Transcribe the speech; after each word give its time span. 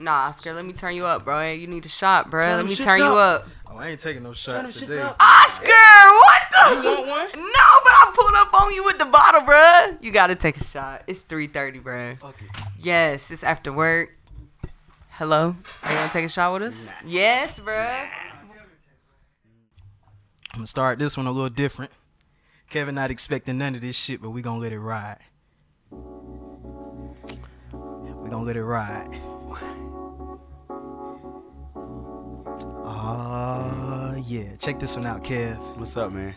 Nah, 0.00 0.28
Oscar, 0.28 0.54
let 0.54 0.64
me 0.64 0.72
turn 0.72 0.94
you 0.94 1.04
up, 1.06 1.24
bro. 1.24 1.50
You 1.52 1.66
need 1.66 1.84
a 1.84 1.88
shot, 1.88 2.30
bro. 2.30 2.42
Turn 2.42 2.56
Let 2.56 2.64
me 2.66 2.72
shits 2.72 2.84
turn 2.84 2.98
you 2.98 3.04
up. 3.04 3.42
up. 3.42 3.48
Oh, 3.70 3.76
I 3.76 3.88
ain't 3.88 4.00
taking 4.00 4.22
no 4.22 4.32
shots 4.32 4.72
shits 4.76 4.80
today. 4.80 5.00
up. 5.02 5.16
Oscar, 5.20 5.66
what 5.68 6.42
the? 6.50 6.82
You 6.82 6.88
want 7.06 7.08
one? 7.08 7.28
No, 7.50 7.66
but 7.84 7.92
I 7.92 8.12
pulled 8.14 8.34
up 8.34 8.54
on 8.62 8.72
you 8.74 8.84
with 8.84 8.98
the 8.98 9.04
bottle, 9.04 9.42
bro. 9.42 9.96
You 10.00 10.10
gotta 10.10 10.34
take 10.34 10.56
a 10.56 10.64
shot. 10.64 11.02
It's 11.06 11.24
3:30, 11.24 11.82
bro. 11.82 12.14
Fuck 12.16 12.40
it. 12.40 12.48
Yes, 12.78 13.30
it's 13.30 13.44
after 13.44 13.72
work. 13.72 14.10
Hello, 15.10 15.54
are 15.82 15.90
you 15.92 15.96
gonna 15.98 16.12
take 16.12 16.24
a 16.24 16.28
shot 16.30 16.52
with 16.54 16.62
us? 16.62 16.86
Yes, 17.04 17.60
bruh. 17.60 18.08
I'm 20.52 20.60
gonna 20.60 20.66
start 20.66 20.98
this 20.98 21.16
one 21.16 21.26
a 21.26 21.30
little 21.30 21.50
different. 21.50 21.92
Kevin 22.70 22.94
not 22.94 23.10
expecting 23.10 23.58
none 23.58 23.74
of 23.74 23.82
this 23.82 23.96
shit, 23.96 24.22
but 24.22 24.30
we 24.30 24.40
gonna 24.42 24.58
let 24.60 24.72
it 24.72 24.80
ride. 24.80 25.18
Gonna 28.40 28.46
let 28.46 28.56
it 28.56 28.64
ride. 28.64 29.20
Ah, 32.84 34.14
yeah. 34.16 34.56
Check 34.56 34.80
this 34.80 34.96
one 34.96 35.06
out, 35.06 35.22
Kev. 35.22 35.56
What's 35.76 35.96
up, 35.96 36.12
man? 36.12 36.34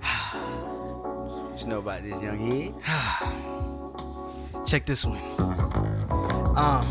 what 0.00 1.60
you 1.60 1.66
know 1.66 1.78
about 1.78 2.02
this 2.02 2.22
young 2.22 2.38
head? 2.38 2.74
Check 4.66 4.86
this 4.86 5.04
one. 5.04 5.20
Um, 6.56 6.82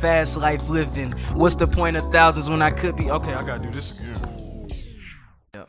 fast 0.00 0.36
life 0.36 0.68
living. 0.68 1.12
What's 1.32 1.54
the 1.54 1.66
point 1.66 1.96
of 1.96 2.10
thousands 2.12 2.48
when 2.48 2.62
I 2.62 2.70
could 2.70 2.96
be? 2.96 3.10
Okay, 3.10 3.32
I 3.32 3.46
gotta 3.46 3.62
do 3.62 3.70
this 3.70 4.00
again. 4.00 4.68
Yep. 5.54 5.68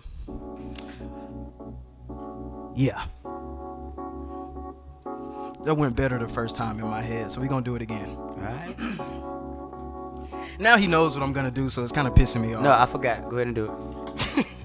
Yeah. 2.76 3.06
That 5.68 5.76
went 5.76 5.98
better 5.98 6.18
the 6.18 6.30
first 6.30 6.56
time 6.56 6.80
in 6.80 6.88
my 6.88 7.02
head, 7.02 7.30
so 7.30 7.42
we're 7.42 7.50
gonna 7.50 7.62
do 7.62 7.76
it 7.76 7.82
again. 7.82 8.16
Alright. 8.16 8.80
Now 10.60 10.78
he 10.78 10.88
knows 10.88 11.14
what 11.14 11.24
I'm 11.24 11.34
gonna 11.34 11.52
do, 11.52 11.68
so 11.68 11.84
it's 11.84 11.92
kind 11.92 12.08
of 12.08 12.14
pissing 12.14 12.40
me 12.40 12.54
off. 12.54 12.64
No, 12.64 12.72
I 12.72 12.86
forgot. 12.86 13.28
Go 13.30 13.36
ahead 13.36 13.48
and 13.48 13.56
do 13.58 14.06
it. 14.38 14.48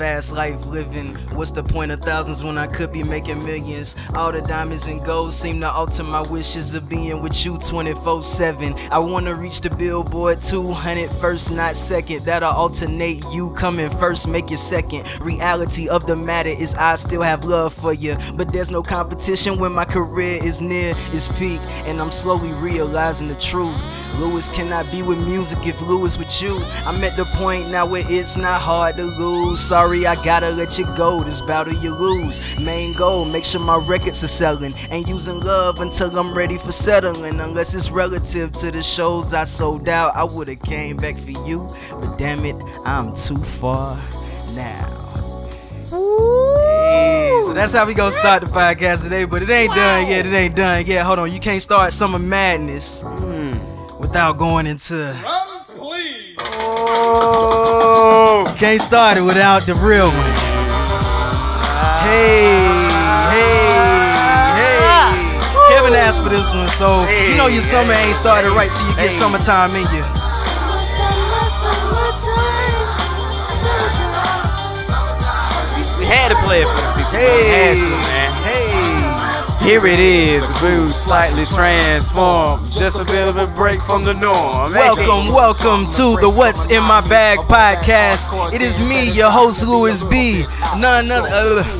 Fast 0.00 0.32
life 0.32 0.64
living. 0.64 1.14
What's 1.36 1.50
the 1.50 1.62
point 1.62 1.92
of 1.92 2.00
thousands 2.00 2.42
when 2.42 2.56
I 2.56 2.66
could 2.66 2.90
be 2.90 3.02
making 3.02 3.44
millions? 3.44 3.96
All 4.14 4.32
the 4.32 4.40
diamonds 4.40 4.86
and 4.86 5.04
gold 5.04 5.34
seem 5.34 5.60
to 5.60 5.70
alter 5.70 6.02
my 6.02 6.22
wishes 6.30 6.74
of 6.74 6.88
being 6.88 7.20
with 7.20 7.44
you 7.44 7.58
24 7.58 8.24
7. 8.24 8.72
I 8.90 8.98
wanna 8.98 9.34
reach 9.34 9.60
the 9.60 9.68
billboard 9.68 10.40
200 10.40 11.12
first, 11.12 11.52
not 11.52 11.76
second. 11.76 12.20
That'll 12.24 12.48
alternate 12.48 13.22
you 13.30 13.50
coming 13.50 13.90
first, 13.90 14.26
make 14.26 14.50
it 14.50 14.56
second. 14.56 15.06
Reality 15.20 15.90
of 15.90 16.06
the 16.06 16.16
matter 16.16 16.48
is 16.48 16.74
I 16.76 16.94
still 16.94 17.20
have 17.20 17.44
love 17.44 17.74
for 17.74 17.92
you, 17.92 18.16
but 18.36 18.50
there's 18.50 18.70
no 18.70 18.82
competition 18.82 19.58
when 19.58 19.72
my 19.72 19.84
career 19.84 20.42
is 20.42 20.62
near 20.62 20.94
its 21.12 21.28
peak, 21.28 21.60
and 21.84 22.00
I'm 22.00 22.10
slowly 22.10 22.54
realizing 22.54 23.28
the 23.28 23.34
truth. 23.34 23.99
Lewis 24.18 24.48
cannot 24.48 24.90
be 24.90 25.02
with 25.02 25.18
music 25.26 25.66
if 25.66 25.80
Lewis 25.80 26.18
with 26.18 26.42
you. 26.42 26.58
I'm 26.86 27.02
at 27.04 27.16
the 27.16 27.24
point 27.36 27.70
now 27.70 27.86
where 27.86 28.02
it's 28.06 28.36
not 28.36 28.60
hard 28.60 28.96
to 28.96 29.04
lose. 29.04 29.60
Sorry, 29.60 30.06
I 30.06 30.14
gotta 30.24 30.50
let 30.50 30.78
you 30.78 30.84
go. 30.96 31.22
This 31.22 31.40
battle 31.46 31.72
you 31.72 31.94
lose. 31.94 32.64
Main 32.64 32.94
goal, 32.96 33.24
make 33.24 33.44
sure 33.44 33.60
my 33.60 33.82
records 33.86 34.22
are 34.24 34.28
selling. 34.28 34.72
And 34.90 35.06
using 35.08 35.40
love 35.40 35.80
until 35.80 36.16
I'm 36.18 36.34
ready 36.34 36.58
for 36.58 36.72
settling. 36.72 37.40
Unless 37.40 37.74
it's 37.74 37.90
relative 37.90 38.52
to 38.52 38.70
the 38.70 38.82
shows 38.82 39.32
I 39.32 39.44
sold 39.44 39.88
out. 39.88 40.14
I 40.14 40.24
would've 40.24 40.60
came 40.62 40.96
back 40.96 41.16
for 41.16 41.30
you. 41.46 41.68
But 41.90 42.16
damn 42.16 42.44
it, 42.44 42.56
I'm 42.84 43.14
too 43.14 43.36
far 43.36 43.96
now. 44.54 44.86
Hey, 45.90 47.40
so 47.44 47.52
that's 47.52 47.72
how 47.72 47.86
we 47.86 47.94
gonna 47.94 48.12
start 48.12 48.42
the 48.42 48.48
podcast 48.48 49.02
today, 49.02 49.24
but 49.24 49.42
it 49.42 49.50
ain't 49.50 49.74
done 49.74 50.06
yet. 50.08 50.26
It 50.26 50.32
ain't 50.32 50.54
done 50.54 50.84
yet. 50.86 51.04
Hold 51.04 51.20
on, 51.20 51.32
you 51.32 51.40
can't 51.40 51.62
start 51.62 51.92
Summer 51.92 52.18
Madness 52.18 53.02
without 54.00 54.38
going 54.38 54.66
into. 54.66 55.14
Oh! 56.92 58.54
Can't 58.58 58.80
start 58.80 59.18
it 59.18 59.22
without 59.22 59.62
the 59.66 59.74
real 59.84 60.08
one. 60.08 60.34
Hey, 62.00 62.56
hey, 63.30 63.76
hey. 64.56 64.80
Kevin 65.68 65.92
asked 65.94 66.22
for 66.24 66.30
this 66.30 66.52
one, 66.52 66.68
so 66.68 66.98
you 67.28 67.36
know 67.36 67.46
your 67.46 67.62
summer 67.62 67.92
ain't 67.92 68.16
started 68.16 68.50
right 68.56 68.70
till 68.72 68.88
you 68.88 68.96
get 68.96 69.12
summertime 69.12 69.70
in 69.76 69.84
you. 69.92 70.02
We 76.00 76.06
had 76.08 76.32
to 76.32 76.38
play 76.42 76.62
it 76.64 76.68
for 76.68 76.80
the 76.80 76.88
people. 76.96 77.20
Hey, 77.20 77.76
Here 79.62 79.86
it 79.86 80.00
is, 80.00 80.40
blue 80.58 80.88
slightly 80.88 81.44
transformed. 81.44 82.64
Just 82.72 82.96
a 82.96 83.04
bit 83.12 83.28
of 83.28 83.36
a 83.36 83.46
break 83.54 83.78
from 83.82 84.02
the 84.02 84.14
norm. 84.14 84.72
Welcome, 84.72 85.28
welcome 85.36 85.84
to 85.96 86.16
the 86.20 86.30
What's 86.30 86.64
in 86.66 86.82
My 86.84 87.06
Bag 87.06 87.38
podcast. 87.40 88.54
It 88.54 88.62
is 88.62 88.80
me, 88.88 89.12
your 89.12 89.30
host, 89.30 89.66
Louis 89.66 90.02
B. 90.08 90.44
None 90.78 91.10
other. 91.10 91.60
Uh, 91.60 91.79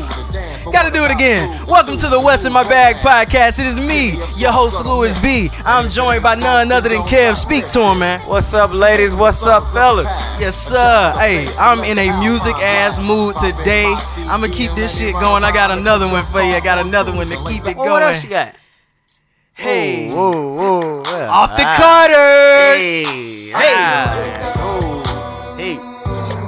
gotta 0.73 0.91
do 0.91 1.05
it 1.05 1.11
again. 1.11 1.43
Welcome 1.67 1.97
to 1.99 2.09
the 2.09 2.21
West 2.21 2.47
in 2.47 2.53
My 2.53 2.63
Bag 2.65 2.97
podcast. 2.97 3.59
It 3.59 3.67
is 3.67 3.79
me, 3.79 4.15
your 4.41 4.53
host, 4.53 4.85
Louis 4.87 5.21
B. 5.23 5.49
I'm 5.65 5.91
joined 5.91 6.23
by 6.23 6.35
none 6.37 6.71
other 6.73 6.89
than 6.89 7.01
Kev. 7.03 7.37
Speak 7.37 7.67
to 7.71 7.81
him, 7.91 7.99
man. 8.01 8.21
What's 8.21 8.55
up, 8.55 8.73
ladies? 8.73 9.15
What's 9.17 9.45
up, 9.47 9.63
fellas? 9.73 10.07
Yes, 10.41 10.57
sir. 10.57 11.13
Hey, 11.19 11.47
I'm 11.61 11.81
in 11.81 11.99
a 11.99 12.09
music 12.21 12.55
ass 12.57 12.99
mood 13.07 13.37
today. 13.37 13.93
I'ma 14.29 14.47
keep 14.53 14.71
this 14.73 14.99
shit 14.99 15.13
going. 15.15 15.45
I 15.45 15.53
got 15.53 15.71
another 15.71 16.07
one 16.07 16.23
for 16.23 16.41
you. 16.41 16.55
I 16.55 16.61
got 16.61 16.85
another 16.85 17.13
one 17.13 17.27
to 17.27 17.37
keep 17.49 17.67
it 17.67 17.77
Oh, 17.77 17.91
what 17.91 18.03
else 18.03 18.23
you 18.23 18.31
going. 18.31 18.47
got? 18.47 18.57
Hey, 19.55 20.09
Whoa, 20.11 20.31
whoa, 20.55 21.03
whoa. 21.03 21.29
off 21.29 21.57
the 21.57 21.65
Ah. 21.67 21.77
Carters. 21.77 22.83
Hey, 22.83 23.05
Hey. 23.53 23.73
ah. 23.77 25.55
Hey, 25.59 25.75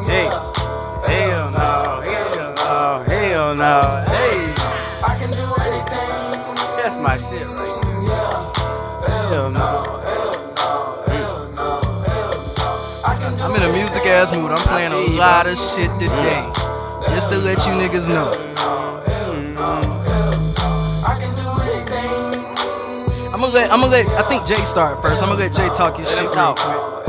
hey. 0.09 0.31
Hell 1.07 1.51
no, 1.51 2.01
hell 2.01 2.55
no, 2.57 3.05
hell 3.07 3.55
no. 3.55 4.02
I'm 14.05 14.09
in 14.09 14.15
a 14.15 14.23
music 14.23 14.35
ass 14.35 14.37
mood. 14.37 14.51
I'm 14.51 14.59
playing 14.59 14.93
a 14.93 15.17
lot 15.17 15.47
of 15.47 15.59
shit 15.59 15.91
today. 16.01 16.43
Just 17.15 17.31
to 17.31 17.39
let 17.39 17.65
you 17.67 17.73
niggas 17.75 18.09
know. 18.09 18.31
I'm 23.33 23.41
gonna 23.41 23.53
let 23.53 23.73
I'm 23.73 23.81
gonna 23.81 23.93
let 23.93 24.07
I 24.09 24.29
think 24.29 24.47
Jay 24.47 24.55
start 24.57 25.01
first. 25.03 25.23
I'm 25.23 25.29
gonna 25.29 25.41
let 25.41 25.53
Jay 25.53 25.69
talk 25.77 25.97
his 25.97 26.11
shit 26.11 26.35
real 26.35 26.55
quick. 26.55 27.02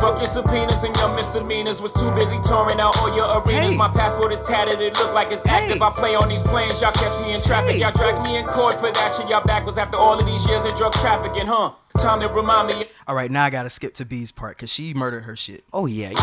Yeah. 0.00 0.08
Fuck 0.08 0.18
your 0.18 0.26
subpoenas 0.26 0.84
and 0.84 0.96
your 0.96 1.14
misdemeanors. 1.14 1.82
Was 1.82 1.92
too 1.92 2.10
busy 2.16 2.40
touring 2.40 2.80
out 2.80 2.96
all 2.98 3.14
your 3.14 3.28
arenas. 3.28 3.72
Hey. 3.72 3.76
My 3.76 3.88
passport 3.88 4.32
is 4.32 4.40
tattered. 4.40 4.80
It 4.80 4.96
look 4.96 5.12
like 5.12 5.28
it's 5.28 5.44
active. 5.46 5.76
Hey. 5.76 5.84
I 5.84 5.90
play 5.90 6.14
on 6.16 6.28
these 6.28 6.42
planes. 6.42 6.80
Y'all 6.80 6.92
catch 6.92 7.12
me 7.20 7.34
in 7.34 7.40
traffic. 7.44 7.74
Hey. 7.74 7.84
Y'all 7.84 7.92
drag 7.92 8.16
me 8.24 8.38
in 8.38 8.44
court 8.44 8.74
for 8.74 8.90
that 8.90 9.12
shit. 9.12 9.28
Y'all 9.28 9.44
back 9.44 9.66
was 9.66 9.78
after 9.78 9.98
all 9.98 10.18
of 10.18 10.26
these 10.26 10.48
years 10.48 10.64
of 10.64 10.76
drug 10.76 10.92
trafficking, 10.94 11.46
huh? 11.46 11.72
Time 11.98 12.20
to 12.22 12.28
remind 12.28 12.68
me. 12.68 12.86
All 13.06 13.14
right, 13.14 13.30
now 13.30 13.44
I 13.44 13.50
gotta 13.50 13.68
skip 13.68 13.94
to 13.94 14.04
B's 14.04 14.32
part 14.32 14.56
because 14.56 14.72
she 14.72 14.94
murdered 14.94 15.24
her 15.24 15.36
shit. 15.36 15.64
Oh 15.72 15.86
yeah, 15.86 16.10
yeah. 16.10 16.16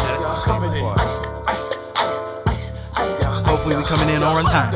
Hopefully 2.48 3.76
we 3.76 3.84
coming 3.84 4.10
in 4.16 4.24
on 4.24 4.44
time. 4.46 4.72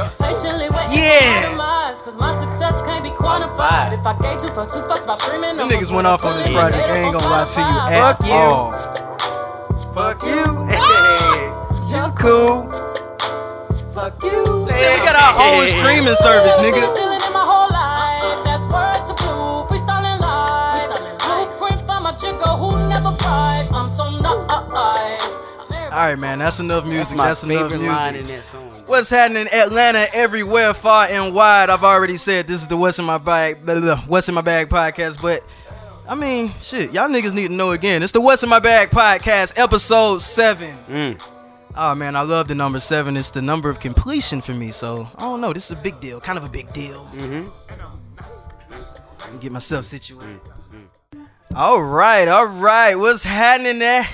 Yeah. 0.91 1.55
for 1.55 2.03
Cause 2.03 2.17
my 2.17 2.33
success 2.39 2.81
can't 2.83 3.03
be 3.03 3.09
quantified. 3.11 3.93
If 3.93 4.05
I 4.05 4.13
gave 4.19 4.41
two 4.41 4.47
for 4.53 4.65
two 4.65 4.81
fucks 4.87 5.05
by 5.05 5.13
screaming, 5.15 5.57
Them 5.57 5.69
niggas 5.69 5.93
went 5.93 6.07
off 6.07 6.25
on 6.25 6.37
this 6.37 6.49
project. 6.49 6.81
I 6.83 6.99
ain't 6.99 7.13
gonna 7.13 7.27
lie 7.27 7.45
to 7.45 7.59
you 7.61 7.77
at 7.87 7.97
Fuck 7.99 8.25
you. 8.25 8.33
all. 8.33 8.73
Fuck 9.93 10.23
you. 10.23 10.67
Hey. 10.71 11.51
You're 11.91 12.11
Cool. 12.15 12.71
Fuck 13.93 14.23
you. 14.23 14.67
Shit, 14.71 14.99
we 14.99 15.05
got 15.05 15.15
our 15.19 15.35
own 15.43 15.67
streaming 15.67 16.15
service, 16.15 16.57
nigga. 16.59 16.79
Feeling 16.95 17.19
in 17.19 17.33
my 17.33 17.43
whole 17.43 17.69
life. 17.69 18.23
That's 18.47 18.65
word 18.71 19.03
to 19.07 19.13
prove. 19.19 19.67
Freestyling 19.67 20.19
live. 20.19 20.91
Blueprint 21.19 21.81
for 21.87 21.99
my 21.99 22.13
chico 22.15 22.55
who 22.55 22.87
never 22.87 23.11
cries. 23.19 23.71
I'm 23.73 23.89
so 23.89 24.09
nice. 24.09 25.00
All 25.91 25.97
right, 25.97 26.17
man. 26.17 26.39
That's 26.39 26.59
enough 26.61 26.87
music. 26.87 27.17
my 27.17 27.27
That's 27.27 27.43
enough 27.43 27.69
favorite 27.69 27.85
line 27.85 28.15
in 28.15 28.25
music. 28.25 28.35
that 28.37 28.45
song. 28.45 28.69
What's 28.87 29.09
happening 29.09 29.41
in 29.41 29.47
Atlanta, 29.53 30.07
everywhere, 30.13 30.73
far 30.73 31.05
and 31.07 31.35
wide? 31.35 31.69
I've 31.69 31.83
already 31.83 32.15
said 32.15 32.47
this 32.47 32.61
is 32.61 32.67
the 32.69 32.77
What's 32.77 32.97
in 32.97 33.03
My 33.03 33.17
Bag, 33.17 33.65
blah, 33.65 33.77
blah, 33.79 33.97
What's 34.07 34.29
in 34.29 34.35
My 34.35 34.39
Bag 34.41 34.69
podcast, 34.69 35.21
but 35.21 35.43
I 36.07 36.15
mean, 36.15 36.53
shit, 36.61 36.93
y'all 36.93 37.09
niggas 37.09 37.33
need 37.33 37.47
to 37.49 37.53
know 37.53 37.71
again. 37.71 38.03
It's 38.03 38.13
the 38.13 38.21
What's 38.21 38.41
in 38.41 38.47
My 38.47 38.59
Bag 38.59 38.89
podcast, 38.89 39.59
episode 39.59 40.21
seven. 40.21 40.73
Mm. 40.87 41.29
Oh 41.75 41.93
man, 41.93 42.15
I 42.15 42.21
love 42.21 42.47
the 42.47 42.55
number 42.55 42.79
seven. 42.79 43.17
It's 43.17 43.31
the 43.31 43.41
number 43.41 43.69
of 43.69 43.81
completion 43.81 44.39
for 44.39 44.53
me. 44.53 44.71
So 44.71 45.09
I 45.17 45.21
don't 45.23 45.41
know. 45.41 45.51
This 45.51 45.69
is 45.71 45.77
a 45.77 45.81
big 45.81 45.99
deal, 45.99 46.21
kind 46.21 46.37
of 46.37 46.45
a 46.45 46.49
big 46.49 46.71
deal. 46.71 47.05
Let 47.17 47.29
me 49.33 49.39
get 49.41 49.51
myself 49.51 49.83
situated. 49.85 50.39
All 51.53 51.83
right, 51.83 52.29
all 52.29 52.45
right. 52.45 52.95
What's 52.95 53.25
happening 53.25 53.79
there? 53.79 54.05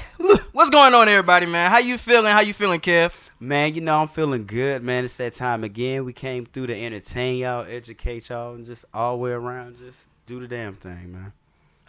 What's 0.57 0.71
going 0.71 0.95
on, 0.95 1.07
everybody, 1.07 1.45
man? 1.45 1.69
How 1.69 1.77
you 1.77 1.99
feeling? 1.99 2.31
How 2.31 2.39
you 2.39 2.51
feeling, 2.51 2.79
Kev? 2.79 3.29
Man, 3.39 3.75
you 3.75 3.81
know 3.81 4.01
I'm 4.01 4.07
feeling 4.07 4.47
good, 4.47 4.81
man. 4.81 5.05
It's 5.05 5.15
that 5.17 5.33
time 5.33 5.63
again. 5.63 6.03
We 6.03 6.13
came 6.13 6.47
through 6.47 6.65
to 6.65 6.75
entertain 6.75 7.37
y'all, 7.37 7.63
educate 7.69 8.29
y'all, 8.29 8.55
and 8.55 8.65
just 8.65 8.83
all 8.91 9.17
the 9.17 9.21
way 9.21 9.29
around, 9.33 9.77
just 9.77 10.07
do 10.25 10.39
the 10.39 10.47
damn 10.47 10.73
thing, 10.73 11.13
man. 11.13 11.33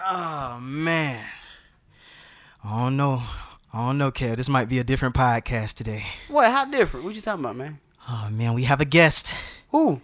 Oh 0.06 0.58
man. 0.60 1.24
I 2.62 2.82
don't 2.82 2.98
know. 2.98 3.22
I 3.72 3.86
don't 3.86 3.96
know, 3.96 4.12
Kev. 4.12 4.36
This 4.36 4.50
might 4.50 4.68
be 4.68 4.78
a 4.78 4.84
different 4.84 5.14
podcast 5.14 5.72
today. 5.72 6.04
What? 6.28 6.50
How 6.50 6.66
different? 6.66 7.06
What 7.06 7.14
you 7.14 7.22
talking 7.22 7.42
about, 7.42 7.56
man? 7.56 7.78
Oh 8.06 8.28
man, 8.30 8.52
we 8.52 8.64
have 8.64 8.82
a 8.82 8.84
guest. 8.84 9.34
Who? 9.70 10.02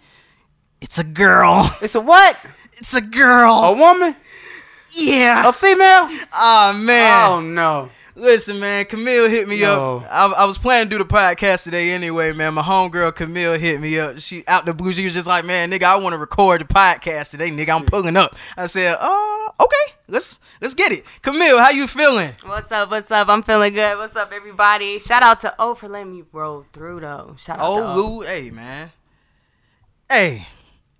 It's 0.81 0.97
a 0.97 1.03
girl. 1.03 1.69
It's 1.83 1.93
a 1.93 2.01
what? 2.01 2.35
It's 2.73 2.95
a 2.95 3.01
girl. 3.01 3.53
A 3.53 3.73
woman? 3.73 4.15
yeah. 4.89 5.47
A 5.47 5.53
female? 5.53 6.09
Oh 6.33 6.73
man. 6.75 7.29
Oh 7.29 7.41
no. 7.41 7.91
Listen, 8.17 8.61
man, 8.61 8.85
Camille 8.85 9.29
hit 9.29 9.45
me 9.47 9.59
No. 9.61 9.97
up. 9.97 10.07
I, 10.09 10.43
I 10.43 10.45
was 10.45 10.57
planning 10.57 10.89
to 10.89 10.97
do 10.97 11.03
the 11.03 11.09
podcast 11.09 11.65
today 11.65 11.91
anyway, 11.91 12.31
man. 12.31 12.53
My 12.53 12.61
homegirl 12.61 13.13
Camille 13.13 13.59
hit 13.59 13.81
me 13.81 13.99
up. 13.99 14.19
She 14.19 14.47
out 14.47 14.65
the 14.65 14.73
blue. 14.73 14.93
She 14.93 15.03
was 15.03 15.13
just 15.13 15.27
like, 15.27 15.43
man, 15.43 15.69
nigga, 15.69 15.83
I 15.83 15.97
want 15.97 16.13
to 16.13 16.17
record 16.17 16.61
the 16.61 16.65
podcast 16.65 17.31
today, 17.31 17.49
nigga. 17.51 17.75
I'm 17.75 17.85
pulling 17.85 18.15
up. 18.15 18.33
I 18.55 18.67
said, 18.67 18.95
uh, 19.01 19.49
okay, 19.61 19.93
let's 20.07 20.39
let's 20.61 20.73
get 20.73 20.93
it. 20.93 21.03
Camille, 21.23 21.59
how 21.59 21.71
you 21.71 21.87
feeling? 21.87 22.31
What's 22.45 22.71
up? 22.71 22.89
What's 22.89 23.11
up? 23.11 23.27
I'm 23.27 23.43
feeling 23.43 23.73
good. 23.73 23.97
What's 23.97 24.15
up, 24.15 24.31
everybody? 24.31 24.97
Shout 24.99 25.21
out 25.21 25.41
to 25.41 25.53
O 25.59 25.73
for 25.75 25.89
letting 25.89 26.13
me 26.15 26.23
roll 26.31 26.65
through 26.71 27.01
though. 27.01 27.35
Shout 27.37 27.59
out 27.59 27.63
to 27.75 27.81
Oh, 27.81 27.93
O. 27.93 27.95
Lou, 28.19 28.21
hey, 28.21 28.49
man. 28.49 28.91
Hey, 30.09 30.47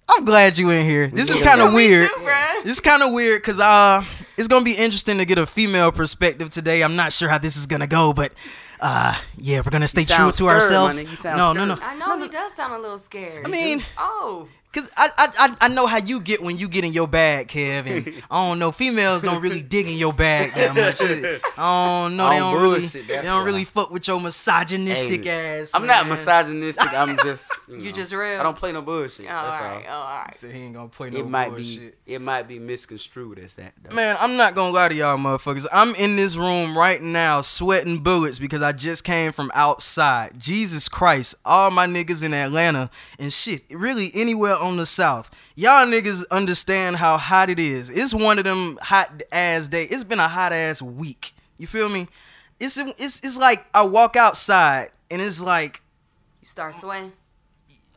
I'm 0.10 0.26
glad 0.26 0.58
you 0.58 0.70
in 0.70 0.86
here. 0.86 1.08
This 1.08 1.30
is 1.30 1.38
kind 1.42 1.62
of 1.62 1.72
weird. 1.72 2.10
too. 2.14 2.26
This 2.66 2.74
is 2.74 2.82
kind 2.82 3.04
of 3.04 3.14
weird 3.14 3.42
because 3.42 3.62
uh, 3.62 4.04
it's 4.38 4.48
gonna 4.48 4.66
be 4.66 4.74
interesting 4.74 5.18
to 5.20 5.26
get 5.26 5.38
a 5.38 5.46
female 5.46 5.92
perspective 5.92 6.50
today. 6.50 6.82
I'm 6.84 6.96
not 6.96 7.14
sure 7.14 7.30
how 7.30 7.38
this 7.38 7.56
is 7.58 7.66
gonna 7.66 7.88
go, 7.88 8.14
but 8.14 8.34
uh, 8.80 9.18
yeah, 9.38 9.62
we're 9.66 9.72
gonna 9.72 9.88
stay 9.88 10.04
true 10.04 10.28
to 10.28 10.34
scared, 10.34 10.52
ourselves. 10.56 11.02
nigga. 11.02 11.32
You 11.32 11.38
No, 11.38 11.54
no, 11.54 11.66
no. 11.66 11.76
scared. 11.76 11.92
I 11.92 11.96
know 11.98 12.22
he 12.22 12.30
does 12.30 12.54
sound 12.54 12.74
a 12.74 12.80
little 12.80 12.98
scared. 12.98 13.46
I 13.46 13.50
mean, 13.50 13.84
oh, 13.98 14.48
Cause 14.76 14.90
I, 14.98 15.10
I 15.18 15.28
I 15.40 15.56
I 15.62 15.68
know 15.70 15.88
how 15.88 15.98
you 16.00 16.20
get 16.20 16.44
when 16.44 16.58
you 16.58 16.68
get 16.68 16.84
in 16.84 16.92
your 16.92 17.08
bag, 17.08 17.48
Kev, 17.48 17.88
and 17.88 18.22
I 18.30 18.48
don't 18.48 18.60
know. 18.60 18.74
Females 18.74 19.24
don't 19.24 19.42
really 19.42 19.62
dig 19.62 19.88
in 19.88 19.96
your 19.96 20.12
bag 20.12 20.54
that 20.54 20.76
much. 20.76 21.02
I 21.58 22.02
don't 22.04 22.18
know. 22.18 22.30
They 22.30 22.40
don't 22.40 22.54
don't 22.54 22.62
really. 22.62 22.86
They 22.86 23.22
don't 23.22 23.46
really 23.46 23.64
fuck 23.64 23.90
with 23.90 24.06
your 24.08 24.20
misogynistic 24.20 25.24
Hey, 25.24 25.62
ass. 25.62 25.72
I'm 25.74 25.86
not 25.88 26.08
misogynistic. 26.08 26.94
I'm 26.94 27.16
just. 27.24 27.50
You, 27.70 27.78
You 27.78 27.84
know, 27.86 27.92
just 27.92 28.12
real. 28.12 28.40
I 28.40 28.44
don't 28.44 28.58
play 28.58 28.74
no 28.74 28.82
bullshit. 28.82 29.28
oh, 29.28 29.30
that's 29.30 29.56
all 29.56 29.62
right. 29.62 29.88
All. 29.88 30.02
all 30.02 30.18
right. 30.26 30.36
So 30.36 30.50
he 30.50 30.64
ain't 30.64 30.74
gonna 30.76 30.90
play 30.90 31.10
no 31.10 31.20
It 31.20 31.28
might 31.30 31.52
bullshit. 31.52 32.06
be. 32.06 32.14
It 32.16 32.20
might 32.22 32.48
be 32.48 32.60
misconstrued 32.60 33.40
as 33.40 33.56
that. 33.56 33.74
Though. 33.82 33.96
Man, 33.96 34.18
I'm 34.20 34.36
not 34.36 34.56
gonna 34.56 34.74
lie 34.74 34.90
to 34.90 34.96
y'all 34.96 35.18
motherfuckers. 35.18 35.66
I'm 35.72 35.96
in 35.96 36.18
this 36.18 36.36
room 36.36 36.78
right 36.78 37.02
now 37.02 37.40
sweating 37.42 38.00
bullets 38.00 38.40
because 38.40 38.62
I 38.62 38.74
just 38.74 39.06
came 39.06 39.32
from 39.32 39.52
outside. 39.54 40.34
Jesus 40.38 40.90
Christ, 40.90 41.36
all 41.46 41.72
my 41.72 41.88
niggas 41.88 42.24
in 42.24 42.34
Atlanta 42.34 42.90
and 43.20 43.32
shit, 43.32 43.64
really 43.72 44.12
anywhere 44.14 44.56
on 44.66 44.78
the 44.78 44.86
south. 44.86 45.30
Y'all 45.56 45.86
niggas 45.86 46.26
understand 46.32 46.98
how 46.98 47.18
hot 47.18 47.50
it 47.50 47.60
is. 47.60 47.90
It's 47.90 48.14
one 48.14 48.38
of 48.38 48.44
them 48.44 48.78
hot 48.82 49.24
ass 49.32 49.68
days. 49.68 49.92
It's 49.92 50.04
been 50.04 50.20
a 50.20 50.28
hot 50.28 50.52
ass 50.52 50.82
week. 50.82 51.34
You 51.58 51.68
feel 51.68 51.88
me? 51.90 52.08
It's 52.60 52.78
it's 52.78 53.22
it's 53.24 53.38
like 53.38 53.66
I 53.74 53.84
walk 53.84 54.16
outside 54.16 54.90
and 55.12 55.22
it's 55.22 55.42
like 55.42 55.82
You 56.42 56.48
start 56.48 56.76
sweating. 56.76 57.12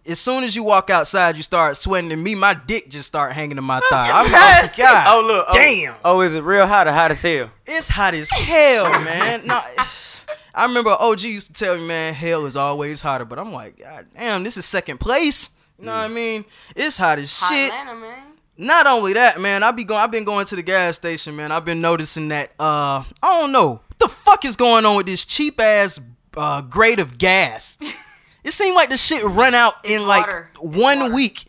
as 0.09 0.19
soon 0.21 0.43
as 0.45 0.55
you 0.57 0.63
walk 0.63 0.91
outside, 0.91 1.37
you 1.37 1.43
start 1.43 1.77
sweating, 1.77 2.11
and 2.13 2.23
me, 2.23 2.35
my 2.35 2.55
dick 2.55 2.89
just 2.89 3.09
start 3.09 3.33
hanging 3.33 3.57
to 3.57 3.63
my 3.63 3.81
thigh. 3.91 4.11
I'm 4.15 4.31
like, 4.33 4.73
oh, 4.73 4.75
God, 4.77 5.07
Oh 5.09 5.27
look. 5.27 5.47
Oh, 5.49 5.53
damn. 5.53 5.95
Oh, 6.05 6.21
is 6.23 6.35
it 6.35 6.43
real 6.45 6.67
hot 6.67 6.87
or 6.89 6.93
hot 6.93 7.11
as 7.11 7.23
hell? 7.23 7.51
It's 7.67 7.89
hot 7.89 8.15
as 8.15 8.31
hell, 8.31 8.91
man. 9.03 9.47
No, 9.47 9.61
I 10.55 10.65
remember 10.65 10.91
OG 10.91 11.23
used 11.23 11.47
to 11.49 11.53
tell 11.53 11.77
me, 11.77 11.87
man, 11.87 12.15
hell 12.15 12.45
is 12.47 12.57
always 12.57 13.01
hotter. 13.03 13.25
But 13.25 13.39
I'm 13.39 13.53
like, 13.53 13.79
God 13.79 14.07
damn, 14.15 14.43
this 14.43 14.57
is 14.57 14.65
second 14.65 14.99
place. 14.99 15.51
You 15.79 15.87
know 15.87 15.93
what 15.93 15.99
I 15.99 16.09
mean? 16.09 16.45
It's 16.75 16.97
hot 16.97 17.19
as 17.19 17.39
Hot 17.39 17.53
shit. 17.53 17.73
Atlanta, 17.73 18.01
man. 18.01 18.25
Not 18.57 18.89
only 18.89 19.13
that, 19.13 19.41
man, 19.41 19.63
I 19.63 19.71
be 19.71 19.85
going. 19.85 20.01
I've 20.01 20.11
been 20.11 20.25
going 20.25 20.45
to 20.47 20.57
the 20.57 20.63
gas 20.63 20.97
station, 20.97 21.37
man. 21.37 21.53
I've 21.53 21.65
been 21.65 21.81
noticing 21.81 22.29
that. 22.29 22.51
Uh, 22.59 23.05
I 23.23 23.41
don't 23.41 23.53
know 23.53 23.83
what 23.87 23.99
the 24.01 24.09
fuck 24.09 24.45
is 24.45 24.57
going 24.57 24.85
on 24.85 24.97
with 24.97 25.07
this 25.07 25.25
cheap 25.25 25.61
ass 25.61 26.01
uh, 26.37 26.63
grade 26.63 26.99
of 26.99 27.19
gas. 27.19 27.79
it 28.45 28.53
seemed 28.53 28.75
like 28.75 28.89
the 28.89 28.97
shit 28.97 29.23
run 29.23 29.55
out 29.55 29.75
in 29.85 30.09
like 30.09 30.27
water. 30.27 30.51
It's 30.55 30.77
one 30.77 30.99
water. 31.01 31.15
week. 31.15 31.45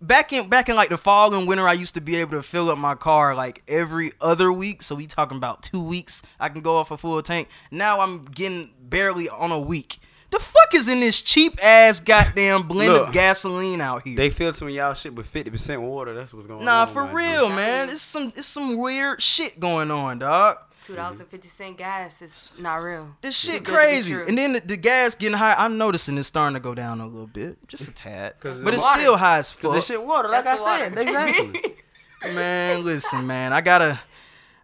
Back 0.00 0.32
in 0.32 0.48
back 0.48 0.70
in 0.70 0.76
like 0.76 0.88
the 0.88 0.98
fall 0.98 1.34
and 1.34 1.46
winter, 1.46 1.68
I 1.68 1.74
used 1.74 1.94
to 1.96 2.00
be 2.00 2.16
able 2.16 2.32
to 2.32 2.42
fill 2.42 2.70
up 2.70 2.78
my 2.78 2.94
car 2.94 3.34
like 3.34 3.62
every 3.68 4.12
other 4.22 4.50
week. 4.50 4.82
So 4.82 4.94
we 4.94 5.06
talking 5.06 5.36
about 5.36 5.62
two 5.62 5.82
weeks. 5.82 6.22
I 6.40 6.48
can 6.48 6.62
go 6.62 6.76
off 6.76 6.90
a 6.90 6.96
full 6.96 7.20
tank. 7.20 7.48
Now 7.70 8.00
I'm 8.00 8.24
getting 8.24 8.72
barely 8.80 9.28
on 9.28 9.52
a 9.52 9.60
week. 9.60 9.98
The 10.34 10.40
fuck 10.40 10.74
is 10.74 10.88
in 10.88 10.98
this 11.00 11.22
cheap 11.22 11.62
ass 11.62 12.00
goddamn 12.00 12.62
blend 12.68 12.92
Look. 12.92 13.08
of 13.08 13.14
gasoline 13.14 13.80
out 13.80 14.06
here? 14.06 14.16
They 14.16 14.30
filtering 14.30 14.74
y'all 14.74 14.94
shit 14.94 15.14
with 15.14 15.32
50% 15.32 15.80
water. 15.80 16.12
That's 16.12 16.34
what's 16.34 16.46
going 16.48 16.58
on. 16.60 16.64
Nah, 16.64 16.86
for 16.86 17.04
man. 17.04 17.14
real, 17.14 17.48
man. 17.50 17.88
It's 17.88 18.02
some 18.02 18.32
it's 18.36 18.48
some 18.48 18.76
weird 18.76 19.22
shit 19.22 19.60
going 19.60 19.90
on, 19.92 20.18
dog. 20.18 20.56
Two 20.82 20.96
dollars 20.96 21.20
and 21.20 21.28
fifty 21.30 21.48
cent 21.48 21.78
gas 21.78 22.20
is 22.20 22.52
not 22.58 22.74
real. 22.76 23.16
This 23.22 23.38
shit 23.38 23.60
Too 23.64 23.64
good 23.66 23.70
to 23.70 23.72
be 23.72 23.76
crazy. 23.76 24.12
And 24.28 24.36
then 24.36 24.52
the, 24.54 24.60
the 24.60 24.76
gas 24.76 25.14
getting 25.14 25.38
high. 25.38 25.54
I'm 25.54 25.78
noticing 25.78 26.18
it's 26.18 26.26
starting 26.28 26.54
to 26.54 26.60
go 26.60 26.74
down 26.74 27.00
a 27.00 27.06
little 27.06 27.26
bit, 27.28 27.56
just 27.68 27.88
a 27.88 27.92
tad. 27.94 28.34
But 28.42 28.50
it's 28.74 28.82
water. 28.82 29.00
still 29.00 29.16
high 29.16 29.38
as 29.38 29.54
The 29.54 29.72
fuck. 29.72 29.82
shit 29.84 30.04
water, 30.04 30.28
like 30.28 30.42
That's 30.44 30.60
I 30.62 30.78
said. 30.88 30.90
water. 30.96 31.02
Exactly. 31.02 31.76
Man, 32.34 32.84
listen, 32.84 33.26
man. 33.26 33.52
I 33.52 33.60
gotta. 33.60 34.00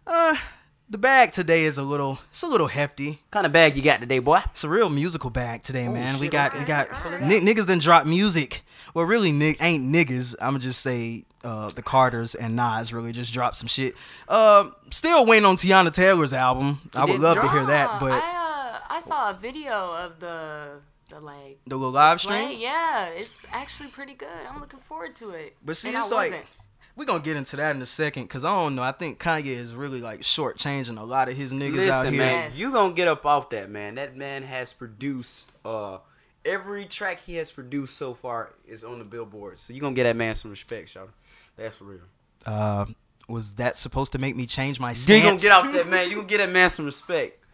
Uh, 0.05 0.35
the 0.91 0.97
bag 0.97 1.31
today 1.31 1.63
is 1.63 1.77
a 1.77 1.83
little. 1.83 2.19
It's 2.29 2.43
a 2.43 2.47
little 2.47 2.67
hefty. 2.67 3.21
kind 3.31 3.45
of 3.45 3.51
bag 3.53 3.75
you 3.77 3.81
got 3.83 4.01
today, 4.01 4.19
boy? 4.19 4.41
It's 4.47 4.63
a 4.63 4.69
real 4.69 4.89
musical 4.89 5.29
bag 5.29 5.63
today, 5.63 5.87
man. 5.87 6.15
we 6.19 6.25
shit, 6.25 6.31
got 6.33 6.53
we 6.57 6.63
got 6.65 6.89
Alright. 6.91 7.23
ni- 7.23 7.39
niggas 7.39 7.67
done 7.67 7.79
drop 7.79 8.05
music. 8.05 8.61
Well, 8.93 9.05
really, 9.05 9.31
nig- 9.31 9.57
ain't 9.61 9.85
niggas. 9.85 10.35
I'ma 10.41 10.59
just 10.59 10.81
say 10.81 11.23
uh, 11.45 11.69
the 11.69 11.81
Carters 11.81 12.35
and 12.35 12.55
Nas 12.57 12.91
really 12.93 13.13
just 13.13 13.33
dropped 13.33 13.55
some 13.55 13.67
shit. 13.69 13.95
Um, 14.27 14.75
still 14.91 15.25
waiting 15.25 15.45
on 15.45 15.55
Teyana 15.55 15.93
Taylor's 15.93 16.33
album. 16.33 16.79
I 16.93 17.05
would 17.05 17.13
did 17.13 17.21
love 17.21 17.35
to 17.37 17.49
hear 17.49 17.65
that, 17.67 17.99
but 18.01 18.11
I 18.11 18.17
uh, 18.17 18.79
I 18.89 18.99
saw 18.99 19.29
a 19.31 19.33
video 19.33 19.73
of 19.73 20.19
the 20.19 20.81
the 21.09 21.19
like 21.21 21.59
the 21.67 21.77
little 21.77 21.91
live 21.93 22.19
play. 22.19 22.43
stream. 22.47 22.59
Yeah, 22.59 23.05
it's 23.07 23.45
actually 23.53 23.89
pretty 23.89 24.13
good. 24.13 24.27
I'm 24.49 24.59
looking 24.59 24.79
forward 24.81 25.15
to 25.17 25.29
it. 25.31 25.55
But 25.63 25.77
see, 25.77 25.87
And 25.89 25.97
I 25.97 26.01
it's 26.01 26.11
like 26.11 26.31
wasn't. 26.31 26.45
We're 26.95 27.05
gonna 27.05 27.23
get 27.23 27.35
into 27.37 27.55
that 27.57 27.75
in 27.75 27.81
a 27.81 27.85
second, 27.85 28.27
cause 28.27 28.43
I 28.45 28.55
don't 28.57 28.75
know. 28.75 28.83
I 28.83 28.91
think 28.91 29.19
Kanye 29.19 29.45
is 29.57 29.73
really 29.73 30.01
like 30.01 30.21
shortchanging 30.21 30.99
a 30.99 31.03
lot 31.03 31.29
of 31.29 31.35
his 31.37 31.53
niggas 31.53 31.87
out 31.89 32.05
Listen, 32.05 32.13
here. 32.13 32.23
man, 32.23 32.49
Yes. 32.51 32.59
you 32.59 32.71
gonna 32.71 32.93
get 32.93 33.07
up 33.07 33.25
off 33.25 33.49
that, 33.51 33.69
man. 33.69 33.95
That 33.95 34.15
man 34.17 34.43
has 34.43 34.73
produced 34.73 35.49
uh 35.65 35.99
every 36.45 36.85
track 36.85 37.21
he 37.25 37.35
has 37.35 37.51
produced 37.51 37.97
so 37.97 38.13
far 38.13 38.53
is 38.67 38.83
on 38.83 38.99
the 38.99 39.05
billboard. 39.05 39.59
So 39.59 39.73
you 39.73 39.81
gonna 39.81 39.95
get 39.95 40.03
that 40.03 40.15
man 40.15 40.35
some 40.35 40.51
respect, 40.51 40.93
y'all. 40.95 41.09
That's 41.55 41.77
for 41.77 41.83
real. 41.85 41.99
Uh, 42.45 42.85
was 43.27 43.53
that 43.53 43.77
supposed 43.77 44.11
to 44.13 44.17
make 44.19 44.35
me 44.35 44.45
change 44.45 44.79
my 44.79 44.93
stance? 44.93 45.19
You 45.23 45.29
gonna 45.29 45.39
get 45.41 45.51
off 45.51 45.71
that 45.73 45.87
man. 45.89 46.09
You 46.09 46.15
gonna 46.17 46.27
get 46.27 46.37
that 46.39 46.49
man 46.49 46.69
some 46.69 46.85
respect. 46.85 47.37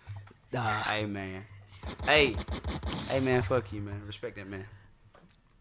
Uh, 0.57 0.59
Hey 0.83 1.05
man. 1.05 1.43
Hey. 2.05 2.33
Hey 3.09 3.19
man, 3.19 3.41
fuck 3.41 3.71
you, 3.73 3.81
man. 3.81 4.01
Respect 4.07 4.37
that 4.37 4.47
man. 4.47 4.65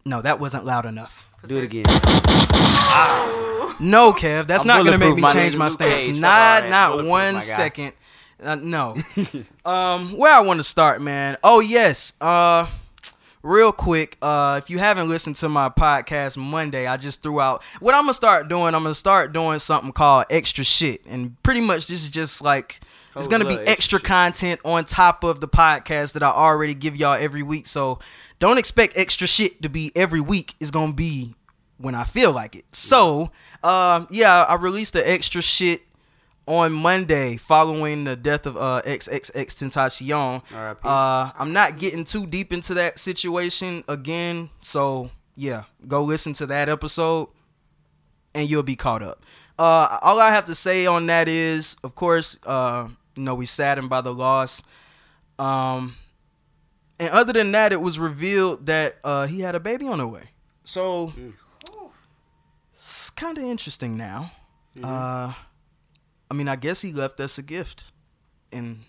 No, 0.07 0.21
that 0.21 0.39
wasn't 0.39 0.65
loud 0.65 0.85
enough. 0.85 1.29
Do 1.45 1.57
it 1.59 1.65
again. 1.65 1.85
No, 3.79 4.11
Kev, 4.11 4.47
that's 4.47 4.63
I'm 4.63 4.67
not 4.67 4.85
gonna 4.85 4.97
make 4.97 5.15
me 5.15 5.21
my 5.21 5.31
change 5.31 5.55
my 5.55 5.69
stance. 5.69 6.07
Not, 6.17 6.67
not 6.69 7.05
one 7.05 7.41
second. 7.41 7.93
Uh, 8.41 8.55
no. 8.55 8.95
um, 9.65 10.17
where 10.17 10.33
I 10.33 10.39
want 10.41 10.59
to 10.59 10.63
start, 10.63 11.01
man. 11.01 11.37
Oh 11.43 11.59
yes. 11.59 12.13
Uh, 12.19 12.67
real 13.43 13.71
quick. 13.71 14.17
Uh, 14.21 14.59
if 14.61 14.69
you 14.69 14.79
haven't 14.79 15.09
listened 15.09 15.35
to 15.37 15.49
my 15.49 15.69
podcast 15.69 16.37
Monday, 16.37 16.87
I 16.87 16.97
just 16.97 17.21
threw 17.21 17.39
out 17.39 17.63
what 17.79 17.93
I'm 17.93 18.03
gonna 18.03 18.13
start 18.13 18.47
doing. 18.47 18.73
I'm 18.73 18.83
gonna 18.83 18.93
start 18.93 19.31
doing 19.31 19.59
something 19.59 19.91
called 19.91 20.25
extra 20.29 20.63
shit, 20.63 21.05
and 21.05 21.41
pretty 21.43 21.61
much 21.61 21.87
this 21.87 22.03
is 22.03 22.09
just 22.09 22.41
like. 22.41 22.79
It's 23.17 23.27
Oh, 23.27 23.31
gonna 23.31 23.45
be 23.45 23.55
extra 23.55 23.69
extra 23.69 23.99
content 23.99 24.59
on 24.65 24.85
top 24.85 25.23
of 25.23 25.39
the 25.39 25.47
podcast 25.47 26.13
that 26.13 26.23
I 26.23 26.29
already 26.29 26.73
give 26.73 26.95
y'all 26.95 27.13
every 27.13 27.43
week. 27.43 27.67
So 27.67 27.99
don't 28.39 28.57
expect 28.57 28.97
extra 28.97 29.27
shit 29.27 29.61
to 29.61 29.69
be 29.69 29.91
every 29.95 30.21
week. 30.21 30.55
It's 30.59 30.71
gonna 30.71 30.93
be 30.93 31.35
when 31.77 31.95
I 31.95 32.03
feel 32.05 32.31
like 32.31 32.55
it. 32.55 32.65
So, 32.73 33.31
um, 33.63 34.07
yeah, 34.09 34.43
I 34.43 34.55
released 34.55 34.93
the 34.93 35.07
extra 35.09 35.41
shit 35.41 35.81
on 36.47 36.71
Monday 36.73 37.37
following 37.37 38.05
the 38.05 38.15
death 38.15 38.45
of 38.45 38.55
uh 38.57 38.81
XXX 38.85 39.45
Tentacion. 39.57 40.41
Uh, 40.83 41.31
I'm 41.37 41.53
not 41.53 41.77
getting 41.77 42.03
too 42.03 42.25
deep 42.25 42.53
into 42.53 42.73
that 42.75 42.99
situation 42.99 43.83
again. 43.87 44.49
So 44.61 45.11
yeah, 45.35 45.63
go 45.87 46.03
listen 46.03 46.33
to 46.33 46.45
that 46.47 46.67
episode 46.69 47.29
and 48.33 48.49
you'll 48.49 48.63
be 48.63 48.75
caught 48.75 49.01
up. 49.03 49.23
Uh, 49.59 49.97
all 50.03 50.19
I 50.19 50.29
have 50.31 50.45
to 50.45 50.55
say 50.55 50.85
on 50.85 51.07
that 51.07 51.27
is, 51.27 51.75
of 51.83 51.95
course, 51.95 52.37
uh, 52.45 52.87
you 53.17 53.23
know, 53.23 53.35
we 53.35 53.45
saddened 53.45 53.89
by 53.89 54.01
the 54.01 54.13
loss. 54.13 54.61
Um, 55.39 55.95
and 56.99 57.09
other 57.09 57.33
than 57.33 57.51
that, 57.51 57.71
it 57.73 57.81
was 57.81 57.99
revealed 57.99 58.65
that 58.67 58.97
uh, 59.03 59.27
he 59.27 59.41
had 59.41 59.55
a 59.55 59.59
baby 59.59 59.87
on 59.87 59.99
the 59.99 60.07
way. 60.07 60.23
So 60.63 61.13
it's 62.73 63.09
kind 63.09 63.37
of 63.37 63.43
interesting 63.43 63.97
now. 63.97 64.31
Uh, 64.83 65.33
I 66.29 66.33
mean, 66.33 66.47
I 66.47 66.55
guess 66.55 66.81
he 66.81 66.93
left 66.93 67.19
us 67.19 67.37
a 67.37 67.41
gift, 67.43 67.85
and 68.51 68.79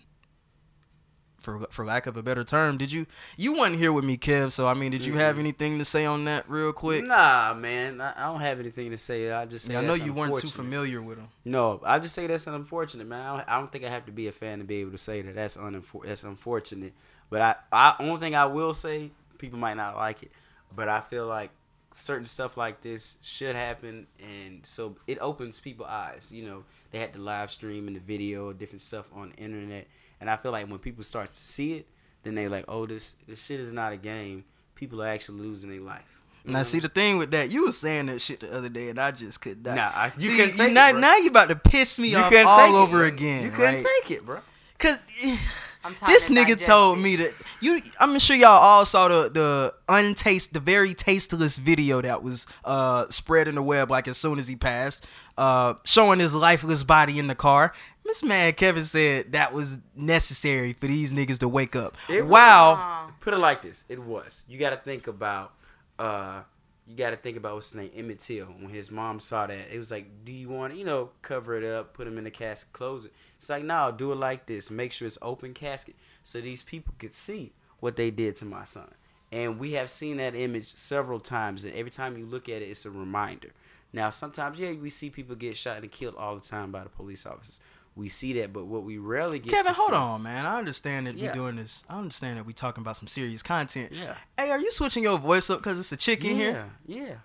for 1.57 1.67
for 1.69 1.85
lack 1.85 2.05
of 2.07 2.17
a 2.17 2.23
better 2.23 2.43
term. 2.43 2.77
Did 2.77 2.91
you 2.91 3.05
you 3.37 3.53
wasn't 3.53 3.79
here 3.79 3.91
with 3.93 4.03
me, 4.03 4.17
Kev? 4.17 4.51
So 4.51 4.67
I 4.67 4.73
mean, 4.73 4.91
did 4.91 5.05
you 5.05 5.15
have 5.15 5.39
anything 5.39 5.79
to 5.79 5.85
say 5.85 6.05
on 6.05 6.25
that 6.25 6.49
real 6.49 6.73
quick? 6.73 7.05
Nah, 7.05 7.53
man, 7.53 8.01
I, 8.01 8.25
don't 8.25 8.41
have 8.41 8.59
anything 8.59 8.91
to 8.91 8.97
say. 8.97 9.31
I 9.31 9.45
just 9.45 9.65
say 9.65 9.73
Yeah, 9.73 9.79
I 9.79 9.85
know 9.85 9.93
you 9.93 10.13
weren't 10.13 10.35
too 10.35 10.47
familiar 10.47 11.01
with 11.01 11.17
him. 11.17 11.27
No, 11.45 11.81
I 11.83 11.99
just 11.99 12.13
say 12.13 12.27
that's 12.27 12.47
unfortunate, 12.47 13.07
man. 13.07 13.21
I 13.21 13.37
don't, 13.37 13.49
I 13.49 13.59
don't 13.59 13.71
think 13.71 13.85
I 13.85 13.89
have 13.89 14.05
to 14.05 14.11
be 14.11 14.27
a 14.27 14.31
fan 14.31 14.59
to 14.59 14.65
be 14.65 14.77
able 14.77 14.91
to 14.91 14.97
say 14.97 15.21
that 15.21 15.35
that's 15.35 15.57
unfor- 15.57 16.05
that's 16.05 16.23
unfortunate. 16.23 16.93
But 17.29 17.41
I, 17.41 17.55
I 17.71 17.95
only 17.99 18.19
thing 18.19 18.35
I 18.35 18.45
will 18.45 18.73
say, 18.73 19.11
people 19.37 19.59
might 19.59 19.77
not 19.77 19.95
like 19.95 20.23
it, 20.23 20.31
but 20.75 20.89
I 20.89 21.01
feel 21.01 21.27
like 21.27 21.51
certain 21.93 22.25
stuff 22.25 22.57
like 22.57 22.81
this 22.81 23.17
should 23.21 23.55
happen, 23.55 24.07
and 24.23 24.65
so 24.65 24.95
it 25.07 25.17
opens 25.21 25.59
people's 25.59 25.89
eyes. 25.89 26.31
You 26.33 26.45
know, 26.45 26.63
they 26.91 26.99
had 26.99 27.13
the 27.13 27.21
live 27.21 27.51
stream 27.51 27.87
and 27.87 27.95
the 27.95 28.01
video, 28.01 28.53
different 28.53 28.81
stuff 28.81 29.09
on 29.13 29.29
the 29.29 29.35
internet, 29.35 29.87
and 30.21 30.29
I 30.29 30.35
feel 30.37 30.51
like 30.51 30.67
when 30.69 30.79
people 30.79 31.03
start 31.03 31.29
to 31.29 31.35
see 31.35 31.73
it, 31.75 31.87
then 32.23 32.35
they 32.35 32.47
like, 32.47 32.65
oh, 32.67 32.85
this 32.85 33.13
this 33.27 33.43
shit 33.45 33.59
is 33.59 33.71
not 33.73 33.93
a 33.93 33.97
game. 33.97 34.43
People 34.75 35.01
are 35.03 35.07
actually 35.07 35.41
losing 35.41 35.69
their 35.69 35.81
life. 35.81 36.19
You 36.45 36.53
Now, 36.53 36.63
see 36.63 36.79
the 36.79 36.87
thing 36.87 37.17
with 37.17 37.31
that, 37.31 37.51
you 37.51 37.65
was 37.65 37.77
saying 37.77 38.05
that 38.05 38.21
shit 38.21 38.39
the 38.39 38.55
other 38.55 38.69
day, 38.69 38.89
and 38.89 38.97
I 38.99 39.11
just 39.11 39.41
could 39.41 39.63
not. 39.65 39.75
Nah, 39.75 39.91
I- 39.93 40.05
you 40.05 40.11
see, 40.29 40.35
couldn't 40.37 40.55
take 40.55 40.69
it, 40.69 40.73
now, 40.73 40.91
bro. 40.91 40.99
now 41.01 41.17
you 41.17 41.29
about 41.29 41.49
to 41.49 41.55
piss 41.55 41.99
me 41.99 42.09
You 42.09 42.17
off 42.17 42.29
couldn't 42.29 42.47
all 42.47 42.57
take 42.65 42.73
it, 42.73 42.77
over 42.77 43.05
again. 43.05 43.43
You 43.43 43.49
couldn't 43.51 43.75
right? 43.75 43.85
take 44.01 44.11
it, 44.11 44.25
bro. 44.25 44.39
Cause 44.77 44.99
I'm 45.83 45.95
this 46.07 46.29
nigga 46.29 46.47
digest 46.49 46.65
told 46.65 46.99
me 46.99 47.15
that 47.17 47.33
you. 47.61 47.81
I'm 48.01 48.19
sure 48.19 48.35
y'all 48.35 48.49
all 48.49 48.85
saw 48.85 49.07
the 49.07 49.29
the 49.29 49.73
untaste, 49.87 50.53
the 50.53 50.59
very 50.59 50.93
tasteless 50.93 51.57
video 51.57 52.01
that 52.01 52.21
was 52.21 52.47
uh 52.65 53.05
spread 53.09 53.47
in 53.47 53.55
the 53.55 53.63
web 53.63 53.89
like 53.89 54.07
as 54.09 54.17
soon 54.17 54.39
as 54.39 54.47
he 54.49 54.57
passed, 54.57 55.05
uh 55.37 55.75
showing 55.85 56.19
his 56.19 56.35
lifeless 56.35 56.83
body 56.83 57.17
in 57.19 57.27
the 57.27 57.35
car. 57.35 57.73
This 58.09 58.23
man 58.23 58.53
Kevin 58.53 58.83
said 58.83 59.33
that 59.33 59.53
was 59.53 59.77
necessary 59.95 60.73
for 60.73 60.87
these 60.87 61.13
niggas 61.13 61.37
to 61.41 61.47
wake 61.47 61.75
up. 61.75 61.95
It 62.09 62.25
wow. 62.25 62.71
was. 62.71 63.13
Put 63.19 63.35
it 63.35 63.37
like 63.37 63.61
this: 63.61 63.85
it 63.87 63.99
was. 63.99 64.45
You 64.49 64.57
got 64.57 64.71
to 64.71 64.77
think 64.77 65.05
about. 65.05 65.53
uh 65.99 66.41
You 66.87 66.95
got 66.95 67.11
to 67.11 67.17
think 67.17 67.37
about 67.37 67.53
what's 67.53 67.71
his 67.71 67.75
name, 67.75 67.91
Emmett 67.93 68.17
Till. 68.17 68.47
When 68.47 68.69
his 68.69 68.89
mom 68.89 69.19
saw 69.19 69.45
that, 69.45 69.71
it 69.71 69.77
was 69.77 69.91
like, 69.91 70.07
"Do 70.25 70.31
you 70.31 70.49
want 70.49 70.73
to, 70.73 70.79
you 70.79 70.85
know, 70.85 71.11
cover 71.21 71.55
it 71.55 71.63
up, 71.63 71.93
put 71.93 72.07
him 72.07 72.17
in 72.17 72.23
the 72.23 72.31
casket, 72.31 72.73
close 72.73 73.05
it?" 73.05 73.13
It's 73.37 73.47
like, 73.47 73.63
no, 73.63 73.93
do 73.95 74.11
it 74.11 74.15
like 74.15 74.47
this. 74.47 74.71
Make 74.71 74.91
sure 74.91 75.05
it's 75.05 75.19
open 75.21 75.53
casket, 75.53 75.95
so 76.23 76.41
these 76.41 76.63
people 76.63 76.95
could 76.97 77.13
see 77.13 77.53
what 77.79 77.95
they 77.95 78.09
did 78.09 78.35
to 78.37 78.45
my 78.45 78.63
son. 78.63 78.91
And 79.31 79.59
we 79.59 79.73
have 79.73 79.91
seen 79.91 80.17
that 80.17 80.33
image 80.33 80.73
several 80.73 81.19
times, 81.19 81.63
and 81.63 81.75
every 81.75 81.91
time 81.91 82.17
you 82.17 82.25
look 82.25 82.49
at 82.49 82.63
it, 82.63 82.69
it's 82.69 82.87
a 82.87 82.89
reminder. 82.89 83.51
Now, 83.93 84.09
sometimes, 84.11 84.59
yeah, 84.59 84.73
we 84.73 84.89
see 84.89 85.09
people 85.09 85.35
get 85.35 85.55
shot 85.55 85.77
and 85.77 85.91
killed 85.91 86.15
all 86.15 86.35
the 86.35 86.41
time 86.41 86.71
by 86.71 86.83
the 86.83 86.89
police 86.89 87.25
officers. 87.25 87.59
We 87.99 88.07
see 88.07 88.31
that, 88.39 88.53
but 88.53 88.65
what 88.65 88.83
we 88.83 88.97
rarely 88.97 89.39
get. 89.39 89.51
Kevin, 89.51 89.73
to 89.73 89.77
hold 89.77 89.89
see- 89.89 89.95
on, 89.95 90.23
man. 90.23 90.45
I 90.45 90.57
understand 90.57 91.07
that 91.07 91.17
Yeah. 91.17 91.27
we 91.27 91.33
doing 91.33 91.57
this. 91.57 91.83
I 91.89 91.97
understand 91.97 92.37
that 92.37 92.45
we 92.45 92.53
talking 92.53 92.81
about 92.81 92.95
some 92.95 93.07
serious 93.07 93.43
content. 93.43 93.91
Yeah. 93.91 94.15
Hey, 94.37 94.51
are 94.51 94.59
you 94.59 94.71
switching 94.71 95.03
your 95.03 95.19
voice 95.19 95.49
up 95.49 95.59
because 95.59 95.77
it's 95.77 95.91
a 95.91 95.97
chick 95.97 96.23
in 96.23 96.37
here? 96.37 96.65
Yeah, 96.87 96.97
yeah. 97.01 97.15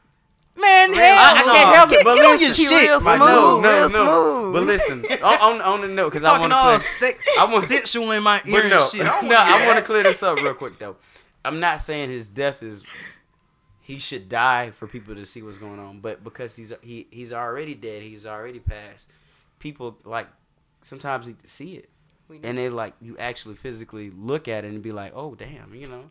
Man, 0.57 0.93
hell 0.95 1.19
I, 1.19 1.33
I 1.37 1.43
can't 1.53 1.77
help 1.77 1.91
get, 1.91 2.01
it, 2.01 2.05
but 2.05 2.15
get 2.17 2.25
on 2.25 2.31
listen. 2.33 2.47
your 2.47 2.55
He 2.57 2.67
shit, 2.67 2.89
real 2.89 3.01
my 3.01 3.17
smooth, 3.17 3.63
dude. 3.63 3.73
real 3.73 3.89
smooth. 3.89 4.53
But 4.53 4.63
listen, 4.65 5.05
on, 5.23 5.39
on, 5.41 5.61
on 5.63 5.81
the 5.83 5.89
note, 5.89 6.11
because 6.13 6.25
I 6.25 6.39
want 6.39 6.51
to 6.53 6.57
all 6.57 6.65
clear. 6.71 6.81
sex, 6.81 7.19
I 7.39 7.53
want 7.53 7.65
sensual 7.69 8.11
in 8.13 8.23
my 8.25 8.37
ear 8.47 8.53
But 8.53 8.61
and 8.63 8.71
no, 8.71 8.87
shit. 8.89 9.01
I 9.03 9.05
don't 9.21 9.29
no, 9.29 9.35
wanna 9.37 9.53
hear 9.57 9.63
I 9.63 9.67
want 9.67 9.79
to 9.79 9.85
clear 9.85 10.03
this 10.03 10.23
up 10.23 10.37
real 10.39 10.55
quick 10.55 10.79
though. 10.81 10.97
I'm 11.45 11.61
not 11.61 11.81
saying 11.81 12.11
his 12.11 12.29
death 12.29 12.63
is. 12.65 12.85
He 13.83 13.99
should 13.99 14.29
die 14.29 14.71
for 14.71 14.87
people 14.89 15.15
to 15.15 15.25
see 15.27 15.43
what's 15.43 15.59
going 15.59 15.79
on, 15.79 16.01
but 16.01 16.25
because 16.25 16.57
he's 16.57 16.73
he 16.83 17.07
he's 17.11 17.33
already 17.33 17.75
dead, 17.75 18.03
he's 18.03 18.27
already 18.27 18.59
passed. 18.59 19.11
People 19.59 19.99
like 20.05 20.27
sometimes 20.85 21.27
need 21.27 21.41
to 21.41 21.49
see 21.49 21.75
it, 21.75 21.89
and 22.45 22.57
they 22.57 22.69
like 22.69 22.95
you 23.01 23.19
actually 23.19 23.57
physically 23.57 24.11
look 24.11 24.47
at 24.47 24.65
it 24.65 24.69
and 24.69 24.81
be 24.83 24.93
like, 24.93 25.13
oh 25.17 25.35
damn, 25.35 25.75
you 25.75 25.89
know, 25.89 26.11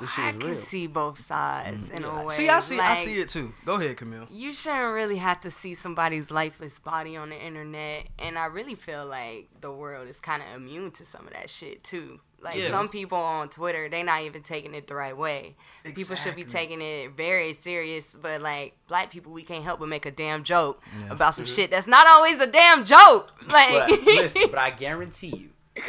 this 0.00 0.10
shit 0.14 0.24
I 0.24 0.30
is 0.30 0.36
can 0.38 0.46
real. 0.46 0.56
see 0.56 0.86
both 0.86 1.18
sides 1.18 1.90
in 1.90 2.02
a 2.02 2.24
way. 2.24 2.28
See, 2.30 2.48
I 2.48 2.60
see, 2.60 2.80
I 2.80 2.94
see 2.94 3.20
it 3.20 3.28
too. 3.28 3.52
Go 3.66 3.74
ahead, 3.74 3.96
Camille. 3.98 4.26
You 4.30 4.52
shouldn't 4.52 4.94
really 4.94 5.18
have 5.18 5.40
to 5.40 5.50
see 5.50 5.74
somebody's 5.74 6.30
lifeless 6.30 6.78
body 6.78 7.16
on 7.16 7.28
the 7.28 7.40
internet, 7.40 8.08
and 8.18 8.38
I 8.38 8.46
really 8.46 8.74
feel 8.74 9.06
like 9.06 9.48
the 9.60 9.70
world 9.70 10.08
is 10.08 10.18
kind 10.20 10.42
of 10.42 10.56
immune 10.56 10.90
to 10.92 11.04
some 11.04 11.26
of 11.26 11.32
that 11.34 11.50
shit 11.50 11.84
too. 11.84 12.20
Like 12.42 12.56
Yeah. 12.56 12.70
some 12.70 12.88
people 12.88 13.18
on 13.18 13.48
Twitter, 13.50 13.88
they 13.88 14.02
not 14.02 14.22
even 14.22 14.42
taking 14.42 14.74
it 14.74 14.88
the 14.88 14.94
right 14.96 15.16
way. 15.16 15.54
People 15.84 16.16
should 16.16 16.34
be 16.34 16.44
taking 16.44 16.80
it 16.82 17.12
very 17.16 17.52
serious, 17.52 18.16
but 18.20 18.40
like 18.40 18.74
black 18.88 19.10
people, 19.10 19.30
we 19.32 19.44
can't 19.44 19.62
help 19.62 19.78
but 19.80 19.88
make 19.88 20.06
a 20.06 20.10
damn 20.10 20.42
joke 20.42 20.82
Yeah. 20.98 21.12
about 21.12 21.34
some 21.36 21.46
shit 21.46 21.70
that's 21.70 21.86
not 21.86 22.06
always 22.06 22.40
a 22.40 22.46
damn 22.46 22.84
joke. 22.84 23.32
Like, 23.48 23.88
But 23.88 24.02
listen, 24.02 24.42
but 24.50 24.58
I 24.58 24.70
guarantee 24.84 25.50
you, 25.76 25.82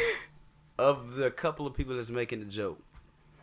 of 0.78 1.14
the 1.16 1.30
couple 1.30 1.66
of 1.66 1.74
people 1.74 1.94
that's 1.96 2.10
making 2.10 2.40
the 2.40 2.46
joke, 2.46 2.80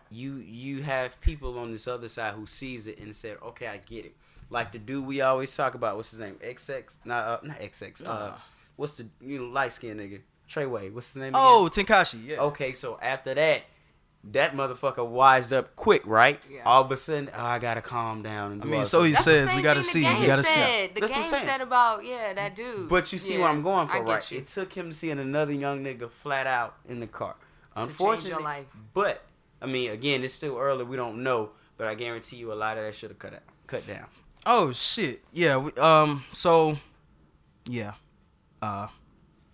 you 0.10 0.36
you 0.38 0.84
have 0.84 1.20
people 1.22 1.58
on 1.58 1.72
this 1.72 1.88
other 1.88 2.10
side 2.10 2.34
who 2.34 2.46
sees 2.46 2.88
it 2.88 3.00
and 3.00 3.16
said, 3.16 3.38
"Okay, 3.44 3.68
I 3.68 3.78
get 3.78 4.06
it." 4.06 4.16
Like 4.50 4.72
the 4.74 4.80
dude 4.80 5.06
we 5.06 5.22
always 5.22 5.56
talk 5.56 5.76
about, 5.76 5.96
what's 5.96 6.12
his 6.12 6.20
name? 6.20 6.36
XX, 6.44 6.98
not 7.06 7.24
uh, 7.26 7.40
not 7.44 7.60
XX. 7.60 8.06
Uh, 8.06 8.34
what's 8.76 8.96
the 8.96 9.08
you 9.22 9.40
know 9.40 9.46
light 9.46 9.72
skinned 9.72 10.00
nigga? 10.02 10.22
Treyway. 10.52 10.92
What's 10.92 11.14
his 11.14 11.22
name? 11.22 11.32
Oh, 11.36 11.68
again? 11.68 11.86
Tekashi, 11.86 12.28
yeah. 12.28 12.40
okay. 12.42 12.74
So 12.74 13.00
after 13.02 13.34
that. 13.34 13.62
That 14.34 14.54
motherfucker 14.54 15.04
wised 15.08 15.52
up 15.52 15.76
quick, 15.76 16.04
right? 16.06 16.40
Yeah. 16.48 16.62
All 16.64 16.84
of 16.84 16.92
a 16.92 16.98
sudden, 16.98 17.32
oh, 17.34 17.44
I 17.44 17.58
gotta 17.58 17.82
calm 17.82 18.22
down. 18.22 18.52
And 18.52 18.62
I 18.62 18.66
mean, 18.68 18.86
so 18.86 19.02
he 19.02 19.14
That's 19.14 19.24
says 19.24 19.52
we 19.52 19.64
gotta 19.64 19.82
see. 19.82 20.02
We 20.20 20.28
gotta 20.28 20.44
see. 20.44 20.60
The 20.94 21.00
That's 21.02 21.16
what 21.16 21.26
I'm 21.26 21.32
game 21.32 21.44
said 21.44 21.62
about 21.62 22.06
yeah 22.06 22.32
that 22.36 22.56
dude. 22.56 22.88
But 22.88 23.12
you 23.12 23.18
see 23.18 23.34
Yeah, 23.34 23.40
what 23.40 23.50
I'm 23.50 23.64
going 23.64 23.90
I 23.90 23.98
for, 23.98 24.04
get 24.04 24.12
right? 24.12 24.32
you. 24.32 24.38
It 24.38 24.46
took 24.46 24.74
him 24.74 24.94
seeing 24.94 25.18
another 25.18 25.54
young 25.54 25.84
nigga 25.84 26.08
flat 26.08 26.46
out 26.46 26.76
in 26.88 27.00
the 27.00 27.08
car. 27.08 27.34
change 27.34 27.76
your 27.76 27.84
Unfortunately, 27.88 28.44
life. 28.44 28.66
but 28.94 29.24
I 29.60 29.66
mean, 29.66 29.90
again, 29.90 30.24
it's 30.24 30.36
still 30.36 30.56
early. 30.56 30.84
We 30.84 30.98
don't 30.98 31.24
know, 31.24 31.50
but 31.78 31.88
I 31.88 31.96
guarantee 31.96 32.38
you, 32.38 32.54
a 32.54 32.54
lot 32.54 32.78
of 32.78 32.84
that 32.84 32.94
should 32.94 33.10
have 33.10 33.18
cut 33.18 33.34
out, 33.34 33.42
cut 33.66 33.88
down. 33.88 34.06
Oh 34.46 34.72
shit. 34.72 35.24
Yeah. 35.34 35.58
We, 35.58 35.72
um. 35.80 36.24
So, 36.32 36.78
yeah. 37.66 37.94
Uh. 38.62 38.86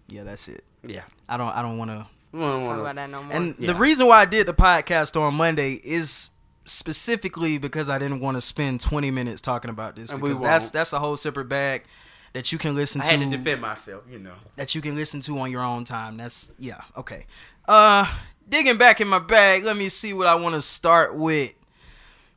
Yeah. 0.09 0.23
That's 0.23 0.49
it. 0.49 0.65
Yeah, 0.87 1.03
I 1.29 1.37
don't. 1.37 1.49
I 1.49 1.61
don't 1.61 1.77
want 1.77 1.91
to. 1.91 2.05
we 2.31 2.39
don't 2.39 2.59
Talk 2.61 2.69
wanna- 2.69 2.81
about 2.81 2.95
that 2.95 3.09
no 3.09 3.23
more. 3.23 3.33
And 3.35 3.55
Yeah. 3.59 3.67
the 3.73 3.75
reason 3.75 4.07
why 4.07 4.19
I 4.21 4.25
did 4.25 4.47
the 4.47 4.53
podcast 4.53 5.19
on 5.19 5.35
Monday 5.35 5.73
is 5.83 6.29
specifically 6.65 7.57
because 7.57 7.89
I 7.89 7.97
didn't 7.97 8.19
want 8.19 8.35
to 8.35 8.41
spend 8.41 8.81
20 8.81 9.09
minutes 9.11 9.41
talking 9.41 9.69
about 9.69 9.95
this 9.95 10.11
And 10.11 10.21
because 10.21 10.41
that's 10.41 10.69
that's 10.71 10.91
a 10.93 10.99
whole 10.99 11.15
separate 11.17 11.45
bag 11.49 11.83
that 12.33 12.51
you 12.51 12.57
can 12.57 12.75
listen 12.75 13.01
I 13.01 13.05
to 13.05 13.17
had 13.17 13.31
to 13.31 13.37
defend 13.37 13.61
myself, 13.61 14.03
you 14.11 14.19
know. 14.19 14.33
that 14.57 14.75
you 14.75 14.81
can 14.81 14.93
listen 14.95 15.21
to 15.21 15.39
on 15.39 15.49
your 15.49 15.63
own 15.63 15.85
time. 15.85 16.17
That's 16.17 16.53
yeah, 16.59 16.81
okay. 16.97 17.25
Uh 17.67 18.05
digging 18.49 18.77
back 18.77 18.99
in 19.01 19.07
my 19.07 19.19
bag, 19.19 19.63
let 19.63 19.75
me 19.77 19.89
see 19.89 20.13
what 20.13 20.27
I 20.27 20.35
want 20.35 20.55
to 20.55 20.61
start 20.61 21.15
with. 21.15 21.53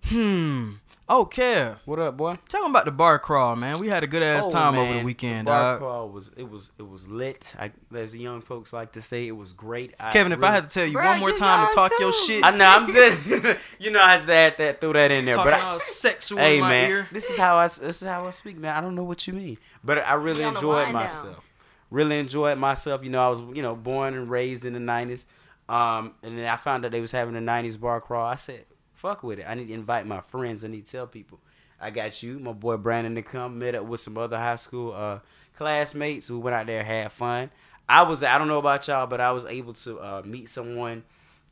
Hmm. 0.06 0.72
Okay. 1.10 1.74
What 1.86 1.98
up, 1.98 2.16
boy? 2.16 2.38
Talking 2.48 2.70
about 2.70 2.84
the 2.84 2.92
bar 2.92 3.18
crawl, 3.18 3.56
man. 3.56 3.80
We 3.80 3.88
had 3.88 4.04
a 4.04 4.06
good 4.06 4.22
ass 4.22 4.44
Oh, 4.46 4.50
time 4.52 4.76
over 4.78 4.94
the 4.96 5.04
weekend, 5.04 5.48
The 5.48 5.50
bar 5.50 5.72
dog. 5.72 5.78
crawl 5.80 6.08
was 6.08 6.30
it 6.36 6.48
was 6.48 6.70
it 6.78 6.88
was 6.88 7.08
lit. 7.08 7.52
I, 7.58 7.72
as 7.92 8.12
the 8.12 8.20
young 8.20 8.40
folks 8.40 8.72
like 8.72 8.92
to 8.92 9.02
say, 9.02 9.26
it 9.26 9.32
was 9.36 9.52
great. 9.52 9.92
I 9.98 10.12
Kevin, 10.12 10.30
if 10.30 10.40
I 10.44 10.52
had 10.52 10.62
to 10.62 10.68
tell 10.68 10.86
you 10.86 10.96
Bruh, 10.96 11.04
one 11.06 11.18
more 11.18 11.30
you 11.30 11.36
time 11.36 11.66
to 11.66 11.74
young 11.74 11.88
talk 11.88 11.98
your 11.98 12.12
shit, 12.12 12.44
I 12.44 12.52
know 12.52 12.64
I'm 12.64 12.92
just 12.92 13.58
you 13.80 13.90
know 13.90 14.00
I 14.00 14.18
just 14.18 14.28
had 14.28 14.56
that 14.58 14.80
threw 14.80 14.92
that 14.92 15.10
in 15.10 15.24
there, 15.24 15.34
talking 15.34 15.50
but 15.50 15.60
I, 15.60 15.64
all 15.64 15.80
sexual 15.80 16.38
Hey 16.44 16.54
in 16.56 16.60
my 16.60 16.68
man, 16.68 16.90
ear. 16.90 17.08
this 17.10 17.28
is 17.28 17.36
how 17.36 17.56
I 17.56 17.64
this 17.66 18.02
is 18.02 18.06
how 18.06 18.24
I 18.24 18.30
speak, 18.30 18.56
man. 18.58 18.76
I 18.76 18.80
don't 18.80 18.94
know 18.94 19.02
what 19.04 19.26
you 19.26 19.32
mean, 19.32 19.58
but 19.82 19.98
I 20.06 20.14
really 20.14 20.42
He 20.42 20.44
on 20.44 20.54
the 20.54 20.60
enjoyed 20.60 20.74
wind 20.74 20.86
down. 20.92 21.02
myself. 21.02 21.44
Really 21.90 22.18
enjoyed 22.20 22.56
myself. 22.56 23.02
You 23.02 23.10
know, 23.10 23.26
I 23.26 23.28
was 23.30 23.40
you 23.52 23.62
know 23.62 23.74
born 23.74 24.14
and 24.14 24.30
raised 24.30 24.64
in 24.64 24.74
the 24.74 24.78
'90s, 24.78 25.26
um, 25.68 26.14
and 26.22 26.38
then 26.38 26.46
I 26.46 26.54
found 26.54 26.84
out 26.84 26.92
they 26.92 27.00
was 27.00 27.10
having 27.10 27.34
a 27.34 27.40
'90s 27.40 27.80
bar 27.80 28.00
crawl. 28.00 28.24
I 28.28 28.36
said, 28.36 28.64
"Fuck 29.00 29.22
with 29.22 29.38
it." 29.40 29.46
I 29.48 29.54
need 29.54 29.68
to 29.68 29.74
invite 29.74 30.06
my 30.06 30.20
friends. 30.20 30.64
I 30.64 30.68
need 30.68 30.86
to 30.86 30.92
tell 30.92 31.06
people. 31.06 31.40
I 31.80 31.90
got 31.90 32.22
you, 32.22 32.38
my 32.38 32.52
boy 32.52 32.76
Brandon, 32.76 33.14
to 33.14 33.22
come. 33.22 33.58
Met 33.58 33.74
up 33.74 33.84
with 33.86 34.00
some 34.00 34.18
other 34.18 34.36
high 34.36 34.56
school 34.56 34.92
uh, 34.94 35.20
classmates 35.54 36.28
who 36.28 36.38
went 36.38 36.54
out 36.54 36.66
there 36.66 36.84
had 36.84 37.10
fun. 37.12 37.50
I 37.88 38.02
was 38.02 38.22
I 38.22 38.38
don't 38.38 38.48
know 38.48 38.58
about 38.58 38.86
y'all, 38.86 39.06
but 39.06 39.20
I 39.20 39.32
was 39.32 39.46
able 39.46 39.72
to 39.72 39.98
uh, 39.98 40.22
meet 40.24 40.48
someone 40.48 41.02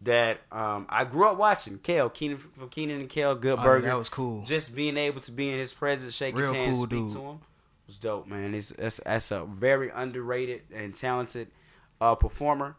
that 0.03 0.41
um, 0.53 0.87
I 0.89 1.05
grew 1.05 1.27
up 1.29 1.37
watching. 1.39 1.79
Kel 1.79 2.09
Kenan 2.11 2.37
from 2.37 2.69
Kenan 2.69 3.01
and 3.01 3.09
Kel, 3.09 3.35
Good 3.35 3.59
Oh, 3.59 3.63
Burger. 3.63 3.87
that 3.89 3.99
was 3.99 4.09
cool. 4.09 4.43
Just 4.45 4.77
being 4.77 4.97
able 4.97 5.21
to 5.23 5.33
be 5.33 5.49
in 5.51 5.59
his 5.59 5.73
presence, 5.73 6.15
shake 6.15 6.37
his 6.37 6.49
hand, 6.51 6.75
cool 6.75 6.83
speak 6.85 6.91
dude. 6.91 7.09
to 7.11 7.19
him 7.21 7.39
was 7.87 7.99
dope, 7.99 8.27
man. 8.29 8.55
It's 8.55 8.71
that's, 8.71 8.99
that's 9.05 9.31
a 9.33 9.45
very 9.47 9.91
underrated 9.91 10.63
and 10.73 10.95
talented 10.95 11.49
uh, 12.01 12.15
performer. 12.15 12.77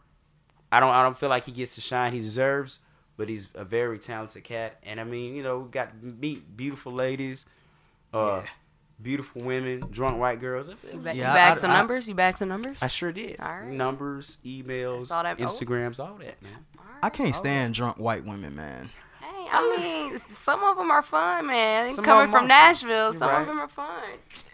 I 0.72 0.78
don't 0.80 0.90
I 0.94 1.02
don't 1.02 1.16
feel 1.16 1.28
like 1.28 1.44
he 1.44 1.52
gets 1.52 1.74
the 1.74 1.80
shine 1.82 2.12
he 2.12 2.20
deserves, 2.20 2.78
but 3.20 3.28
he's 3.28 3.50
a 3.54 3.64
very 3.66 3.98
talented 3.98 4.42
cat. 4.44 4.78
And 4.82 4.98
I 4.98 5.04
mean, 5.04 5.34
you 5.36 5.42
know, 5.42 5.58
we 5.58 5.68
got 5.68 6.02
meet 6.02 6.56
beautiful 6.56 6.90
ladies, 6.90 7.44
uh, 8.14 8.42
beautiful 9.02 9.42
women, 9.42 9.80
drunk 9.90 10.18
white 10.18 10.40
girls. 10.40 10.68
It- 10.68 10.78
it 10.84 10.94
You, 10.94 11.00
ba- 11.00 11.14
Yeah, 11.14 11.34
back 11.34 11.52
I- 11.52 11.60
some 11.60 11.70
I- 11.70 11.76
numbers? 11.76 12.08
You 12.08 12.14
back 12.14 12.38
some 12.38 12.48
numbers? 12.48 12.78
I 12.80 12.86
sure 12.88 13.12
did. 13.12 13.38
All 13.38 13.46
right. 13.60 13.66
Numbers, 13.66 14.38
emails, 14.42 15.08
saw 15.08 15.22
that- 15.22 15.38
oh. 15.38 15.44
Instagrams, 15.44 16.00
all 16.02 16.14
that, 16.14 16.40
man. 16.42 16.64
I 17.02 17.10
can't 17.10 17.34
stand 17.36 17.74
drunk 17.74 17.98
white 17.98 18.24
women, 18.24 18.54
man. 18.56 18.88
Hey, 19.50 19.56
I 19.58 19.76
mean, 20.10 20.18
some 20.28 20.62
of 20.62 20.76
them 20.76 20.90
are 20.90 21.02
fun, 21.02 21.46
man. 21.46 21.90
Some 21.92 22.04
of 22.04 22.06
Coming 22.06 22.22
'em 22.24 22.30
from 22.30 22.44
are. 22.44 22.48
Nashville, 22.48 23.12
some 23.12 23.28
Right. 23.28 23.40
of 23.42 23.46
them 23.48 23.58
are 23.60 23.68
fun. 23.68 23.86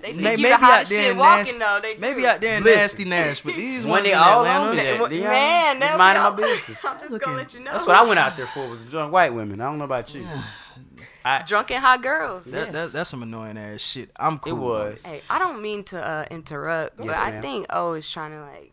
They 0.00 0.12
think 0.12 0.22
May- 0.22 0.36
you 0.36 0.48
the 0.48 0.56
hottest 0.56 0.90
shit 0.92 1.16
walking 1.16 1.58
Nash- 1.58 1.68
though. 1.68 1.80
They 1.82 1.96
Maybe 1.98 2.22
do. 2.22 2.26
out 2.28 2.40
there 2.40 2.56
in 2.56 2.62
Listen. 2.64 2.80
nasty 2.80 3.04
Nash, 3.04 3.40
but 3.40 3.54
these 3.56 3.82
When 3.84 3.90
ones 3.92 4.04
they 4.04 4.12
in 4.12 4.18
all 4.18 4.40
Atlanta, 4.46 4.64
on 4.70 4.76
that, 4.76 5.10
they 5.10 5.20
man, 5.22 5.78
they'll 5.80 5.98
minding 5.98 6.22
my 6.22 6.28
all- 6.30 6.34
business. 6.34 6.84
I'm 6.84 6.98
just 6.98 7.20
gonna 7.20 7.36
let 7.36 7.54
you 7.54 7.60
know. 7.60 7.72
That's 7.72 7.86
what 7.86 7.96
I 7.96 8.02
went 8.02 8.18
out 8.20 8.36
there 8.36 8.46
for 8.46 8.68
was 8.68 8.84
drunk 8.84 9.12
white 9.12 9.32
women. 9.34 9.60
I 9.60 9.64
don't 9.66 9.78
know 9.78 9.84
about 9.84 10.14
you. 10.14 10.26
I, 11.24 11.42
Drunken 11.42 11.80
hot 11.80 12.02
girls. 12.02 12.44
That, 12.44 12.72
that, 12.72 12.92
that's 12.92 13.10
some 13.10 13.20
annoying 13.22 13.58
ass 13.58 13.80
shit. 13.80 14.10
I'm 14.16 14.38
cool. 14.38 14.52
it 14.52 14.60
was. 14.60 15.02
Hey, 15.02 15.22
I 15.28 15.40
don't 15.40 15.60
mean 15.60 15.82
to 15.84 16.00
uh, 16.00 16.24
interrupt, 16.30 17.00
Yes, 17.02 17.20
but 17.20 17.34
I 17.34 17.40
think 17.40 17.66
O 17.70 17.94
is 17.94 18.08
trying 18.08 18.30
to 18.30 18.40
like 18.42 18.72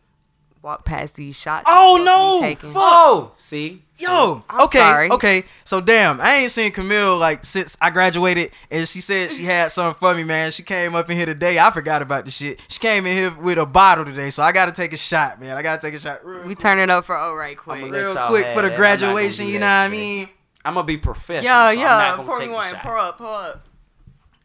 walk 0.64 0.84
past 0.84 1.14
these 1.16 1.38
shots. 1.38 1.64
Oh, 1.68 1.96
he's 1.96 2.04
supposed 2.06 2.60
to 2.60 2.66
be 2.68 2.74
no! 2.74 2.80
Fuck. 2.80 2.82
Oh, 2.82 3.32
see, 3.36 3.82
Yo, 3.98 4.42
I'm 4.50 4.62
okay, 4.62 4.78
sorry. 4.78 5.10
okay. 5.10 5.44
So 5.64 5.80
damn, 5.80 6.20
I 6.20 6.36
ain't 6.36 6.50
seen 6.50 6.72
Camille 6.72 7.16
like 7.16 7.44
since 7.44 7.76
I 7.80 7.90
graduated, 7.90 8.50
and 8.70 8.88
she 8.88 9.00
said 9.00 9.30
she 9.30 9.44
had 9.44 9.70
something 9.70 9.96
for 10.00 10.14
me, 10.14 10.24
man. 10.24 10.50
She 10.50 10.64
came 10.64 10.96
up 10.96 11.08
in 11.10 11.16
here 11.16 11.26
today. 11.26 11.58
I 11.60 11.70
forgot 11.70 12.02
about 12.02 12.24
the 12.24 12.30
shit. 12.32 12.58
She 12.68 12.80
came 12.80 13.06
in 13.06 13.16
here 13.16 13.30
with 13.30 13.58
a 13.58 13.66
bottle 13.66 14.04
today, 14.04 14.30
so 14.30 14.42
I 14.42 14.50
gotta 14.50 14.72
take 14.72 14.92
a 14.92 14.96
shot, 14.96 15.40
man. 15.40 15.56
I 15.56 15.62
gotta 15.62 15.80
take 15.80 15.94
a 15.94 16.00
shot 16.00 16.24
real, 16.26 16.44
We 16.48 16.54
turn 16.56 16.78
it 16.80 16.90
up 16.90 17.04
for 17.04 17.16
O 17.16 17.34
right 17.36 17.56
quick. 17.56 17.82
Real 17.84 18.16
quick 18.26 18.46
for 18.48 18.62
the 18.62 18.70
that. 18.70 18.74
I'm 18.74 18.80
not 18.80 19.00
gonna 19.00 19.12
graduation. 19.12 19.46
do 19.46 19.52
You 19.52 19.58
that 19.60 19.60
know 19.60 19.66
what 19.66 19.86
I 19.86 19.88
mean? 19.88 20.28
I'm 20.64 20.74
gonna 20.74 20.86
be 20.86 20.96
professional. 20.96 21.44
Yeah, 21.44 21.68
so 21.72 21.78
yeah. 21.80 21.96
I'm 21.96 22.16
gonna 22.16 22.28
Pour 22.28 22.38
take 22.38 22.48
me 22.48 22.52
the 22.52 22.54
one. 22.54 22.70
shot. 22.70 22.82
Pour 22.82 22.98
up, 22.98 23.18
pour 23.18 23.28
up. 23.34 23.62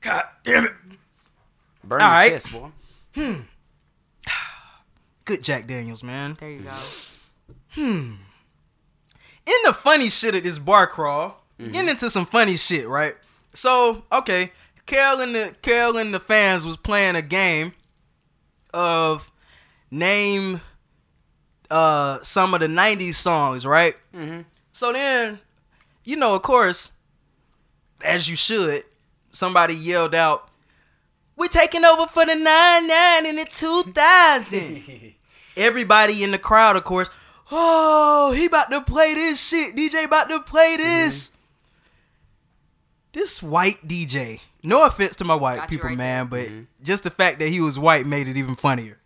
God 0.01 0.23
damn 0.43 0.65
it. 0.65 0.71
Burn 1.83 2.01
All 2.01 2.07
your 2.07 2.15
right. 2.17 2.29
chest, 2.29 2.51
boy. 2.51 2.67
Hmm. 3.15 3.33
Good 5.29 5.43
Jack 5.43 5.67
Daniels, 5.67 6.03
man. 6.03 6.35
There 6.39 6.49
you 6.49 6.61
go. 6.61 6.73
Hmm. 7.75 8.13
in 9.45 9.55
the 9.63 9.73
funny 9.73 10.09
shit 10.09 10.33
at 10.33 10.41
this 10.41 10.57
bar 10.57 10.87
crawl, 10.87 11.43
getting 11.59 11.87
into 11.87 12.09
some 12.09 12.25
funny 12.25 12.57
shit, 12.57 12.87
right? 12.87 13.13
So, 13.53 14.03
okay, 14.11 14.51
Carol 14.87 15.19
and 15.21 15.35
the 15.35 15.55
Carol 15.61 15.97
and 15.97 16.11
the 16.11 16.19
fans 16.19 16.65
was 16.65 16.77
playing 16.77 17.15
a 17.15 17.21
game 17.21 17.73
of 18.73 19.31
name 19.91 20.61
uh 21.69 22.17
some 22.23 22.55
of 22.55 22.59
the 22.61 22.67
90s 22.67 23.13
songs, 23.13 23.67
right? 23.67 23.93
So 24.71 24.91
then, 24.91 25.37
you 26.05 26.15
know, 26.15 26.33
of 26.33 26.41
course, 26.41 26.91
as 28.03 28.27
you 28.27 28.35
should, 28.35 28.83
somebody 29.31 29.75
yelled 29.75 30.15
out, 30.15 30.49
"We're 31.35 31.49
taking 31.49 31.85
over 31.85 32.07
for 32.07 32.25
the 32.25 32.33
99 32.33 33.25
and 33.27 33.37
the 33.37 33.45
2000." 33.45 35.13
Everybody 35.59 36.23
in 36.23 36.31
the 36.31 36.39
crowd, 36.39 36.75
of 36.75 36.83
course, 36.83 37.09
oh, 37.51 38.31
he 38.35 38.45
about 38.45 38.71
to 38.71 38.81
play 38.81 39.13
this 39.13 39.45
shit. 39.45 39.75
DJ 39.75 40.05
about 40.05 40.29
to 40.29 40.39
play 40.41 40.77
this. 40.77 41.33
This 43.13 43.43
white 43.43 43.87
DJ. 43.87 44.39
No 44.63 44.83
offense 44.83 45.15
to 45.17 45.23
my 45.23 45.35
white 45.35 45.57
Got 45.57 45.69
people, 45.69 45.89
right 45.89 45.97
man, 45.97 46.27
but 46.27 46.49
just 46.83 47.03
the 47.03 47.09
fact 47.09 47.39
that 47.39 47.49
he 47.49 47.61
was 47.61 47.79
white 47.79 48.05
made 48.05 48.27
it 48.27 48.37
even 48.37 48.55
funnier. 48.55 48.97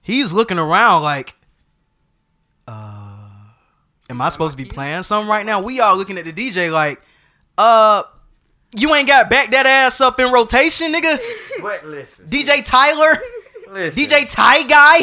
He's 0.00 0.32
looking 0.32 0.58
around 0.58 1.02
like, 1.02 1.34
uh, 2.66 3.28
am 4.10 4.20
I 4.20 4.28
supposed 4.30 4.56
to 4.56 4.62
be 4.62 4.68
playing 4.68 5.04
something 5.04 5.28
right 5.30 5.46
now? 5.46 5.60
We 5.60 5.80
all 5.80 5.96
looking 5.96 6.18
at 6.18 6.24
the 6.24 6.32
DJ 6.32 6.72
like, 6.72 7.00
uh, 7.56 8.02
you 8.74 8.92
ain't 8.94 9.06
got 9.06 9.30
back 9.30 9.50
that 9.52 9.66
ass 9.66 10.00
up 10.00 10.18
in 10.18 10.32
rotation, 10.32 10.92
nigga. 10.92 11.18
But 11.62 11.84
listen, 11.86 12.26
DJ 12.26 12.64
Tyler. 12.64 13.20
Listen. 13.72 14.04
DJ 14.04 14.32
Ty 14.32 14.62
guy. 14.64 14.98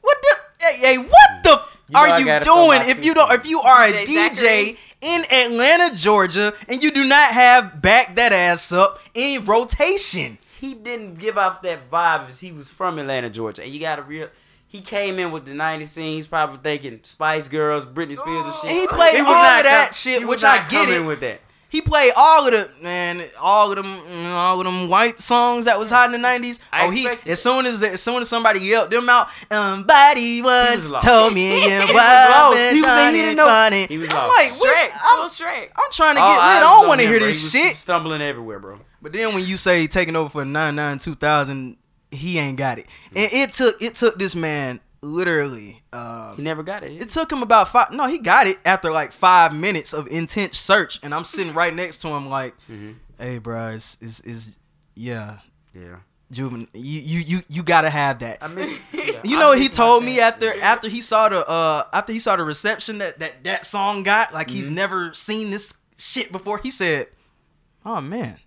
What 0.00 0.18
the? 0.22 0.36
Hey, 0.64 0.76
hey 0.78 0.98
what 0.98 1.44
the 1.44 1.62
You 1.88 1.98
are 1.98 2.20
you 2.20 2.40
doing 2.40 2.80
if 2.88 3.04
you 3.04 3.14
don't? 3.14 3.32
If 3.32 3.46
you 3.46 3.60
are 3.60 3.84
a 3.84 3.92
DJ 3.92 4.06
DJ 4.06 4.34
Zachary. 4.34 4.78
in 5.00 5.24
Atlanta, 5.30 5.94
Georgia, 5.94 6.52
and 6.68 6.82
you 6.82 6.90
do 6.90 7.04
not 7.04 7.32
have 7.32 7.80
back 7.82 8.16
that 8.16 8.32
ass 8.32 8.72
up 8.72 9.00
in 9.14 9.44
rotation? 9.44 10.38
he 10.62 10.74
didn't 10.74 11.18
give 11.18 11.36
off 11.36 11.60
that 11.62 11.90
vibe 11.90 12.28
as 12.28 12.38
he 12.38 12.52
was 12.52 12.70
from 12.70 12.96
Atlanta, 13.00 13.28
Georgia. 13.28 13.64
And 13.64 13.72
you 13.72 13.80
got 13.80 13.96
to 13.96 14.02
real. 14.02 14.28
He 14.68 14.80
came 14.80 15.18
in 15.18 15.32
with 15.32 15.44
the 15.44 15.52
'90s 15.52 15.88
scene. 15.88 16.14
He's 16.14 16.28
probably 16.28 16.58
thinking 16.62 17.00
Spice 17.02 17.48
Girls, 17.48 17.84
Britney 17.84 18.16
Spears, 18.16 18.44
and 18.44 18.54
shit. 18.54 18.70
And 18.70 18.78
he 18.78 18.86
played 18.86 19.18
was 19.18 19.26
all 19.26 19.34
of 19.34 19.64
that 19.64 19.86
com- 19.88 19.94
shit, 19.94 20.26
which 20.26 20.44
I 20.44 20.58
get 20.58 20.86
coming 20.86 21.02
it. 21.02 21.06
with 21.06 21.20
that. 21.20 21.40
He 21.72 21.80
played 21.80 22.12
all 22.14 22.46
of 22.46 22.52
the 22.52 22.70
man, 22.82 23.24
all 23.40 23.70
of 23.70 23.76
them, 23.76 23.86
mm, 23.86 24.30
all 24.32 24.60
of 24.60 24.66
them 24.66 24.90
white 24.90 25.18
songs 25.18 25.64
that 25.64 25.78
was 25.78 25.88
hot 25.88 26.04
in 26.04 26.12
the 26.12 26.18
nineties. 26.18 26.60
Oh, 26.70 26.90
he 26.90 27.08
as 27.26 27.42
soon 27.42 27.64
as 27.64 27.82
as 27.82 28.02
soon 28.02 28.20
as 28.20 28.28
somebody 28.28 28.60
yelled 28.60 28.90
them 28.90 29.08
out, 29.08 29.28
somebody 29.50 30.42
once 30.42 30.92
told 31.02 31.32
me 31.34 31.48
it 31.64 31.70
He 31.70 31.78
was 31.78 31.94
was 31.94 31.94
lost. 31.96 32.72
He 32.74 32.80
was 32.82 33.06
he 33.06 33.12
didn't 33.12 33.36
know. 33.36 33.46
funny. 33.46 33.86
He 33.86 33.96
was 33.98 34.10
I'm 34.10 34.16
lost. 34.16 34.36
like, 34.38 34.60
what? 34.60 34.76
Shrek, 34.76 34.98
I'm, 35.02 35.18
full 35.18 35.28
Shrek. 35.46 35.68
I'm 35.76 35.90
trying 35.92 36.16
to 36.16 36.20
All 36.22 36.28
get 36.28 36.36
lit. 36.36 36.44
I 36.44 36.60
don't 36.60 36.88
want 36.88 37.00
to 37.00 37.06
hear 37.06 37.18
bro. 37.18 37.28
this 37.28 37.52
He 37.52 37.58
was 37.58 37.66
shit. 37.68 37.76
Stumbling 37.78 38.20
everywhere, 38.22 38.58
bro. 38.60 38.78
But 39.00 39.12
then 39.14 39.34
when 39.34 39.44
you 39.46 39.56
say 39.56 39.86
taking 39.86 40.14
over 40.14 40.28
for 40.28 40.44
nine 40.44 40.74
nine 40.76 40.98
two 40.98 41.14
thousand, 41.14 41.78
he 42.10 42.38
ain't 42.38 42.58
got 42.58 42.78
it. 42.80 42.86
And 43.16 43.32
it 43.32 43.52
took 43.52 43.80
it 43.80 43.94
took 43.94 44.18
this 44.18 44.34
man 44.36 44.80
literally 45.02 45.82
um, 45.92 46.36
He 46.36 46.42
never 46.42 46.62
got 46.62 46.82
it. 46.84 47.00
it 47.00 47.08
took 47.08 47.30
him 47.32 47.42
about 47.42 47.68
five 47.68 47.90
no, 47.92 48.06
he 48.06 48.18
got 48.18 48.46
it 48.46 48.58
after 48.64 48.90
like 48.90 49.12
5 49.12 49.54
minutes 49.54 49.92
of 49.92 50.06
intense 50.08 50.58
search 50.58 51.00
and 51.02 51.14
I'm 51.14 51.24
sitting 51.24 51.52
right 51.54 51.74
next 51.74 52.02
to 52.02 52.08
him 52.08 52.28
like, 52.28 52.54
"Hey, 53.18 53.38
bro, 53.38 53.68
it's 53.70 53.96
is 54.00 54.20
is 54.20 54.56
yeah, 54.94 55.38
yeah. 55.74 55.96
Juven, 56.32 56.66
you 56.72 57.00
you 57.00 57.20
you 57.20 57.38
you 57.48 57.62
got 57.62 57.82
to 57.82 57.90
have 57.90 58.20
that." 58.20 58.38
I 58.42 58.48
miss. 58.48 58.72
Yeah, 58.92 59.20
You 59.24 59.36
I 59.36 59.40
know, 59.40 59.50
miss 59.52 59.60
he 59.62 59.68
told 59.68 60.04
me 60.04 60.20
after 60.20 60.58
after 60.62 60.88
he 60.88 61.00
saw 61.02 61.28
the 61.28 61.46
uh 61.48 61.84
after 61.92 62.12
he 62.12 62.18
saw 62.20 62.36
the 62.36 62.44
reception 62.44 62.98
that 62.98 63.18
that 63.18 63.42
that 63.44 63.66
song 63.66 64.04
got, 64.04 64.32
like 64.32 64.48
he's 64.48 64.70
never 64.70 65.12
seen 65.12 65.50
this 65.50 65.74
shit 65.98 66.30
before. 66.32 66.58
He 66.58 66.70
said, 66.70 67.08
"Oh 67.84 68.00
man, 68.00 68.38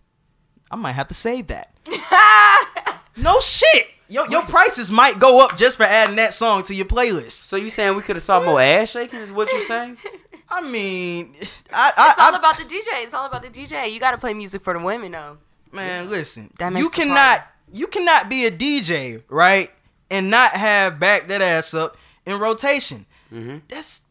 I 0.71 0.75
might 0.77 0.93
have 0.93 1.07
to 1.07 1.13
save 1.13 1.47
that." 1.47 1.71
no 3.17 3.39
shit. 3.41 3.87
Your 4.07 4.29
your 4.29 4.43
prices 4.43 4.91
might 4.91 5.19
go 5.19 5.43
up 5.43 5.57
just 5.57 5.77
for 5.77 5.83
adding 5.83 6.15
that 6.17 6.33
song 6.33 6.61
to 6.63 6.75
your 6.75 6.85
playlist. 6.85 7.31
So 7.31 7.55
you 7.57 7.69
saying 7.69 7.95
we 7.95 8.01
could 8.03 8.15
have 8.15 8.23
saw 8.23 8.43
more 8.43 8.61
ass 8.61 8.91
shaking? 8.91 9.19
Is 9.19 9.33
what 9.33 9.51
you 9.51 9.59
saying? 9.61 9.97
I 10.49 10.61
mean, 10.61 11.33
I 11.73 11.91
I, 11.97 12.09
It's 12.11 12.19
all 12.19 12.35
I 12.35 12.37
about 12.37 12.57
the 12.59 12.65
DJ. 12.65 13.03
It's 13.03 13.13
all 13.15 13.25
about 13.25 13.41
the 13.41 13.49
DJ. 13.49 13.91
You 13.91 13.99
got 13.99 14.11
to 14.11 14.17
play 14.19 14.33
music 14.33 14.63
for 14.63 14.73
the 14.73 14.79
women, 14.79 15.11
though. 15.11 15.37
man, 15.71 16.07
listen. 16.09 16.51
That 16.59 16.71
makes 16.71 16.83
you 16.83 16.89
cannot 16.91 17.39
party. 17.39 17.51
you 17.79 17.87
cannot 17.87 18.29
be 18.29 18.45
a 18.45 18.51
DJ, 18.51 19.23
right? 19.27 19.69
And 20.11 20.29
not 20.29 20.51
have 20.51 20.99
back 20.99 21.27
that 21.29 21.41
ass 21.41 21.73
up 21.73 21.97
in 22.27 22.37
rotation. 22.39 23.07
Mm-hmm. 23.33 23.57
That's 23.67 24.03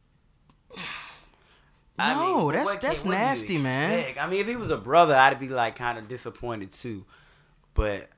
I 1.97 2.15
No, 2.15 2.37
mean, 2.39 2.47
that's- 2.49 2.67
what 2.75 2.83
that's 2.83 3.05
what 3.05 3.13
nasty, 3.13 3.59
man. 3.59 4.15
I 4.21 4.27
mean, 4.27 4.41
if 4.41 4.49
he 4.49 4.57
was 4.57 4.71
a 4.73 4.77
brother, 4.77 5.15
I'd 5.15 5.39
be 5.39 5.47
like 5.49 5.77
kind 5.77 5.99
of 5.99 6.09
disappointed 6.09 6.73
too. 6.73 7.05
But 7.75 8.09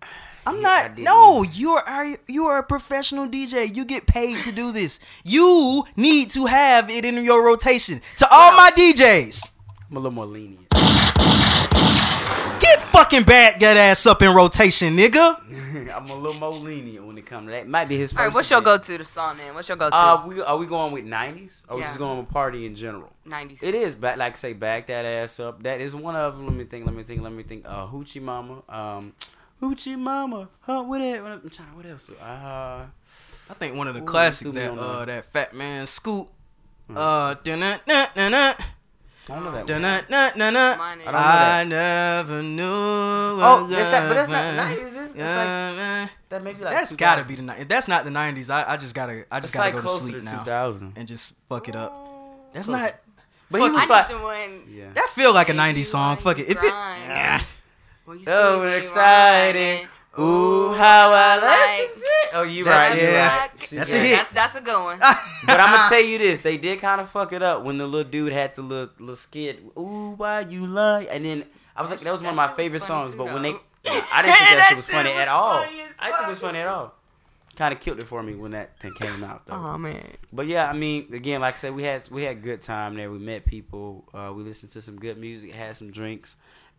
I'm 0.47 0.63
not. 0.63 0.97
No, 0.99 1.43
you 1.43 1.73
are, 1.73 1.83
are 1.83 2.17
you 2.29 2.47
are 2.47 2.59
a 2.59 2.63
professional 2.63 3.29
DJ. 3.29 3.75
You 3.75 3.85
get 3.85 4.07
paid 4.07 4.45
to 4.45 4.53
do 4.53 4.71
this. 4.71 5.01
You 5.25 5.85
need 5.97 6.31
to 6.31 6.47
have 6.47 6.89
it 6.89 7.05
in 7.05 7.23
your 7.25 7.45
rotation. 7.45 8.01
To 8.19 8.29
all 8.31 8.57
my 8.57 8.71
DJs, 8.71 9.51
I'm 9.91 9.97
a 9.97 10.01
little 10.01 10.13
more 10.13 10.27
lenient. 10.27 10.69
get 12.61 12.81
fucking 12.81 13.25
back 13.25 13.59
that 13.59 13.77
ass 13.77 14.07
up 14.07 14.23
in 14.23 14.33
rotation, 14.33 14.97
nigga. 14.97 15.91
I'm 15.97 16.09
a 16.11 16.15
little 16.15 16.39
more 16.39 16.53
lenient 16.53 17.05
when 17.05 17.19
it 17.19 17.27
comes 17.27 17.49
to 17.49 17.51
that. 17.51 17.67
Might 17.67 17.89
be 17.89 17.97
his 17.97 18.13
first. 18.13 18.21
All 18.21 18.27
right, 18.27 18.35
what's 18.35 18.51
your 18.51 18.61
go-to 18.61 18.99
the 18.99 19.05
song 19.05 19.37
then? 19.39 19.53
What's 19.53 19.69
your 19.69 19.77
go-to? 19.77 19.97
Uh, 19.97 20.25
we 20.27 20.41
are 20.41 20.57
we 20.59 20.67
going 20.67 20.93
with 20.93 21.05
'90s 21.05 21.65
or 21.69 21.77
we 21.77 21.83
just 21.83 21.99
going 21.99 22.19
with 22.19 22.31
party 22.31 22.67
in 22.67 22.77
general? 22.77 23.11
90s. 23.27 23.65
It 23.65 23.75
is 23.75 23.97
back, 23.97 24.17
like 24.17 24.37
say, 24.37 24.53
back 24.53 24.87
that 24.87 25.05
ass 25.05 25.41
up. 25.41 25.61
That 25.65 25.81
is 25.81 25.97
one 25.97 26.15
of 26.15 26.37
them. 26.37 26.47
Let 26.47 26.55
me 26.55 26.65
think. 26.65 26.87
Let 26.87 26.95
me 26.95 27.03
think. 27.03 27.23
Let 27.23 27.33
me 27.33 27.43
think. 27.43 27.65
Uh, 27.67 27.89
Hoochie 27.89 28.23
Mama. 28.23 28.63
Um, 28.69 29.13
Hoochie 29.61 29.99
Mama. 29.99 30.49
Huh? 30.61 30.83
What? 30.85 31.01
it- 31.01 31.23
what 31.23 31.33
I'm 31.33 31.51
trying. 31.51 31.75
What 31.77 31.87
else? 31.87 32.11
Uh, 32.11 32.87
I 33.49 33.55
think 33.55 33.77
one 33.77 33.88
of 33.88 33.95
the 33.95 34.03
classics 34.03 34.51
that 34.53 34.73
uh 34.73 34.99
that. 35.01 35.07
that 35.07 35.25
Fat 35.27 35.55
Man 35.55 35.87
Scoop. 35.87 36.29
Uh, 36.95 37.35
dun-dun, 37.42 37.81
dun, 37.87 38.07
dun, 38.14 38.31
dun, 38.31 38.55
I 39.29 39.35
don't 39.35 39.42
know 39.45 39.51
that. 39.53 39.66
dun, 39.66 39.83
One. 39.83 39.90
dun, 39.92 40.05
dun, 40.09 40.38
dun, 40.38 40.53
dun. 40.55 40.79
Mine 40.79 41.01
is- 41.01 41.07
I 41.09 41.11
don't 41.61 41.69
know 41.71 41.77
I 41.77 42.19
never 42.21 42.42
knew. 42.42 42.62
Oh, 42.64 43.66
that's 43.69 43.90
that- 43.90 44.09
but 44.09 44.14
that's 44.14 44.29
not 44.29 44.55
love 44.57 44.66
90s, 44.79 44.87
is 44.87 44.95
it? 45.16 45.19
That's 45.19 45.19
like- 45.19 45.77
was- 45.77 46.11
That 46.29 46.42
maybe 46.45 46.62
like 46.64 46.75
That's 46.75 46.90
2000. 46.90 46.97
gotta 46.99 47.25
be 47.29 47.35
the 47.37 47.42
ni- 47.42 47.61
If 47.62 47.69
that's 47.69 47.88
not 47.88 48.05
the 48.05 48.11
nineties, 48.11 48.51
I, 48.51 48.73
I 48.73 48.77
just 48.77 48.95
gotta 48.95 49.25
I 49.33 49.40
just 49.40 49.55
It's 49.55 49.55
gotta 49.55 49.75
like 49.75 49.83
go 49.85 49.88
to 49.88 49.88
sleep 49.88 50.16
to 50.19 50.23
now 50.23 50.38
2000. 50.45 50.92
and 50.97 51.09
just 51.09 51.35
fuck 51.49 51.69
it 51.69 51.75
up. 51.75 51.92
That's 52.53 52.66
Closer. 52.66 52.83
not. 52.83 52.95
But 53.51 53.61
he 53.61 53.66
Fuck 53.69 53.75
was 53.77 53.90
I 53.90 53.95
like, 53.95 54.09
the 54.09 54.19
one. 54.19 54.62
yeah. 54.69 54.92
That 54.95 55.09
feel 55.11 55.33
like 55.35 55.49
a 55.49 55.55
Baby, 55.55 55.81
'90s 55.83 55.87
song. 55.87 56.16
Fuck 56.19 56.38
it. 56.40 56.42
If 56.49 56.51
it. 56.51 56.71
grind? 56.71 57.03
Yeah. 57.09 57.40
When 58.07 58.19
you 58.19 58.25
So 58.25 58.61
see 58.61 58.66
me 58.71 58.77
exciting. 58.79 59.88
Ooh, 60.19 60.73
how 60.73 61.11
I 61.12 61.35
like- 61.37 61.42
like 61.42 61.79
this 61.88 61.95
shit. 61.99 62.31
Oh, 62.35 62.42
you 62.42 62.64
That- 62.64 62.71
right. 62.90 62.97
You 62.97 63.09
yeah. 63.09 63.37
right. 63.38 63.51
That's, 63.71 63.90
She 63.90 63.97
a 63.97 64.01
hit. 64.01 64.16
That's, 64.16 64.29
that's 64.31 64.55
a 64.57 64.61
good 64.62 64.83
one. 64.83 64.99
But 65.47 65.61
I'm 65.61 65.73
gonna 65.77 65.88
tell 65.90 66.01
you 66.03 66.16
this: 66.19 66.40
they 66.40 66.57
did 66.57 66.81
kind 66.81 67.01
of 67.01 67.11
fuck 67.11 67.33
it 67.35 67.42
up 67.42 67.62
when 67.64 67.77
the 67.79 67.87
little 67.87 68.11
dude 68.11 68.33
had 68.33 68.55
the 68.55 68.62
little, 68.62 68.92
little 68.99 69.16
skit. 69.16 69.62
Ooh, 69.79 70.14
why 70.16 70.40
you 70.40 70.66
lie? 70.66 71.03
And 71.11 71.25
then 71.25 71.45
I 71.77 71.83
was 71.83 71.90
like, 71.90 72.01
that 72.01 72.11
was 72.12 72.23
one 72.23 72.31
of 72.31 72.37
my 72.37 72.47
That 72.47 72.51
shit 72.53 72.57
was 72.57 72.64
favorite 72.64 72.83
songs. 72.83 73.12
too, 73.12 73.19
But 73.19 73.33
when 73.35 73.42
they. 73.42 73.51
I 73.51 73.53
didn't 73.53 74.01
think 74.01 74.12
that, 74.23 74.57
That 74.59 74.66
shit 74.69 74.77
was 74.77 74.88
funny 74.88 75.11
was 75.11 75.19
at 75.19 75.29
all. 75.29 75.62
funny 75.62 75.81
as 75.83 75.97
I 76.01 76.05
didn't 76.07 76.16
think 76.16 76.27
it 76.27 76.31
was 76.31 76.40
funny 76.40 76.59
at 76.61 76.69
all. 76.69 76.95
kind 77.57 77.73
of 77.75 77.81
killed 77.81 78.01
it 78.01 78.07
for 78.07 78.23
me 78.23 78.35
when 78.35 78.51
that 78.53 78.81
thing 78.81 78.92
came 78.95 79.23
out 79.23 79.47
though. 79.47 79.55
Oh 79.55 79.77
man. 79.79 80.03
But 80.33 80.47
yeah, 80.47 80.69
I 80.69 80.73
mean, 80.73 81.07
again, 81.12 81.40
like 81.42 81.55
I 81.55 81.57
said, 81.59 81.75
we 81.75 81.83
had 81.85 82.09
we 82.11 82.23
had 82.23 82.42
good 82.42 82.62
time 82.62 82.97
there. 82.97 83.11
We 83.11 83.19
met 83.19 83.45
people. 83.45 84.05
Uh, 84.14 84.33
we 84.35 84.42
listened 84.42 84.73
to 84.73 84.81
some 84.81 84.97
good 84.99 85.19
music, 85.19 85.53
had 85.55 85.77
some 85.77 85.90
drinks, 85.90 86.37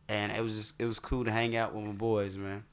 and 0.10 0.32
it 0.32 0.42
was 0.42 0.56
just 0.58 0.82
it 0.82 0.86
was 0.86 1.00
cool 1.00 1.26
to 1.26 1.32
hang 1.32 1.56
out 1.56 1.74
with 1.74 1.86
my 1.86 1.92
boys, 1.92 2.38
man. 2.38 2.64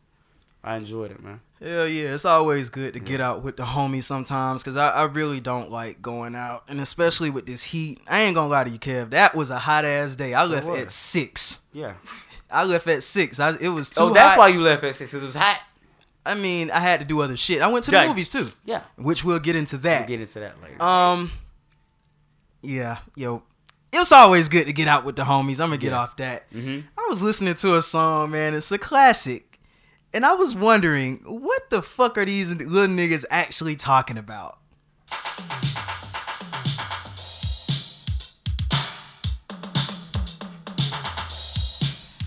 I 0.62 0.76
enjoyed 0.76 1.10
it, 1.10 1.22
man. 1.22 1.40
Hell 1.60 1.86
yeah, 1.86 2.14
it's 2.14 2.24
always 2.24 2.70
good 2.70 2.94
to 2.94 2.98
get 3.00 3.20
out 3.20 3.42
with 3.42 3.58
the 3.58 3.64
homies 3.64 4.04
sometimes 4.04 4.62
because 4.62 4.78
I, 4.78 4.88
I 4.90 5.02
really 5.04 5.38
don't 5.40 5.70
like 5.70 6.00
going 6.00 6.34
out. 6.34 6.64
And 6.68 6.80
especially 6.80 7.28
with 7.28 7.44
this 7.44 7.62
heat. 7.64 8.00
I 8.08 8.22
ain't 8.22 8.34
gonna 8.34 8.48
lie 8.48 8.64
to 8.64 8.70
you, 8.70 8.78
Kev. 8.78 9.10
That 9.10 9.34
was 9.34 9.50
a 9.50 9.58
hot 9.58 9.84
ass 9.84 10.16
day. 10.16 10.32
I 10.32 10.44
left 10.44 10.66
at 10.68 10.90
6. 10.90 11.58
Yeah. 11.74 11.94
I 12.50 12.64
left 12.64 12.86
at 12.86 13.02
6. 13.02 13.40
I, 13.40 13.56
it 13.60 13.68
was 13.68 13.90
too 13.90 14.04
Oh, 14.04 14.14
that's 14.14 14.36
hot. 14.36 14.38
why 14.40 14.48
you 14.48 14.60
left 14.62 14.84
at 14.84 14.94
six 14.96 15.10
because 15.10 15.22
it 15.22 15.26
was 15.26 15.34
hot. 15.34 15.60
I 16.24 16.34
mean, 16.34 16.70
I 16.70 16.80
had 16.80 17.00
to 17.00 17.06
do 17.06 17.20
other 17.20 17.36
shit. 17.36 17.60
I 17.60 17.66
went 17.66 17.84
to 17.84 17.90
the 17.90 17.98
Yeah. 17.98 18.08
movies 18.08 18.30
too, 18.30 18.50
Yeah. 18.64 18.84
which 18.96 19.22
we'll 19.22 19.38
get 19.40 19.56
into 19.56 19.76
We'll 19.76 19.82
that. 19.82 20.08
get 20.08 20.20
into 20.22 20.40
that 20.40 20.62
later. 20.62 20.82
Um, 20.82 21.30
yeah, 22.62 22.98
yo, 23.16 23.42
it's 24.02 24.12
always 24.12 24.48
good 24.48 24.66
to 24.66 24.72
get 24.72 24.88
out 24.88 25.04
with 25.04 25.16
the 25.16 25.22
homies. 25.24 25.60
I'm 25.60 25.68
gonna 25.68 25.76
get 25.78 25.92
Yeah. 25.92 25.98
off 25.98 26.16
that. 26.16 26.52
Mhm. 26.52 26.84
I 26.98 27.06
was 27.08 27.22
listening 27.22 27.54
to 27.56 27.76
a 27.76 27.82
song, 27.82 28.30
man. 28.30 28.54
It's 28.54 28.70
a 28.72 28.78
classic, 28.78 29.58
and 30.12 30.24
I 30.26 30.34
was 30.34 30.54
wondering 30.54 31.20
what 31.24 31.70
the 31.70 31.82
fuck 31.82 32.16
are 32.18 32.24
these 32.24 32.54
little 32.54 32.94
niggas 32.94 33.24
actually 33.30 33.76
talking 33.76 34.18
about? 34.18 34.58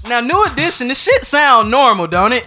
Now, 0.08 0.22
new 0.22 0.42
edition, 0.46 0.88
the 0.88 0.96
shit 0.96 1.26
sound 1.26 1.70
normal, 1.70 2.08
don't 2.08 2.32
it? 2.32 2.46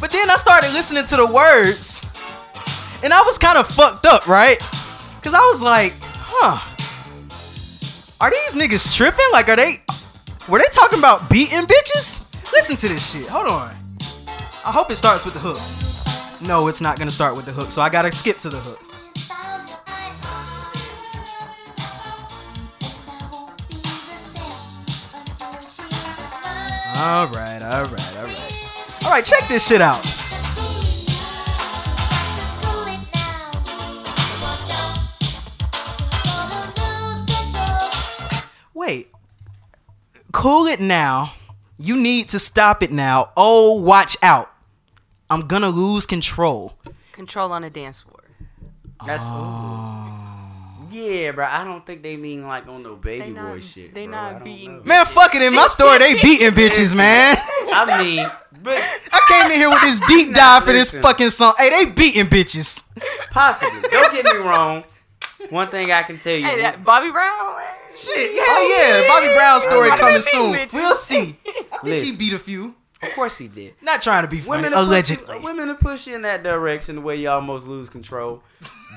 But 0.00 0.10
then 0.12 0.30
I 0.30 0.36
started 0.36 0.72
listening 0.72 1.02
to 1.04 1.16
the 1.16 1.26
words, 1.26 2.00
and 3.02 3.12
I 3.12 3.20
was 3.22 3.36
kind 3.36 3.58
of 3.58 3.66
fucked 3.66 4.06
up, 4.06 4.28
right? 4.28 4.58
Cause 5.22 5.34
I 5.34 5.40
was 5.40 5.60
like, 5.60 5.94
huh, 6.00 6.60
are 8.20 8.30
these 8.30 8.54
niggas 8.54 8.96
tripping? 8.96 9.26
Like, 9.32 9.48
are 9.48 9.56
they, 9.56 9.76
were 10.48 10.58
they 10.58 10.64
talking 10.72 10.98
about 10.98 11.30
beating 11.30 11.60
bitches? 11.60 12.24
Listen 12.52 12.76
to 12.76 12.88
this 12.88 13.12
shit. 13.12 13.28
Hold 13.28 13.46
on. 13.46 13.76
I 14.64 14.72
hope 14.72 14.90
it 14.90 14.96
starts 14.96 15.24
with 15.24 15.34
the 15.34 15.40
hook. 15.40 15.58
No, 16.46 16.68
it's 16.68 16.80
not 16.80 16.98
gonna 16.98 17.10
start 17.10 17.36
with 17.36 17.46
the 17.46 17.52
hook, 17.52 17.70
so 17.70 17.80
I 17.80 17.88
gotta 17.88 18.10
skip 18.12 18.38
to 18.38 18.48
the 18.48 18.58
hook. 18.58 18.80
All 27.00 27.28
right, 27.28 27.62
all 27.62 27.84
right, 27.84 28.16
all 28.18 28.26
right. 28.26 28.68
All 29.04 29.10
right, 29.12 29.24
check 29.24 29.48
this 29.48 29.68
shit 29.68 29.80
out. 29.80 30.04
Cool 40.38 40.66
it 40.66 40.78
now. 40.78 41.32
You 41.78 41.96
need 41.96 42.28
to 42.28 42.38
stop 42.38 42.80
it 42.84 42.92
now. 42.92 43.32
Oh, 43.36 43.82
watch 43.82 44.16
out. 44.22 44.48
I'm 45.28 45.48
gonna 45.48 45.68
lose 45.68 46.06
control. 46.06 46.74
Control 47.10 47.50
on 47.50 47.64
a 47.64 47.70
dance 47.70 48.02
floor. 48.02 48.22
That's 49.04 49.24
Oh. 49.30 50.86
yeah, 50.90 51.32
bro. 51.32 51.44
I 51.44 51.64
don't 51.64 51.84
think 51.84 52.02
they 52.04 52.16
mean 52.16 52.46
like 52.46 52.68
on 52.68 52.84
no 52.84 52.94
baby 52.94 53.24
They 53.26 53.30
not- 53.32 53.50
boy 53.50 53.60
shit. 53.60 53.92
they 53.94 54.06
bro. 54.06 54.14
not 54.16 54.44
beating- 54.44 54.76
know. 54.78 54.82
Man, 54.84 55.06
fuck 55.06 55.34
it. 55.34 55.42
In 55.42 55.54
my 55.54 55.66
story, 55.66 55.98
they 55.98 56.14
beating 56.22 56.52
bitches, 56.52 56.94
man. 56.96 57.36
I 57.72 58.00
mean, 58.00 58.24
but 58.62 58.76
I 59.12 59.20
came 59.28 59.50
in 59.52 59.58
here 59.58 59.70
with 59.70 59.80
this 59.80 59.98
deep 60.06 60.34
dive 60.34 60.62
for 60.64 60.72
this 60.72 60.90
fucking 60.92 61.30
song. 61.30 61.54
Hey, 61.58 61.70
they 61.70 61.90
beating 61.90 62.26
bitches. 62.26 62.84
possibly. 63.32 63.88
Don't 63.90 64.12
get 64.12 64.24
me 64.24 64.36
wrong. 64.38 64.84
One 65.50 65.66
thing 65.68 65.90
I 65.90 66.04
can 66.04 66.16
tell 66.16 66.36
you. 66.36 66.44
Hey, 66.46 66.62
that 66.62 66.84
Bobby 66.84 67.10
Brown. 67.10 67.56
Man. 67.88 67.96
Shit, 67.96 68.30
oh, 68.40 68.76
yeah, 68.78 69.00
yeah. 69.00 69.08
Bobby 69.08 69.34
Brown 69.34 69.60
story 69.60 69.88
Bobby 69.90 70.00
coming 70.00 70.20
soon. 70.22 70.54
bitches. 70.54 70.72
We'll 70.74 70.94
see. 70.94 71.36
I 71.72 71.78
think 71.84 72.04
he 72.06 72.16
beat 72.16 72.32
a 72.32 72.38
few. 72.38 72.74
of 73.02 73.10
course 73.14 73.38
he 73.38 73.48
did. 73.48 73.74
Not 73.82 74.02
trying 74.02 74.22
to 74.24 74.28
be 74.28 74.38
funny. 74.38 74.62
Women 74.62 74.72
will 74.72 74.78
push 74.80 74.88
Allegedly. 74.88 75.36
you, 75.36 75.42
women 75.44 75.68
will 75.68 75.74
push 75.76 76.06
you 76.06 76.14
in 76.16 76.22
that 76.22 76.42
direction 76.42 76.96
the 76.96 77.00
way 77.02 77.16
you 77.16 77.28
almost 77.28 77.66
lose 77.68 77.88
control. 77.88 78.42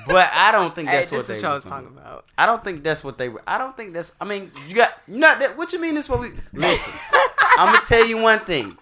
But 0.08 0.30
I 0.34 0.50
don't 0.50 0.74
think 0.74 0.88
Hey, 0.88 0.96
that's 0.96 1.10
this 1.10 1.16
what 1.16 1.20
is 1.20 1.26
they 1.28 1.34
what 1.34 1.42
y'all 1.42 1.50
were 1.50 1.54
was 1.54 1.62
talking 1.64 1.84
talking 1.86 1.98
about. 1.98 2.12
about. 2.12 2.24
I 2.36 2.46
don't 2.46 2.64
think 2.64 2.82
that's 2.82 3.04
what 3.04 3.18
they 3.18 3.28
were. 3.28 3.40
I 3.46 3.58
don't 3.58 3.76
think 3.76 3.92
that's. 3.94 4.12
I 4.20 4.24
mean, 4.24 4.50
you 4.68 4.74
got 4.74 4.90
not 5.06 5.38
that. 5.40 5.56
What 5.56 5.72
you 5.72 5.80
mean? 5.80 5.94
This 5.94 6.08
what 6.08 6.18
we 6.20 6.32
listen? 6.52 6.92
I'm 7.58 7.66
gonna 7.72 7.84
tell 7.86 8.04
you 8.04 8.18
one 8.18 8.40
thing. 8.40 8.76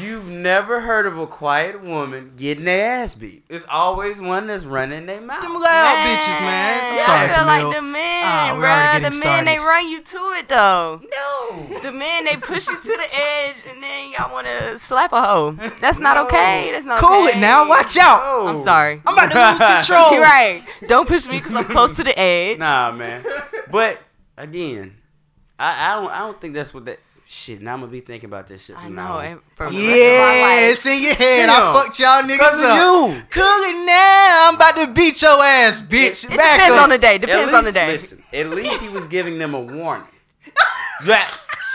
You've 0.00 0.26
never 0.28 0.80
heard 0.80 1.06
of 1.06 1.18
a 1.18 1.26
quiet 1.26 1.82
woman 1.82 2.32
getting 2.36 2.64
their 2.64 3.02
ass 3.02 3.14
beat. 3.14 3.44
It's 3.48 3.66
always 3.70 4.20
one 4.20 4.46
that's 4.46 4.64
running 4.64 5.06
their 5.06 5.20
mouth. 5.20 5.42
Them 5.42 5.52
loud 5.54 5.98
bitches, 6.06 6.40
man. 6.40 6.92
I'm 6.92 6.94
I 6.94 6.98
sorry, 6.98 7.28
feel 7.28 7.36
Camille. 7.44 7.68
like 7.68 7.76
the 7.76 7.82
men, 7.82 8.22
Ah, 8.24 8.54
we're 8.56 8.64
already 8.64 8.88
bruh. 8.88 8.92
getting 9.02 9.18
The 9.20 9.24
men, 9.26 9.44
they 9.44 9.58
run 9.58 9.88
you 9.88 10.02
to 10.02 10.18
it 10.38 10.48
though. 10.48 11.00
No. 11.10 11.80
The 11.82 11.92
men, 11.92 12.24
they 12.24 12.36
push 12.36 12.68
you 12.68 12.76
to 12.76 12.82
the 12.82 13.08
edge, 13.14 13.56
and 13.70 13.82
then 13.82 14.10
y'all 14.12 14.32
want 14.32 14.46
to 14.46 14.78
slap 14.78 15.12
a 15.12 15.22
hoe. 15.22 15.52
That's 15.80 15.98
not 16.00 16.16
okay. 16.26 16.70
That's 16.72 16.86
not 16.86 16.98
Cool 16.98 17.26
okay. 17.28 17.38
it 17.38 17.40
now. 17.40 17.68
Watch 17.68 17.96
out. 17.98 18.20
No. 18.22 18.46
I'm 18.48 18.58
sorry. 18.58 19.00
I'm 19.06 19.14
about 19.14 19.30
to 19.30 19.38
lose 19.50 19.58
control. 19.86 20.12
You're 20.12 20.22
right. 20.22 20.62
Don't 20.88 21.06
push 21.06 21.26
me 21.28 21.38
because 21.38 21.54
I'm 21.54 21.64
close 21.64 21.94
to 21.96 22.04
the 22.04 22.18
edge. 22.18 22.58
Nah, 22.58 22.92
man. 22.92 23.24
But 23.70 23.98
again, 24.36 24.96
I, 25.58 25.92
I 25.92 25.94
don't. 26.00 26.10
I 26.10 26.18
don't 26.20 26.40
think 26.40 26.54
that's 26.54 26.72
what 26.74 26.84
that 26.86 26.98
shit. 27.26 27.60
Now 27.60 27.74
I'm 27.74 27.80
gonna 27.80 27.92
be 27.92 28.00
thinking 28.00 28.28
about 28.30 28.46
this 28.46 28.64
shit. 28.66 28.76
I 28.78 28.84
From 28.84 28.94
know. 28.94 29.02
now 29.02 29.18
on. 29.18 29.24
and 29.26 29.40
For 29.54 29.64
Yeah, 29.64 29.88
rest 29.88 30.02
of 30.04 30.18
my 30.18 30.42
life. 30.42 30.72
it's 30.72 30.86
in 30.86 31.02
your 31.02 31.14
head. 31.14 31.48
I 31.48 31.72
fucked 31.74 31.98
y'all 32.00 32.22
niggas 32.22 32.38
Cause 32.38 32.60
of 32.62 32.70
up. 32.70 32.76
you. 32.76 33.22
Cool 33.30 33.42
it 33.44 33.86
now. 33.86 34.48
I'm 34.48 34.54
about 34.54 34.76
to 34.76 34.86
beat 34.94 35.20
your 35.20 35.42
ass, 35.42 35.80
bitch. 35.80 36.24
It 36.30 36.36
Back 36.36 36.58
depends 36.58 36.76
up. 36.78 36.82
on 36.84 36.88
the 36.90 36.98
day. 36.98 37.14
At 37.16 37.20
Depends 37.22 37.52
on 37.52 37.64
the 37.64 37.72
day. 37.72 37.88
Listen, 37.88 38.22
at 38.32 38.48
least 38.48 38.80
he 38.82 38.88
was 38.88 39.06
giving 39.08 39.38
them 39.38 39.54
a 39.54 39.60
warning. 39.60 40.06
Yeah, 41.04 41.28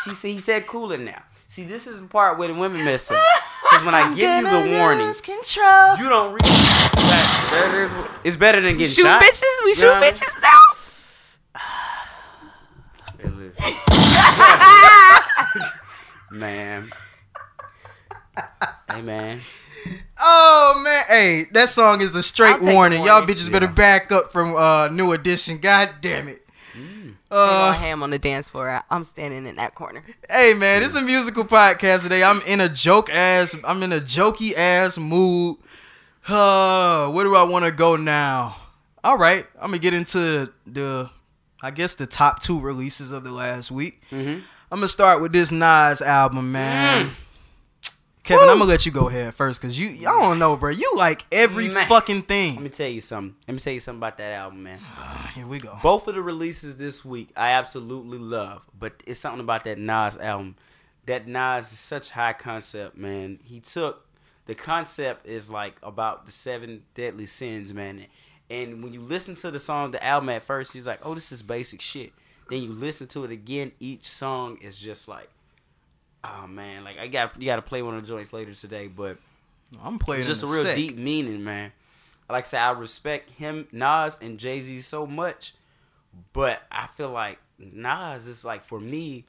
she 0.03 0.13
said 0.15 0.29
he 0.29 0.39
said 0.39 0.65
cool 0.65 0.91
it 0.93 0.99
now. 0.99 1.21
See, 1.47 1.63
this 1.65 1.85
is 1.85 1.99
the 2.01 2.07
part 2.07 2.37
where 2.39 2.47
the 2.47 2.53
women 2.55 2.83
mess 2.85 3.11
up. 3.11 3.21
Because 3.63 3.83
when 3.85 3.93
I 3.93 4.07
give 4.15 4.19
you 4.29 4.43
the 4.47 4.77
warning, 4.79 5.05
lose 5.07 5.19
control. 5.21 5.97
you 5.97 6.07
don't 6.09 6.31
read. 6.31 6.41
That, 6.41 7.49
that 7.51 7.75
is, 7.75 7.93
it's 8.23 8.35
better 8.37 8.61
than 8.61 8.77
getting 8.77 8.93
Shoot 8.93 9.03
shot. 9.03 9.21
bitches. 9.21 9.43
We 9.65 9.69
You 9.71 9.75
shoot 9.75 9.81
know 9.83 9.91
what 9.91 9.97
I 9.97 10.01
mean? 10.01 10.13
bitches 10.13 10.41
now. 10.41 10.59
Hey, 15.53 15.59
listen. 16.31 16.39
man. 16.39 16.91
Hey, 18.89 19.01
man. 19.01 19.39
Oh 20.23 20.79
man, 20.83 21.03
hey, 21.07 21.45
that 21.53 21.67
song 21.69 22.01
is 22.01 22.15
a 22.15 22.21
straight 22.21 22.57
I'll 22.61 22.73
warning. 22.73 22.99
Y'all 23.03 23.19
warning. 23.21 23.35
bitches 23.35 23.51
better 23.51 23.67
back 23.67 24.11
up 24.11 24.31
from 24.31 24.55
uh 24.55 24.89
New 24.89 25.11
Edition. 25.13 25.57
God 25.57 25.89
damn 26.01 26.27
it. 26.27 26.45
They 26.75 27.35
Uh, 27.37 27.71
go 27.71 27.77
ham 27.79 28.03
on 28.03 28.11
the 28.11 28.19
dance 28.19 28.47
floor. 28.49 28.83
I'm 28.91 29.03
standing 29.03 29.47
in 29.47 29.55
that 29.55 29.73
corner. 29.73 30.03
hey 30.29 30.53
man, 30.53 30.81
this 30.83 30.91
is 30.95 31.01
a 31.01 31.05
musical 31.05 31.43
podcast 31.45 32.03
today. 32.03 32.23
I'm 32.23 32.41
in 32.43 32.61
a 32.61 32.69
joke 32.69 33.09
ass. 33.09 33.55
I'm 33.63 33.81
in 33.81 33.91
a 33.91 33.99
jokey 33.99 34.53
ass 34.55 34.97
mood. 34.99 35.57
Uh, 36.27 37.09
where 37.09 37.23
do 37.25 37.35
I 37.35 37.43
want 37.43 37.65
to 37.65 37.71
go 37.71 37.95
now? 37.95 38.55
All 39.03 39.17
right, 39.17 39.47
I'm 39.55 39.69
gonna 39.71 39.79
get 39.79 39.95
into 39.95 40.53
the, 40.67 41.09
I 41.63 41.71
guess 41.71 41.95
the 41.95 42.05
top 42.05 42.39
two 42.39 42.59
releases 42.59 43.11
of 43.11 43.23
the 43.23 43.31
last 43.31 43.71
week. 43.71 44.03
Mhm. 44.11 44.43
I'm 44.71 44.77
gonna 44.77 44.87
start 44.87 45.21
with 45.21 45.33
this 45.33 45.51
Nas 45.51 46.01
album, 46.01 46.53
man. 46.53 47.07
Mm. 47.07 47.11
Kevin, 48.23 48.47
I'm 48.47 48.59
gonna 48.59 48.69
let 48.69 48.85
you 48.85 48.91
go 48.93 49.09
ahead 49.09 49.33
first 49.35 49.59
because 49.59 49.77
you, 49.77 50.07
I 50.07 50.21
don't 50.21 50.39
know, 50.39 50.55
bro. 50.55 50.69
You 50.69 50.93
like 50.95 51.25
every 51.29 51.67
Man. 51.69 51.87
fucking 51.89 52.21
thing. 52.21 52.55
Let 52.55 52.63
me 52.63 52.69
tell 52.69 52.87
you 52.87 53.01
something. 53.01 53.35
Let 53.49 53.53
me 53.55 53.59
tell 53.59 53.73
you 53.73 53.81
something 53.81 53.99
about 53.99 54.17
that 54.19 54.31
album, 54.31 54.63
man. 54.63 54.79
Ah, 54.81 55.31
here 55.35 55.45
we 55.45 55.59
go. 55.59 55.77
Both 55.83 56.07
of 56.07 56.15
the 56.15 56.21
releases 56.21 56.77
this 56.77 57.03
week, 57.03 57.31
I 57.35 57.51
absolutely 57.51 58.17
love. 58.17 58.65
But 58.77 59.03
it's 59.05 59.19
something 59.19 59.41
about 59.41 59.65
that 59.65 59.77
Nas 59.77 60.17
album. 60.17 60.55
That 61.05 61.27
Nas 61.27 61.73
is 61.73 61.79
such 61.79 62.11
high 62.11 62.31
concept, 62.31 62.95
man. 62.95 63.39
He 63.43 63.59
took 63.59 64.07
the 64.45 64.55
concept 64.55 65.27
is 65.27 65.49
like 65.49 65.75
about 65.83 66.25
the 66.25 66.31
seven 66.31 66.83
deadly 66.93 67.25
sins, 67.25 67.73
man. 67.73 68.05
And 68.49 68.81
when 68.81 68.93
you 68.93 69.01
listen 69.01 69.35
to 69.35 69.51
the 69.51 69.59
song, 69.59 69.91
the 69.91 70.01
album 70.01 70.29
at 70.29 70.43
first, 70.43 70.71
he's 70.71 70.87
like, 70.87 70.99
"Oh, 71.03 71.13
this 71.13 71.33
is 71.33 71.41
basic 71.41 71.81
shit." 71.81 72.13
Then 72.51 72.61
you 72.61 72.71
listen 72.73 73.07
to 73.07 73.23
it 73.23 73.31
again. 73.31 73.71
Each 73.79 74.05
song 74.05 74.57
is 74.61 74.77
just 74.77 75.07
like, 75.07 75.29
oh 76.23 76.45
man, 76.47 76.83
like 76.83 76.99
I 76.99 77.07
got 77.07 77.39
you 77.41 77.45
got 77.47 77.55
to 77.55 77.61
play 77.63 77.81
one 77.81 77.95
of 77.95 78.01
the 78.01 78.07
joints 78.07 78.33
later 78.33 78.53
today, 78.53 78.87
but 78.87 79.17
I'm 79.83 79.97
playing 79.97 80.19
it's 80.19 80.27
just 80.27 80.43
a 80.43 80.47
real 80.47 80.63
sec. 80.63 80.75
deep 80.75 80.97
meaning, 80.97 81.43
man. 81.43 81.71
Like 82.29 82.43
I 82.43 82.47
said, 82.47 82.61
I 82.61 82.71
respect 82.71 83.31
him, 83.31 83.67
Nas, 83.71 84.19
and 84.21 84.37
Jay 84.37 84.61
Z 84.61 84.79
so 84.81 85.07
much, 85.07 85.53
but 86.33 86.61
I 86.71 86.87
feel 86.87 87.09
like 87.09 87.39
Nas 87.57 88.27
is 88.27 88.45
like 88.45 88.61
for 88.61 88.79
me. 88.79 89.25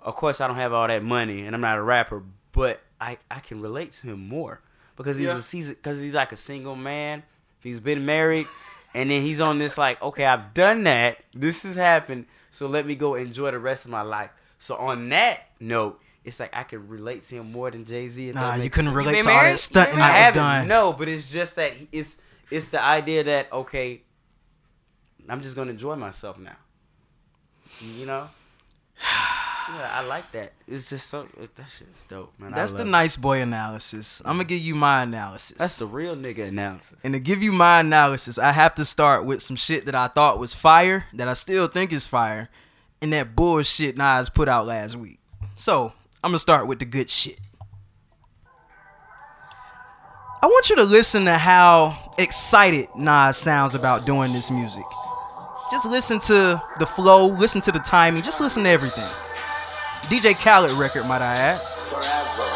Of 0.00 0.16
course, 0.16 0.40
I 0.40 0.46
don't 0.46 0.56
have 0.56 0.72
all 0.72 0.86
that 0.88 1.02
money, 1.02 1.46
and 1.46 1.54
I'm 1.54 1.60
not 1.62 1.78
a 1.78 1.82
rapper, 1.82 2.22
but 2.52 2.82
I 3.00 3.18
I 3.30 3.38
can 3.40 3.60
relate 3.60 3.92
to 3.92 4.08
him 4.08 4.28
more 4.28 4.60
because 4.96 5.16
he's 5.18 5.26
Yeah. 5.28 5.38
a 5.38 5.40
season 5.40 5.74
because 5.76 6.00
he's 6.00 6.14
like 6.14 6.32
a 6.32 6.36
single 6.36 6.76
man. 6.76 7.22
He's 7.60 7.80
been 7.80 8.04
married, 8.04 8.46
and 8.94 9.10
then 9.10 9.22
he's 9.22 9.40
on 9.40 9.58
this 9.58 9.76
like, 9.76 10.00
okay, 10.02 10.24
I've 10.24 10.54
done 10.54 10.84
that. 10.84 11.18
This 11.34 11.62
has 11.64 11.76
happened, 11.76 12.26
so 12.50 12.66
let 12.68 12.86
me 12.86 12.94
go 12.94 13.14
enjoy 13.14 13.50
the 13.50 13.58
rest 13.58 13.84
of 13.84 13.90
my 13.90 14.02
life. 14.02 14.30
So 14.58 14.76
on 14.76 15.08
that 15.10 15.40
note, 15.60 16.00
it's 16.24 16.40
like 16.40 16.56
I 16.56 16.62
could 16.62 16.88
relate 16.88 17.24
to 17.24 17.34
him 17.36 17.52
more 17.52 17.70
than 17.70 17.84
Jay 17.84 18.08
Z. 18.08 18.32
Nah, 18.32 18.54
you 18.54 18.70
couldn't 18.70 18.94
relate 18.94 19.12
been 19.16 19.24
to 19.24 19.30
all 19.30 19.42
that 19.42 19.50
You 19.50 19.56
stunting 19.58 19.94
I 19.96 19.98
that 19.98 20.16
was 20.16 20.24
haven't. 20.24 20.42
done. 20.42 20.68
No, 20.68 20.92
but 20.94 21.08
it's 21.08 21.30
just 21.32 21.56
that 21.56 21.72
he- 21.74 21.88
it's 21.92 22.20
it's 22.50 22.68
the 22.70 22.82
idea 22.82 23.24
that 23.24 23.52
okay, 23.52 24.02
I'm 25.28 25.40
just 25.42 25.54
gonna 25.56 25.70
enjoy 25.72 25.96
myself 25.96 26.38
now. 26.38 26.56
You 27.82 28.06
know. 28.06 28.28
Yeah, 29.68 29.90
I 29.92 30.02
like 30.02 30.30
that. 30.32 30.52
It's 30.68 30.90
just 30.90 31.08
so 31.08 31.26
that 31.36 31.68
shit's 31.70 32.04
dope, 32.08 32.32
man. 32.38 32.50
That's 32.52 32.72
the 32.72 32.82
it. 32.82 32.86
nice 32.88 33.16
boy 33.16 33.40
analysis. 33.40 34.20
I'm 34.24 34.36
gonna 34.36 34.44
give 34.44 34.60
you 34.60 34.74
my 34.74 35.02
analysis. 35.02 35.56
That's 35.56 35.76
the 35.76 35.86
real 35.86 36.14
nigga 36.16 36.48
analysis. 36.48 36.98
and 37.02 37.14
to 37.14 37.20
give 37.20 37.42
you 37.42 37.50
my 37.50 37.80
analysis, 37.80 38.38
I 38.38 38.52
have 38.52 38.74
to 38.74 38.84
start 38.84 39.24
with 39.24 39.42
some 39.42 39.56
shit 39.56 39.86
that 39.86 39.94
I 39.94 40.08
thought 40.08 40.38
was 40.38 40.54
fire, 40.54 41.06
that 41.14 41.28
I 41.28 41.32
still 41.32 41.66
think 41.66 41.92
is 41.92 42.06
fire, 42.06 42.50
and 43.00 43.12
that 43.14 43.34
bullshit 43.34 43.96
Nas 43.96 44.28
put 44.28 44.48
out 44.48 44.66
last 44.66 44.96
week. 44.96 45.18
So 45.56 45.92
I'm 46.22 46.30
gonna 46.30 46.38
start 46.38 46.66
with 46.66 46.78
the 46.78 46.84
good 46.84 47.08
shit. 47.08 47.38
I 50.42 50.46
want 50.46 50.68
you 50.68 50.76
to 50.76 50.84
listen 50.84 51.24
to 51.24 51.38
how 51.38 52.12
excited 52.18 52.88
Nas 52.96 53.38
sounds 53.38 53.74
about 53.74 54.04
doing 54.04 54.32
this 54.34 54.50
music. 54.50 54.84
Just 55.70 55.86
listen 55.86 56.18
to 56.20 56.62
the 56.78 56.84
flow, 56.84 57.28
listen 57.28 57.62
to 57.62 57.72
the 57.72 57.78
timing, 57.78 58.22
just 58.22 58.42
listen 58.42 58.64
to 58.64 58.68
everything. 58.68 59.08
DJ 60.08 60.34
Khaled 60.38 60.72
record, 60.76 61.06
might 61.06 61.22
I 61.22 61.36
add. 61.36 61.60
Forever. 61.74 62.48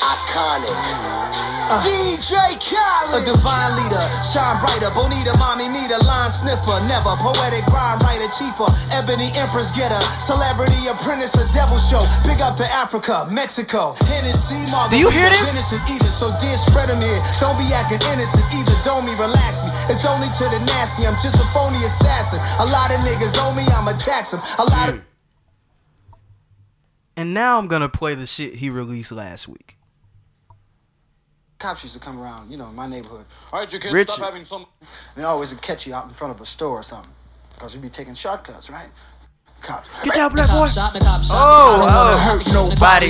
Iconic. 0.00 1.21
DJ 1.82 2.58
Khaled. 2.58 3.14
A 3.16 3.20
divine 3.24 3.72
leader, 3.78 4.04
shine 4.20 4.56
brighter, 4.60 4.90
bonita, 4.94 5.32
mommy, 5.38 5.68
me, 5.68 5.86
the 5.88 5.98
line 6.04 6.30
sniffer, 6.30 6.78
never 6.86 7.14
poetic 7.22 7.64
rhyme 7.70 7.98
writer, 8.02 8.28
chiefer, 8.34 8.68
ebony 8.90 9.30
empress 9.38 9.70
getter, 9.76 10.00
celebrity 10.20 10.88
apprentice, 10.88 11.34
a 11.38 11.46
devil 11.52 11.78
show. 11.78 12.02
Big 12.24 12.40
up 12.40 12.56
to 12.56 12.66
Africa, 12.66 13.26
Mexico, 13.30 13.94
Hennessy, 14.10 14.66
Do 14.90 14.98
you 14.98 15.10
hear 15.10 15.28
this? 15.30 15.54
Innocent 15.54 15.82
eater, 15.88 16.10
so 16.10 16.30
dear 16.40 16.56
spread 16.56 16.90
'em 16.90 17.00
here. 17.00 17.22
Don't 17.40 17.58
be 17.58 17.68
acting 17.72 18.02
innocent 18.12 18.46
either. 18.52 18.76
Don't 18.84 19.04
me 19.04 19.14
relax 19.14 19.62
me. 19.62 19.70
It's 19.88 20.04
only 20.04 20.28
to 20.28 20.44
the 20.50 20.60
nasty. 20.66 21.06
I'm 21.06 21.16
just 21.16 21.36
a 21.36 21.46
phony 21.54 21.82
assassin. 21.84 22.40
A 22.58 22.66
lot 22.66 22.90
of 22.90 23.00
niggas 23.00 23.36
owe 23.38 23.54
me. 23.54 23.64
I'ma 23.64 23.92
tax 23.92 24.32
'em. 24.34 24.40
A 24.58 24.64
lot 24.64 24.88
of 24.90 25.00
And 27.14 27.34
now 27.34 27.58
I'm 27.58 27.66
gonna 27.68 27.90
play 27.90 28.14
the 28.14 28.26
shit 28.26 28.54
he 28.54 28.70
released 28.70 29.12
last 29.12 29.46
week. 29.46 29.76
Cops 31.62 31.84
used 31.84 31.94
to 31.94 32.00
come 32.00 32.20
around, 32.20 32.50
you 32.50 32.56
know, 32.56 32.68
in 32.68 32.74
my 32.74 32.88
neighborhood. 32.88 33.24
All 33.52 33.60
right, 33.60 33.72
you 33.72 33.78
kids, 33.78 33.94
Richard. 33.94 34.12
stop 34.12 34.26
having 34.26 34.44
some. 34.44 34.66
And 34.80 34.88
they 35.16 35.22
always 35.22 35.52
would 35.52 35.62
catch 35.62 35.86
you 35.86 35.94
out 35.94 36.08
in 36.08 36.12
front 36.12 36.34
of 36.34 36.40
a 36.40 36.46
store 36.46 36.76
or 36.78 36.82
something, 36.82 37.12
because 37.54 37.72
you'd 37.72 37.82
be 37.82 37.88
taking 37.88 38.14
shortcuts, 38.14 38.68
right? 38.68 38.88
Cops. 39.62 39.88
Get 40.02 40.14
down, 40.14 40.32
black 40.32 40.48
boy. 40.48 40.68
Oh, 41.30 41.78
wanna 41.78 42.18
hurt 42.18 42.42
oh. 42.48 42.68
nobody. 42.68 43.06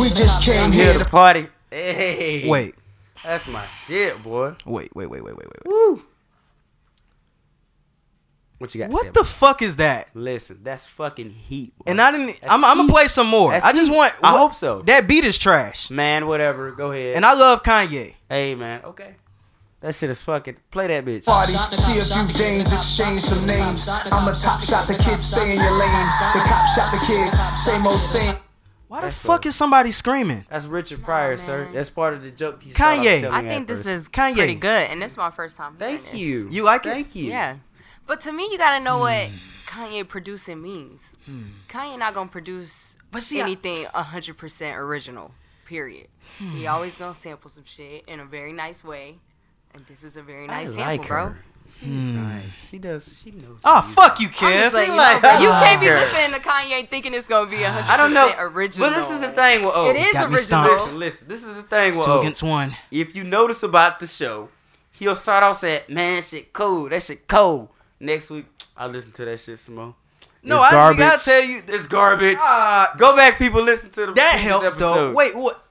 We 0.00 0.08
just 0.08 0.42
came 0.42 0.72
Here 0.72 0.90
here 0.90 0.98
to 0.98 1.04
party. 1.04 1.46
Hey, 1.70 2.48
Wait, 2.48 2.74
that's 3.22 3.46
my 3.46 3.66
shit, 3.68 4.20
boy. 4.22 4.56
wait, 4.66 4.94
wait, 4.94 5.08
wait, 5.08 5.22
wait, 5.22 5.36
wait, 5.36 5.36
wait. 5.36 5.46
wait. 5.46 5.66
Woo. 5.66 6.02
What 8.62 8.74
you 8.74 8.80
got? 8.80 8.90
to 8.90 8.96
say 8.96 9.04
What 9.08 9.12
the 9.14 9.24
fuck 9.24 9.60
is 9.60 9.76
that? 9.76 10.08
Listen, 10.14 10.60
that's 10.62 10.86
fucking 10.86 11.28
heat. 11.30 11.76
boy. 11.76 11.84
And 11.90 12.00
I 12.00 12.10
didn't. 12.12 12.40
That's 12.40 12.52
I'm, 12.52 12.64
I'm 12.64 12.78
gonna 12.78 12.88
play 12.90 13.08
some 13.08 13.26
more. 13.26 13.50
That's 13.52 13.66
I 13.66 13.72
just 13.72 13.90
heat. 13.90 13.96
want. 13.96 14.14
I 14.22 14.32
what- 14.32 14.38
hope 14.38 14.54
so. 14.54 14.80
That 14.82 15.06
beat 15.06 15.24
is 15.24 15.36
trash, 15.36 15.90
Man, 15.90 16.26
whatever. 16.26 16.70
Go 16.72 16.92
ahead. 16.92 17.16
and 17.16 17.26
I 17.26 17.34
love 17.34 17.62
Kanye. 17.62 18.14
hey, 18.30 18.54
man. 18.54 18.80
Okay. 18.84 19.16
That 19.80 19.94
shit 19.96 20.10
is 20.10 20.22
fucking. 20.22 20.56
Play 20.70 20.86
that 20.86 21.04
bitch. 21.04 21.24
party. 21.26 21.52
See 21.74 22.00
a 22.00 22.04
few 22.04 22.32
dames, 22.38 22.72
exchange 22.72 23.20
some 23.22 23.44
names. 23.44 23.88
I'm 23.88 24.28
a 24.28 24.32
top 24.32 24.60
shot, 24.62 24.86
the 24.86 24.94
kid 24.94 25.20
stay 25.20 25.52
in 25.54 25.58
your 25.60 25.72
lane. 25.72 26.06
The 26.34 26.40
cop 26.46 26.66
shot 26.68 26.92
the 26.92 27.04
kid, 27.04 27.34
same 27.56 27.84
old 27.86 27.98
same. 27.98 28.36
Why 28.86 29.00
the 29.00 29.06
That's 29.06 29.18
fuck 29.22 29.40
dope. 29.42 29.46
is 29.46 29.56
somebody 29.56 29.90
screaming? 29.90 30.44
That's 30.50 30.66
Richard 30.66 31.02
Pryor, 31.02 31.36
sir. 31.38 31.66
That's 31.72 31.88
part 31.88 32.12
of 32.12 32.22
the 32.22 32.30
joke. 32.30 32.62
He 32.62 32.72
Kanye. 32.72 33.24
I 33.28 33.42
think 33.42 33.66
this 33.66 33.86
is 33.86 34.06
Kanye. 34.08 34.34
pretty 34.36 34.54
good, 34.54 34.86
and 34.90 35.00
this 35.00 35.12
is 35.12 35.18
my 35.18 35.30
first 35.30 35.56
time. 35.56 35.74
hearing 35.78 35.96
Thank 35.98 36.10
this. 36.12 36.20
you. 36.20 36.48
You 36.50 36.62
like 36.62 36.84
it? 36.86 36.90
Thank 36.90 37.14
you. 37.16 37.24
Yeah, 37.24 37.56
but 38.06 38.20
to 38.22 38.32
me, 38.32 38.48
you 38.50 38.58
gotta 38.58 38.80
know 38.82 38.98
what 38.98 39.28
Hmm. 39.28 39.36
Kanye 39.66 40.06
producing 40.06 40.60
means. 40.60 41.16
Kanye 41.68 41.98
not 41.98 42.14
gonna 42.14 42.28
produce 42.28 42.96
But 43.10 43.22
see, 43.22 43.40
I- 43.40 43.44
anything 43.44 43.86
hundred 43.86 44.36
percent 44.36 44.76
original. 44.76 45.32
Period. 45.64 46.08
Hmm. 46.38 46.50
He 46.50 46.66
always 46.66 46.96
gonna 46.96 47.14
sample 47.14 47.48
some 47.50 47.64
shit 47.64 48.04
in 48.08 48.20
a 48.20 48.24
very 48.26 48.52
nice 48.52 48.84
way, 48.84 49.18
and 49.74 49.86
this 49.86 50.04
is 50.04 50.16
a 50.16 50.22
very 50.22 50.44
I 50.44 50.64
nice 50.64 50.76
like 50.76 50.86
sample, 51.00 51.06
bro. 51.08 51.24
her. 51.28 51.38
She's 51.80 51.88
nice. 51.88 52.68
She 52.68 52.78
does. 52.78 53.18
She 53.22 53.30
knows. 53.30 53.60
Oh 53.64 53.80
her 53.80 53.92
fuck 53.92 54.20
you, 54.20 54.26
music. 54.26 54.42
I'm 54.42 54.52
Kev. 54.52 54.58
just 54.60 54.74
letting 54.74 54.90
you, 54.90 54.96
like, 54.98 55.22
know, 55.22 55.30
bro. 55.30 55.38
you 55.40 55.48
oh, 55.48 55.52
can't 55.52 55.80
be 55.80 55.88
listening 55.88 56.32
to 56.34 56.40
Kanye 56.46 56.88
thinking 56.90 57.14
it's 57.14 57.26
gonna 57.26 57.48
be 57.50 57.62
hundred 57.62 57.88
I 57.90 57.96
don't 57.96 58.12
know. 58.12 58.26
percent 58.28 58.42
original. 58.54 58.88
But 58.90 58.94
this 58.96 59.10
is 59.10 59.20
the 59.20 59.28
thing 59.28 59.64
with 59.64 59.72
O. 59.74 59.88
It 59.88 59.96
is 59.96 60.12
Got 60.12 60.28
me 60.28 60.34
original. 60.34 60.38
stumped. 60.38 60.70
Listen, 60.92 60.98
listen. 60.98 61.28
This 61.28 61.44
is 61.44 61.56
the 61.56 61.62
thing 61.62 61.96
with 61.96 62.04
Two 62.04 62.10
O. 62.10 62.20
against 62.20 62.42
one. 62.42 62.76
If 62.90 63.16
you 63.16 63.24
notice 63.24 63.62
about 63.62 64.00
the 64.00 64.06
show, 64.06 64.50
he'll 64.90 65.16
start 65.16 65.42
off 65.44 65.56
saying, 65.56 65.82
"Man, 65.88 66.20
shit 66.20 66.52
cool. 66.52 66.90
That 66.90 67.02
shit 67.02 67.26
cold." 67.26 67.70
Next 68.02 68.30
week, 68.30 68.46
I 68.76 68.86
listen 68.88 69.12
to 69.12 69.24
that 69.24 69.38
shit 69.40 69.58
some 69.58 69.76
more. 69.76 69.94
No, 70.42 70.56
It's 70.56 70.64
I 70.64 70.70
garbage. 70.72 70.98
gotta 70.98 71.24
tell 71.24 71.42
you 71.44 71.62
It's 71.68 71.86
garbage. 71.86 72.36
Ah. 72.40 72.92
Go 72.98 73.14
back, 73.14 73.38
people. 73.38 73.62
Listen 73.62 73.90
to 73.90 74.06
the 74.06 74.12
that 74.14 74.32
previous 74.40 74.60
helps 74.62 74.76
though. 74.76 75.12
Wait, 75.12 75.36
what? 75.36 75.64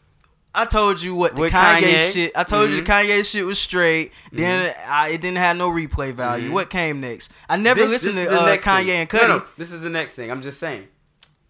I 0.56 0.64
told 0.66 1.02
you 1.02 1.14
what 1.16 1.36
the 1.36 1.42
Kanye, 1.50 1.82
Kanye? 1.82 2.14
shit. 2.14 2.32
I 2.36 2.44
told 2.44 2.70
you 2.70 2.78
the 2.78 2.82
Mhm. 2.84 3.06
Kanye 3.08 3.26
shit 3.30 3.46
was 3.46 3.60
straight. 3.60 4.14
Then 4.32 4.74
I, 4.88 5.10
it 5.10 5.22
didn't 5.22 5.38
have 5.40 5.58
no 5.58 5.70
replay 5.70 6.14
value. 6.14 6.50
Mhm. 6.50 6.54
What 6.54 6.70
came 6.70 7.02
next? 7.02 7.32
I 7.50 7.58
never 7.58 7.82
This- 7.82 7.90
listened 8.06 8.18
this 8.18 8.30
to 8.30 8.40
uh, 8.42 8.58
Kanye 8.58 8.84
thing. 8.86 8.90
and 9.02 9.10
Cudi. 9.10 9.28
No, 9.28 9.38
no, 9.40 9.44
this 9.58 9.72
is 9.74 9.82
the 9.82 9.90
next 9.90 10.16
thing. 10.16 10.32
I'm 10.32 10.42
just 10.42 10.58
saying. 10.60 10.88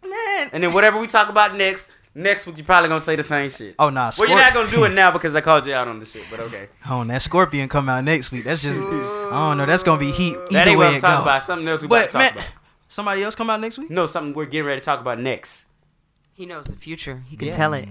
Man, 0.04 0.50
And 0.52 0.64
then 0.64 0.74
whatever 0.74 0.98
we 1.00 1.06
talk 1.08 1.30
about 1.30 1.56
next, 1.56 1.90
next 2.14 2.46
week 2.48 2.58
you're 2.58 2.66
probably 2.66 2.90
gonna 2.90 3.02
say 3.02 3.16
the 3.16 3.24
same 3.24 3.50
shit. 3.50 3.76
oh 3.80 3.90
nah, 3.90 4.12
well, 4.20 4.30
you're 4.30 4.38
not 4.38 4.54
gonna 4.54 4.70
do 4.72 4.84
it 4.84 4.90
now 4.94 5.12
because 5.12 5.36
I 5.36 5.42
called 5.42 5.66
you 5.66 5.74
out 5.74 5.88
on 5.88 6.00
the 6.00 6.06
shit. 6.06 6.24
But 6.30 6.40
okay, 6.42 6.68
Oh, 6.90 7.02
and 7.02 7.10
that 7.10 7.22
Scorpion 7.22 7.70
come 7.70 7.90
out 7.90 8.04
next 8.04 8.32
week. 8.32 8.44
That's 8.44 8.62
just 8.62 8.82
I 8.82 9.30
don't 9.32 9.58
know. 9.58 9.66
That's 9.66 9.84
gonna 9.84 10.00
be 10.00 10.12
heat. 10.12 10.34
Either 10.36 10.48
that 10.52 10.68
ain't 10.68 10.80
way 10.80 10.86
what 10.88 10.96
I'm 10.96 11.02
talking 11.02 11.18
go. 11.18 11.22
about. 11.24 11.44
Something 11.44 11.68
else 11.68 11.82
we 11.82 11.86
about 11.88 12.00
to 12.06 12.12
talk 12.12 12.20
man, 12.22 12.32
about. 12.34 12.46
somebody 12.88 13.24
else 13.24 13.36
come 13.36 13.50
out 13.50 13.60
next 13.62 13.78
week. 13.78 13.90
No, 13.90 14.06
something 14.06 14.34
we're 14.34 14.46
getting 14.46 14.68
ready 14.68 14.82
to 14.82 14.86
talk 14.86 15.00
about 15.00 15.20
next. 15.20 15.68
He 16.34 16.46
knows 16.46 16.66
the 16.66 16.76
future. 16.76 17.24
He 17.28 17.38
can 17.38 17.48
Yeah. 17.50 17.54
tell 17.54 17.74
it. 17.74 17.88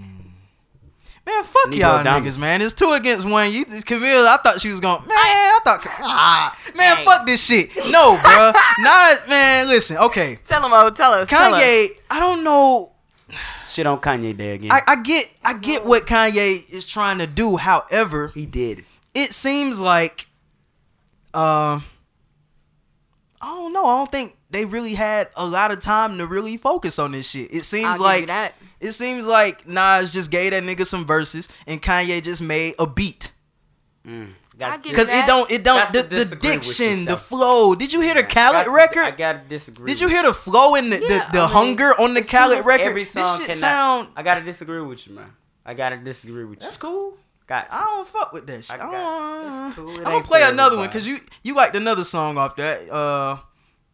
Man, 1.23 1.43
fuck 1.43 1.67
Negro 1.67 1.75
y'all 1.77 2.03
dominance. 2.03 2.37
niggas, 2.37 2.41
man. 2.41 2.61
It's 2.63 2.73
two 2.73 2.91
against 2.93 3.27
one. 3.29 3.51
You 3.51 3.63
Camille, 3.65 4.25
I 4.27 4.37
thought 4.43 4.59
she 4.59 4.69
was 4.69 4.79
going. 4.79 5.01
Man, 5.01 5.09
I 5.11 5.59
thought. 5.63 5.79
Ah, 6.01 6.57
man, 6.75 6.97
Hey. 6.97 7.05
fuck 7.05 7.27
this 7.27 7.45
shit. 7.45 7.69
No, 7.91 8.19
bro. 8.21 8.51
Not 8.79 9.29
man. 9.29 9.67
Listen, 9.67 9.97
okay. 9.97 10.39
Tell 10.43 10.65
him, 10.65 10.71
oh, 10.73 10.89
tell 10.89 11.13
us. 11.13 11.29
tell 11.29 11.53
us. 11.53 11.61
Kanye, 11.61 11.89
I 12.09 12.19
don't 12.19 12.43
know. 12.43 12.91
Shit 13.65 13.85
on 13.85 13.99
Kanye 13.99 14.35
Day 14.35 14.55
again. 14.55 14.71
I, 14.71 14.81
I 14.87 14.95
get, 15.01 15.29
I 15.43 15.53
get 15.53 15.85
what 15.85 16.05
Kanye 16.05 16.69
is 16.69 16.85
trying 16.85 17.19
to 17.19 17.27
do. 17.27 17.57
However, 17.57 18.29
he 18.29 18.45
did. 18.45 18.85
it 19.13 19.33
seems 19.33 19.79
like, 19.79 20.27
uh, 21.33 21.79
I 23.41 23.47
don't 23.55 23.73
know. 23.73 23.85
I 23.85 23.97
don't 23.97 24.11
think 24.11 24.37
they 24.49 24.65
really 24.65 24.93
had 24.93 25.29
a 25.35 25.45
lot 25.45 25.71
of 25.71 25.79
time 25.79 26.17
to 26.17 26.27
really 26.27 26.57
focus 26.57 26.99
on 26.99 27.13
this 27.13 27.29
shit. 27.29 27.53
It 27.53 27.63
seems 27.63 27.85
I'll 27.85 28.01
like 28.01 28.27
that. 28.27 28.53
it 28.79 28.91
seems 28.91 29.25
like 29.25 29.67
Nas 29.67 30.13
just 30.13 30.29
gave 30.29 30.51
that 30.51 30.63
nigga 30.63 30.85
some 30.85 31.05
verses 31.05 31.49
and 31.65 31.81
Kanye 31.81 32.21
just 32.21 32.41
made 32.41 32.75
a 32.77 32.85
beat. 32.85 33.31
I 34.05 34.27
give 34.83 34.95
Cause 34.95 35.09
it 35.09 35.25
don't, 35.27 35.49
it 35.51 35.63
don't, 35.63 35.91
the, 35.93 36.03
the 36.03 36.35
diction, 36.39 37.05
the 37.05 37.17
flow. 37.17 37.75
Did 37.75 37.91
you 37.93 38.01
hear 38.01 38.13
the 38.13 38.21
That's 38.21 38.33
Khaled 38.33 38.67
record? 38.67 39.03
I 39.03 39.11
gotta 39.11 39.39
disagree. 39.47 39.87
Did 39.87 39.99
you 40.01 40.07
hear 40.07 40.23
the 40.23 40.33
flow 40.33 40.75
and 40.75 40.91
the, 40.91 40.99
Yeah, 41.01 41.07
the, 41.07 41.33
the 41.33 41.39
I 41.39 41.45
mean, 41.45 41.49
hunger 41.49 41.99
on 41.99 42.13
the 42.13 42.19
it's 42.19 42.29
Khaled 42.29 42.65
record? 42.65 42.83
Every 42.85 43.03
song 43.05 43.23
this 43.39 43.47
shit 43.47 43.55
cannot. 43.55 43.55
sound. 43.57 44.07
I 44.15 44.23
gotta 44.23 44.41
disagree 44.41 44.81
with 44.81 45.07
you, 45.07 45.15
man. 45.15 45.31
I 45.65 45.73
gotta 45.73 45.97
disagree 45.97 46.45
with 46.45 46.59
you. 46.59 46.65
That's 46.65 46.77
cool. 46.77 47.17
Got. 47.47 47.67
I 47.71 47.79
don't 47.81 48.07
fuck 48.07 48.31
with 48.33 48.47
that 48.47 48.63
shit. 48.65 48.79
I 48.79 48.87
I 48.87 48.91
got- 48.91 49.75
don't, 49.75 49.75
cool. 49.75 49.97
I'm 49.97 50.03
gonna 50.03 50.23
play 50.23 50.43
another 50.43 50.77
one 50.77 50.87
because 50.87 51.07
you 51.07 51.19
you 51.43 51.53
liked 51.55 51.75
another 51.75 52.03
song 52.03 52.37
off 52.37 52.55
that. 52.55 52.89
Uh, 52.89 53.37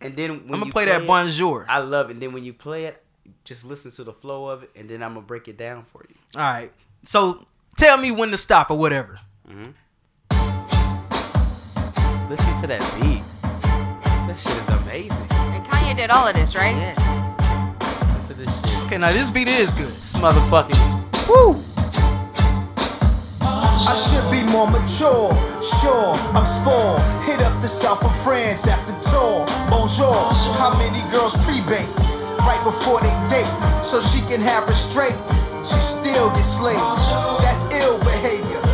And 0.01 0.15
then 0.15 0.29
when 0.31 0.41
I'm 0.41 0.47
gonna 0.59 0.65
you 0.67 0.71
play 0.71 0.85
that 0.85 1.01
it, 1.01 1.07
Bonjour. 1.07 1.65
I 1.67 1.79
love 1.79 2.09
it. 2.09 2.13
And 2.13 2.21
then 2.21 2.33
when 2.33 2.43
you 2.43 2.53
play 2.53 2.85
it, 2.85 3.03
just 3.45 3.65
listen 3.65 3.91
to 3.93 4.03
the 4.03 4.13
flow 4.13 4.47
of 4.49 4.63
it, 4.63 4.71
and 4.75 4.87
then 4.89 5.01
I'm 5.01 5.13
gonna 5.15 5.25
break 5.25 5.47
it 5.47 5.57
down 5.57 5.83
for 5.83 6.05
you. 6.07 6.15
All 6.35 6.41
right. 6.41 6.71
So 7.03 7.45
tell 7.77 7.97
me 7.97 8.11
when 8.11 8.29
to 8.31 8.37
stop 8.37 8.69
or 8.69 8.77
whatever. 8.77 9.19
Listen 12.29 12.59
to 12.59 12.67
that 12.67 12.83
beat. 12.99 13.23
This 14.27 14.43
shit 14.43 14.59
is 14.59 14.67
amazing. 14.83 15.31
And 15.31 15.63
Kanye 15.63 15.95
did 15.95 16.11
all 16.11 16.27
of 16.27 16.35
this, 16.35 16.59
right? 16.59 16.75
Yes. 16.75 16.99
Listen 17.79 18.35
to 18.35 18.43
this 18.43 18.51
shit. 18.67 18.75
Okay, 18.83 18.97
now 18.97 19.13
this 19.15 19.29
beat 19.31 19.47
is 19.47 19.71
good. 19.71 19.87
This 19.87 20.11
motherfucking. 20.19 20.75
Woo! 21.31 21.55
I 23.39 23.95
should 23.95 24.27
be 24.27 24.43
more 24.51 24.67
mature. 24.67 25.31
Sure, 25.63 26.19
I'm 26.35 26.43
spoiled. 26.43 26.99
Hit 27.23 27.39
up 27.47 27.55
the 27.63 27.71
south 27.71 28.03
of 28.03 28.11
France 28.11 28.67
after 28.67 28.91
tour. 28.99 29.47
Bonjour. 29.71 30.19
How 30.59 30.75
many 30.75 30.99
girls 31.07 31.39
pre-bait 31.47 31.87
right 32.43 32.59
before 32.67 32.99
they 32.99 33.15
date 33.31 33.47
so 33.79 34.03
she 34.03 34.19
can 34.27 34.43
have 34.43 34.67
restraint? 34.67 35.15
She 35.63 35.79
still 35.79 36.27
gets 36.35 36.59
slayed. 36.59 36.75
That's 37.39 37.71
ill 37.71 38.03
behavior. 38.03 38.66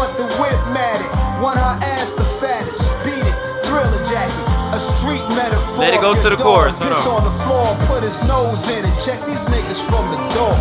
Want 0.00 0.16
the 0.16 0.24
whip 0.40 0.60
matted. 0.72 1.12
Want 1.44 1.60
her 1.60 1.76
ass 2.00 2.16
the 2.16 2.24
fattest. 2.24 2.88
Beat 3.04 3.20
it. 3.20 3.36
Thriller 3.68 4.00
jacket. 4.08 4.48
A 4.72 4.80
street 4.80 5.20
metaphor. 5.36 5.84
Let 5.84 5.92
it 5.92 6.00
go 6.00 6.14
to 6.16 6.30
the 6.30 6.40
chorus, 6.40 6.78
hold 6.80 7.20
on. 7.20 7.20
on 7.20 7.24
the 7.28 7.36
floor, 7.44 7.76
put 7.84 8.02
his 8.02 8.24
nose 8.24 8.64
in 8.70 8.84
and 8.84 8.96
check 8.96 9.20
these 9.26 9.44
niggas 9.44 9.90
from 9.90 10.08
the 10.08 10.16
door. 10.32 10.56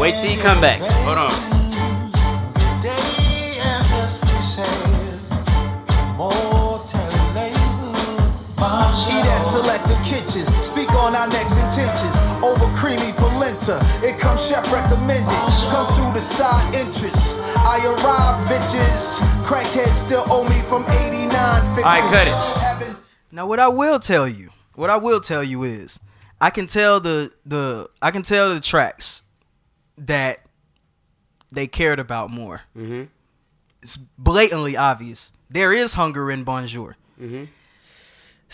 Wait 0.00 0.14
till 0.20 0.30
he 0.30 0.36
come 0.36 0.60
back. 0.60 0.80
Hold 0.80 1.18
on. 1.18 1.53
Eat 9.10 9.26
at 9.26 9.42
selective 9.42 9.98
kitchens. 10.06 10.46
Speak 10.62 10.90
on 10.94 11.14
our 11.18 11.26
next 11.28 11.58
intentions. 11.58 12.14
Over 12.42 12.70
creamy 12.78 13.10
polenta. 13.18 13.82
It 14.06 14.20
comes 14.20 14.46
chef 14.46 14.70
recommended. 14.72 15.34
Come 15.74 15.86
through 15.98 16.12
the 16.14 16.22
side 16.22 16.74
entrance. 16.74 17.34
I 17.58 17.82
arrive, 17.82 18.38
bitches. 18.46 19.18
Crackheads 19.42 19.98
still 20.06 20.24
owe 20.30 20.46
me 20.46 20.58
from 20.62 20.82
89 20.86 21.30
fixes. 21.74 21.84
Alright, 21.84 22.06
cut 22.12 22.26
it. 22.26 22.36
Having 22.62 22.96
Now, 23.32 23.46
what 23.46 23.58
I 23.60 23.68
will 23.68 23.98
tell 23.98 24.28
you, 24.28 24.50
what 24.74 24.90
I 24.90 24.96
will 24.96 25.20
tell 25.20 25.42
you 25.42 25.64
is, 25.64 25.98
I 26.40 26.50
can 26.50 26.66
tell 26.66 27.00
the 27.00 27.32
the 27.46 27.88
I 28.02 28.10
can 28.10 28.22
tell 28.22 28.52
the 28.52 28.60
tracks 28.60 29.22
that 29.98 30.38
they 31.50 31.66
cared 31.66 31.98
about 32.00 32.30
more. 32.30 32.62
Mm-hmm. 32.76 33.04
It's 33.82 33.96
blatantly 33.96 34.76
obvious. 34.76 35.32
There 35.50 35.72
is 35.72 35.94
hunger 35.94 36.30
in 36.30 36.44
Bonjour. 36.44 36.96
Mm-hmm. 37.20 37.44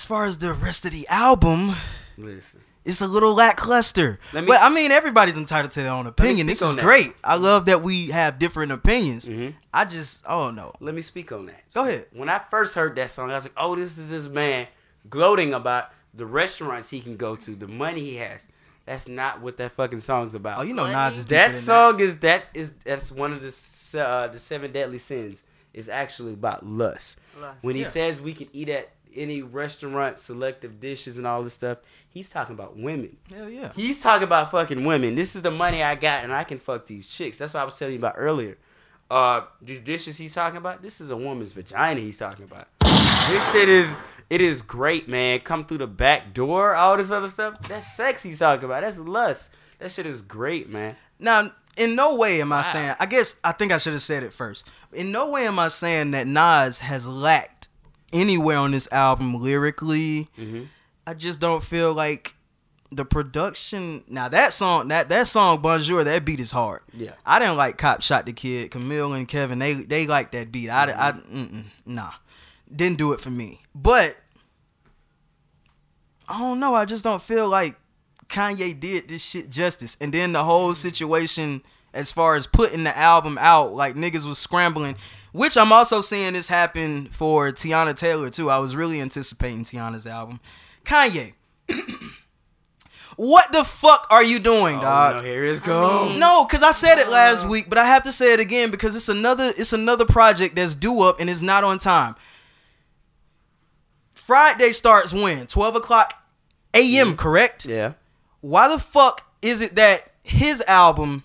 As 0.01 0.07
far 0.07 0.25
as 0.25 0.39
the 0.39 0.55
rest 0.55 0.87
of 0.87 0.93
the 0.93 1.07
album, 1.09 1.75
Listen. 2.17 2.61
it's 2.87 3.03
a 3.03 3.07
little 3.07 3.35
lackluster. 3.35 4.19
Let 4.33 4.45
me- 4.45 4.49
but 4.49 4.63
I 4.63 4.71
mean, 4.71 4.93
everybody's 4.93 5.37
entitled 5.37 5.73
to 5.73 5.83
their 5.83 5.93
own 5.93 6.07
opinion. 6.07 6.47
This 6.47 6.63
is 6.63 6.71
on 6.71 6.77
that. 6.77 6.83
great. 6.83 7.13
I 7.23 7.35
love 7.37 7.67
that 7.67 7.83
we 7.83 8.07
have 8.09 8.39
different 8.39 8.73
opinions. 8.73 9.29
Mm-hmm. 9.29 9.59
I 9.75 9.85
just, 9.85 10.25
oh 10.27 10.51
don't. 10.53 10.75
Let 10.81 10.95
me 10.95 11.03
speak 11.03 11.33
on 11.33 11.45
that. 11.47 11.65
Go 11.75 11.83
ahead. 11.87 12.07
When 12.15 12.31
I 12.31 12.39
first 12.39 12.75
heard 12.75 12.97
that 12.97 13.11
song, 13.11 13.31
I 13.31 13.35
was 13.35 13.45
like, 13.45 13.53
"Oh, 13.59 13.77
this 13.77 13.99
is 13.99 14.11
this 14.11 14.27
man 14.27 14.69
gloating 15.11 15.53
about 15.53 15.91
the 16.15 16.25
restaurants 16.25 16.89
he 16.89 17.01
can 17.03 17.19
go 17.19 17.37
to, 17.37 17.51
the 17.51 17.69
money 17.69 18.01
he 18.01 18.17
has." 18.17 18.49
That's 18.87 19.07
not 19.07 19.43
what 19.43 19.59
that 19.59 19.73
fucking 19.73 20.01
song's 20.01 20.35
about. 20.35 20.61
Oh, 20.61 20.63
you 20.63 20.73
know, 20.73 20.91
Nas 20.91 21.19
is 21.19 21.27
deeper 21.27 21.43
that 21.43 21.55
song 21.55 22.01
is 22.01 22.21
that 22.21 22.45
is 22.55 22.73
that's 22.73 23.13
one 23.13 23.35
of 23.35 23.43
the 23.43 24.01
uh, 24.03 24.29
the 24.29 24.39
seven 24.39 24.73
deadly 24.73 24.97
sins. 24.97 25.43
Is 25.73 25.89
actually 25.89 26.33
about 26.33 26.67
lust. 26.67 27.21
Lust. 27.41 27.59
When 27.63 27.77
he 27.77 27.83
Yeah. 27.83 27.87
says 27.87 28.21
we 28.21 28.33
can 28.33 28.49
eat 28.53 28.69
at 28.71 28.89
any 29.15 29.43
restaurant, 29.43 30.19
selective 30.19 30.81
dishes, 30.81 31.19
and 31.19 31.27
all 31.27 31.43
this 31.43 31.55
stuff, 31.55 31.79
he's 32.09 32.31
talking 32.31 32.55
about 32.55 32.77
women. 32.77 33.17
Hell 33.33 33.49
yeah. 33.49 33.73
He's 33.75 34.03
talking 34.03 34.25
about 34.25 34.51
fucking 34.51 34.85
women. 34.85 35.15
This 35.15 35.37
is 35.37 35.43
the 35.43 35.51
money 35.51 35.83
I 35.83 35.95
got, 35.95 36.25
and 36.25 36.33
I 36.33 36.45
can 36.45 36.59
fuck 36.59 36.87
these 36.87 37.07
chicks. 37.07 37.39
That's 37.39 37.55
what 37.55 37.61
I 37.61 37.65
was 37.65 37.79
telling 37.79 37.95
you 37.95 38.01
about 38.01 38.15
earlier. 38.17 38.59
Uh, 39.11 39.43
these 39.61 39.81
dishes 39.81 40.19
he's 40.19 40.35
talking 40.35 40.59
about. 40.59 40.83
This 40.83 41.01
is 41.01 41.11
a 41.11 41.17
woman's 41.17 41.53
vagina. 41.53 42.01
He's 42.01 42.19
talking 42.19 42.45
about. 42.45 42.69
This 42.81 43.53
shit 43.53 43.69
is. 43.69 43.95
It 44.29 44.41
is 44.41 44.63
great, 44.63 45.09
man. 45.09 45.41
Come 45.41 45.65
through 45.65 45.79
the 45.79 45.89
back 45.89 46.33
door. 46.33 46.77
All 46.77 46.97
this 46.97 47.11
other 47.11 47.29
stuff. 47.29 47.59
That's 47.61 47.93
sex. 47.93 48.23
He's 48.23 48.39
talking 48.39 48.65
about. 48.65 48.83
That's 48.83 49.01
lust. 49.01 49.53
That 49.81 49.91
shit 49.91 50.07
is 50.07 50.23
great, 50.23 50.69
man. 50.69 50.95
Now, 51.19 51.51
in 51.77 51.97
no 51.97 52.15
way 52.15 52.41
am 52.41 52.53
I 52.53 52.63
saying. 52.63 52.95
I 53.01 53.07
guess 53.07 53.37
I 53.43 53.53
think 53.53 53.73
I 53.73 53.79
should 53.79 53.95
have 53.95 54.03
said 54.03 54.23
it 54.23 54.33
first. 54.33 54.69
In 54.93 55.11
no 55.11 55.31
way 55.31 55.47
am 55.47 55.59
I 55.59 55.69
saying 55.69 56.13
that 56.13 56.27
Nas 56.27 56.81
has 56.81 57.09
lacked 57.09 57.69
anywhere 58.13 58.59
on 58.59 58.71
this 58.73 58.91
album 58.93 59.41
lyrically. 59.41 60.29
Mm-hmm. 60.39 60.65
I 61.07 61.15
just 61.15 61.41
don't 61.41 61.63
feel 61.63 61.93
like 61.93 62.35
the 62.93 63.05
production. 63.05 64.05
Now 64.09 64.29
that 64.29 64.53
song, 64.53 64.89
that 64.89 65.09
that 65.09 65.27
song 65.27 65.61
Bonjour, 65.63 66.05
that 66.05 66.25
beat 66.25 66.41
is 66.41 66.51
hard. 66.51 66.83
Yeah. 66.93 67.13
I 67.25 67.39
didn't 67.39 67.57
like 67.57 67.79
Cop 67.79 68.03
Shot 68.03 68.27
the 68.27 68.33
Kid, 68.33 68.71
Camille 68.71 69.13
and 69.13 69.27
Kevin. 69.29 69.59
They 69.59 69.75
they 69.75 70.07
like 70.07 70.33
that 70.33 70.53
beat. 70.53 70.71
I, 70.71 70.85
I 70.85 71.13
Mm-hmm. 71.13 71.37
mm-mm, 71.37 71.65
nah, 71.87 72.13
didn't 72.75 72.99
do 72.99 73.13
it 73.13 73.21
for 73.21 73.31
me. 73.31 73.61
But 73.75 74.17
I 76.29 76.39
don't 76.39 76.61
know. 76.61 76.75
I 76.75 76.85
just 76.85 77.05
don't 77.05 77.23
feel 77.23 77.49
like 77.49 77.77
Kanye 78.29 78.79
did 78.79 79.09
this 79.09 79.23
shit 79.25 79.51
justice. 79.51 79.97
And 80.01 80.15
then 80.15 80.33
the 80.33 80.45
whole 80.45 80.75
situation 80.75 81.63
as 81.93 82.13
far 82.13 82.37
as 82.37 82.47
putting 82.47 82.85
the 82.85 82.97
album 82.97 83.37
out, 83.41 83.73
like 83.73 83.95
niggas 83.97 84.27
was 84.27 84.39
scrambling. 84.39 84.97
Which 85.33 85.57
I'm 85.57 85.73
also 85.73 86.01
seeing 86.01 86.33
this 86.33 86.49
happen 86.49 87.09
for 87.11 87.51
Teyana 87.51 87.95
Taylor 87.95 88.31
too. 88.31 88.51
I 88.51 88.59
was 88.59 88.75
really 88.75 89.01
anticipating 89.01 89.63
Teyana's 89.63 90.07
album. 90.07 90.41
Kanye. 90.85 91.35
what 93.17 93.53
the 93.53 93.65
fuck 93.65 94.07
are 94.11 94.25
you 94.25 94.39
doing, 94.39 94.79
oh, 94.79 94.83
dog? 94.83 95.15
Oh, 95.15 95.19
no, 95.19 95.25
here 95.25 95.45
it 95.45 95.63
goes. 95.63 96.19
No, 96.19 96.45
cause 96.47 96.63
I 96.63 96.73
said 96.73 96.99
it 96.99 97.09
last 97.09 97.49
week, 97.49 97.67
but 97.69 97.79
I 97.79 97.87
have 97.87 98.03
to 98.05 98.13
say 98.13 98.33
it 98.33 98.41
again 98.41 98.71
because 98.71 98.97
it's 98.97 99.09
another 99.09 99.53
it's 99.57 99.73
another 99.73 100.05
project 100.05 100.57
that's 100.57 100.75
due 100.75 101.03
up 101.03 101.21
and 101.21 101.31
it's 101.31 101.43
not 101.43 101.63
on 101.63 101.79
time. 101.79 102.17
Friday 104.15 104.73
starts 104.73 105.13
when 105.13 105.47
twelve 105.47 105.77
o'clock 105.77 106.15
a.m. 106.75 107.17
Correct? 107.17 107.67
Yeah. 107.67 107.95
Why 108.41 108.69
the 108.69 108.79
fuck 108.79 109.27
is 109.43 109.61
it 109.61 109.75
that 109.77 110.13
his 110.23 110.63
album, 110.67 111.25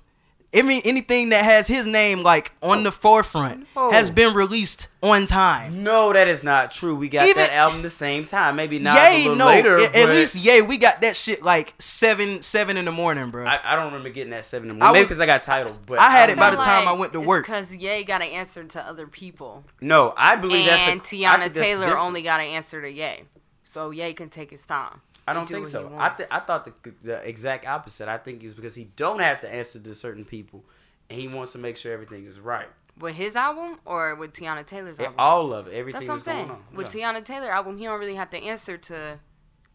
every 0.55 0.81
anything 0.85 1.29
that 1.29 1.43
has 1.43 1.67
his 1.67 1.85
name 1.85 2.23
like 2.23 2.51
on 2.63 2.83
the 2.83 2.91
forefront, 2.91 3.67
No. 3.75 3.91
has 3.91 4.09
been 4.09 4.33
released 4.33 4.87
on 5.03 5.25
time? 5.25 5.83
No, 5.83 6.13
that 6.13 6.27
is 6.27 6.43
not 6.43 6.71
true. 6.71 6.95
We 6.95 7.09
got 7.09 7.23
Even- 7.27 7.37
that 7.37 7.51
album 7.51 7.81
the 7.81 7.89
same 7.89 8.25
time. 8.25 8.55
Maybe 8.55 8.79
not 8.79 8.97
a 8.97 9.11
Yay, 9.11 9.17
little 9.23 9.35
no. 9.35 9.45
later. 9.45 9.75
at, 9.77 9.83
at 9.95 10.05
but 10.07 10.09
least 10.09 10.35
yay, 10.37 10.61
we 10.61 10.77
got 10.77 11.01
that 11.01 11.15
shit 11.15 11.43
like 11.43 11.73
seven 11.79 12.41
seven 12.41 12.77
in 12.77 12.85
the 12.85 12.91
morning, 12.91 13.29
bro. 13.29 13.45
I, 13.45 13.59
I 13.63 13.75
don't 13.75 13.85
remember 13.85 14.09
getting 14.09 14.31
that 14.31 14.45
seven 14.45 14.69
in 14.69 14.79
the 14.79 14.83
I 14.85 14.87
morning. 14.87 15.01
Maybe 15.01 15.05
because 15.05 15.21
I 15.21 15.25
got 15.25 15.41
titled. 15.41 15.77
But 15.85 15.99
I 15.99 16.09
had 16.09 16.29
it 16.29 16.37
by 16.37 16.49
the 16.49 16.57
know. 16.57 16.63
time 16.63 16.87
I 16.87 16.93
went 16.93 17.13
to 17.13 17.21
work. 17.21 17.45
Because 17.45 17.75
yay 17.75 18.03
got 18.03 18.21
an 18.21 18.29
answer 18.29 18.63
to 18.63 18.81
other 18.81 19.07
people. 19.07 19.63
No, 19.81 20.13
I 20.17 20.35
believe 20.37 20.65
that's 20.65 20.85
the. 20.85 20.91
and 20.91 21.03
Teyana 21.03 21.53
Taylor 21.53 21.97
only 21.97 22.21
got 22.21 22.39
an 22.39 22.47
answer 22.47 22.81
to 22.81 22.89
yay, 22.91 23.23
So 23.63 23.91
yay 23.91 24.13
can 24.13 24.29
take 24.29 24.51
his 24.51 24.65
time. 24.65 25.01
I 25.27 25.33
don't 25.33 25.47
think 25.47 25.65
so. 25.67 25.91
I 25.97 26.09
th- 26.09 26.29
I 26.31 26.39
thought 26.39 26.65
the, 26.65 26.73
the 27.03 27.27
exact 27.27 27.65
opposite. 27.65 28.07
I 28.07 28.17
think 28.17 28.43
it's 28.43 28.53
because 28.53 28.75
he 28.75 28.85
don't 28.95 29.19
have 29.19 29.39
to 29.41 29.53
answer 29.53 29.79
to 29.79 29.95
certain 29.95 30.23
people, 30.25 30.63
and 31.09 31.19
he 31.19 31.27
wants 31.27 31.53
to 31.53 31.57
make 31.57 31.77
sure 31.77 31.91
everything 31.93 32.25
is 32.25 32.39
right. 32.39 32.67
With 32.99 33.15
his 33.15 33.35
album 33.35 33.79
or 33.85 34.15
with 34.15 34.33
Teyana 34.33 34.65
Taylor's 34.65 34.99
album? 34.99 35.15
all 35.17 35.51
of 35.53 35.67
it, 35.67 35.73
everything 35.73 36.07
That's 36.07 36.09
what 36.09 36.13
I'm 36.13 36.15
that's 36.17 36.25
going 36.25 36.37
saying. 36.37 36.49
on. 36.71 36.75
With 36.77 36.95
Yeah. 36.95 37.11
Teyana 37.13 37.25
Taylor 37.25 37.49
album, 37.51 37.77
he 37.77 37.83
don't 37.85 37.99
really 37.99 38.15
have 38.15 38.29
to 38.29 38.37
answer 38.37 38.77
to 38.77 39.19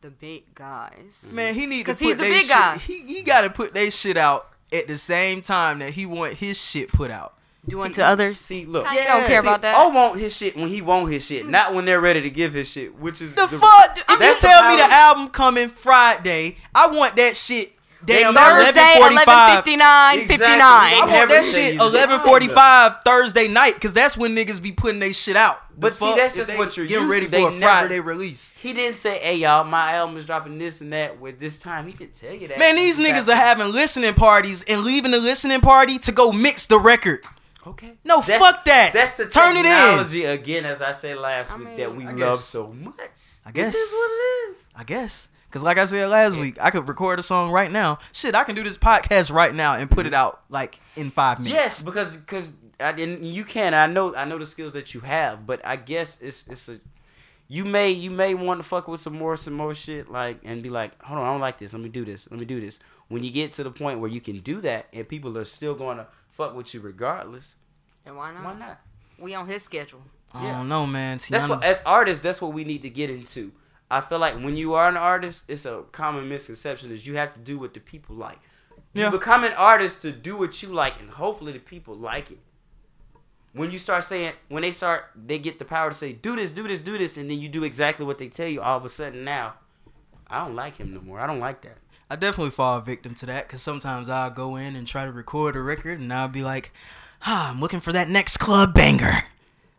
the 0.01 0.11
big 0.11 0.55
guys. 0.55 1.29
Man, 1.33 1.55
he 1.55 1.67
need 1.67 1.81
to 1.81 1.85
'Cause 1.85 1.99
put 1.99 2.07
he's 2.07 2.17
the 2.17 2.23
big 2.23 2.41
shit, 2.43 2.49
guy. 2.49 2.79
He 2.79 3.01
he 3.03 3.23
got 3.23 3.43
to 3.43 3.51
put 3.51 3.75
that 3.75 3.93
shit 3.93 4.17
out 4.17 4.49
at 4.73 4.87
the 4.89 4.97
same 4.97 5.43
time 5.43 5.81
that 5.81 5.93
he 5.95 6.07
want 6.07 6.35
his 6.35 6.59
shit 6.59 6.89
put 6.91 7.11
out. 7.11 7.37
Doing 7.69 7.93
to 7.93 8.05
others. 8.05 8.41
See, 8.41 8.65
look, 8.65 8.87
Kanye 8.87 9.07
don't 9.07 9.27
care 9.27 9.43
See, 9.43 9.47
about 9.49 9.63
that. 9.63 9.75
O 9.77 9.91
want 9.91 10.19
his 10.19 10.35
shit 10.37 10.57
when 10.57 10.69
he 10.69 10.81
want 10.81 11.11
his 11.13 11.27
shit, 11.27 11.47
not 11.47 11.75
when 11.75 11.85
they're 11.85 12.01
ready 12.01 12.23
to 12.23 12.31
give 12.31 12.55
his 12.55 12.71
shit. 12.71 12.99
Which 12.99 13.21
is 13.21 13.35
The, 13.35 13.47
fuck? 13.47 13.99
If 13.99 14.21
you 14.21 14.35
tell 14.41 14.69
me 14.69 14.77
the 14.77 14.85
album 14.91 15.29
coming 15.29 15.69
Friday, 15.69 16.57
I 16.75 16.87
want 16.89 17.17
that 17.17 17.37
shit. 17.37 17.73
Damn, 18.03 18.35
Thursday, 18.35 18.81
11:45. 18.81 19.63
11:59, 19.67 20.13
Exactly. 20.15 20.37
59. 20.39 20.59
I 20.63 20.91
Never 21.01 21.13
want 21.13 21.31
that 21.31 21.45
shit 21.45 21.75
eleven 21.79 22.21
forty 22.21 22.49
five 22.49 22.97
Thursday 23.05 23.47
night 23.47 23.75
because 23.75 23.93
that's 23.93 24.17
when 24.17 24.35
niggas 24.35 24.61
be 24.63 24.73
putting 24.73 25.01
their 25.01 25.13
shit 25.13 25.37
out. 25.37 25.61
The 25.75 25.81
But 25.81 25.99
see, 25.99 26.15
that's 26.17 26.35
just 26.35 26.57
what 26.57 26.79
you're 26.79 26.87
getting 26.87 27.03
used 27.09 27.13
ready 27.13 27.27
to. 27.27 27.31
for 27.31 27.37
They 27.37 27.43
a 27.43 27.51
never- 27.51 27.61
Friday 27.61 28.01
release. 28.01 28.55
He 28.59 28.73
didn't 28.73 28.97
say, 28.97 29.19
"Hey 29.19 29.37
y'all, 29.37 29.65
my 29.65 29.93
album 29.97 30.17
is 30.17 30.25
dropping 30.25 30.57
this 30.57 30.81
and 30.81 30.95
that 30.95 31.21
with 31.21 31.39
this 31.39 31.59
time." 31.59 31.87
He 31.89 31.93
didn't 31.93 32.15
tell 32.15 32.33
you 32.33 32.49
that. 32.49 32.59
Man, 32.59 32.77
these 32.77 32.97
He 32.97 33.05
just 33.05 33.29
niggas 33.29 33.33
are 33.33 33.37
having 33.37 33.71
listening 33.71 34.15
parties 34.15 34.63
and 34.67 34.81
leaving 34.83 35.11
the 35.11 35.19
listening 35.21 35.61
party 35.61 35.99
to 35.99 36.11
go 36.11 36.33
mix 36.33 36.65
the 36.67 36.79
record. 36.79 37.23
Okay. 37.67 37.93
No, 38.05 38.23
fuck 38.23 38.65
that. 38.65 38.93
That's 38.93 39.15
the 39.15 39.27
Turn 39.27 39.57
it 39.57 39.61
in. 39.61 39.65
technology 39.65 40.25
again, 40.25 40.65
as 40.65 40.81
I 40.81 40.93
said 40.93 41.19
last 41.19 41.53
I 41.53 41.57
week, 41.59 41.67
mean, 41.69 41.77
that 41.79 41.95
we 41.95 42.07
I 42.07 42.11
love 42.13 42.19
guess. 42.39 42.45
so 42.45 42.73
much. 42.73 43.11
I 43.45 43.51
guess. 43.53 43.75
It 43.75 43.79
is 43.79 43.93
what 43.93 44.11
it 44.11 44.51
is. 44.53 44.69
I 44.77 44.85
guess. 44.85 45.29
Cause 45.51 45.65
like 45.65 45.79
I 45.79 45.85
said 45.85 46.09
last 46.09 46.39
week, 46.39 46.59
I 46.63 46.71
could 46.71 46.89
record 46.89 47.19
a 47.19 47.25
song 47.25 47.51
right 47.51 47.71
now. 47.71 47.99
Shit, 48.13 48.37
I 48.37 48.45
can 48.45 48.55
do 48.55 48.63
this 48.63 48.79
podcast 48.79 49.33
right 49.33 49.53
now 49.53 49.75
and 49.75 49.91
put 49.91 50.07
it 50.07 50.15
out 50.15 50.43
like 50.49 50.79
in 50.97 51.11
five 51.11 51.39
minutes. 51.41 51.55
Yes, 51.55 51.83
because 51.83 52.17
because 52.17 52.53
I 52.79 52.93
didn't. 52.93 53.25
You 53.25 53.45
can. 53.45 53.75
I 53.75 53.87
know. 53.87 54.15
I 54.15 54.25
know 54.27 54.39
the 54.39 54.47
skills 54.47 54.75
that 54.75 54.95
you 54.95 55.01
have, 55.01 55.45
but 55.47 55.61
I 55.67 55.75
guess 55.77 56.21
it's 56.21 56.47
it's 56.47 56.69
a. 56.69 56.79
You 57.49 57.65
may 57.65 57.91
you 57.91 58.13
may 58.13 58.35
want 58.35 58.63
to 58.63 58.67
fuck 58.69 58.87
with 58.87 59.01
some 59.01 59.15
more 59.19 59.37
some 59.37 59.55
more 59.55 59.75
shit 59.75 60.09
like 60.09 60.39
and 60.45 60.63
be 60.63 60.71
like, 60.71 60.93
hold 61.03 61.19
on, 61.19 61.27
I 61.27 61.33
don't 61.33 61.41
like 61.41 61.59
this. 61.59 61.73
Let 61.75 61.83
me 61.83 61.89
do 61.89 62.05
this. 62.05 62.31
Let 62.31 62.39
me 62.39 62.47
do 62.47 62.61
this. 62.61 62.79
When 63.09 63.25
you 63.25 63.33
get 63.33 63.51
to 63.53 63.65
the 63.65 63.73
point 63.73 63.99
where 63.99 64.09
you 64.09 64.21
can 64.21 64.39
do 64.39 64.61
that 64.61 64.87
and 64.93 65.09
people 65.09 65.37
are 65.37 65.45
still 65.45 65.75
going 65.75 65.97
to 65.97 66.07
fuck 66.33 66.55
with 66.55 66.73
you 66.75 66.81
regardless, 66.81 67.57
And 68.07 68.17
why 68.17 68.33
not? 68.33 68.45
why 68.45 68.55
not? 68.55 68.81
We 69.19 69.35
on 69.35 69.47
his 69.49 69.63
schedule. 69.63 70.03
I 70.33 70.45
Yeah. 70.47 70.53
don't 70.53 70.69
know, 70.69 70.87
man. 70.87 71.19
That's 71.29 71.49
what 71.49 71.63
as 71.63 71.83
artists, 71.85 72.23
that's 72.23 72.41
what 72.41 72.53
we 72.53 72.65
need 72.65 72.83
to 72.83 72.91
get 72.91 73.11
into. 73.11 73.53
I 73.91 74.01
feel 74.01 74.19
like 74.21 74.35
when 74.37 74.57
you 74.57 74.75
are 74.75 74.89
an 74.89 74.97
artist, 74.97 75.45
it's 75.49 75.67
a 75.67 75.83
common 75.93 76.29
misconception 76.29 76.93
is 76.93 77.07
you 77.07 77.17
have 77.17 77.35
to 77.35 77.41
do 77.41 77.59
what 77.59 77.75
the 77.75 77.81
people 77.81 78.15
like. 78.15 78.39
You 78.93 79.03
Yeah. 79.03 79.11
become 79.11 79.45
an 79.45 79.53
artist 79.55 80.03
to 80.03 80.13
do 80.13 80.37
what 80.39 80.63
you 80.63 80.69
like, 80.71 81.01
and 81.01 81.11
hopefully 81.11 81.53
the 81.53 81.59
people 81.59 81.95
like 81.97 82.31
it. 82.31 82.39
When 83.53 83.73
you 83.73 83.79
start 83.79 84.05
saying, 84.05 84.35
when 84.49 84.63
they 84.63 84.71
start, 84.71 85.11
they 85.17 85.39
get 85.41 85.59
the 85.59 85.65
power 85.65 85.91
to 85.91 85.95
say, 85.95 86.13
do 86.13 86.37
this, 86.37 86.53
do 86.53 86.69
this, 86.69 86.81
do 86.81 86.97
this, 86.97 87.17
and 87.17 87.29
then 87.29 87.41
you 87.41 87.49
do 87.49 87.65
exactly 87.65 88.07
what 88.07 88.19
they 88.19 88.29
tell 88.29 88.47
you. 88.47 88.61
All 88.63 88.77
of 88.77 88.85
a 88.85 88.89
sudden 88.89 89.25
now, 89.25 89.55
I 90.29 90.45
don't 90.45 90.55
like 90.55 90.77
him 90.77 90.95
no 90.95 91.01
more. 91.01 91.19
I 91.19 91.27
don't 91.27 91.41
like 91.41 91.61
that. 91.63 91.79
I 92.11 92.17
definitely 92.17 92.51
fall 92.51 92.81
victim 92.81 93.15
to 93.17 93.27
that 93.27 93.47
because 93.47 93.63
sometimes 93.63 94.09
I'll 94.09 94.31
go 94.31 94.57
in 94.57 94.75
and 94.77 94.87
try 94.87 95.05
to 95.05 95.13
record 95.13 95.55
a 95.57 95.61
record 95.61 96.01
and 96.01 96.13
I'll 96.13 96.27
be 96.29 96.43
like, 96.43 96.73
ah, 97.25 97.51
I'm 97.51 97.61
looking 97.61 97.81
for 97.81 97.93
that 97.93 98.09
next 98.09 98.39
club 98.39 98.75
banger. 98.75 99.25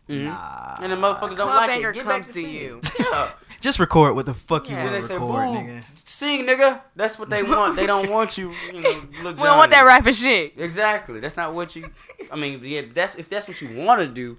Nah. 0.07 0.77
And 0.81 0.91
the 0.91 0.95
motherfuckers 0.95 1.37
don't 1.37 1.47
Club 1.47 1.55
like 1.55 1.69
banger 1.69 1.89
it. 1.89 1.95
Get 1.95 2.05
back 2.05 2.23
to 2.23 2.33
to 2.33 2.41
you. 2.47 2.81
Yeah. 2.99 3.31
Just 3.61 3.79
record 3.79 4.15
what 4.15 4.25
the 4.25 4.33
fuck 4.33 4.69
you 4.69 4.75
Yeah. 4.75 4.83
Then 4.85 4.93
want 4.93 5.01
they 5.03 5.07
to 5.07 5.07
say, 5.07 5.13
record, 5.13 5.45
"Boo, 5.65 5.71
nigga. 5.71 5.83
sing, 6.03 6.47
nigga." 6.47 6.81
That's 6.95 7.19
what 7.19 7.29
they 7.29 7.43
want. 7.43 7.75
They 7.75 7.85
don't 7.85 8.09
want 8.15 8.37
you. 8.37 8.51
You 8.73 8.81
know, 8.81 8.89
look. 9.23 9.37
We 9.37 9.43
don't 9.43 9.57
want 9.57 9.71
that 9.71 9.83
rapping 9.83 10.13
shit. 10.13 10.53
Exactly. 10.57 11.19
That's 11.19 11.37
not 11.37 11.53
what 11.53 11.75
you. 11.75 11.85
I 12.31 12.35
mean, 12.37 12.59
yeah. 12.63 12.81
That's 12.93 13.15
if 13.15 13.29
that's 13.29 13.47
what 13.47 13.61
you 13.61 13.77
want 13.85 14.01
to 14.01 14.07
do. 14.07 14.37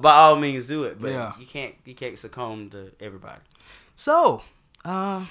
By 0.00 0.12
all 0.12 0.36
means, 0.36 0.66
do 0.66 0.84
it. 0.84 0.98
But 0.98 1.10
Yeah. 1.12 1.32
you 1.38 1.46
can't. 1.46 1.74
You 1.84 1.94
can't 1.94 2.18
succumb 2.18 2.70
to 2.70 2.90
everybody. 3.00 3.40
So, 3.96 4.42
uh, 4.84 5.26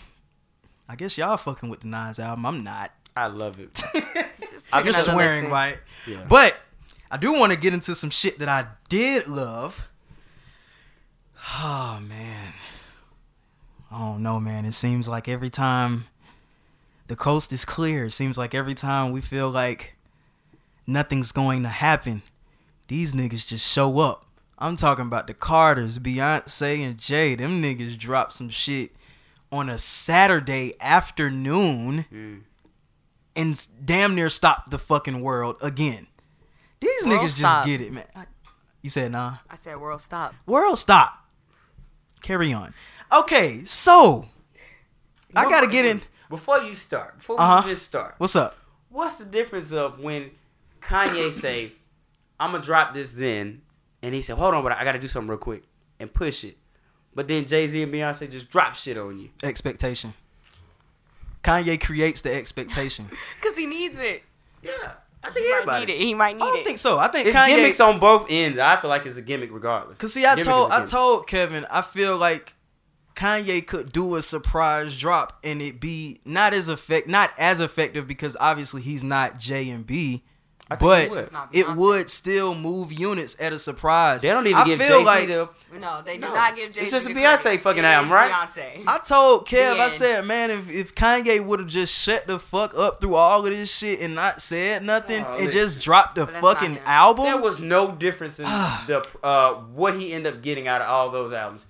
I 0.87 0.95
guess 0.95 1.17
y'all 1.17 1.37
fucking 1.37 1.69
with 1.69 1.81
the 1.81 1.87
Nas 1.87 2.19
album. 2.19 2.45
I'm 2.45 2.63
not. 2.63 2.91
I 3.15 3.27
love 3.27 3.59
it. 3.59 3.81
I'm 4.73 4.85
just 4.85 5.05
swearing, 5.05 5.43
listen. 5.43 5.51
right? 5.51 5.77
Yeah. 6.07 6.25
But 6.27 6.57
I 7.11 7.17
do 7.17 7.33
want 7.33 7.53
to 7.53 7.57
get 7.59 7.73
into 7.73 7.95
some 7.95 8.09
shit 8.09 8.39
that 8.39 8.49
I 8.49 8.67
did 8.89 9.27
love. 9.27 9.87
Oh 11.59 12.01
man. 12.07 12.53
I 13.91 13.99
don't 13.99 14.23
know, 14.23 14.39
man. 14.39 14.65
It 14.65 14.71
seems 14.73 15.07
like 15.07 15.29
every 15.29 15.51
time 15.51 16.05
the 17.07 17.15
coast 17.15 17.53
is 17.53 17.65
clear, 17.65 18.05
it 18.05 18.11
seems 18.11 18.37
like 18.37 18.55
every 18.55 18.73
time 18.73 19.11
we 19.11 19.21
feel 19.21 19.51
like 19.51 19.93
nothing's 20.87 21.31
going 21.31 21.61
to 21.63 21.69
happen, 21.69 22.23
these 22.87 23.13
niggas 23.13 23.45
just 23.45 23.71
show 23.71 23.99
up. 23.99 24.25
I'm 24.57 24.75
talking 24.75 25.05
about 25.05 25.27
the 25.27 25.33
Carters, 25.33 25.99
Beyonce 25.99 26.79
and 26.79 26.97
Jay. 26.97 27.35
Them 27.35 27.61
niggas 27.61 27.97
dropped 27.97 28.33
some 28.33 28.49
shit 28.49 28.91
on 29.53 29.69
a 29.69 29.77
Saturday 29.77 30.73
afternoon 30.81 32.43
and 33.35 33.67
damn 33.85 34.15
near 34.15 34.29
stopped 34.29 34.71
the 34.71 34.79
fucking 34.79 35.21
world 35.21 35.57
again. 35.61 36.07
These 36.79 37.05
World 37.05 37.21
niggas 37.21 37.37
just 37.37 37.65
get 37.65 37.79
it, 37.79 37.93
man. 37.93 38.05
You 38.81 38.89
said 38.89 39.11
nah. 39.11 39.37
I 39.49 39.55
said 39.55 39.79
world 39.79 40.01
stop. 40.01 40.33
World 40.45 40.79
stop. 40.79 41.13
Carry 42.21 42.51
on. 42.51 42.73
Okay, 43.11 43.63
so 43.63 44.25
I 45.35 45.43
gotta 45.43 45.67
get 45.67 45.85
in. 45.85 46.01
Before 46.29 46.57
you 46.63 46.73
start, 46.73 47.19
before 47.19 47.39
Uh-huh. 47.39 47.61
we 47.63 47.71
just 47.73 47.85
start, 47.85 48.15
What's 48.17 48.35
up? 48.35 48.57
what's 48.89 49.17
the 49.19 49.25
difference 49.25 49.71
of 49.71 49.99
when 49.99 50.31
Kanye 50.81 51.31
say, 51.31 51.73
"I'm 52.39 52.51
gonna 52.53 52.63
drop 52.63 52.93
this 52.95 53.13
then," 53.13 53.61
and 54.01 54.15
he 54.15 54.21
said, 54.21 54.37
"Hold 54.37 54.55
on, 54.55 54.63
but 54.63 54.71
I 54.71 54.83
gotta 54.83 54.99
do 54.99 55.07
something 55.07 55.29
real 55.29 55.37
quick 55.37 55.63
and 55.99 56.11
push 56.11 56.43
it," 56.43 56.57
but 57.15 57.27
then 57.27 57.45
Jay 57.45 57.67
Z 57.67 57.81
and 57.83 57.93
Beyonce 57.93 58.29
just 58.29 58.49
drop 58.49 58.75
shit 58.75 58.97
on 58.97 59.19
you. 59.19 59.29
Expectation. 59.43 60.13
Kanye 61.43 61.79
creates 61.81 62.21
the 62.21 62.33
expectation. 62.33 63.05
Cause 63.41 63.57
he 63.57 63.65
needs 63.65 63.99
it. 63.99 64.23
Yeah, 64.61 64.71
I 65.23 65.29
think 65.29 65.45
He 65.45 65.65
might 65.65 65.79
need 65.79 65.89
it. 65.89 65.97
He 65.97 66.13
might 66.13 66.37
need 66.37 66.43
it. 66.43 66.45
I 66.45 66.49
don't 66.51 66.59
it. 66.59 66.65
think 66.65 66.79
so. 66.79 66.99
I 66.99 67.07
think 67.09 67.27
It's 67.27 67.35
Kanye. 67.35 67.47
gimmicks 67.57 67.79
on 67.81 67.99
both 67.99 68.27
ends. 68.29 68.57
I 68.59 68.77
feel 68.77 68.89
like 68.89 69.05
it's 69.05 69.17
a 69.17 69.21
gimmick 69.21 69.51
regardless. 69.51 69.97
Cause 69.97 70.13
see, 70.13 70.25
I 70.25 70.35
Gimmick 70.35 70.45
told 70.45 70.67
is 70.67 70.69
a 70.69 70.73
I 70.73 70.77
gimmick. 70.77 70.89
told 70.91 71.27
Kevin, 71.27 71.65
I 71.69 71.81
feel 71.81 72.17
like 72.17 72.53
Kanye 73.15 73.65
could 73.67 73.91
do 73.91 74.15
a 74.15 74.21
surprise 74.21 74.97
drop 74.97 75.37
and 75.43 75.61
it 75.61 75.79
be 75.81 76.21
not 76.23 76.53
as 76.53 76.69
effect 76.69 77.07
not 77.09 77.31
as 77.37 77.59
effective 77.59 78.07
because 78.07 78.37
obviously 78.39 78.81
he's 78.81 79.03
not 79.03 79.37
J 79.37 79.69
and 79.69 79.85
B. 79.85 80.23
I 80.71 80.75
But 80.77 81.03
he 81.03 81.09
would. 81.09 81.29
It 81.51 81.69
would 81.75 82.09
still 82.09 82.55
move 82.55 82.93
units 82.93 83.35
at 83.39 83.51
a 83.51 83.59
surprise. 83.59 84.21
They 84.21 84.29
don't 84.29 84.47
even 84.47 84.59
I 84.61 84.65
give 84.65 84.79
feel 84.79 84.99
Jay 84.99 85.03
Z 85.03 85.05
like 85.05 85.27
the. 85.27 85.49
No, 85.79 86.01
they 86.03 86.15
do 86.15 86.21
No. 86.21 86.33
not 86.33 86.55
give 86.55 86.71
Jay 86.71 86.81
It's 86.81 86.91
Z 86.91 86.95
just 86.97 87.09
a 87.09 87.13
Beyonce 87.13 87.41
credit. 87.41 87.61
fucking 87.61 87.83
album, 87.85 88.11
right? 88.13 88.31
Beyonce. 88.31 88.83
I 88.87 88.99
told 88.99 89.45
Kev, 89.47 89.79
I 89.79 89.89
said, 89.89 90.23
man, 90.25 90.51
if, 90.51 90.71
if 90.71 90.95
Kanye 90.95 91.43
would 91.45 91.59
have 91.59 91.67
just 91.67 91.93
shut 92.01 92.27
the 92.27 92.39
fuck 92.39 92.77
up 92.77 93.01
through 93.01 93.15
all 93.15 93.39
of 93.43 93.45
this 93.51 93.75
shit 93.75 93.99
and 93.99 94.15
not 94.15 94.41
said 94.41 94.83
nothing 94.83 95.23
Oh, 95.27 95.37
and 95.39 95.51
just 95.51 95.81
dropped 95.81 96.15
the 96.15 96.25
But 96.25 96.31
that's 96.33 96.43
not 96.43 96.57
fucking 96.59 96.79
album, 96.85 97.25
There 97.25 97.41
was 97.41 97.59
no 97.59 97.91
difference 97.91 98.39
in 98.39 98.45
the 98.45 99.05
uh 99.21 99.55
what 99.55 99.95
he 99.95 100.13
ended 100.13 100.33
up 100.35 100.41
getting 100.41 100.67
out 100.67 100.81
of 100.81 100.87
all 100.89 101.09
those 101.09 101.33
albums. 101.33 101.67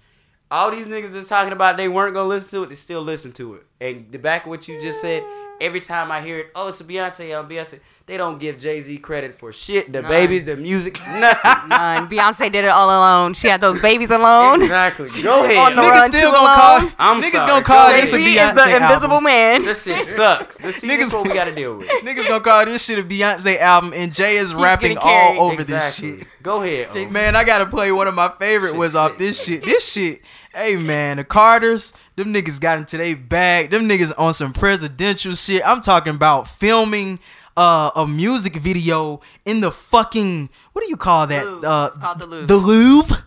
All 0.51 0.69
these 0.69 0.87
niggas 0.87 1.15
is 1.15 1.27
talking 1.27 1.51
about 1.53 1.77
they 1.77 1.89
weren't 1.89 2.13
gonna 2.13 2.29
listen 2.29 2.59
to 2.59 2.63
it, 2.65 2.69
they 2.69 2.75
still 2.75 3.01
listen 3.01 3.31
to 3.33 3.55
it. 3.55 3.63
And 3.81 4.11
the 4.11 4.19
back 4.19 4.43
of 4.43 4.49
what 4.49 4.67
you 4.67 4.79
just 4.81 5.01
said, 5.01 5.23
every 5.61 5.79
time 5.79 6.11
I 6.11 6.21
hear 6.21 6.39
it, 6.39 6.51
oh 6.55 6.69
it's 6.69 6.81
a 6.81 6.83
Beyonce 6.83 7.31
album, 7.33 7.51
Beyonce, 7.51 7.79
they 8.05 8.17
don't 8.17 8.37
give 8.37 8.59
Jay 8.59 8.81
Z 8.81 8.97
credit 8.97 9.33
for 9.33 9.53
shit. 9.53 9.91
The 9.93 10.01
None. 10.01 10.11
babies, 10.11 10.45
the 10.45 10.57
music, 10.57 10.99
nothing. 11.07 11.39
None. 11.69 12.09
Beyonce 12.09 12.51
did 12.51 12.65
it 12.65 12.69
all 12.69 12.89
alone. 12.89 13.33
She 13.33 13.47
had 13.47 13.61
those 13.61 13.79
babies 13.81 14.11
alone. 14.11 14.61
exactly. 14.61 15.07
Go 15.23 15.45
ahead. 15.45 15.57
On 15.57 15.75
the 15.75 15.81
niggas 15.81 15.91
run 15.91 16.11
still 16.11 16.31
gonna 16.31 16.43
alone. 16.43 16.89
call. 16.89 16.95
I'm 16.99 17.21
niggas 17.21 17.31
sorry. 17.31 17.47
gonna 17.47 17.65
call 17.65 17.87
Go 17.91 17.93
this 17.97 18.13
a 18.13 18.15
ahead. 18.17 18.27
Beyonce 18.27 18.49
is 18.49 18.55
the 18.55 18.61
album. 18.71 18.83
invisible 18.83 19.21
man. 19.21 19.61
This 19.63 19.83
shit 19.83 19.99
sucks. 20.05 20.57
This 20.57 20.75
see, 20.77 20.87
Niggas- 20.89 20.99
is 21.01 21.13
what 21.13 21.27
we 21.27 21.33
gotta 21.33 21.55
deal 21.55 21.77
with. 21.77 21.87
Niggas 22.03 22.27
gonna 22.27 22.41
call 22.41 22.65
this 22.65 22.83
shit 22.85 22.99
a 22.99 23.03
Beyonce 23.03 23.57
album, 23.59 23.93
and 23.95 24.13
Jay 24.13 24.37
is 24.37 24.53
rapping 24.53 24.97
all 24.97 25.39
over 25.39 25.61
exactly. 25.61 26.11
this 26.11 26.19
shit. 26.19 26.27
Go 26.43 26.61
ahead. 26.61 26.89
O. 26.93 27.09
Man, 27.09 27.37
I 27.37 27.45
gotta 27.45 27.65
play 27.65 27.91
one 27.93 28.07
of 28.07 28.13
my 28.15 28.27
favorite 28.37 28.71
Shit 28.71 28.77
was 28.79 28.95
off 28.97 29.17
this 29.17 29.41
shit. 29.41 29.63
This 29.63 29.89
shit, 29.89 30.21
hey 30.53 30.75
man, 30.75 31.17
the 31.17 31.23
Carters, 31.23 31.93
them 32.15 32.33
niggas 32.33 32.59
got 32.59 32.77
into 32.77 32.97
their 32.97 33.15
bag. 33.15 33.69
Them 33.71 33.87
niggas 33.89 34.13
on 34.17 34.33
some 34.33 34.53
presidential 34.53 35.35
shit. 35.35 35.61
I'm 35.65 35.81
talking 35.81 36.15
about 36.15 36.47
filming 36.47 37.19
uh, 37.57 37.91
a 37.95 38.07
music 38.07 38.55
video 38.55 39.21
in 39.45 39.61
the 39.61 39.71
fucking 39.71 40.49
what 40.73 40.83
do 40.83 40.89
you 40.89 40.97
call 40.97 41.27
that? 41.27 41.45
Louvre. 41.45 41.69
Uh, 41.69 41.85
It's 41.87 41.97
called 41.97 42.19
the 42.19 42.25
Louvre. 42.25 42.47
The 42.47 42.57
Louvre. 42.57 43.25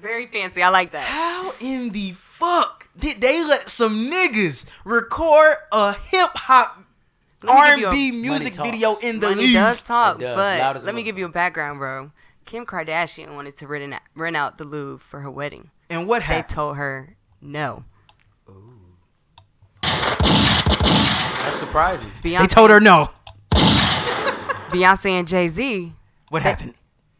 Very 0.00 0.26
fancy. 0.26 0.62
I 0.62 0.68
like 0.68 0.90
that. 0.92 1.04
How 1.04 1.52
in 1.60 1.90
the 1.90 2.12
fuck 2.12 2.88
did 2.98 3.20
they 3.20 3.42
let 3.44 3.68
some 3.68 4.06
niggas 4.10 4.68
record 4.84 5.56
a 5.72 5.92
hip 5.94 6.30
hop 6.34 6.78
Let 7.42 7.54
me 7.54 7.60
give 7.70 7.78
you 7.80 7.86
a- 7.86 7.88
R&B 7.88 8.10
music 8.12 8.54
video 8.54 8.94
in 9.02 9.20
the 9.20 9.28
Money 9.30 9.42
Louvre? 9.48 9.52
does 9.60 9.80
talk, 9.80 10.16
It 10.16 10.20
does. 10.24 10.36
But 10.36 10.84
let 10.84 10.94
me 10.94 11.02
give 11.02 11.18
you 11.18 11.24
a 11.26 11.30
background, 11.30 11.78
bro. 11.78 12.10
Kim 12.44 12.64
Kardashian 12.66 13.34
wanted 13.34 13.56
to 13.56 13.66
rent 13.66 13.92
out, 13.92 14.02
rent 14.14 14.36
out 14.36 14.58
the 14.58 14.64
Louvre 14.64 14.98
for 15.04 15.20
her 15.20 15.30
wedding. 15.30 15.70
And 15.88 16.08
what 16.08 16.22
happened? 16.22 16.48
They 16.48 16.54
told 16.54 16.76
her 16.76 17.16
no. 17.40 17.84
That's 19.82 21.58
surprising. 21.58 22.10
Beyonce, 22.22 22.38
They 22.40 22.46
told 22.46 22.70
her 22.70 22.80
no. 22.80 23.10
Beyonce 24.70 25.10
and 25.10 25.28
Jay 25.28 25.46
Z. 25.48 25.92
What 26.28 26.42
happened? 26.42 26.74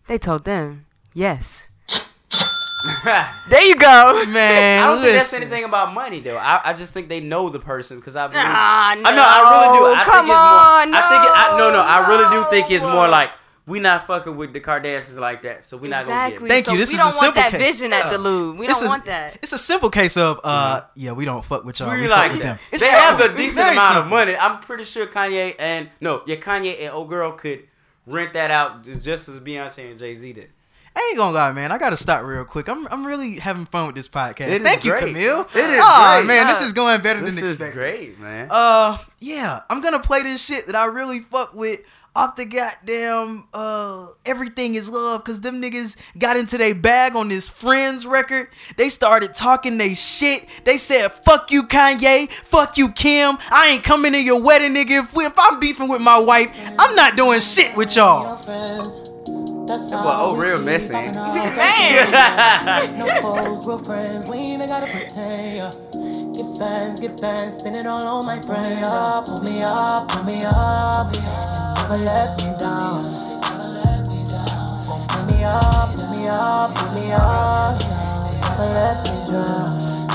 They 0.09 0.19
told 0.19 0.45
them 0.45 0.87
yes. 1.15 1.69
there 3.51 3.63
you 3.65 3.75
go. 3.77 4.25
Man, 4.29 4.83
I 4.83 4.87
don't 4.87 5.01
think 5.03 5.15
that's 5.15 5.33
anything 5.35 5.65
about 5.65 5.93
money 5.93 6.21
though. 6.21 6.37
I, 6.37 6.61
I 6.67 6.73
just 6.73 6.93
think 6.93 7.09
they 7.09 7.21
know 7.21 7.49
the 7.49 7.59
person 7.59 7.99
because 7.99 8.15
I 8.15 8.27
believe. 8.29 8.43
Ah, 8.47 8.91
I 8.93 8.95
know. 8.95 9.03
I 9.11 9.41
really 9.51 9.79
do. 9.79 9.85
I 10.01 10.05
Come 10.05 10.15
think 10.15 10.23
it's 10.23 10.39
more. 10.39 10.63
on, 10.71 10.95
I 10.95 11.03
think. 11.11 11.23
It, 11.25 11.33
I, 11.35 11.57
no, 11.59 11.71
no. 11.73 11.83
I 11.83 12.09
really 12.09 12.29
do 12.37 12.49
think 12.51 12.71
it's 12.71 12.85
more 12.85 13.09
like 13.09 13.31
we 13.67 13.81
not 13.81 14.07
fucking 14.07 14.37
with 14.37 14.53
the 14.53 14.61
Kardashians 14.61 15.19
like 15.19 15.43
that, 15.43 15.65
so 15.65 15.77
we 15.77 15.89
not 15.89 16.03
Exactly. 16.03 16.37
gonna 16.37 16.41
get 16.41 16.45
it. 16.47 16.49
Thank 16.49 16.67
so 16.67 16.73
you. 16.73 16.79
This 16.79 16.91
we 16.91 16.95
is 16.95 17.01
a 17.01 17.03
don't 17.03 17.07
want 17.07 17.17
simple 17.17 17.43
that 17.43 17.51
case. 17.51 17.61
vision 17.79 17.93
at 17.93 18.11
the 18.11 18.19
Louvre. 18.19 18.61
We 18.61 18.67
This 18.67 18.77
don't 18.77 18.85
is- 18.85 18.89
want 18.91 19.05
that. 19.07 19.39
It's 19.43 19.53
a 19.53 19.59
simple 19.59 19.91
case 19.91 20.17
of 20.17 20.41
uh 20.45 20.83
yeah, 20.95 21.13
we 21.13 21.25
don't 21.25 21.45
fuck 21.45 21.65
with 21.65 21.81
y'all. 21.81 21.89
get. 21.91 21.97
We, 21.97 22.03
We 22.03 22.09
fuck 22.09 22.17
like 22.19 22.33
with 22.33 22.43
them. 22.43 22.57
that. 22.57 22.75
It's 22.75 22.83
They 22.83 22.89
have 22.91 23.21
a 23.21 23.37
decent 23.37 23.55
very 23.57 23.73
amount 23.73 23.97
of 23.97 24.07
money. 24.07 24.37
I'm 24.37 24.61
pretty 24.61 24.85
sure 24.85 25.07
Kanye 25.07 25.55
and 25.59 25.89
no, 26.01 26.23
yeah, 26.27 26.37
Kanye 26.37 26.81
and 26.83 26.91
old 26.93 27.09
girl 27.09 27.33
could 27.33 27.65
rent 28.07 28.33
that 28.35 28.51
out 28.53 28.85
just- 28.85 29.03
just 29.03 29.29
as 29.29 29.41
Beyonce 29.41 29.91
and 29.91 29.99
Jay 29.99 30.15
Z 30.15 30.33
did. 30.33 30.51
I 30.97 31.09
ain't 31.11 31.19
gonna 31.19 31.33
lie, 31.33 31.53
man. 31.53 31.73
I 31.73 31.79
gotta 31.79 31.97
stop 31.97 32.25
real 32.25 32.47
quick. 32.47 32.71
I'm 32.71 32.89
I'm 32.89 33.07
really 33.07 33.39
having 33.39 33.67
fun 33.67 33.87
with 33.87 33.97
this 33.97 34.09
podcast. 34.09 34.49
It 34.49 34.53
is 34.53 34.61
Thank 34.63 34.83
you, 34.83 34.93
great. 34.93 35.09
Camille. 35.09 35.41
It 35.41 35.57
is 35.57 35.79
oh, 35.83 36.17
great. 36.17 36.27
man, 36.27 36.47
this 36.47 36.63
is 36.63 36.73
going 36.73 37.03
better 37.03 37.21
This 37.21 37.35
than 37.35 37.45
is 37.45 37.53
expected. 37.53 37.79
great, 37.79 38.19
man. 38.19 38.49
Uh, 38.51 38.97
yeah, 39.21 39.61
I'm 39.69 39.83
gonna 39.83 40.01
play 40.01 40.23
this 40.23 40.43
shit 40.43 40.67
that 40.67 40.75
I 40.75 40.87
really 40.87 41.21
fuck 41.21 41.53
with 41.53 41.81
off 42.15 42.35
the 42.35 42.47
goddamn 42.47 43.47
uh 43.53 44.07
everything 44.25 44.75
is 44.75 44.89
love 44.89 45.23
because 45.23 45.43
them 45.43 45.61
niggas 45.61 45.99
got 46.19 46.39
into 46.39 46.57
their 46.57 46.75
bag 46.75 47.15
on 47.15 47.29
this 47.29 47.47
friends 47.47 48.07
record 48.07 48.49
they 48.79 48.89
started 48.89 49.35
talking 49.35 49.77
they 49.77 49.93
shit 49.93 50.47
they 50.65 50.79
said 50.79 51.09
fuck 51.09 51.51
you 51.51 51.63
kanye 51.65 52.27
fuck 52.31 52.79
you 52.79 52.89
kim 52.93 53.37
i 53.51 53.69
ain't 53.69 53.85
coming 53.85 54.13
to 54.13 54.23
your 54.23 54.41
wedding 54.41 54.75
nigga 54.75 55.03
if, 55.03 55.15
we, 55.15 55.27
if 55.27 55.35
i'm 55.39 55.61
beefing 55.61 55.91
with 55.91 56.01
my 56.01 56.19
wife 56.19 56.59
i'm 56.79 56.95
not 56.97 57.19
doing 57.19 57.39
shit 57.39 57.77
with 57.77 57.95
y'all 57.95 58.41
well, 59.67 60.31
oh, 60.31 60.37
real 60.37 60.61
messy. 60.61 60.93
Man, 60.93 61.13
no 62.99 63.07
foes, 63.21 63.67
real 63.67 63.79
friends. 63.79 64.31
We 64.31 64.37
ain't 64.39 64.51
even 64.51 64.67
gotta 64.67 64.91
pretend. 64.91 65.53
Yeah. 65.55 65.71
Get 66.33 66.59
bands, 66.59 67.01
get 67.01 67.21
bands, 67.21 67.59
spin 67.59 67.75
it 67.75 67.87
all 67.87 68.03
on 68.03 68.27
my 68.27 68.41
friend. 68.41 68.81
Yeah. 68.81 69.23
Pull 69.27 69.43
me 69.43 69.63
up, 69.63 70.09
pull 70.09 70.25
me 70.25 70.45
up. 70.45 71.13
Never 71.77 72.05
let 72.05 72.39
me 72.39 72.55
down. 72.59 73.01
Pull 75.09 75.25
me 75.27 75.45
up, 75.45 75.93
pull 75.93 76.09
me 76.15 76.29
up, 76.29 76.75
pull 76.75 76.93
me 76.93 77.13
up. 77.13 77.81
Never 78.43 78.73
let 78.73 79.03
me 79.05 79.15
down. 79.31 80.06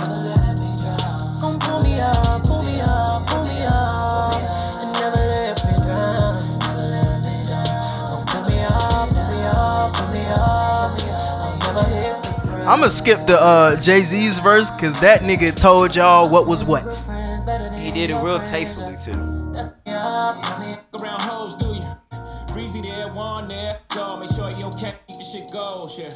I'm 12.68 12.80
gonna 12.80 12.90
skip 12.90 13.26
the 13.28 13.40
uh 13.42 13.76
jay-z's 13.80 14.40
verse 14.40 14.76
because 14.76 15.00
that 15.00 15.22
nigga 15.22 15.56
told 15.60 15.96
y'all 15.96 16.30
what 16.30 16.48
was 16.48 16.64
what 16.64 16.84
friends 17.06 17.46
better 17.46 17.70
than 17.70 17.80
He 17.80 17.92
did 17.92 18.10
it 18.10 18.16
real 18.16 18.40
tastefully 18.40 18.96
too. 18.96 19.52
That's 19.54 19.70
me 19.86 19.94
up, 19.94 20.42
pull 20.42 20.60
me 20.60 20.78
around 21.00 21.22
hoes, 21.22 21.56
do 21.56 21.76
you? 21.76 22.54
Breezy 22.54 22.82
there, 22.82 23.08
one 23.14 23.48
there. 23.48 23.80
Y'all 23.96 24.20
make 24.20 24.30
sure 24.30 24.50
you 24.58 24.66
okay. 24.66 24.96
Keep 25.08 25.18
the 25.18 25.26
shit 25.26 25.42
shit 25.42 25.52
goes, 25.52 25.98
yeah. 26.00 26.12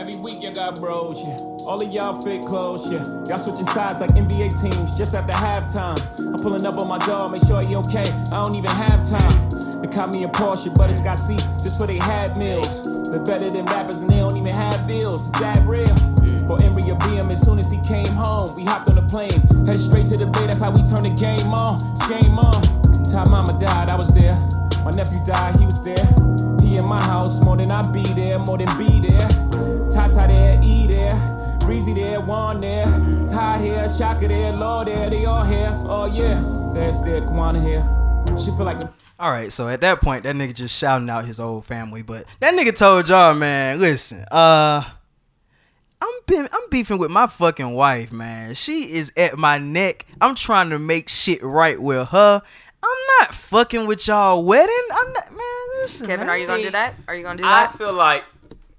Every 0.00 0.16
week 0.22 0.42
you 0.42 0.52
got 0.52 0.76
bros, 0.76 1.22
yeah. 1.22 1.36
All 1.68 1.80
of 1.80 1.88
y'all 1.92 2.14
fake 2.14 2.42
clothes, 2.42 2.90
yeah. 2.90 3.02
Y'all 3.28 3.38
switching 3.40 3.66
sides 3.66 4.00
like 4.00 4.10
NBA 4.10 4.50
teams 4.60 4.98
just 4.98 5.14
after 5.16 5.32
halftime. 5.32 5.98
I'm 6.26 6.38
pulling 6.42 6.64
up 6.66 6.78
on 6.78 6.88
my 6.88 6.98
dog, 7.06 7.32
make 7.32 7.42
sure 7.42 7.62
he 7.62 7.76
okay. 7.86 8.06
I 8.06 8.36
don't 8.44 8.56
even 8.56 8.70
have 8.70 9.02
time. 9.06 9.59
They 9.80 9.88
caught 9.88 10.12
me 10.12 10.24
a 10.24 10.28
Porsche, 10.28 10.76
but 10.76 10.88
it's 10.92 11.00
got 11.00 11.16
seats 11.16 11.48
just 11.64 11.80
for 11.80 11.88
they 11.88 11.98
had 12.04 12.36
meals. 12.36 12.84
They're 13.08 13.24
better 13.24 13.48
than 13.48 13.64
rappers 13.72 14.04
and 14.04 14.10
they 14.12 14.20
don't 14.20 14.36
even 14.36 14.52
have 14.52 14.76
bills. 14.86 15.32
That 15.40 15.64
real? 15.64 15.88
For 16.44 16.60
Emery 16.60 16.92
or 16.92 16.98
BM, 17.00 17.30
as 17.32 17.40
soon 17.40 17.58
as 17.58 17.72
he 17.72 17.80
came 17.80 18.10
home, 18.12 18.52
we 18.58 18.64
hopped 18.64 18.90
on 18.90 18.96
the 19.00 19.06
plane, 19.06 19.32
headed 19.64 19.80
straight 19.80 20.04
to 20.12 20.20
the 20.20 20.28
bay. 20.28 20.46
That's 20.50 20.60
how 20.60 20.74
we 20.74 20.84
turn 20.84 21.06
the 21.06 21.14
game 21.14 21.48
on. 21.54 21.78
It's 21.94 22.04
game 22.10 22.36
on. 22.36 22.60
Time 23.08 23.30
mama 23.30 23.56
died, 23.58 23.90
I 23.90 23.96
was 23.96 24.12
there. 24.12 24.34
My 24.84 24.92
nephew 24.92 25.22
died, 25.26 25.56
he 25.56 25.66
was 25.66 25.82
there. 25.82 26.06
He 26.62 26.78
in 26.78 26.86
my 26.88 27.02
house 27.04 27.44
more 27.44 27.56
than 27.56 27.70
I 27.70 27.82
be 27.90 28.02
there, 28.14 28.38
more 28.46 28.58
than 28.58 28.70
be 28.78 29.00
there. 29.00 29.26
Tata 29.90 30.26
there, 30.28 30.58
E 30.62 30.86
there, 30.86 31.14
Breezy 31.64 31.94
there, 31.94 32.20
Juan 32.20 32.60
there, 32.60 32.86
Hot 33.34 33.60
here, 33.60 33.88
Shaka 33.88 34.28
there, 34.28 34.52
Law 34.52 34.84
there, 34.84 35.10
they 35.10 35.24
all 35.24 35.44
here. 35.44 35.70
Oh 35.86 36.06
yeah, 36.06 36.34
there's 36.72 37.02
there, 37.02 37.20
Kwana 37.22 37.60
here. 37.62 37.82
She 38.36 38.50
feel 38.52 38.64
like 38.64 38.78
the 38.78 38.88
All 39.20 39.30
right, 39.30 39.52
so 39.52 39.68
at 39.68 39.82
that 39.82 40.00
point, 40.00 40.22
that 40.22 40.34
nigga 40.34 40.54
just 40.54 40.78
shouting 40.78 41.10
out 41.10 41.26
his 41.26 41.38
old 41.38 41.66
family, 41.66 42.00
but 42.02 42.24
that 42.40 42.54
nigga 42.54 42.74
told 42.74 43.10
y'all, 43.10 43.34
man, 43.34 43.78
listen, 43.78 44.24
uh, 44.30 44.82
I'm 46.00 46.14
been, 46.26 46.48
I'm 46.50 46.70
beefing 46.70 46.96
with 46.96 47.10
my 47.10 47.26
fucking 47.26 47.74
wife, 47.74 48.12
man. 48.12 48.54
She 48.54 48.84
is 48.84 49.12
at 49.18 49.36
my 49.36 49.58
neck. 49.58 50.06
I'm 50.22 50.34
trying 50.34 50.70
to 50.70 50.78
make 50.78 51.10
shit 51.10 51.42
right 51.42 51.80
with 51.80 52.08
her. 52.08 52.40
I'm 52.82 52.98
not 53.20 53.34
fucking 53.34 53.86
with 53.86 54.08
y'all 54.08 54.42
wedding. 54.42 54.74
I'm 54.90 55.12
not, 55.12 55.30
man. 55.32 55.82
Listen, 55.82 56.06
Kevin, 56.06 56.26
man. 56.26 56.34
are 56.34 56.38
you 56.38 56.46
gonna 56.46 56.58
See, 56.60 56.64
do 56.64 56.70
that? 56.70 56.94
Are 57.06 57.14
you 57.14 57.22
gonna 57.22 57.42
do 57.42 57.44
I 57.44 57.66
that? 57.66 57.74
I 57.74 57.76
feel 57.76 57.92
like 57.92 58.24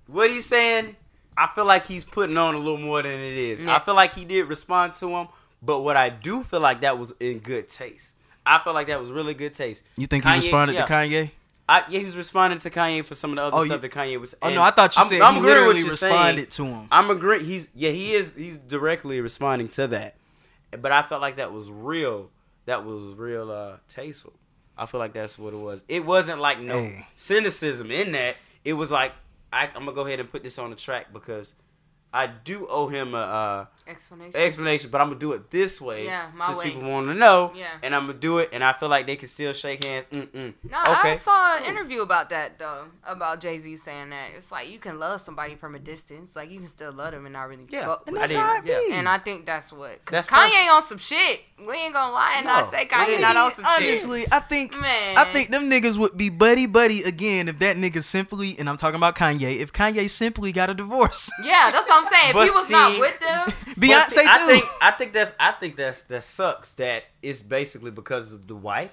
what 0.07 0.31
he's 0.31 0.47
saying. 0.47 0.95
I 1.37 1.47
feel 1.53 1.65
like 1.65 1.85
he's 1.85 2.03
putting 2.03 2.37
on 2.37 2.55
a 2.55 2.57
little 2.57 2.79
more 2.79 3.03
than 3.03 3.11
it 3.11 3.37
is. 3.37 3.61
Yeah. 3.61 3.75
I 3.75 3.79
feel 3.79 3.93
like 3.93 4.15
he 4.15 4.25
did 4.25 4.47
respond 4.47 4.93
to 4.93 5.07
him, 5.07 5.27
but 5.61 5.81
what 5.81 5.97
I 5.97 6.09
do 6.09 6.41
feel 6.41 6.61
like 6.61 6.81
that 6.81 6.97
was 6.97 7.13
in 7.19 7.37
good 7.39 7.69
taste. 7.69 8.15
I 8.45 8.59
felt 8.59 8.73
like 8.73 8.87
that 8.87 8.99
was 8.99 9.11
really 9.11 9.33
good 9.33 9.53
taste. 9.53 9.83
You 9.97 10.07
think 10.07 10.25
he 10.25 10.31
responded 10.33 10.73
yeah. 10.73 10.85
to 10.85 10.91
Kanye? 10.93 11.31
I, 11.69 11.83
yeah, 11.89 11.99
he 11.99 12.03
was 12.05 12.17
responding 12.17 12.59
to 12.59 12.69
Kanye 12.69 13.05
for 13.05 13.15
some 13.15 13.29
of 13.31 13.35
the 13.37 13.43
other 13.43 13.57
Oh, 13.57 13.63
stuff 13.65 13.83
you- 13.83 13.89
that 13.89 13.91
Kanye 13.91 14.19
was. 14.19 14.35
Oh 14.41 14.49
no, 14.49 14.61
I 14.61 14.71
thought 14.71 14.95
you 14.95 15.01
I'm- 15.01 15.09
said 15.09 15.21
I'm 15.21 15.35
he 15.35 15.41
literally 15.41 15.83
responded 15.83 16.51
saying. 16.51 16.67
to 16.69 16.75
him. 16.75 16.87
I'm 16.91 17.09
agreeing. 17.09 17.45
He's 17.45 17.69
yeah, 17.75 17.91
he 17.91 18.13
is. 18.13 18.33
He's 18.35 18.57
directly 18.57 19.21
responding 19.21 19.67
to 19.69 19.87
that, 19.87 20.15
but 20.79 20.91
I 20.91 21.01
felt 21.01 21.21
like 21.21 21.37
that 21.37 21.53
was 21.53 21.71
real. 21.71 22.29
That 22.65 22.83
was 22.85 23.13
real 23.13 23.51
uh, 23.51 23.77
tasteful. 23.87 24.33
I 24.77 24.85
feel 24.85 24.99
like 24.99 25.13
that's 25.13 25.37
what 25.39 25.53
it 25.53 25.57
was. 25.57 25.83
It 25.87 26.05
wasn't 26.05 26.39
like 26.41 26.59
no 26.59 26.77
Hey. 26.79 27.05
cynicism 27.15 27.91
in 27.91 28.11
that. 28.13 28.35
It 28.65 28.73
was 28.73 28.91
like 28.91 29.13
I, 29.53 29.67
I'm 29.67 29.85
gonna 29.85 29.93
go 29.93 30.05
ahead 30.05 30.19
and 30.19 30.29
put 30.31 30.43
this 30.43 30.57
on 30.59 30.71
the 30.71 30.75
track 30.75 31.13
because 31.13 31.55
I 32.13 32.27
do 32.27 32.67
owe 32.69 32.87
him 32.87 33.13
a. 33.15 33.17
Uh, 33.17 33.65
Explanation. 33.87 34.39
explanation, 34.39 34.89
but 34.91 35.01
I'm 35.01 35.07
gonna 35.07 35.19
do 35.19 35.33
it 35.33 35.49
this 35.49 35.81
way. 35.81 36.05
Yeah, 36.05 36.27
my 36.35 36.45
since 36.45 36.59
way. 36.59 36.71
people 36.71 36.87
want 36.89 37.07
to 37.07 37.15
know. 37.15 37.51
Yeah. 37.55 37.67
And 37.81 37.95
I'm 37.95 38.05
gonna 38.07 38.17
do 38.19 38.37
it, 38.37 38.49
and 38.53 38.63
I 38.63 38.73
feel 38.73 38.89
like 38.89 39.07
they 39.07 39.15
can 39.15 39.27
still 39.27 39.53
shake 39.53 39.83
hands. 39.83 40.05
Mm-mm. 40.11 40.53
No, 40.69 40.79
okay. 40.87 41.11
I 41.11 41.17
saw 41.17 41.57
an 41.57 41.65
interview 41.65 42.01
about 42.01 42.29
that 42.29 42.59
though, 42.59 42.85
about 43.03 43.41
Jay 43.41 43.57
Z 43.57 43.75
saying 43.77 44.11
that 44.11 44.29
it's 44.37 44.51
like 44.51 44.69
you 44.69 44.77
can 44.77 44.99
love 44.99 45.19
somebody 45.19 45.55
from 45.55 45.73
a 45.75 45.79
distance, 45.79 46.35
like 46.35 46.51
you 46.51 46.59
can 46.59 46.67
still 46.67 46.91
love 46.93 47.11
them 47.11 47.25
and 47.25 47.33
not 47.33 47.49
really 47.49 47.65
Yeah, 47.69 47.87
fuck 47.87 48.03
And 48.07 48.13
with 48.13 48.21
that's 48.21 48.33
I 48.33 48.37
how 48.39 48.57
it 48.57 48.65
be. 48.65 48.93
And 48.93 49.09
I 49.09 49.17
think 49.17 49.45
that's 49.47 49.73
what, 49.73 50.05
cause 50.05 50.11
That's 50.11 50.27
Kanye 50.27 50.51
perfect. 50.51 50.71
on 50.71 50.81
some 50.83 50.97
shit. 50.99 51.41
We 51.67 51.73
ain't 51.73 51.93
gonna 51.93 52.13
lie 52.13 52.35
and 52.37 52.45
not 52.45 52.65
No, 52.65 52.69
say 52.71 52.85
Kanye 52.85 53.19
not 53.19 53.35
on 53.35 53.51
some 53.51 53.65
shit. 53.65 53.83
Honestly, 53.83 54.25
I 54.31 54.39
think 54.41 54.79
Man. 54.79 55.17
I 55.17 55.25
think 55.33 55.49
them 55.49 55.69
niggas 55.69 55.97
would 55.97 56.15
be 56.17 56.29
buddy 56.29 56.67
buddy 56.67 57.01
again 57.03 57.49
if 57.49 57.57
that 57.59 57.77
nigga 57.77 58.03
simply 58.03 58.55
and 58.59 58.69
I'm 58.69 58.77
talking 58.77 58.95
about 58.97 59.15
Kanye. 59.15 59.57
If 59.57 59.73
Kanye 59.73 60.07
simply 60.09 60.51
got 60.51 60.69
a 60.69 60.75
divorce, 60.75 61.31
Yeah, 61.43 61.69
that's 61.71 61.89
what 61.89 62.00
I'm 62.05 62.11
saying. 62.13 62.29
If 62.29 62.35
he 62.35 62.55
was 62.55 62.67
see- 62.67 62.73
not 62.73 62.99
with 62.99 63.19
them, 63.19 63.45
But 63.77 63.87
Beyonce 63.87 64.09
see, 64.09 64.21
too. 64.21 64.27
I 64.29 64.47
think 64.47 64.65
I 64.81 64.91
think 64.91 65.13
that's 65.13 65.33
I 65.39 65.51
think 65.53 65.75
that's 65.75 66.03
that 66.03 66.23
sucks 66.23 66.73
that 66.75 67.03
it's 67.21 67.41
basically 67.41 67.91
because 67.91 68.31
of 68.33 68.47
the 68.47 68.55
wife. 68.55 68.91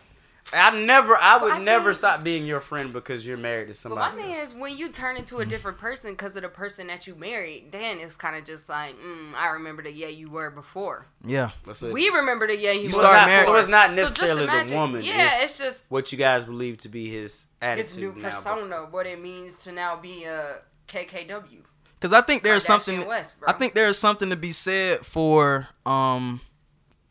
I 0.50 0.70
never 0.80 1.14
I 1.14 1.36
would 1.42 1.52
I 1.52 1.58
never 1.58 1.86
think- 1.90 1.96
stop 1.96 2.24
being 2.24 2.46
your 2.46 2.60
friend 2.60 2.90
because 2.90 3.26
you're 3.26 3.36
married 3.36 3.68
to 3.68 3.74
somebody. 3.74 4.00
but 4.00 4.06
somebody. 4.12 4.28
my 4.28 4.32
thing 4.34 4.40
else. 4.40 4.54
is 4.54 4.58
when 4.58 4.78
you 4.78 4.88
turn 4.90 5.18
into 5.18 5.38
a 5.40 5.44
different 5.44 5.76
person 5.76 6.12
because 6.12 6.36
of 6.36 6.42
the 6.42 6.48
person 6.48 6.86
that 6.86 7.06
you 7.06 7.14
married, 7.16 7.70
then 7.70 7.98
it's 7.98 8.16
kind 8.16 8.34
of 8.34 8.46
just 8.46 8.66
like, 8.66 8.96
mm, 8.98 9.34
I 9.34 9.48
remember 9.48 9.82
the 9.82 9.92
yeah 9.92 10.08
you 10.08 10.30
were 10.30 10.50
before. 10.50 11.04
yeah. 11.22 11.50
That's. 11.64 11.82
We 11.82 12.08
remember 12.08 12.46
the 12.46 12.56
yeah 12.56 12.70
you 12.70 12.84
so, 12.84 12.86
were 12.86 12.88
it's 12.88 12.96
start 12.96 13.12
not, 13.14 13.26
married- 13.26 13.44
so 13.44 13.54
it's 13.56 13.68
not 13.68 13.90
So 13.90 13.96
just 14.02 14.22
necessarily 14.22 14.66
the 14.68 14.74
woman. 14.74 15.04
Yeah, 15.04 15.26
it's, 15.26 15.42
it's 15.44 15.58
just 15.58 15.90
what 15.90 16.12
you 16.12 16.16
guys 16.16 16.46
believe 16.46 16.78
to 16.78 16.88
be 16.88 17.10
his 17.10 17.48
attitude. 17.60 17.84
his 17.86 17.98
new 17.98 18.06
now, 18.08 18.14
but- 18.14 18.22
persona, 18.22 18.76
what 18.90 19.06
it 19.06 19.20
means 19.20 19.64
to 19.64 19.72
now 19.72 19.96
be 19.96 20.24
a 20.24 20.60
KKW. 20.88 21.58
Because 22.00 22.12
I 22.12 22.20
think 22.20 22.42
there's 22.42 22.64
something. 22.64 23.06
West, 23.06 23.40
bro. 23.40 23.48
I 23.48 23.52
think 23.52 23.74
there's 23.74 23.98
something 23.98 24.30
to 24.30 24.36
be 24.36 24.52
said 24.52 25.04
for 25.04 25.66
um. 25.84 26.40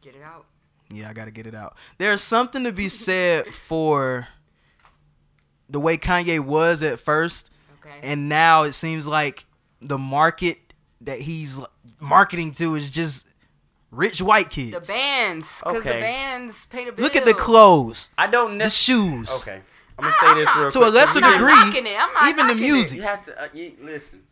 Get 0.02 0.16
it 0.16 0.22
out. 0.24 0.46
Yeah, 0.90 1.10
I 1.10 1.14
gotta 1.14 1.32
get 1.32 1.46
it 1.48 1.56
out. 1.56 1.76
There's 1.98 2.22
something 2.22 2.64
to 2.64 2.72
be 2.72 2.88
said 3.06 3.48
for 3.48 4.28
the 5.70 5.80
way 5.80 5.98
Kanye 5.98 6.40
was 6.40 6.82
at 6.84 7.00
first, 7.00 7.52
Okay. 7.80 8.00
and 8.04 8.30
now 8.30 8.64
it 8.64 8.74
seems 8.74 9.06
like 9.06 9.46
the 9.82 9.98
market 9.98 10.74
that 11.02 11.20
he's 11.20 11.60
marketing 12.00 12.52
to 12.52 12.76
is 12.76 12.90
just 12.90 13.28
rich 13.92 14.22
white 14.22 14.50
kids. 14.50 14.72
the 14.88 14.94
bands, 14.94 15.60
because 15.60 15.82
Okay. 15.82 15.96
the 15.96 16.00
bands 16.02 16.66
pay 16.68 16.86
the 16.86 16.92
bills. 16.94 17.04
Look 17.04 17.16
at 17.18 17.26
the 17.26 17.34
clothes, 17.34 18.10
I 18.18 18.28
don't 18.28 18.58
the 18.58 18.70
shoes. 18.70 19.42
Okay, 19.44 19.62
I'm 20.00 20.04
gonna 20.06 20.12
say 20.14 20.34
this 20.36 20.50
I'm 20.54 20.58
real 20.60 20.66
not- 20.68 20.74
To 20.74 20.80
a 20.80 20.82
quick. 20.84 20.94
lesser 20.94 21.20
I'm 21.20 21.22
not 21.24 21.34
degree, 21.74 21.92
it. 21.92 21.98
I'm 22.00 22.14
not 22.14 22.30
even 22.30 22.48
the 22.48 22.54
knocking 22.54 22.64
it. 22.66 22.72
music. 22.72 22.98
You 23.00 23.04
have 23.04 23.24
to 23.24 23.44
uh, 23.44 23.48
you, 23.54 23.74
listen. 23.82 24.24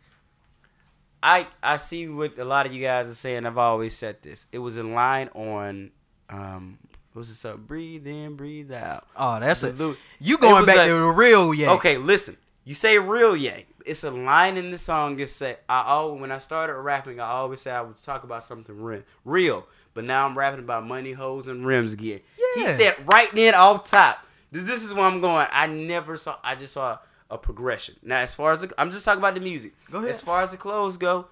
I 1.26 1.48
I 1.60 1.76
see 1.76 2.08
what 2.08 2.38
a 2.38 2.44
lot 2.44 2.66
of 2.66 2.72
you 2.72 2.80
guys 2.80 3.10
are 3.10 3.14
saying. 3.14 3.46
I've 3.46 3.58
always 3.58 3.96
said 3.96 4.22
this. 4.22 4.46
It 4.52 4.60
was 4.60 4.78
a 4.78 4.84
line 4.84 5.28
on 5.34 5.90
um 6.30 6.78
what's 7.14 7.28
this 7.30 7.44
up? 7.44 7.58
Breathe 7.58 8.06
in, 8.06 8.36
breathe 8.36 8.72
out. 8.72 9.08
Oh, 9.16 9.40
that's 9.40 9.64
a 9.64 9.72
Lu- 9.72 9.96
you 10.20 10.38
going 10.38 10.64
back 10.64 10.86
to 10.86 10.94
the 10.94 11.04
real 11.06 11.52
yeah. 11.52 11.72
Okay, 11.72 11.96
listen. 11.98 12.36
You 12.64 12.74
say 12.74 12.96
real 13.00 13.36
yay. 13.36 13.66
It's 13.84 14.04
a 14.04 14.10
line 14.12 14.56
in 14.56 14.70
the 14.70 14.78
song 14.78 15.16
that 15.16 15.28
say 15.28 15.56
I 15.68 15.82
always 15.82 16.20
when 16.20 16.30
I 16.30 16.38
started 16.38 16.74
rapping, 16.74 17.18
I 17.18 17.26
always 17.26 17.60
say 17.60 17.72
I 17.72 17.80
would 17.80 17.96
talk 17.96 18.22
about 18.22 18.44
something 18.44 18.80
real. 18.80 19.02
Real. 19.24 19.66
But 19.94 20.04
now 20.04 20.26
I'm 20.26 20.38
rapping 20.38 20.60
about 20.60 20.86
money, 20.86 21.12
hoes, 21.12 21.48
and 21.48 21.66
rims 21.66 21.92
again. 21.94 22.20
Yeah. 22.38 22.62
He 22.62 22.66
said 22.68 22.94
right 23.04 23.28
then 23.32 23.54
off 23.56 23.90
top. 23.90 24.24
This, 24.52 24.62
this 24.62 24.84
is 24.84 24.94
where 24.94 25.06
I'm 25.06 25.20
going. 25.20 25.48
I 25.50 25.66
never 25.66 26.16
saw 26.16 26.36
I 26.44 26.54
just 26.54 26.72
saw 26.72 26.98
a 27.30 27.38
progression. 27.38 27.96
Now 28.02 28.18
as 28.20 28.34
far 28.34 28.52
as 28.52 28.62
the, 28.62 28.72
I'm 28.78 28.90
just 28.90 29.04
talking 29.04 29.18
about 29.20 29.34
the 29.34 29.40
music. 29.40 29.72
Go 29.90 29.98
ahead. 29.98 30.10
As 30.10 30.20
far 30.20 30.42
as 30.42 30.50
the 30.52 30.56
clothes 30.56 30.96
go, 30.96 31.26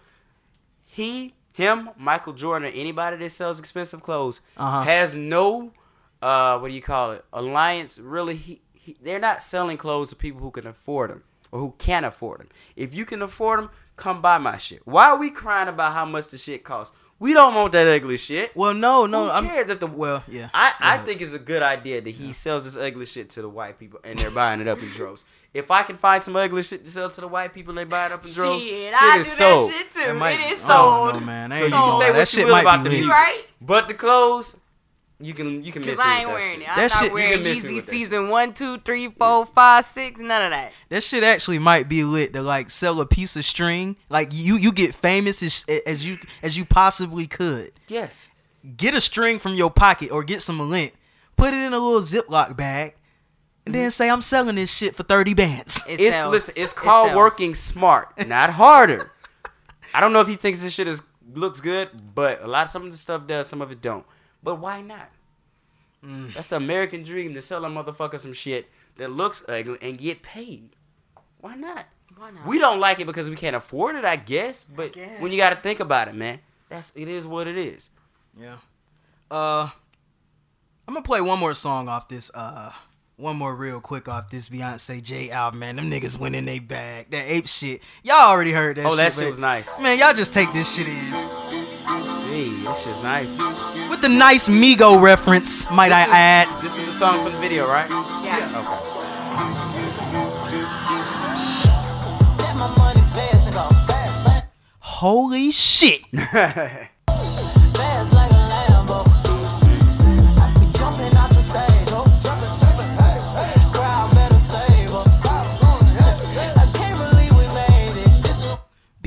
he, 0.86 1.34
him, 1.54 1.90
Michael 1.96 2.32
Jordan, 2.32 2.68
or 2.68 2.72
anybody 2.74 3.16
that 3.16 3.30
sells 3.30 3.58
expensive 3.58 4.02
clothes 4.02 4.40
Uh-huh. 4.56 4.82
has 4.82 5.14
no, 5.14 5.72
uh, 6.22 6.58
what 6.58 6.68
do 6.68 6.74
you 6.74 6.82
call 6.82 7.12
it? 7.12 7.24
Alliance. 7.32 7.98
Really, 7.98 8.36
he, 8.36 8.60
he, 8.72 8.96
they're 9.02 9.18
not 9.20 9.42
selling 9.42 9.76
clothes 9.76 10.10
to 10.10 10.16
people 10.16 10.40
who 10.40 10.50
can 10.50 10.66
afford 10.66 11.10
them 11.10 11.22
or 11.52 11.60
who 11.60 11.74
can't 11.78 12.06
afford 12.06 12.40
them. 12.40 12.48
If 12.76 12.94
you 12.94 13.04
can 13.04 13.22
afford 13.22 13.60
them, 13.60 13.70
come 13.96 14.20
buy 14.20 14.38
my 14.38 14.56
shit. 14.56 14.82
Why 14.86 15.06
are 15.10 15.18
we 15.18 15.30
crying 15.30 15.68
about 15.68 15.92
how 15.92 16.04
much 16.04 16.28
the 16.28 16.38
shit 16.38 16.64
costs? 16.64 16.96
We 17.24 17.32
don't 17.32 17.54
want 17.54 17.72
that 17.72 17.88
ugly 17.88 18.18
shit. 18.18 18.54
Well, 18.54 18.74
no, 18.74 19.06
no, 19.06 19.24
Who 19.24 19.30
I'm 19.30 19.46
cares 19.46 19.70
if 19.70 19.80
the 19.80 19.86
well, 19.86 20.22
yeah. 20.28 20.50
I, 20.52 20.74
I 20.78 20.98
think 20.98 21.22
it's 21.22 21.32
a 21.32 21.38
good 21.38 21.62
idea 21.62 22.02
that 22.02 22.10
he 22.10 22.34
sells 22.34 22.64
this 22.64 22.76
ugly 22.76 23.06
shit 23.06 23.30
to 23.30 23.40
the 23.40 23.48
white 23.48 23.78
people 23.78 23.98
and 24.04 24.18
they're 24.18 24.30
buying 24.30 24.60
it 24.60 24.68
up 24.68 24.82
in 24.82 24.88
droves. 24.90 25.24
If 25.54 25.70
I 25.70 25.84
can 25.84 25.96
find 25.96 26.22
some 26.22 26.36
ugly 26.36 26.62
shit 26.62 26.84
to 26.84 26.90
sell 26.90 27.08
to 27.08 27.20
the 27.22 27.28
white 27.28 27.54
people 27.54 27.70
and 27.70 27.78
they 27.78 27.84
buy 27.84 28.04
it 28.06 28.12
up 28.12 28.22
in 28.26 28.30
droves, 28.30 28.62
Shit, 28.64 28.92
shit 28.92 28.94
I 28.94 29.16
do 29.18 29.24
sold. 29.24 29.70
that 29.70 29.74
shit 29.74 29.90
too. 29.92 30.00
That 30.00 30.16
might- 30.16 30.32
it 30.32 30.52
is 30.52 30.64
I 30.66 30.68
don't 30.68 31.08
sold. 31.12 31.14
know, 31.14 31.26
man. 31.26 31.52
I 31.52 31.58
So 31.60 31.64
you 31.64 31.70
can 31.70 31.90
say 31.98 32.06
what 32.10 32.12
that 32.12 32.18
you 32.20 32.26
shit 32.26 32.46
will 32.46 32.56
about 32.56 32.76
the 32.84 32.90
lit. 32.90 32.98
music. 32.98 33.10
right? 33.10 33.42
But 33.60 33.88
the 33.88 33.94
clothes, 33.94 34.56
you 35.20 35.32
can 35.32 35.62
you 35.64 35.72
can 35.72 35.82
miss 35.82 35.92
Because 35.92 35.98
me 35.98 36.04
I 36.04 36.08
with 36.10 36.18
ain't 36.18 36.26
that 36.28 36.34
wearing 36.34 36.52
shit. 36.52 36.62
it. 36.62 36.68
I'm 36.70 36.76
That 36.76 36.90
not 36.90 36.98
shit- 36.98 37.08
you 37.08 37.14
wearing 37.14 37.32
can 37.34 37.42
miss 37.42 37.62
me 37.62 37.68
Yeezy 37.70 37.74
with 37.74 37.86
that 37.86 37.90
season 37.90 38.28
one, 38.28 38.52
two, 38.54 38.78
three, 38.78 39.08
four, 39.08 39.46
five, 39.46 39.84
six, 39.84 40.20
none 40.20 40.42
of 40.42 40.50
that. 40.50 40.72
That 40.88 41.02
shit 41.02 41.22
actually 41.24 41.58
might 41.58 41.88
be 41.88 42.04
lit 42.04 42.32
to 42.32 42.42
like 42.42 42.70
sell 42.70 43.00
a 43.00 43.06
piece 43.06 43.36
of 43.36 43.44
string. 43.44 43.96
Like 44.08 44.28
you, 44.32 44.56
you 44.56 44.72
get 44.72 44.94
famous 44.94 45.42
as, 45.42 45.64
as 45.86 46.04
you 46.04 46.18
as 46.42 46.58
you 46.58 46.64
possibly 46.64 47.26
could. 47.26 47.70
Yes. 47.88 48.28
Get 48.76 48.94
a 48.94 49.00
string 49.00 49.38
from 49.38 49.54
your 49.54 49.70
pocket 49.70 50.10
or 50.10 50.24
get 50.24 50.42
some 50.42 50.58
lint, 50.70 50.92
put 51.36 51.52
it 51.52 51.58
in 51.58 51.72
a 51.74 51.78
little 51.78 52.00
Ziploc 52.00 52.56
bag, 52.56 52.94
and 53.66 53.74
then 53.74 53.90
say 53.90 54.08
I'm 54.10 54.22
selling 54.22 54.56
this 54.56 54.74
shit 54.74 54.94
for 54.96 55.02
thirty 55.04 55.34
bands. 55.34 55.84
It 55.88 56.00
It's 56.00 56.16
sells. 56.16 56.32
listen. 56.32 56.54
It's 56.56 56.72
It 56.72 56.76
called 56.76 57.08
sells. 57.08 57.16
working 57.16 57.54
smart, 57.54 58.26
not 58.26 58.50
harder. 58.50 59.10
I 59.92 60.00
don't 60.00 60.12
know 60.12 60.20
if 60.20 60.28
he 60.28 60.34
thinks 60.36 60.60
this 60.62 60.72
shit 60.74 60.88
is 60.88 61.02
looks 61.34 61.60
good, 61.60 61.88
but 62.14 62.42
a 62.42 62.46
lot 62.46 62.64
of 62.64 62.70
some 62.70 62.84
of 62.84 62.90
the 62.90 62.96
stuff 62.98 63.26
does, 63.26 63.46
some 63.48 63.60
of 63.62 63.70
it 63.70 63.80
don't. 63.80 64.04
But 64.44 64.56
why 64.60 64.82
not? 64.82 65.10
Mm. 66.04 66.34
That's 66.34 66.48
the 66.48 66.56
American 66.56 67.02
dream 67.02 67.32
to 67.34 67.40
sell 67.42 67.64
a 67.64 67.68
motherfucker 67.68 68.20
some 68.20 68.34
shit 68.34 68.70
that 68.98 69.10
looks 69.10 69.42
ugly 69.48 69.78
and 69.82 69.98
get 69.98 70.22
paid. 70.22 70.70
Why 71.40 71.56
not? 71.56 71.86
Why 72.16 72.30
not? 72.30 72.46
We 72.46 72.58
don't 72.58 72.78
like 72.78 73.00
it 73.00 73.06
because 73.06 73.28
we 73.30 73.36
can't 73.36 73.56
afford 73.56 73.96
it, 73.96 74.04
I 74.04 74.16
guess. 74.16 74.64
But 74.64 74.92
guess. 74.92 75.20
when 75.20 75.32
you 75.32 75.38
got 75.38 75.50
to 75.50 75.56
think 75.56 75.80
about 75.80 76.08
it, 76.08 76.14
man, 76.14 76.40
that's 76.68 76.92
it 76.94 77.08
is 77.08 77.26
what 77.26 77.46
it 77.46 77.56
is. 77.56 77.90
Yeah. 78.38 78.56
Uh, 79.30 79.68
I'm 80.86 80.92
gonna 80.94 81.02
play 81.02 81.22
one 81.22 81.38
more 81.38 81.54
song 81.54 81.88
off 81.88 82.08
this 82.08 82.30
uh 82.34 82.70
one 83.16 83.36
more 83.36 83.54
real 83.54 83.80
quick 83.80 84.08
off 84.08 84.28
this 84.28 84.48
Beyonce 84.50 85.02
J 85.02 85.30
album, 85.30 85.60
man. 85.60 85.76
Them 85.76 85.90
niggas 85.90 86.18
went 86.18 86.34
in 86.34 86.44
they 86.44 86.58
bag. 86.58 87.10
That 87.10 87.24
ape 87.26 87.48
shit. 87.48 87.80
Y'all 88.02 88.16
already 88.16 88.52
heard 88.52 88.76
that 88.76 88.84
Oh, 88.86 88.90
shit. 88.90 88.96
that 88.98 89.12
shit 89.14 89.30
was 89.30 89.38
nice. 89.38 89.80
Man, 89.80 89.98
y'all 89.98 90.12
just 90.12 90.34
take 90.34 90.52
this 90.52 90.74
shit 90.74 90.86
in. 90.88 91.73
Hey, 92.34 92.50
that 92.64 92.76
shit's 92.76 93.00
nice. 93.04 93.38
With 93.88 94.02
the 94.02 94.08
nice 94.08 94.48
Migo 94.48 95.00
reference, 95.00 95.70
might 95.70 95.92
I 95.92 96.00
add. 96.10 96.48
This 96.60 96.76
is 96.76 96.86
the 96.86 96.90
song 96.90 97.22
from 97.22 97.30
the 97.30 97.38
video, 97.38 97.68
right? 97.68 97.88
Yeah. 98.26 98.50
Okay. 98.58 98.80
Step 102.24 102.56
my 102.56 102.74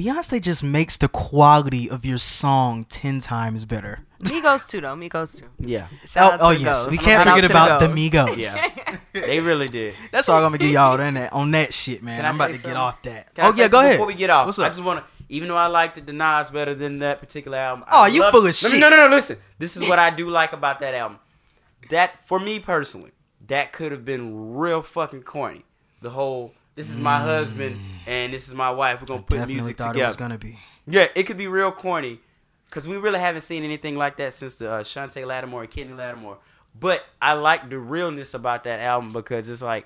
Beyonce 0.07 0.41
just 0.41 0.63
makes 0.63 0.95
the 0.95 1.09
quality 1.09 1.89
of 1.89 2.05
your 2.05 2.17
song 2.17 2.85
10 2.85 3.19
times 3.19 3.65
better. 3.65 3.99
Migos 4.21 4.69
too 4.69 4.79
though. 4.79 4.95
Migos 4.95 5.37
too. 5.37 5.47
Yeah. 5.59 5.87
Shout 6.05 6.31
oh, 6.31 6.33
out 6.35 6.39
oh, 6.41 6.47
oh 6.47 6.49
yes. 6.51 6.63
Ghosts. 6.63 6.91
We 6.91 6.97
can't 6.97 7.23
Shout 7.25 7.35
forget 7.35 7.51
about 7.51 7.81
the 7.81 7.87
Ghosts. 7.87 8.57
Migos. 8.57 8.73
Yeah. 8.85 8.97
they 9.25 9.41
really 9.41 9.67
did. 9.67 9.95
That's 10.13 10.29
all 10.29 10.37
I'm 10.37 10.51
gonna 10.51 10.59
get 10.59 10.71
y'all 10.71 10.99
on 10.99 11.13
that 11.15 11.33
on 11.33 11.51
that 11.51 11.73
shit, 11.73 12.01
man. 12.01 12.15
Can 12.15 12.25
I 12.25 12.29
I'm 12.29 12.35
about 12.35 12.51
say 12.51 12.61
to 12.61 12.67
get 12.67 12.77
off 12.77 13.01
that. 13.03 13.35
Can 13.35 13.45
oh 13.45 13.55
yeah, 13.55 13.67
go 13.67 13.81
ahead. 13.81 13.91
Before 13.91 14.07
we 14.07 14.13
get 14.13 14.29
off, 14.29 14.45
What's 14.45 14.59
I 14.59 14.69
just 14.69 14.81
want 14.81 15.01
to, 15.01 15.05
even 15.27 15.49
though 15.49 15.57
I 15.57 15.67
liked 15.67 16.03
the 16.03 16.13
Nas 16.13 16.51
better 16.51 16.73
than 16.73 16.99
that 16.99 17.19
particular 17.19 17.57
album. 17.57 17.83
Oh, 17.91 18.05
I 18.05 18.07
you 18.07 18.21
love- 18.21 18.31
full 18.31 18.39
of 18.39 18.45
Let 18.45 18.63
me- 18.63 18.69
shit. 18.69 18.79
No, 18.79 18.89
no, 18.89 18.95
no. 18.95 19.13
Listen, 19.13 19.37
this 19.59 19.75
is 19.75 19.87
what 19.89 19.99
I 19.99 20.09
do 20.09 20.29
like 20.29 20.53
about 20.53 20.79
that 20.79 20.93
album. 20.93 21.19
That 21.89 22.19
for 22.21 22.39
me 22.39 22.59
personally, 22.59 23.11
that 23.47 23.73
could 23.73 23.91
have 23.91 24.05
been 24.05 24.55
real 24.55 24.81
fucking 24.81 25.23
corny. 25.23 25.65
The 26.01 26.11
whole 26.11 26.53
this 26.77 26.89
is 26.89 26.99
my 27.01 27.19
husband 27.19 27.77
and 28.05 28.31
this 28.33 28.47
is 28.47 28.53
my 28.55 28.71
wife. 28.71 29.01
We're 29.01 29.07
gonna 29.07 29.21
put 29.23 29.35
Mm. 29.35 29.39
Definitely 29.39 29.53
music 29.55 29.77
thought 29.77 29.87
together. 29.87 30.03
it 30.03 30.07
was 30.07 30.15
gonna 30.15 30.37
be. 30.37 30.57
Yeah, 30.87 31.07
it 31.15 31.23
could 31.23 31.35
be 31.37 31.47
real 31.49 31.73
corny, 31.73 32.21
cause 32.71 32.87
we 32.87 32.95
really 32.95 33.19
haven't 33.19 33.41
seen 33.41 33.63
anything 33.65 33.97
like 33.97 34.15
that 34.17 34.31
since 34.33 34.55
the 34.55 34.71
uh, 34.71 34.83
Chanté 34.83 35.25
Lattimore 35.25 35.63
and 35.63 35.69
Kenny 35.71 35.91
Lattimore. 35.93 36.37
But 36.79 37.03
I 37.21 37.33
like 37.33 37.69
the 37.69 37.77
realness 37.79 38.33
about 38.33 38.63
that 38.63 38.79
album 38.79 39.11
because 39.11 39.49
it's 39.49 39.61
like 39.63 39.85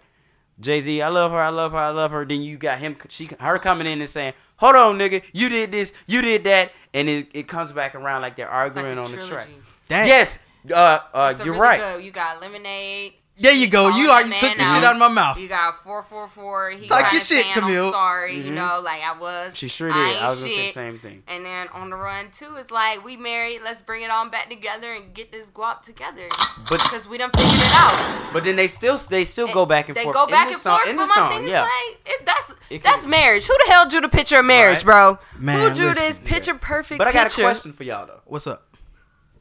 Jay 0.60 0.80
Z, 0.80 1.02
I 1.02 1.08
love 1.08 1.32
her, 1.32 1.40
I 1.42 1.50
love 1.50 1.72
her, 1.72 1.78
I 1.80 1.90
love 1.90 2.12
her. 2.12 2.24
Then 2.26 2.42
you 2.44 2.58
got 2.58 2.78
him, 2.78 2.96
she, 3.10 3.30
her 3.40 3.58
coming 3.58 3.88
in 3.88 4.00
and 4.02 4.10
saying, 4.10 4.34
"Hold 4.58 4.76
on, 4.76 5.00
nigga, 5.00 5.24
you 5.34 5.50
did 5.50 5.72
this, 5.72 5.92
you 6.06 6.22
did 6.22 6.44
that," 6.44 6.72
and 6.94 7.10
it, 7.10 7.30
it 7.34 7.48
comes 7.48 7.72
back 7.72 7.96
around 7.96 8.22
like 8.22 8.36
they're 8.36 8.46
It's 8.46 8.76
like 8.76 8.86
arguing 8.86 8.98
a 9.00 9.04
on 9.04 9.12
the 9.12 9.18
track. 9.18 9.46
trilogy. 9.46 9.54
That, 9.88 10.08
Yes, 10.08 10.38
uh, 10.72 11.00
uh, 11.14 11.34
you're 11.44 11.54
really 11.56 11.60
right. 11.60 11.80
good- 11.80 12.04
You 12.04 12.12
got 12.12 12.42
Lemonade. 12.42 13.14
There 13.42 13.52
you 13.54 13.68
go. 13.70 13.90
Calling 13.90 14.04
You 14.04 14.10
already 14.12 14.30
took 14.30 14.58
the 14.58 14.64
shit 14.64 14.84
out 14.84 14.94
of 14.94 15.00
my 15.00 15.08
mouth. 15.08 15.40
You 15.40 15.48
got 15.48 15.78
four 15.84 16.04
four 16.04 16.28
four. 16.28 16.70
He 16.72 16.88
Talk 16.88 17.12
your 17.12 17.20
shit, 17.20 17.44
saying, 17.44 17.54
Camille. 17.54 17.88
I'm 17.88 17.92
sorry, 17.94 18.38
you 18.40 18.52
know, 18.52 18.80
like 18.84 19.02
I 19.02 19.18
was. 19.20 19.48
Mm-hmm. 19.48 19.56
She 19.56 19.68
sure 19.68 19.88
did. 19.90 19.96
I, 19.98 20.00
I, 20.00 20.12
ain't 20.14 20.22
was 20.24 20.40
gonna 20.42 20.54
say 20.54 20.66
the 20.68 20.72
same 20.72 20.98
thing. 21.00 21.24
And 21.28 21.44
then 21.46 21.68
on 21.70 21.90
the 21.90 21.96
run 21.96 22.30
too, 22.32 22.56
it's 22.58 22.72
like 22.72 23.04
we 23.04 23.18
married. 23.18 23.60
Let's 23.64 23.82
bring 23.82 24.04
it 24.04 24.12
on 24.12 24.30
back 24.30 24.50
together 24.50 24.94
and 24.94 25.14
get 25.14 25.32
this 25.32 25.50
guap 25.52 25.82
together. 25.82 26.28
But- 26.70 26.82
because 26.82 27.08
we 27.08 27.18
done 27.18 27.32
figured 27.36 27.54
it 27.54 27.74
out. 27.74 28.30
But 28.34 28.44
then 28.44 28.56
they 28.56 28.68
still 28.68 28.98
they 28.98 29.24
still 29.26 29.52
go 29.52 29.66
back 29.66 29.88
and 29.90 29.96
they 29.98 30.04
forth. 30.04 30.16
go 30.16 30.24
in 30.26 30.32
back 30.32 30.48
the 30.48 30.54
and 30.54 30.62
song, 30.62 30.78
forth. 30.78 30.90
in 30.90 30.96
but 30.98 31.04
the 31.04 31.08
my 31.10 31.16
song, 31.16 31.30
thing 31.32 31.48
yeah. 31.48 31.62
is 31.62 31.66
like, 31.66 32.00
it, 32.06 32.26
that's 32.26 32.54
It 32.70 32.84
that's 32.84 33.02
could- 33.02 33.10
marriage. 33.10 33.46
Who 33.48 33.56
the 33.66 33.72
hell 33.72 33.88
drew 33.90 34.02
the 34.02 34.10
picture 34.10 34.40
of 34.40 34.46
marriage, 34.46 34.84
Right. 34.84 35.18
bro? 35.18 35.20
Man, 35.40 35.70
Who 35.70 35.76
drew 35.76 35.90
listen. 35.90 36.08
this 36.08 36.20
picture 36.20 36.54
perfect? 36.56 37.00
But 37.00 37.08
I 37.08 37.12
got 37.14 37.24
picture? 37.28 37.42
a 37.42 37.46
question 37.46 37.74
for 37.74 37.84
y'all 37.84 38.06
though. 38.06 38.22
What's 38.26 38.48
up? 38.48 38.68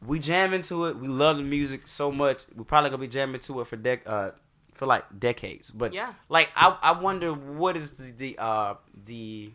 We 0.06 0.18
jam 0.18 0.52
into 0.54 0.86
it. 0.86 0.96
We 0.96 1.08
love 1.08 1.36
the 1.36 1.42
music 1.42 1.82
so 1.86 2.10
much. 2.10 2.44
We're 2.54 2.64
probably 2.64 2.90
gonna 2.90 3.00
be 3.00 3.08
jamming 3.08 3.40
to 3.42 3.60
it 3.60 3.66
for 3.66 3.76
dec- 3.76 4.06
uh 4.06 4.30
for 4.74 4.86
like 4.86 5.04
decades. 5.18 5.70
But 5.70 5.92
Yeah. 5.92 6.14
like 6.28 6.50
I 6.56 6.76
I 6.82 6.92
wonder 6.92 7.32
what 7.32 7.76
is 7.76 7.92
the 7.92 8.10
the 8.12 8.36
uh 8.38 8.74
the 9.06 9.52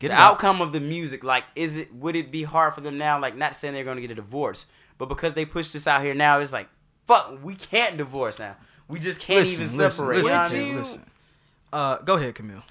Get 0.00 0.08
the 0.08 0.14
outcome 0.14 0.60
of 0.60 0.72
the 0.72 0.80
music. 0.80 1.22
Like, 1.22 1.44
is 1.54 1.78
it 1.78 1.94
would 1.94 2.16
it 2.16 2.30
be 2.32 2.42
hard 2.42 2.74
for 2.74 2.80
them 2.80 2.98
now? 2.98 3.18
Like, 3.20 3.36
not 3.36 3.54
saying 3.54 3.74
they're 3.74 3.84
gonna 3.84 4.00
get 4.00 4.10
a 4.10 4.14
divorce, 4.16 4.66
but 4.98 5.08
because 5.08 5.34
they 5.34 5.44
push 5.46 5.70
this 5.72 5.86
out 5.86 6.02
here 6.02 6.14
now, 6.14 6.40
it's 6.40 6.52
like 6.52 6.68
fuck, 7.06 7.38
we 7.44 7.54
can't 7.54 7.96
divorce 7.96 8.38
now. 8.38 8.56
We 8.88 8.98
just 8.98 9.20
can't 9.20 9.40
Listen, 9.40 9.64
even 9.66 9.78
listen, 9.78 10.06
separate. 10.06 10.16
listen, 10.16 10.26
you 10.26 10.32
know 10.34 10.42
what 10.42 10.52
I 10.52 10.54
mean? 10.58 10.76
listen. 10.76 11.04
Uh, 11.72 11.98
go 11.98 12.14
ahead, 12.16 12.34
Camille. 12.34 12.62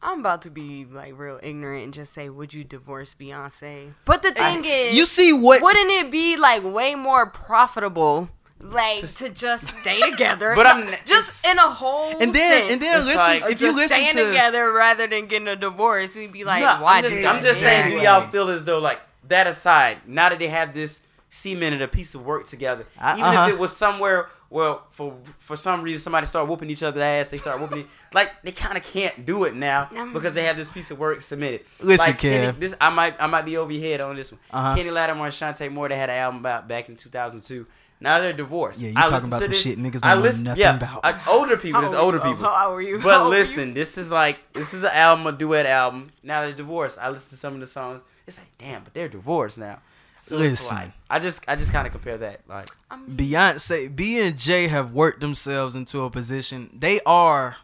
I'm 0.00 0.20
about 0.20 0.42
to 0.42 0.50
be 0.50 0.84
like 0.84 1.18
real 1.18 1.40
ignorant 1.42 1.84
and 1.84 1.92
just 1.94 2.12
say, 2.12 2.28
would 2.28 2.54
you 2.54 2.62
divorce 2.64 3.14
Beyonce? 3.18 3.94
But 4.04 4.22
the 4.22 4.30
thing 4.32 4.64
is, 4.64 4.96
You 4.96 5.06
see 5.06 5.32
what? 5.32 5.60
wouldn't 5.62 5.90
it 5.90 6.10
be 6.12 6.36
like 6.36 6.62
way 6.62 6.94
more 6.94 7.26
profitable, 7.30 8.28
like 8.60 9.00
to 9.16 9.28
just 9.30 9.78
stay 9.80 10.00
together? 10.10 10.52
But 10.56 10.66
I'm- 10.66 10.88
just 11.04 11.44
in 11.46 11.58
a 11.58 11.62
whole 11.62 12.10
And 12.20 12.32
then, 12.32 12.60
sense 12.60 12.72
and 12.72 12.80
then 12.82 12.98
listen. 13.04 13.16
like- 13.16 13.42
if 13.44 13.60
you 13.60 13.66
just 13.68 13.76
listen 13.76 13.96
staying 13.96 14.12
to, 14.12 14.28
together 14.28 14.72
rather 14.72 15.06
than 15.08 15.26
getting 15.26 15.48
a 15.48 15.56
divorce, 15.56 16.14
you'd 16.14 16.30
be 16.32 16.44
like, 16.44 16.62
No, 16.62 16.76
why 16.82 16.98
I'm 16.98 17.02
just, 17.02 17.16
I'm 17.16 17.22
that? 17.22 17.42
just 17.42 17.60
saying, 17.60 17.90
do 17.90 18.00
y'all 18.00 18.20
feel 18.28 18.48
as 18.50 18.62
though 18.64 18.78
like 18.78 19.00
that 19.26 19.46
aside, 19.48 19.98
now 20.06 20.28
that 20.28 20.38
they 20.38 20.46
have 20.48 20.74
this 20.74 21.02
cemented 21.28 21.82
a 21.82 21.88
piece 21.88 22.14
of 22.14 22.24
work 22.24 22.46
together, 22.46 22.86
Uh, 23.00 23.14
even 23.18 23.24
uh-huh. 23.24 23.46
if 23.48 23.54
it 23.54 23.58
was 23.58 23.76
somewhere, 23.76 24.28
well, 24.50 24.86
for 24.90 25.14
for 25.36 25.56
some 25.56 25.82
reason 25.82 26.00
somebody 26.00 26.26
start 26.26 26.48
whooping 26.48 26.70
each 26.70 26.82
other's 26.82 27.00
ass, 27.02 27.30
they 27.30 27.36
start 27.36 27.60
whooping, 27.60 27.86
like 28.14 28.32
they 28.42 28.52
kind 28.52 28.76
of 28.78 28.82
can't 28.84 29.26
do 29.26 29.44
it 29.44 29.54
now 29.54 29.88
because 30.12 30.34
they 30.34 30.44
have 30.44 30.56
this 30.56 30.70
piece 30.70 30.90
of 30.90 30.98
work 30.98 31.20
submitted. 31.22 31.62
Listen, 31.80 32.08
like, 32.12 32.18
Kenny, 32.18 32.52
this 32.58 32.74
I 32.80 32.90
might 32.90 33.20
I 33.22 33.26
might 33.26 33.44
be 33.44 33.56
over 33.56 33.70
your 33.72 33.82
head 33.82 34.00
on 34.00 34.16
this 34.16 34.32
one. 34.32 34.40
Uh-huh. 34.50 34.74
Kenny 34.76 34.90
Lattimore 34.90 35.26
and 35.26 35.34
Chanté 35.34 35.70
Moore, 35.70 35.88
they 35.88 35.96
had 35.96 36.08
an 36.10 36.16
album 36.18 36.40
about 36.40 36.66
back 36.68 36.88
in 36.88 36.96
2002. 36.96 37.66
Now 38.00 38.20
they're 38.20 38.32
divorced. 38.32 38.80
Yeah 38.80 38.90
you 38.90 38.94
I 38.96 39.08
talking 39.08 39.26
about 39.28 39.42
some 39.42 39.50
this- 39.50 39.60
shit 39.62 39.76
niggas 39.78 40.00
I 40.04 40.10
don't 40.10 40.18
know 40.18 40.22
listen- 40.28 40.44
nothing 40.44 40.60
yeah, 40.60 40.76
about. 40.76 41.00
uh, 41.04 41.18
older 41.28 41.56
people. 41.56 41.82
It's 41.82 41.92
How 41.92 42.00
older 42.04 42.20
people. 42.20 42.44
How 42.44 42.68
old 42.68 42.76
were 42.76 42.82
you? 42.82 43.00
But 43.00 43.14
old 43.20 43.28
were 43.30 43.34
you? 43.34 43.40
listen, 43.40 43.74
this 43.74 43.98
is 43.98 44.10
like 44.12 44.38
this 44.52 44.72
is 44.72 44.82
an 44.84 44.90
album, 44.92 45.26
a 45.26 45.32
duet 45.32 45.66
album. 45.66 46.08
Now 46.22 46.42
they're 46.42 46.52
divorced. 46.54 46.98
I 47.00 47.10
listen 47.10 47.30
to 47.30 47.36
some 47.36 47.54
of 47.54 47.60
the 47.60 47.66
songs. 47.66 48.00
It's 48.26 48.38
like, 48.38 48.56
damn, 48.58 48.84
but 48.84 48.94
they're 48.94 49.08
divorced 49.08 49.58
now. 49.58 49.80
So 50.18 50.36
Listen. 50.36 50.76
like, 50.76 50.90
I 51.08 51.18
just 51.18 51.48
I 51.48 51.56
just 51.56 51.72
kind 51.72 51.86
of 51.86 51.92
compare 51.92 52.18
that. 52.18 52.40
Like, 52.48 52.68
Beyonce, 52.90 53.94
B 53.94 54.20
and 54.20 54.38
J 54.38 54.68
have 54.68 54.92
worked 54.92 55.20
themselves 55.20 55.76
into 55.76 56.02
a 56.02 56.10
position. 56.10 56.70
They 56.78 57.00
are. 57.06 57.56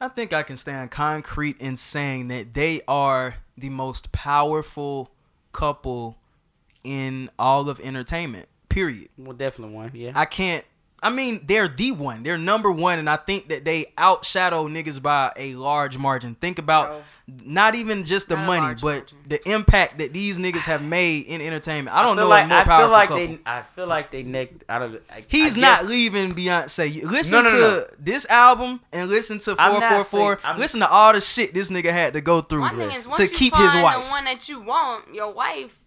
I 0.00 0.08
think 0.08 0.32
I 0.32 0.42
can 0.42 0.56
stand 0.56 0.90
concrete 0.90 1.58
in 1.58 1.76
saying 1.76 2.28
that 2.28 2.52
they 2.52 2.82
are 2.86 3.36
the 3.56 3.70
most 3.70 4.12
powerful 4.12 5.10
couple 5.52 6.18
in 6.84 7.30
all 7.38 7.68
of 7.68 7.80
entertainment. 7.80 8.48
Period. 8.68 9.08
well, 9.16 9.32
definitely 9.32 9.74
one. 9.74 9.90
Yeah. 9.94 10.12
I 10.14 10.26
can't. 10.26 10.64
I 11.02 11.10
mean, 11.10 11.44
they're 11.46 11.68
the 11.68 11.92
one. 11.92 12.22
They're 12.22 12.38
number 12.38 12.72
one, 12.72 12.98
and 12.98 13.08
I 13.08 13.16
think 13.16 13.48
that 13.48 13.64
they 13.64 13.92
outshadow 13.98 14.66
niggas 14.70 15.00
by 15.00 15.30
a 15.36 15.54
large 15.54 15.98
margin. 15.98 16.34
Think 16.36 16.58
about 16.58 16.88
Bro. 16.88 17.02
not 17.44 17.74
even 17.74 18.04
just 18.04 18.28
the 18.30 18.36
Not 18.36 18.46
money, 18.46 18.74
but 18.80 18.82
margin. 19.12 19.18
the 19.28 19.50
impact 19.52 19.98
that 19.98 20.12
these 20.14 20.38
niggas 20.38 20.64
have 20.64 20.82
made 20.82 21.26
in 21.26 21.40
entertainment. 21.42 21.94
I 21.94 22.02
don't 22.02 22.16
feel 22.16 22.24
know 22.24 22.30
like 22.30 22.46
a 22.46 22.48
more 22.48 22.58
I 22.58 22.64
powerful 22.64 22.86
feel 22.86 22.92
like 22.92 23.08
couple. 23.10 23.26
they 23.26 23.38
I 23.46 23.62
feel 23.62 23.86
like 23.86 24.10
they 24.10 24.22
neck 24.22 24.48
out 24.68 24.82
of. 24.82 24.94
I, 25.10 25.24
He's 25.28 25.56
I 25.56 25.60
not 25.60 25.84
leaving 25.84 26.32
Beyonce. 26.32 27.02
Listen 27.04 27.42
No, 27.44 27.50
no, 27.50 27.50
to 27.52 27.58
no. 27.58 27.84
this 27.98 28.26
album 28.30 28.80
and 28.92 29.08
listen 29.10 29.38
to 29.40 29.54
I'm 29.58 29.72
four 29.72 29.80
not 29.80 29.92
four 29.92 30.04
four. 30.04 30.34
saying- 30.36 30.46
I'm- 30.46 30.58
Listen 30.58 30.80
to 30.80 30.88
all 30.88 31.12
the 31.12 31.20
shit 31.20 31.52
this 31.52 31.70
nigga 31.70 31.92
had 31.92 32.14
to 32.14 32.20
go 32.22 32.40
through 32.40 32.60
My 32.60 32.70
thing 32.70 32.90
is, 32.90 33.06
once 33.06 33.18
to 33.18 33.28
keep 33.28 33.54
his 33.54 33.74
wife. 33.74 34.02
the 34.04 34.10
one 34.10 34.24
that 34.24 34.48
you 34.48 34.60
want, 34.60 35.14
your 35.14 35.32
wife, 35.32 35.78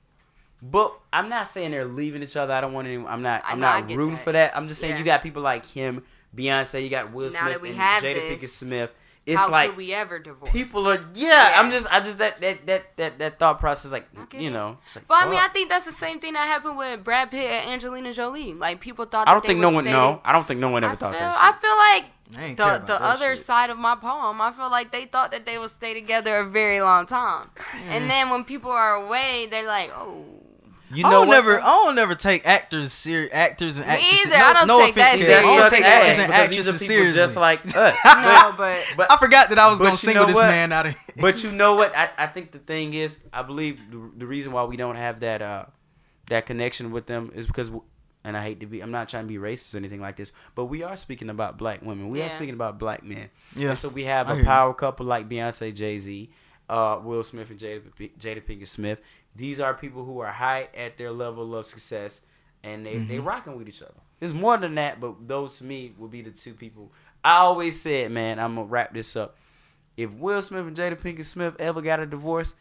But 0.61 0.93
I'm 1.13 1.29
not 1.29 1.47
saying 1.47 1.71
they're 1.71 1.85
leaving 1.85 2.21
each 2.21 2.35
other. 2.35 2.53
I 2.53 2.59
don't 2.61 2.73
want 2.73 2.87
any. 2.87 2.97
I'm 3.05 3.21
not. 3.21 3.43
I 3.45 3.51
I'm 3.53 3.59
know, 3.59 3.67
not 3.79 3.89
rooting 3.91 4.15
that. 4.15 4.23
for 4.23 4.31
that. 4.33 4.57
I'm 4.57 4.67
just 4.67 4.79
saying 4.81 4.93
Yeah. 4.93 4.99
you 4.99 5.05
got 5.05 5.23
people 5.23 5.41
like 5.41 5.65
him, 5.65 6.03
Beyonce. 6.35 6.83
You 6.83 6.89
got 6.89 7.13
Will 7.13 7.29
Now 7.31 7.43
Smith 7.47 7.61
we 7.61 7.69
and 7.69 7.77
have 7.77 8.03
Jada 8.03 8.15
this, 8.15 8.43
Pinkett 8.43 8.49
Smith. 8.49 8.91
It's 9.25 9.39
how 9.39 9.51
like 9.51 9.69
could 9.69 9.77
we 9.77 9.93
ever 9.93 10.17
divorce? 10.19 10.51
people 10.51 10.87
are. 10.87 10.95
Yeah, 11.13 11.27
Yeah. 11.51 11.53
I'm 11.61 11.71
just. 11.71 11.87
I 11.93 11.99
just 11.99 12.17
that 12.17 12.39
that 12.41 12.65
that 12.65 12.97
that, 12.97 13.19
that 13.19 13.39
thought 13.39 13.59
process. 13.59 13.91
Like 13.91 14.07
I 14.17 14.37
you 14.37 14.49
know. 14.49 14.77
It's 14.85 14.95
like, 14.97 15.07
But 15.07 15.23
I 15.23 15.25
mean, 15.25 15.35
fuck. 15.35 15.49
I 15.49 15.53
think 15.53 15.69
that's 15.69 15.85
the 15.85 15.91
same 15.91 16.19
thing 16.19 16.33
that 16.33 16.47
happened 16.47 16.77
with 16.77 17.03
Brad 17.03 17.29
Pitt 17.31 17.49
and 17.49 17.71
Angelina 17.71 18.11
Jolie. 18.11 18.53
Like 18.53 18.81
people 18.81 19.05
thought. 19.05 19.27
I 19.29 19.31
don't 19.33 19.43
they 19.43 19.49
think 19.49 19.59
no 19.61 19.69
one. 19.69 19.83
stay 19.85 19.93
No, 19.93 20.19
I 20.25 20.33
don't 20.33 20.47
think 20.47 20.59
no 20.59 20.69
one 20.69 20.83
ever 20.83 20.93
I 20.93 20.95
thought 20.97 21.13
feel, 21.13 21.19
that. 21.21 21.37
I 21.37 21.59
feel 21.59 21.77
like 21.77 22.43
I 22.43 22.49
ain't 22.49 22.57
care 22.57 22.79
the 22.79 22.85
the 22.85 23.01
other 23.03 23.35
shit. 23.35 23.45
side 23.45 23.69
of 23.69 23.77
my 23.77 23.95
poem. 23.95 24.41
I 24.41 24.51
feel 24.51 24.69
like 24.69 24.91
they 24.91 25.05
thought 25.05 25.31
that 25.31 25.45
they 25.45 25.57
would 25.57 25.69
stay 25.69 25.93
together 25.93 26.37
a 26.37 26.45
very 26.45 26.81
long 26.81 27.05
time, 27.05 27.49
and 27.89 28.09
then 28.09 28.29
when 28.29 28.43
people 28.43 28.71
are 28.71 28.95
away, 28.95 29.47
they're 29.49 29.65
like, 29.65 29.91
oh. 29.95 30.25
You 30.91 31.05
I 31.05 31.09
know 31.09 31.17
don't 31.19 31.27
what? 31.27 31.33
never, 31.35 31.59
I 31.61 31.65
don't 31.65 31.95
never 31.95 32.15
take 32.15 32.47
actors 32.47 32.91
ser- 32.93 33.29
actors 33.31 33.77
and 33.77 33.87
Me 33.87 33.93
actresses. 33.93 34.25
either. 34.25 34.37
No, 34.37 34.43
I 34.45 34.53
don't 34.53 34.67
no 34.67 34.79
take 34.85 34.95
that 34.95 35.17
serious. 35.19 35.37
I 35.37 35.41
don't 35.43 35.69
take 35.69 35.83
actors 35.85 36.17
and 36.17 36.27
because 36.27 36.49
these 36.49 36.67
are 36.67 36.71
actresses 36.71 36.73
people 36.73 36.87
seriously. 36.87 37.21
just 37.21 37.35
like 37.37 37.75
us. 37.75 37.99
No, 38.05 38.53
but 38.57 38.93
but 38.97 39.11
I 39.11 39.17
forgot 39.17 39.49
that 39.49 39.59
I 39.59 39.69
was 39.69 39.77
gonna 39.79 39.91
you 39.91 39.95
single 39.97 40.25
this 40.25 40.35
what? 40.35 40.47
man 40.47 40.71
out 40.71 40.87
of. 40.87 40.95
but 41.21 41.43
you 41.43 41.51
know 41.51 41.75
what? 41.75 41.95
I, 41.95 42.09
I 42.17 42.27
think 42.27 42.51
the 42.51 42.59
thing 42.59 42.93
is, 42.93 43.19
I 43.31 43.43
believe 43.43 43.79
the, 43.91 44.11
the 44.17 44.25
reason 44.27 44.51
why 44.51 44.63
we 44.63 44.77
don't 44.77 44.95
have 44.95 45.19
that 45.19 45.41
uh 45.41 45.65
that 46.29 46.45
connection 46.45 46.91
with 46.91 47.05
them 47.07 47.31
is 47.35 47.45
because, 47.47 47.69
w- 47.69 47.85
and 48.23 48.35
I 48.37 48.43
hate 48.43 48.59
to 48.59 48.65
be, 48.67 48.81
I'm 48.81 48.91
not 48.91 49.09
trying 49.09 49.23
to 49.23 49.27
be 49.27 49.37
racist 49.37 49.73
or 49.73 49.77
anything 49.77 49.99
like 50.01 50.15
this, 50.15 50.31
but 50.53 50.65
we 50.65 50.83
are 50.83 50.95
speaking 50.95 51.29
about 51.29 51.57
black 51.57 51.81
women. 51.81 52.09
We 52.09 52.21
are 52.21 52.29
speaking 52.29 52.53
about 52.53 52.77
black 52.77 53.03
men. 53.03 53.29
Yeah. 53.55 53.69
And 53.69 53.77
so 53.79 53.89
we 53.89 54.03
have 54.03 54.27
I 54.27 54.31
a 54.31 54.35
hear 54.35 54.43
you. 54.43 54.47
power 54.47 54.73
couple 54.75 55.05
like 55.07 55.27
Beyonce, 55.29 55.73
Jay 55.73 55.97
Z, 55.97 56.29
uh, 56.69 56.99
Will 57.03 57.23
Smith, 57.23 57.49
and 57.49 57.59
Jada 57.59 57.81
Jada 58.19 58.43
Pinkett 58.45 58.67
Smith. 58.67 58.99
These 59.39 59.59
are 59.61 59.73
people 59.73 60.03
who 60.05 60.19
are 60.19 60.27
high 60.31 60.67
at 60.77 60.97
their 60.97 61.11
level 61.11 61.55
of 61.55 61.65
success, 61.65 62.21
and 62.63 62.85
they 62.85 62.95
Mm-hmm. 62.95 63.07
they 63.07 63.19
rocking 63.19 63.57
with 63.57 63.67
each 63.69 63.81
other. 63.81 63.93
There's 64.19 64.33
more 64.33 64.57
than 64.57 64.75
that, 64.75 64.99
but 64.99 65.27
those 65.27 65.57
to 65.59 65.65
me 65.65 65.93
would 65.97 66.11
be 66.11 66.21
the 66.21 66.31
two 66.31 66.53
people. 66.53 66.91
I 67.23 67.37
always 67.37 67.79
said, 67.79 68.11
man, 68.11 68.37
I'm 68.37 68.55
gonna 68.55 68.67
wrap 68.67 68.93
this 68.93 69.15
up. 69.15 69.37
If 69.95 70.13
Will 70.13 70.41
Smith 70.41 70.67
and 70.67 70.75
Jada 70.75 70.97
Pinkett 70.99 71.23
Smith 71.25 71.55
ever 71.59 71.81
got 71.81 71.99
a 72.01 72.05
divorce, 72.05 72.55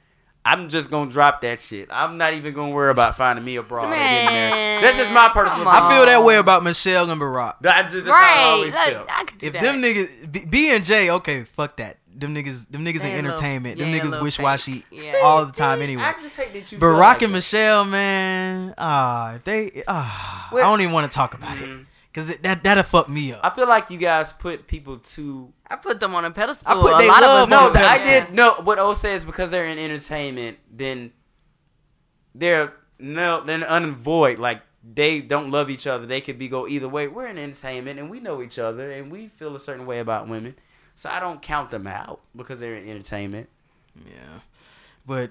I'm 0.45 0.69
just 0.69 0.89
gonna 0.89 1.11
drop 1.11 1.41
that 1.43 1.59
shit. 1.59 1.89
I'm 1.93 2.17
not 2.17 2.33
even 2.35 2.55
gonna 2.55 2.73
worry 2.73 2.91
about 2.93 3.17
finding 3.17 3.45
me 3.45 3.57
a 3.57 3.63
broad. 3.63 3.93
and 3.93 4.11
getting 4.29 4.35
married. 4.55 4.83
That's 4.85 4.97
just 4.97 5.13
my 5.13 5.29
personal. 5.33 5.67
I 5.69 5.93
feel 5.93 6.07
that 6.07 6.23
way 6.25 6.37
about 6.37 6.63
Michelle 6.63 7.11
and 7.11 7.21
Barack. 7.21 7.67
I 7.67 7.83
just, 7.83 8.05
that's 8.05 8.09
how 8.09 8.15
I 8.15 8.21
Right. 8.37 8.45
always 8.53 8.75
Like, 8.75 8.89
feel. 8.91 9.07
I 9.11 9.25
could 9.25 9.39
do 9.39 9.47
If 9.49 9.53
that. 9.55 9.63
them 9.63 9.83
niggas 9.83 10.33
B, 10.33 10.45
B 10.49 10.71
and 10.71 10.85
J, 10.85 11.11
okay, 11.11 11.43
fuck 11.45 11.77
that. 11.79 11.99
Them 12.19 12.35
niggas, 12.35 12.69
them 12.71 12.85
niggas 12.85 13.03
They 13.03 13.13
in 13.13 13.25
a 13.25 13.29
little- 13.29 13.31
entertainment. 13.33 13.79
yeah, 13.79 13.85
them 13.85 13.95
niggas 13.95 14.21
wish 14.23 14.39
washy. 14.39 14.85
Yeah. 14.91 15.21
all 15.23 15.47
the 15.47 15.53
time 15.53 15.81
anyway. 15.83 16.03
I 16.03 16.13
just 16.21 16.37
hate 16.37 16.53
that 16.53 16.73
you. 16.73 16.79
Barack 16.79 16.99
like 17.01 17.23
and 17.23 17.33
that. 17.33 17.37
Michelle, 17.37 17.85
man, 17.85 18.75
ah, 18.77 19.35
if 19.35 19.45
they, 19.45 19.83
ah, 19.87 20.49
I 20.51 20.55
Well- 20.55 20.71
don't 20.71 20.81
even 20.81 20.93
want 20.93 21.11
to 21.11 21.15
talk 21.15 21.35
about 21.35 21.59
it 21.59 21.87
because 22.13 22.37
that 22.39 22.63
that'll 22.65 22.83
fuck 22.83 23.09
me 23.09 23.33
up. 23.33 23.41
I 23.45 23.51
feel 23.51 23.69
like 23.69 23.91
you 23.91 23.99
guys 23.99 24.33
put 24.33 24.67
people 24.67 24.99
too. 24.99 25.53
I 25.71 25.77
put 25.77 26.01
them 26.01 26.15
on 26.15 26.25
a 26.25 26.31
pedestal. 26.31 26.73
I 26.79 26.83
put 26.83 26.95
a 26.95 26.99
they 26.99 27.09
lot 27.09 27.23
love 27.23 27.49
of 27.49 27.53
us 27.53 27.59
on 27.59 27.63
No, 27.65 27.69
a 27.71 27.73
the, 27.73 27.81
I 27.81 27.99
did 27.99 28.33
no. 28.35 28.55
What 28.65 28.79
O 28.79 28.95
says 28.95 29.25
because 29.25 29.51
they're 29.51 29.67
in 29.67 29.79
entertainment, 29.79 30.59
then 30.71 31.13
they're 32.35 32.73
no, 32.99 33.43
then 33.45 33.63
unvoid. 33.63 34.39
Like 34.39 34.63
they 34.83 35.21
don't 35.21 35.51
love 35.51 35.71
each 35.71 35.87
other. 35.87 36.07
They 36.07 36.21
could 36.21 36.39
be 36.39 36.49
go 36.49 36.67
either 36.67 36.89
way. 36.89 37.07
We're 37.09 37.27
in 37.27 37.39
entertainment 37.39 37.99
and 38.01 38.09
we 38.11 38.21
know 38.21 38.43
each 38.43 38.59
other 38.59 38.91
and 38.91 39.11
we 39.13 39.29
feel 39.29 39.55
a 39.55 39.59
certain 39.59 39.87
way 39.87 39.99
about 39.99 40.29
women. 40.29 40.57
So 40.99 41.09
I 41.09 41.21
don't 41.21 41.41
count 41.41 41.71
them 41.71 41.87
out 41.87 42.19
because 42.35 42.59
they're 42.59 42.75
in 42.75 42.89
entertainment. 42.89 43.49
Yeah, 44.05 44.41
but 45.07 45.31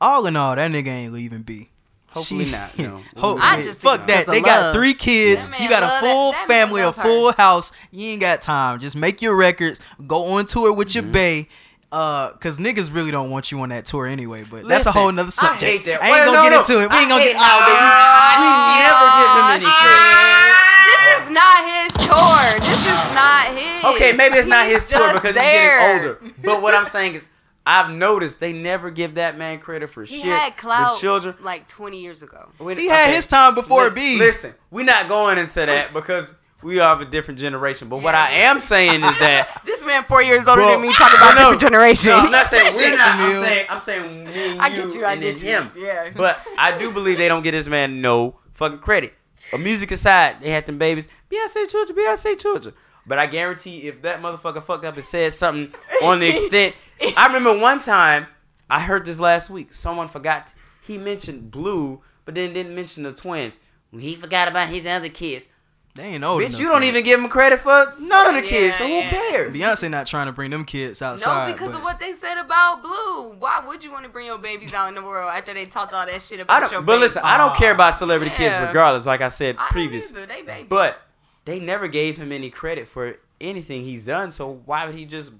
all 0.00 0.26
in 0.26 0.36
all, 0.36 0.54
that 0.54 0.70
nigga 0.70 0.86
ain't 0.86 1.12
leaving 1.12 1.42
B. 1.42 1.70
Hopefully 2.10 2.44
not, 2.52 2.78
no. 2.78 3.02
Hopefully, 3.16 3.40
I 3.42 3.62
just 3.62 3.80
fuck 3.80 3.98
that. 3.98 4.06
that. 4.06 4.16
'cause 4.26 4.28
of 4.28 4.34
They 4.34 4.40
got 4.42 4.62
love. 4.66 4.74
three 4.76 4.94
kids. 4.94 5.50
That 5.50 5.58
You 5.60 5.68
got 5.68 5.82
a 5.82 5.86
love 5.86 6.02
that- 6.02 6.08
full 6.08 6.30
that 6.32 6.46
family, 6.46 6.82
a 6.82 6.86
love 6.86 6.96
her. 6.98 7.02
full 7.02 7.32
house. 7.32 7.72
You 7.90 8.10
ain't 8.10 8.20
got 8.20 8.40
time. 8.42 8.78
Just 8.78 8.94
make 8.94 9.20
your 9.22 9.34
records. 9.34 9.80
Go 10.06 10.28
on 10.36 10.46
tour 10.46 10.72
with 10.72 10.86
Mm-hmm. 10.88 11.12
your 11.14 11.42
bae. 11.42 11.48
Uh, 11.90 12.30
cause 12.34 12.58
niggas 12.60 12.94
really 12.94 13.10
don't 13.10 13.30
want 13.30 13.50
you 13.50 13.60
on 13.62 13.70
that 13.70 13.86
tour 13.86 14.06
anyway. 14.06 14.44
But 14.48 14.68
that's 14.68 14.86
a 14.86 14.92
whole 14.92 15.10
nother 15.10 15.26
I 15.26 15.30
subject. 15.30 15.62
hate 15.62 15.84
that. 15.86 16.00
I 16.00 16.06
ain't 16.06 16.14
Well, 16.14 16.26
gonna 16.26 16.36
no, 16.36 16.42
get 16.44 16.52
no. 16.52 16.60
into 16.60 16.72
it. 16.84 16.90
We 16.90 16.96
ain't 16.96 17.06
I 17.06 17.08
gonna 17.10 17.24
get. 17.24 17.36
how 17.36 17.58
they- 17.66 18.38
we 18.38 18.48
never 18.86 19.06
give 19.18 19.30
him 19.34 19.46
any 19.50 19.64
credit. 19.66 20.45
This 20.86 21.24
is 21.24 21.30
not 21.30 21.58
his 21.66 21.92
tour. 22.06 22.58
This 22.58 22.80
is 22.86 23.14
not 23.14 23.56
his. 23.56 23.84
Okay, 23.96 24.12
maybe 24.12 24.36
it's 24.36 24.46
not 24.48 24.66
his 24.66 24.84
tour 24.88 25.12
because 25.14 25.34
there. 25.34 25.78
he's 25.78 26.00
getting 26.02 26.08
older. 26.22 26.34
But 26.44 26.62
what 26.62 26.74
I'm 26.74 26.86
saying 26.86 27.14
is, 27.14 27.26
I've 27.66 27.90
noticed 27.90 28.38
they 28.38 28.52
never 28.52 28.90
give 28.90 29.16
that 29.16 29.36
man 29.36 29.58
credit 29.58 29.88
for 29.90 30.04
He 30.04 30.18
shit. 30.18 30.26
had 30.26 30.56
clout 30.56 30.92
The 30.94 30.98
children. 31.00 31.34
like 31.40 31.66
20 31.66 32.00
years 32.00 32.22
ago. 32.22 32.48
When- 32.58 32.78
He 32.78 32.88
had 32.88 33.12
his 33.12 33.26
time 33.26 33.54
before 33.56 33.90
B. 33.90 34.18
Listen, 34.18 34.54
we're 34.70 34.84
not 34.84 35.08
going 35.08 35.36
into 35.38 35.66
that 35.66 35.92
because 35.92 36.34
we 36.62 36.78
are 36.78 36.94
of 36.94 37.00
a 37.00 37.04
different 37.04 37.40
generation. 37.40 37.88
But 37.88 38.02
what 38.02 38.14
I 38.14 38.30
am 38.30 38.60
saying 38.60 39.02
is 39.02 39.18
that. 39.18 39.62
This 39.66 39.84
man 39.84 40.04
four 40.04 40.22
years 40.22 40.46
older 40.46 40.62
Well, 40.62 40.78
than 40.78 40.82
me 40.88 40.94
talking 40.94 41.16
about 41.18 41.34
no, 41.34 41.40
different 41.52 41.60
generation. 41.62 42.10
No, 42.10 42.18
I'm 42.20 42.30
not 42.30 42.46
saying 42.46 42.72
we're 42.76 42.96
not. 42.96 43.18
I'm 43.18 43.30
saying 43.42 43.66
I'm 43.68 43.80
saying 43.80 44.24
me 44.54 44.58
I 44.60 44.68
you, 44.68 44.82
get 44.84 44.94
you, 44.94 45.04
I 45.04 45.12
and 45.12 45.20
get 45.20 45.36
then 45.36 45.44
you. 45.44 45.50
him. 45.50 45.70
Yeah. 45.76 46.10
But 46.16 46.40
I 46.58 46.78
do 46.78 46.92
believe 46.92 47.18
they 47.18 47.28
don't 47.28 47.42
get 47.42 47.50
this 47.52 47.66
man 47.68 48.00
no 48.00 48.38
fucking 48.52 48.78
credit. 48.78 49.12
A 49.52 49.58
music 49.58 49.90
aside, 49.90 50.40
they 50.40 50.50
had 50.50 50.66
them 50.66 50.78
babies. 50.78 51.08
Beyonce 51.30 51.68
children, 51.68 51.98
Beyonce 51.98 52.38
children. 52.38 52.74
But 53.06 53.18
I 53.18 53.26
guarantee 53.26 53.82
if 53.82 54.02
that 54.02 54.20
motherfucker 54.20 54.62
fucked 54.62 54.84
up 54.84 54.96
and 54.96 55.04
said 55.04 55.32
something 55.32 55.72
on 56.02 56.20
the 56.20 56.28
extent, 56.28 56.74
I 57.16 57.26
remember 57.26 57.58
one 57.58 57.78
time 57.78 58.26
I 58.68 58.80
heard 58.80 59.04
this 59.04 59.20
last 59.20 59.50
week. 59.50 59.72
Someone 59.72 60.08
forgot 60.08 60.52
he 60.82 60.98
mentioned 60.98 61.50
Blue, 61.50 62.00
but 62.24 62.34
then 62.34 62.52
didn't 62.52 62.74
mention 62.74 63.04
the 63.04 63.12
twins. 63.12 63.58
He 63.92 64.14
forgot 64.14 64.48
about 64.48 64.68
his 64.68 64.86
other 64.86 65.08
kids. 65.08 65.48
They 65.96 66.04
ain't 66.04 66.22
old 66.24 66.42
Bitch, 66.42 66.60
you 66.60 66.66
don't 66.68 66.84
even 66.84 67.02
give 67.02 67.18
him 67.18 67.28
credit 67.28 67.58
for 67.58 67.94
none 67.98 68.28
of 68.28 68.34
the 68.34 68.42
Yeah, 68.44 68.50
kids. 68.50 68.76
So 68.76 68.86
who 68.86 68.92
yeah. 68.92 69.08
cares? 69.08 69.56
Beyonce 69.56 69.90
not 69.90 70.06
trying 70.06 70.26
to 70.26 70.32
bring 70.32 70.50
them 70.50 70.64
kids 70.64 71.00
outside. 71.02 71.48
No, 71.48 71.52
because 71.54 71.72
but- 71.72 71.78
of 71.78 71.84
what 71.84 71.98
they 71.98 72.12
said 72.12 72.38
about 72.38 72.82
Blue. 72.82 73.32
Why 73.38 73.62
would 73.66 73.82
you 73.82 73.90
want 73.90 74.04
to 74.04 74.10
bring 74.10 74.26
your 74.26 74.38
babies 74.38 74.74
out 74.74 74.88
in 74.88 74.94
the 74.94 75.02
world 75.02 75.30
after 75.34 75.54
they 75.54 75.64
talked 75.66 75.92
all 75.94 76.04
that 76.06 76.20
shit 76.22 76.38
I 76.38 76.42
about 76.42 76.60
don't. 76.60 76.72
your 76.72 76.80
But 76.82 76.92
baby? 76.94 77.00
listen, 77.00 77.22
I 77.24 77.38
don't 77.38 77.56
care 77.56 77.72
about 77.72 77.94
celebrity 77.94 78.34
kids 78.34 78.56
regardless. 78.58 79.06
Like 79.06 79.22
I 79.22 79.28
said 79.28 79.56
I 79.56 79.60
don't 79.60 79.70
previous. 79.70 80.12
They 80.12 80.42
babies. 80.42 80.66
but 80.68 81.00
they 81.46 81.58
never 81.60 81.88
gave 81.88 82.16
him 82.18 82.30
any 82.30 82.50
credit 82.50 82.86
for 82.88 83.16
anything 83.40 83.82
he's 83.82 84.04
done. 84.04 84.30
So 84.32 84.60
why 84.66 84.84
would 84.86 84.94
he 84.94 85.04
just 85.06 85.32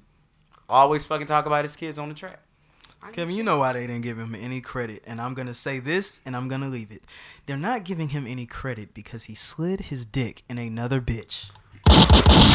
always 0.69 1.07
fucking 1.07 1.27
talk 1.27 1.47
about 1.47 1.65
his 1.65 1.77
kids 1.77 1.99
on 1.99 2.09
the 2.09 2.15
track? 2.15 2.41
I 3.03 3.11
Kevin, 3.13 3.35
you 3.37 3.43
know 3.43 3.59
why 3.59 3.73
they 3.73 3.87
didn't 3.87 4.03
give 4.03 4.19
him 4.19 4.35
any 4.35 4.61
credit, 4.61 5.03
and 5.07 5.21
I'm 5.21 5.35
gonna 5.35 5.55
say 5.55 5.79
this, 5.79 6.21
and 6.27 6.35
I'm 6.37 6.49
gonna 6.49 6.69
leave 6.69 6.91
it. 6.91 7.03
They're 7.47 7.57
not 7.57 7.85
giving 7.85 8.09
him 8.09 8.27
any 8.27 8.47
credit 8.47 8.95
because 8.95 9.25
he 9.25 9.35
slid 9.35 9.81
his 9.83 10.05
dick 10.05 10.43
in 10.49 10.59
another 10.59 11.01
bitch. 11.01 11.51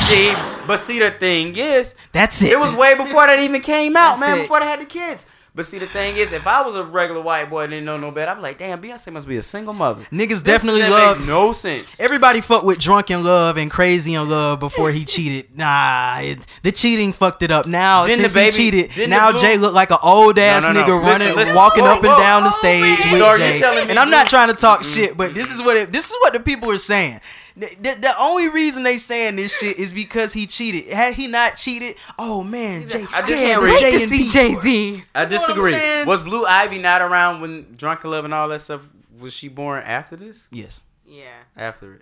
See, 0.07 0.33
but 0.67 0.77
see 0.77 0.99
the 0.99 1.11
thing 1.11 1.55
is, 1.55 1.95
That's 2.11 2.41
it. 2.43 2.51
it 2.53 2.59
was 2.59 2.73
way 2.73 2.95
before 2.95 3.27
that 3.27 3.39
even 3.39 3.61
came 3.61 3.95
out, 3.95 4.19
That's 4.19 4.21
man. 4.21 4.37
it. 4.39 4.41
Before 4.43 4.59
they 4.59 4.65
had 4.65 4.81
the 4.81 4.85
kids. 4.85 5.25
But 5.53 5.65
see, 5.65 5.79
the 5.79 5.85
thing 5.85 6.15
is, 6.15 6.31
if 6.31 6.47
I 6.47 6.61
was 6.61 6.77
a 6.77 6.85
regular 6.85 7.19
white 7.21 7.49
boy 7.49 7.63
and 7.63 7.71
didn't 7.71 7.85
know 7.85 7.97
no 7.97 8.09
better, 8.09 8.31
I'm 8.31 8.41
like, 8.41 8.57
damn, 8.57 8.81
Beyonce 8.81 9.11
must 9.11 9.27
be 9.27 9.35
a 9.35 9.41
single 9.41 9.73
mother. 9.73 10.03
Niggas 10.09 10.29
This- 10.29 10.43
definitely 10.43 10.81
love. 10.83 11.17
makes 11.17 11.27
no 11.27 11.51
sense. 11.51 11.99
Everybody 11.99 12.39
fucked 12.39 12.63
with 12.65 12.79
drunk 12.79 13.11
in 13.11 13.21
love 13.21 13.57
and 13.57 13.69
crazy 13.69 14.13
in 14.13 14.29
love 14.29 14.61
before 14.61 14.91
he 14.91 15.03
cheated. 15.03 15.49
Nah, 15.57 16.19
it, 16.21 16.39
the 16.63 16.71
cheating 16.71 17.11
fucked 17.11 17.43
it 17.43 17.51
up. 17.51 17.67
Now 17.67 18.05
Didn't 18.07 18.21
since 18.21 18.33
the 18.33 18.39
baby- 18.39 18.51
he 18.51 18.87
cheated, 18.87 19.09
now 19.09 19.33
the 19.33 19.39
Jay 19.39 19.57
blue- 19.57 19.65
look 19.67 19.73
like 19.75 19.91
an 19.91 19.97
old 20.01 20.39
ass 20.39 20.63
No, 20.63 20.71
no, 20.71 20.79
no. 20.79 20.85
nigga 20.87 21.03
Listen, 21.03 21.21
running, 21.21 21.35
listen. 21.35 21.55
walking 21.55 21.83
Whoa, 21.83 21.89
up 21.91 21.97
and 22.03 22.07
whoa. 22.13 22.17
down 22.19 22.43
the 22.43 22.47
Oh, 22.49 22.51
stage 22.51 23.05
man. 23.11 23.13
with 23.13 23.37
Jay. 23.37 23.85
And 23.89 23.99
I'm 23.99 24.09
not 24.09 24.29
trying 24.29 24.47
to 24.47 24.55
talk 24.55 24.85
shit, 24.85 25.17
but 25.17 25.33
this 25.35 25.51
is 25.51 25.61
what 25.61 25.75
it, 25.75 25.91
this 25.91 26.09
is 26.09 26.15
what 26.21 26.31
the 26.31 26.39
people 26.39 26.71
are 26.71 26.77
saying. 26.77 27.19
The, 27.57 27.67
the, 27.81 27.97
the 28.01 28.13
only 28.19 28.47
reason 28.49 28.83
they 28.83 28.97
saying 28.97 29.35
this 29.35 29.57
shit 29.59 29.77
is 29.77 29.91
because 29.93 30.31
he 30.33 30.47
cheated. 30.47 30.91
Had 30.93 31.13
he 31.15 31.27
not 31.27 31.55
cheated, 31.57 31.95
oh 32.17 32.43
man, 32.43 32.87
Jay, 32.87 33.05
I 33.13 33.19
yeah, 33.19 33.25
disagree. 33.25 33.53
the 33.67 33.71
Wait 33.73 33.79
Jay 33.79 33.91
to 33.91 33.97
and 34.01 34.09
see 34.09 34.17
P 34.23 34.29
Jay 34.29 34.51
tour. 34.53 34.61
Z. 34.61 34.69
I 34.69 34.93
You 34.93 34.95
know 34.95 35.03
what 35.21 35.29
disagree. 35.29 36.03
Was 36.05 36.23
Blue 36.23 36.45
Ivy 36.45 36.79
not 36.79 37.01
around 37.01 37.41
when 37.41 37.73
Drunk 37.75 38.03
Love 38.05 38.25
and 38.25 38.33
all 38.33 38.47
that 38.49 38.61
stuff? 38.61 38.87
Was 39.19 39.33
she 39.33 39.49
born 39.49 39.83
after 39.85 40.15
this? 40.15 40.47
Yes, 40.51 40.81
Yeah, 41.05 41.25
After 41.57 41.95
it, 41.95 42.01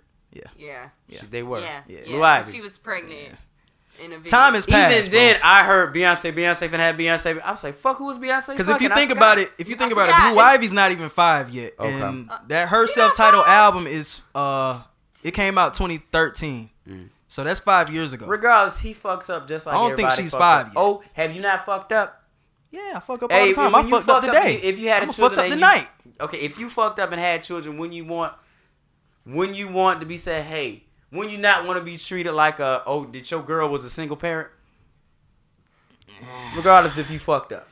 yeah, 0.56 0.88
She- 1.10 1.26
they 1.26 1.42
were. 1.42 1.60
yeah, 1.60 1.82
Yeah. 1.88 1.98
yeah. 1.98 2.06
Blue 2.06 2.22
Ivy. 2.22 2.52
She 2.52 2.60
was 2.60 2.78
pregnant 2.78 3.36
in 3.98 4.12
a 4.12 4.16
video. 4.16 4.30
time 4.30 4.54
has 4.54 4.64
passed. 4.64 4.96
Even 4.98 5.10
then, 5.12 5.36
I 5.42 5.64
heard 5.64 5.92
Beyonce, 5.94 6.32
Beyonce 6.32 6.62
and 6.62 6.76
had 6.76 6.96
Beyonce. 6.96 7.38
I 7.42 7.50
was 7.50 7.62
like, 7.64 7.74
fuck, 7.74 7.98
who 7.98 8.06
was 8.06 8.18
Beyonce? 8.18 8.52
Because 8.52 8.68
if 8.70 8.80
you 8.80 8.88
think 8.88 9.10
about 9.10 9.36
it, 9.36 9.50
if 9.58 9.68
you 9.68 9.74
think 9.74 9.90
I 9.90 9.92
about 9.92 10.08
it. 10.08 10.32
Blue 10.32 10.40
Ivy's 10.40 10.72
not 10.72 10.92
even 10.92 11.08
five 11.10 11.50
yet, 11.50 11.74
Okay. 11.78 12.00
and 12.00 12.30
that 12.48 12.68
her 12.68 12.86
self-titled 12.86 13.44
album 13.46 13.86
is 13.86 14.22
uh, 14.34 14.80
it 15.22 15.32
came 15.32 15.58
out 15.58 15.74
2013, 15.74 16.70
mm. 16.88 17.08
so 17.28 17.44
that's 17.44 17.60
five 17.60 17.92
years 17.92 18.12
ago. 18.12 18.26
regardless, 18.26 18.78
he 18.78 18.94
fucks 18.94 19.28
up 19.28 19.48
just 19.48 19.66
like 19.66 19.76
I 19.76 19.78
don't 19.78 19.96
think 19.96 20.08
everybody 20.08 20.22
she's 20.22 20.32
five 20.32 20.66
yet. 20.66 20.74
Oh, 20.76 21.02
have 21.12 21.34
you 21.34 21.42
not 21.42 21.64
fucked 21.64 21.92
up? 21.92 22.20
yeah, 22.70 22.92
I 22.94 23.00
fuck 23.00 23.22
up 23.22 23.32
all 23.32 23.46
the 23.46 23.52
time. 23.52 23.74
I 23.74 23.82
fucked 23.82 24.08
up 24.08 24.24
today. 24.24 24.60
If 24.62 24.78
you 24.78 24.88
had 24.88 25.02
a 25.02 25.12
children 25.12 25.38
fucked 25.38 25.40
up 25.40 25.52
tonight. 25.52 25.88
okay, 26.20 26.38
if 26.38 26.58
you 26.58 26.68
fucked 26.68 26.98
up 26.98 27.10
and 27.10 27.20
had 27.20 27.42
children, 27.42 27.78
when 27.78 27.92
you 27.92 28.04
want, 28.04 28.34
when 29.24 29.54
you 29.54 29.68
want 29.68 30.00
to 30.00 30.06
be 30.06 30.16
said, 30.16 30.44
hey, 30.44 30.84
when 31.10 31.28
you 31.30 31.38
not 31.38 31.66
want 31.66 31.78
to 31.78 31.84
be 31.84 31.96
treated 31.96 32.32
like 32.32 32.60
a, 32.60 32.82
oh, 32.86 33.04
did 33.04 33.28
your 33.30 33.42
girl 33.42 33.68
was 33.68 33.84
a 33.84 33.90
single 33.90 34.16
parent? 34.16 34.48
Regardless 36.56 36.96
if 36.96 37.10
you 37.10 37.18
fucked 37.18 37.52
up. 37.52 37.66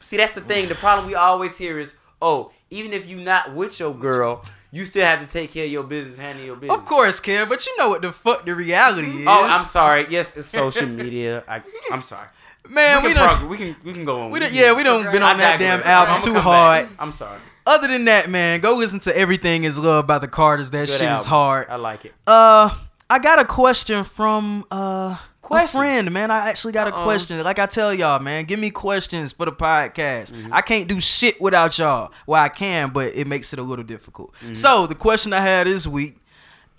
See, 0.00 0.18
that's 0.18 0.34
the 0.34 0.42
thing. 0.42 0.68
The 0.68 0.74
problem 0.74 1.06
we 1.06 1.14
always 1.14 1.56
hear 1.56 1.78
is, 1.78 1.98
oh, 2.20 2.52
even 2.68 2.92
if 2.92 3.08
you 3.08 3.16
not 3.16 3.54
with 3.54 3.80
your 3.80 3.94
girl, 3.94 4.42
you 4.76 4.84
still 4.84 5.04
have 5.04 5.20
to 5.20 5.26
take 5.26 5.52
care 5.52 5.64
of 5.64 5.70
your 5.70 5.84
business, 5.84 6.18
handle 6.18 6.44
your 6.44 6.56
business. 6.56 6.78
Of 6.78 6.84
course, 6.86 7.20
Kev, 7.20 7.48
but 7.48 7.64
you 7.66 7.76
know 7.78 7.88
what 7.88 8.02
the 8.02 8.12
fuck 8.12 8.44
the 8.44 8.54
reality 8.54 9.08
is. 9.08 9.26
Oh, 9.28 9.44
I'm 9.48 9.64
sorry. 9.64 10.06
Yes, 10.10 10.36
it's 10.36 10.46
social 10.46 10.86
media. 10.86 11.42
I, 11.48 11.62
I'm 11.90 12.02
sorry. 12.02 12.28
man. 12.68 13.02
we, 13.02 13.08
We, 13.08 13.14
can 13.14 13.22
don't. 13.22 13.36
prog- 13.38 13.50
we 13.50 13.56
can 13.56 13.76
we 13.84 13.92
can 13.92 14.04
go 14.04 14.20
on. 14.22 14.30
We 14.30 14.40
don't, 14.40 14.52
yeah, 14.52 14.72
we 14.76 14.82
don't 14.82 15.10
been 15.12 15.22
I 15.22 15.32
on 15.32 15.38
that 15.38 15.58
damn 15.58 15.78
digress. 15.78 15.86
album 16.26 16.34
too 16.34 16.40
hard. 16.40 16.88
back. 16.88 16.96
I'm 16.98 17.12
sorry. 17.12 17.38
Other 17.66 17.88
than 17.88 18.04
that, 18.04 18.28
man, 18.30 18.60
go 18.60 18.76
listen 18.76 19.00
to 19.00 19.16
"Everything 19.16 19.64
Is 19.64 19.78
Love" 19.78 20.06
by 20.06 20.18
the 20.18 20.28
Carters. 20.28 20.70
That 20.70 20.86
Good 20.86 20.98
shit 20.98 21.10
is 21.10 21.24
hard. 21.24 21.66
I 21.68 21.76
like 21.76 22.04
it. 22.04 22.12
Uh, 22.26 22.70
I 23.10 23.18
got 23.18 23.38
a 23.40 23.44
question 23.44 24.04
from 24.04 24.64
uh 24.70 25.16
a 25.46 25.48
Question. 25.48 25.78
friend, 25.80 26.10
man. 26.12 26.30
I 26.30 26.48
actually 26.48 26.72
got 26.72 26.88
a 26.88 26.94
Uh-oh. 26.94 27.04
question. 27.04 27.42
Like 27.42 27.58
I 27.58 27.66
tell 27.66 27.94
y'all, 27.94 28.18
man, 28.20 28.44
give 28.44 28.58
me 28.58 28.70
questions 28.70 29.32
for 29.32 29.46
the 29.46 29.52
podcast. 29.52 30.32
Mm-hmm. 30.32 30.52
I 30.52 30.60
can't 30.60 30.88
do 30.88 31.00
shit 31.00 31.40
without 31.40 31.78
y'all. 31.78 32.12
Well, 32.26 32.42
I 32.42 32.48
can, 32.48 32.90
but 32.90 33.14
it 33.14 33.26
makes 33.26 33.52
it 33.52 33.58
a 33.58 33.62
little 33.62 33.84
difficult. 33.84 34.34
Mm-hmm. 34.42 34.54
So 34.54 34.86
the 34.86 34.94
question 34.94 35.32
I 35.32 35.40
had 35.40 35.66
this 35.66 35.86
week, 35.86 36.16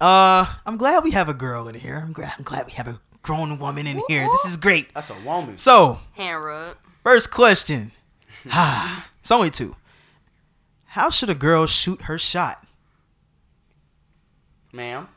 uh, 0.01 0.45
I'm 0.65 0.78
glad 0.78 1.03
we 1.03 1.11
have 1.11 1.30
a 1.30 1.34
girl 1.34 1.68
in 1.68 1.76
here. 1.76 2.01
I'm 2.05 2.13
glad. 2.13 2.34
I'm 2.38 2.43
glad 2.43 2.65
we 2.65 2.74
have 2.74 2.88
a 2.88 2.99
grown 3.22 3.57
woman 3.59 3.88
in 3.88 4.01
here. 4.07 4.28
This 4.32 4.45
is 4.45 4.57
great. 4.57 4.93
That's 4.93 5.09
a 5.09 5.15
woman. 5.26 5.57
So 5.57 5.99
hand 6.13 6.43
rub. 6.43 6.78
first 7.03 7.32
question. 7.32 7.91
Ah, 8.49 9.09
it's 9.20 9.32
only 9.32 9.49
two. 9.49 9.76
How 10.86 11.09
should 11.09 11.30
a 11.30 11.36
girl 11.36 11.65
shoot 11.68 12.03
her 12.03 12.18
shot? 12.18 12.65
Ma'am. 14.72 15.07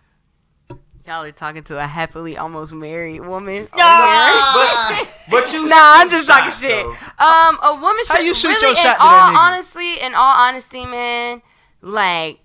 Y'all 1.07 1.23
are 1.25 1.33
talking 1.33 1.63
to 1.65 1.83
a 1.83 1.87
happily 1.87 2.37
almost 2.37 2.75
married 2.75 3.21
woman. 3.21 3.67
But, 3.73 5.09
but 5.31 5.53
you 5.53 5.67
Nah, 5.67 5.75
I'm 5.77 6.11
just 6.11 6.29
talking 6.29 6.51
shit. 6.53 6.71
though. 6.71 6.91
Um, 7.25 7.59
a 7.63 7.79
woman 7.81 8.05
should 8.05 8.19
How 8.19 8.23
you 8.23 8.35
shoot 8.35 8.49
really, 8.49 8.67
your 8.69 8.77
shot 8.77 8.97
in 8.97 9.01
all 9.01 9.31
nigga? 9.31 9.37
honesty, 9.37 9.95
in 10.01 10.15
all 10.15 10.35
honesty, 10.37 10.85
man, 10.85 11.43
like 11.81 12.41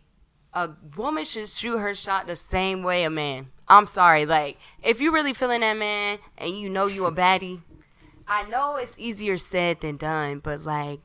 a 0.53 0.69
woman 0.95 1.25
should 1.25 1.49
shoot 1.49 1.77
her 1.77 1.93
shot 1.93 2.27
the 2.27 2.35
same 2.35 2.81
way 2.81 3.03
a 3.03 3.09
man. 3.09 3.47
I'm 3.67 3.87
sorry, 3.87 4.25
like 4.25 4.57
if 4.83 5.01
you 5.01 5.11
really 5.13 5.33
feeling 5.33 5.61
that 5.61 5.77
man 5.77 6.19
and 6.37 6.51
you 6.57 6.69
know 6.69 6.87
you 6.87 7.05
a 7.05 7.11
baddie, 7.11 7.61
I 8.27 8.47
know 8.47 8.77
it's 8.77 8.95
easier 8.97 9.37
said 9.37 9.81
than 9.81 9.97
done, 9.97 10.39
but 10.39 10.61
like 10.61 11.01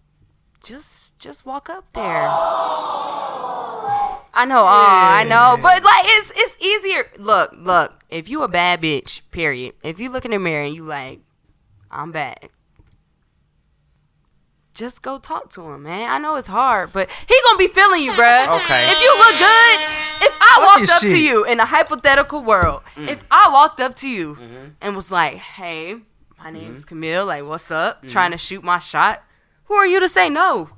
just 0.62 1.18
just 1.18 1.44
walk 1.44 1.68
up 1.68 1.84
there. 1.94 2.28
I 4.33 4.45
know, 4.45 4.61
oh, 4.61 4.66
I 4.66 5.24
know, 5.24 5.57
but 5.61 5.83
like 5.83 6.05
it's 6.05 6.33
it's 6.37 6.57
easier. 6.64 7.05
Look, 7.18 7.53
look, 7.57 8.05
if 8.09 8.28
you 8.28 8.43
a 8.43 8.49
bad 8.49 8.81
bitch, 8.81 9.22
period. 9.31 9.74
If 9.83 9.99
you 9.99 10.11
look 10.11 10.24
in 10.24 10.31
the 10.31 10.39
mirror 10.39 10.62
and 10.64 10.74
you 10.74 10.85
like, 10.85 11.20
I'm 11.91 12.12
bad. 12.12 12.49
Just 14.72 15.03
go 15.03 15.18
talk 15.18 15.51
to 15.51 15.62
him, 15.72 15.83
man. 15.83 16.09
I 16.11 16.18
know 16.18 16.37
it's 16.37 16.47
hard, 16.47 16.93
but 16.93 17.11
he 17.28 17.35
gonna 17.45 17.59
be 17.59 17.66
feeling 17.68 18.03
you, 18.03 18.12
bruh. 18.12 18.47
Okay. 18.57 18.87
If 18.91 19.03
you 19.03 19.12
look 19.18 19.39
good, 19.39 20.28
if 20.28 20.39
I 20.41 20.55
Fuck 20.55 20.64
walked 20.78 20.91
up 20.93 21.01
to 21.01 21.09
shit. 21.09 21.18
you 21.18 21.45
in 21.45 21.61
a 21.61 21.64
hypothetical 21.66 22.43
world, 22.43 22.83
Mm. 22.97 23.09
if 23.09 23.24
I 23.31 23.51
walked 23.53 23.81
up 23.81 23.95
to 23.97 24.09
you 24.09 24.37
Mm-hmm. 24.37 24.66
and 24.81 24.95
was 24.97 25.11
like, 25.11 25.35
"Hey, 25.35 25.97
my 26.43 26.51
name's 26.51 26.85
Camille. 26.85 27.26
Like, 27.26 27.45
what's 27.45 27.70
up? 27.70 27.99
Mm-hmm. 27.99 28.09
Trying 28.12 28.31
to 28.31 28.39
shoot 28.39 28.62
my 28.62 28.78
shot." 28.78 29.22
Who 29.64 29.74
are 29.74 29.87
you 29.87 30.01
to 30.01 30.09
say 30.09 30.28
no? 30.28 30.70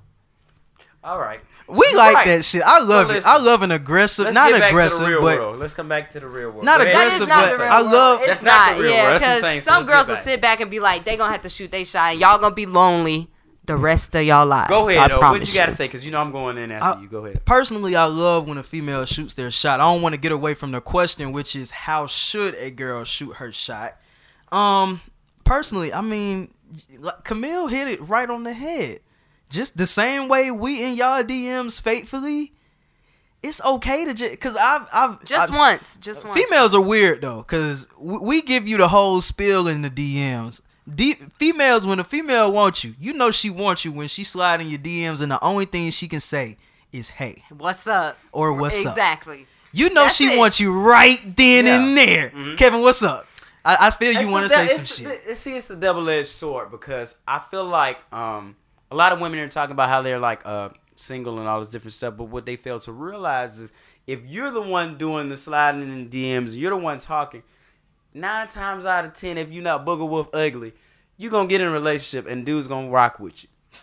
All 1.05 1.19
right. 1.21 1.41
We 1.73 1.87
like 1.97 2.15
Right. 2.15 2.27
that 2.27 2.45
shit. 2.45 2.63
I 2.65 2.81
love 2.81 3.11
it. 3.11 3.15
listen. 3.15 3.31
I 3.33 3.39
love 3.39 3.63
an 3.63 3.71
aggressive, 3.71 4.27
Let's 4.27 4.35
not 4.35 4.51
get 4.51 4.61
back 4.61 4.71
aggressive, 4.71 4.99
to 4.99 5.05
the 5.05 5.11
real 5.11 5.21
but 5.23 5.39
world. 5.39 5.59
Let's 5.59 5.75
come 5.75 5.89
back 5.89 6.11
to 6.11 6.21
the 6.21 6.27
real 6.27 6.51
world. 6.51 6.65
Not 6.65 6.79
Go 6.81 6.85
ahead. 6.85 6.97
That 6.97 7.07
is 7.07 7.21
aggressive, 7.23 7.29
not 7.29 7.45
but 7.45 7.57
the 7.57 7.63
real 7.65 7.73
I 7.73 7.81
world. 7.83 7.93
love- 7.93 8.19
It's 8.21 8.29
That's 8.29 8.43
not 8.43 8.77
the 8.77 8.83
real 8.83 8.93
yeah, 8.93 9.03
world. 9.05 9.13
That's 9.15 9.23
insane. 9.23 9.33
I'm 9.33 9.35
because 9.37 9.41
saying. 9.43 9.61
So 9.63 9.71
some 9.71 9.87
girls 9.87 10.09
will 10.09 10.15
back. 10.17 10.25
sit 10.25 10.41
back 10.41 10.61
and 10.61 10.71
be 10.71 10.81
like, 10.81 11.05
they 11.05 11.17
gonna 11.17 11.33
have 11.33 11.43
to 11.43 11.49
shoot 11.49 11.71
they 11.71 11.85
shot, 11.85 12.13
and 12.13 12.21
y'all 12.21 12.39
gonna 12.39 12.55
be 12.55 12.67
lonely 12.67 13.31
the 13.65 13.77
rest 13.77 14.15
of 14.17 14.25
y'all 14.25 14.45
lives. 14.45 14.69
Go 14.71 14.89
I 14.89 14.93
ahead. 14.93 15.11
though. 15.13 15.15
What 15.15 15.21
promise 15.21 15.55
you 15.55 15.61
gotta 15.61 15.73
say? 15.73 15.85
Because 15.87 16.05
you 16.05 16.11
know 16.13 16.21
I'm 16.21 16.33
going 16.33 16.59
in 16.59 16.73
after 16.73 16.99
I- 16.99 17.03
you. 17.03 17.09
Go 17.09 17.25
ahead. 17.25 17.45
personally, 17.45 17.95
I 17.97 18.05
love 18.07 18.49
when 18.49 18.59
a 18.59 18.63
female 18.63 19.05
shoots 19.05 19.35
their 19.35 19.51
shot. 19.51 19.81
I 19.81 19.85
don't 19.85 20.03
want 20.03 20.15
to 20.15 20.21
get 20.21 20.33
away 20.33 20.55
from 20.55 20.73
the 20.73 20.81
question, 20.81 21.33
which 21.33 21.55
is 21.57 21.71
how 21.71 22.07
should 22.07 22.55
a 22.57 22.71
girl 22.71 23.05
shoot 23.05 23.37
her 23.37 23.53
shot? 23.53 23.97
Um, 24.51 25.01
personally, 25.45 25.93
I 25.95 26.01
mean, 26.01 26.53
Camille 27.25 27.69
hit 27.69 27.89
it 27.89 28.01
right 28.09 28.29
on 28.29 28.43
the 28.43 28.53
head. 28.53 29.01
Just 29.53 29.77
the 29.77 29.87
same 29.87 30.29
way 30.29 30.51
we 30.51 30.83
in 30.83 30.95
y'all 30.97 31.23
DMs 31.23 31.81
faithfully. 31.81 32.53
It's 33.43 33.63
okay 33.65 34.05
to 34.05 34.15
just 34.15 34.31
because 34.33 34.57
I've 34.57 34.87
I've 34.93 35.25
Just 35.25 35.51
I've- 35.51 35.59
once, 35.59 35.97
just 35.97 36.25
once. 36.25 36.41
Females 36.41 36.75
are 36.75 36.81
weird 36.81 37.21
though, 37.23 37.43
cause 37.43 37.89
we, 37.99 38.19
we 38.19 38.43
give 38.43 38.67
you 38.69 38.77
the 38.79 38.89
whole 38.89 39.21
spill 39.21 39.67
in 39.69 39.83
the 39.83 39.91
DMs. 39.91 40.61
D- 40.93 41.15
females, 41.39 41.87
when 41.87 41.99
a 42.01 42.05
female 42.05 42.51
wants 42.53 42.83
you, 42.83 42.95
you 42.99 43.13
know 43.13 43.31
she 43.31 43.51
wants 43.51 43.85
you 43.85 43.93
when 43.93 44.09
she 44.09 44.25
slide 44.25 44.61
in 44.61 44.69
your 44.69 44.79
DMs, 44.81 45.21
and 45.23 45.31
the 45.31 45.43
only 45.45 45.65
thing 45.65 45.91
she 45.91 46.09
can 46.09 46.21
say 46.21 46.57
is 46.93 47.11
"Hey" 47.11 47.43
What's 47.57 47.87
up? 47.87 48.17
or 48.33 48.53
"What's 48.55 48.85
up." 48.87 48.93
exactly. 48.93 49.47
You 49.73 49.91
know 49.93 50.05
That's 50.05 50.17
she 50.17 50.35
it. 50.35 50.39
wants 50.39 50.61
you 50.61 50.73
right 50.73 51.19
then 51.37 51.67
Yeah. 51.67 51.83
and 51.85 51.97
there. 51.97 52.57
Kevin, 52.57 52.81
what's 52.83 53.03
up? 53.03 53.27
I, 53.65 53.89
I 53.89 53.91
feel 53.91 54.13
you 54.13 54.31
want 54.31 54.47
a 54.47 54.49
to 54.49 54.55
say 54.55 54.67
some 54.69 54.75
it's- 54.75 54.97
shit. 55.25 55.31
it- 55.33 55.37
see, 55.37 55.57
it's 55.57 55.71
a 55.71 55.77
double 55.77 56.09
edged 56.09 56.29
sword 56.29 56.71
because 56.71 57.17
I 57.27 57.39
feel 57.41 57.65
like 57.65 57.99
um, 58.13 58.55
a 58.93 58.95
lot 58.95 59.13
of 59.13 59.21
women 59.21 59.39
are 59.41 59.49
talking 59.49 59.73
about 59.73 59.89
how 59.89 60.03
they're 60.03 60.19
like 60.19 60.43
uh, 60.45 60.69
single 60.97 61.39
and 61.39 61.49
all 61.49 61.61
this 61.61 61.71
different 61.71 61.95
stuff, 61.95 62.17
but 62.17 62.25
what 62.25 62.45
they 62.45 62.57
fail 62.57 62.79
to 62.81 62.93
realize 62.93 63.59
is 63.59 63.73
if 64.07 64.21
you're 64.27 64.51
the 64.51 64.61
one 64.61 64.99
doing 64.99 65.29
the 65.31 65.37
sliding 65.37 65.83
in 65.83 66.11
the 66.11 66.25
DMs, 66.35 66.57
you're 66.57 66.71
the 66.71 66.77
one 66.77 66.99
talking. 66.99 67.43
Nine 68.15 68.49
times 68.49 68.85
out 68.85 69.07
of 69.07 69.15
ten, 69.15 69.39
if 69.39 69.51
you're 69.51 69.65
not 69.65 69.87
booger 69.87 70.09
wolf 70.09 70.29
ugly, 70.35 70.75
you're 71.17 71.31
gonna 71.31 71.49
get 71.49 71.63
in 71.63 71.69
a 71.69 71.71
relationship 71.71 72.31
and 72.31 72.45
dude's 72.45 72.67
gonna 72.67 72.91
rock 72.91 73.19
with 73.19 73.45
you. 73.45 73.49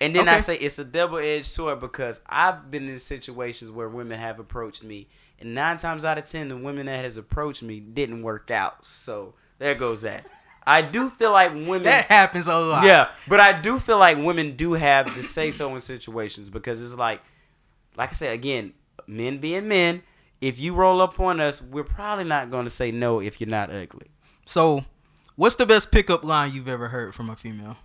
And 0.00 0.16
then 0.16 0.28
I 0.28 0.40
say 0.40 0.56
it's 0.56 0.80
a 0.80 0.84
double 0.84 1.18
edged 1.18 1.46
sword 1.46 1.78
because 1.78 2.20
I've 2.26 2.72
been 2.72 2.88
in 2.88 2.98
situations 2.98 3.70
where 3.70 3.88
women 3.88 4.18
have 4.18 4.40
approached 4.40 4.82
me, 4.82 5.06
and 5.38 5.54
nine 5.54 5.76
times 5.76 6.04
out 6.04 6.18
of 6.18 6.26
ten, 6.26 6.48
the 6.48 6.56
women 6.56 6.86
that 6.86 7.04
has 7.04 7.16
approached 7.16 7.62
me 7.62 7.78
didn't 7.78 8.24
work 8.24 8.50
out. 8.50 8.84
So 8.84 9.34
there 9.60 9.76
goes 9.76 10.02
that. 10.02 10.26
I 10.66 10.82
do 10.82 11.10
feel 11.10 11.32
like 11.32 11.52
women. 11.52 11.84
That 11.84 12.06
happens 12.06 12.46
a 12.46 12.56
lot. 12.58 12.84
yeah, 12.84 13.10
but 13.28 13.40
I 13.40 13.60
do 13.60 13.78
feel 13.78 13.98
like 13.98 14.18
women 14.18 14.56
do 14.56 14.74
have 14.74 15.12
to 15.14 15.22
say 15.22 15.50
so 15.50 15.74
in 15.74 15.80
situations 15.80 16.50
because 16.50 16.82
it's 16.82 16.94
like, 16.94 17.20
like 17.96 18.10
I 18.10 18.12
said 18.12 18.32
again, 18.32 18.72
men 19.06 19.38
being 19.38 19.68
men. 19.68 20.02
If 20.40 20.58
you 20.58 20.74
roll 20.74 21.00
up 21.00 21.20
on 21.20 21.40
us, 21.40 21.62
we're 21.62 21.84
probably 21.84 22.24
not 22.24 22.50
going 22.50 22.64
to 22.64 22.70
say 22.70 22.90
no 22.90 23.20
if 23.20 23.40
you're 23.40 23.48
not 23.48 23.70
ugly. 23.70 24.08
So, 24.44 24.84
what's 25.36 25.54
the 25.54 25.66
best 25.66 25.92
pickup 25.92 26.24
line 26.24 26.52
you've 26.52 26.68
ever 26.68 26.88
heard 26.88 27.14
from 27.14 27.30
a 27.30 27.36
female? 27.36 27.76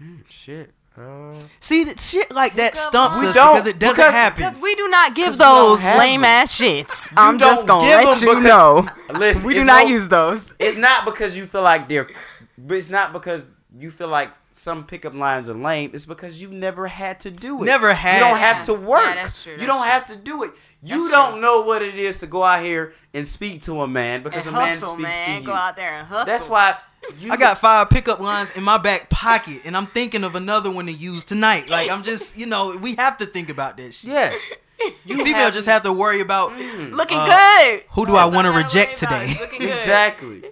Mm, 0.00 0.22
shit. 0.26 0.72
Uh, 0.98 1.32
See, 1.58 1.84
that 1.84 1.98
shit 2.00 2.34
like 2.34 2.54
that 2.56 2.76
stumps 2.76 3.22
us 3.22 3.34
because 3.34 3.66
it 3.66 3.78
doesn't 3.78 3.96
because- 3.96 4.12
happen. 4.12 4.42
Because 4.42 4.58
we 4.58 4.74
do 4.74 4.88
not 4.88 5.14
give 5.14 5.38
those 5.38 5.82
lame 5.84 6.22
ass 6.22 6.60
shits. 6.60 7.12
I'm 7.16 7.38
just 7.38 7.66
gonna 7.66 7.82
let 7.86 8.04
them 8.18 8.28
you 8.28 8.34
because- 8.36 8.44
know. 8.44 8.86
Listen, 9.18 9.46
we 9.46 9.54
do 9.54 9.64
not 9.64 9.84
no- 9.84 9.88
use 9.90 10.08
those. 10.08 10.52
it's 10.58 10.76
not 10.76 11.06
because 11.06 11.36
you 11.36 11.46
feel 11.46 11.62
like 11.62 11.88
they're 11.88 12.10
but 12.58 12.76
it's 12.76 12.90
not 12.90 13.12
because 13.14 13.48
you 13.78 13.90
feel 13.90 14.08
like 14.08 14.34
some 14.52 14.84
pickup 14.84 15.14
lines 15.14 15.48
are 15.48 15.54
lame 15.54 15.90
it's 15.94 16.04
because 16.04 16.42
you 16.42 16.48
never 16.50 16.86
had 16.86 17.18
to 17.20 17.30
do 17.30 17.62
it 17.62 17.66
Never 17.66 17.94
had 17.94 18.16
you 18.18 18.20
don't 18.20 18.36
have 18.38 18.62
to 18.66 18.74
work 18.74 19.02
Yeah, 19.02 19.14
that's 19.14 19.42
true, 19.42 19.54
you 19.58 19.66
don't 19.66 19.80
true. 19.80 19.88
have 19.90 20.06
to 20.08 20.16
do 20.16 20.42
it 20.42 20.50
you 20.82 20.98
That's 20.98 21.10
don't 21.10 21.32
true. 21.32 21.40
know 21.40 21.62
what 21.62 21.80
it 21.80 21.94
is 21.94 22.20
to 22.20 22.26
go 22.26 22.44
out 22.44 22.62
here 22.62 22.92
and 23.14 23.26
speak 23.26 23.62
to 23.62 23.80
a 23.80 23.88
man 23.88 24.22
because 24.22 24.46
And 24.46 24.54
a 24.54 24.58
man 24.58 24.68
hustle, 24.68 24.90
speaks 24.94 25.08
man. 25.08 25.36
to 25.36 25.40
you 25.40 25.46
Go 25.46 25.54
out 25.54 25.74
there 25.76 25.90
and 25.94 26.06
hustle. 26.06 26.26
that's 26.26 26.48
why 26.50 26.76
you 27.18 27.32
I 27.32 27.36
got 27.36 27.58
five 27.58 27.90
pickup 27.90 28.20
lines 28.20 28.56
in 28.56 28.62
my 28.62 28.78
back 28.78 29.10
pocket, 29.10 29.62
and 29.64 29.76
I'm 29.76 29.86
thinking 29.86 30.24
of 30.24 30.34
another 30.34 30.70
one 30.70 30.86
to 30.86 30.92
use 30.92 31.24
tonight. 31.24 31.68
Like 31.68 31.90
I'm 31.90 32.02
just, 32.02 32.36
you 32.36 32.46
know, 32.46 32.76
we 32.80 32.94
have 32.96 33.18
to 33.18 33.26
think 33.26 33.48
about 33.50 33.76
this. 33.76 33.98
Shit. 34.00 34.10
yes 34.10 34.52
you 35.04 35.16
Female 35.24 35.34
have- 35.34 35.54
just 35.54 35.68
have 35.68 35.82
to 35.84 35.92
worry 35.92 36.20
about 36.20 36.52
looking 36.90 37.18
uh, 37.18 37.26
good. 37.26 37.84
who 37.90 38.04
do 38.06 38.16
I 38.16 38.24
want 38.24 38.46
to 38.46 38.52
reject 38.52 38.96
today. 38.96 39.34
looking 39.40 39.60
good. 39.60 39.68
exactly 39.70 40.42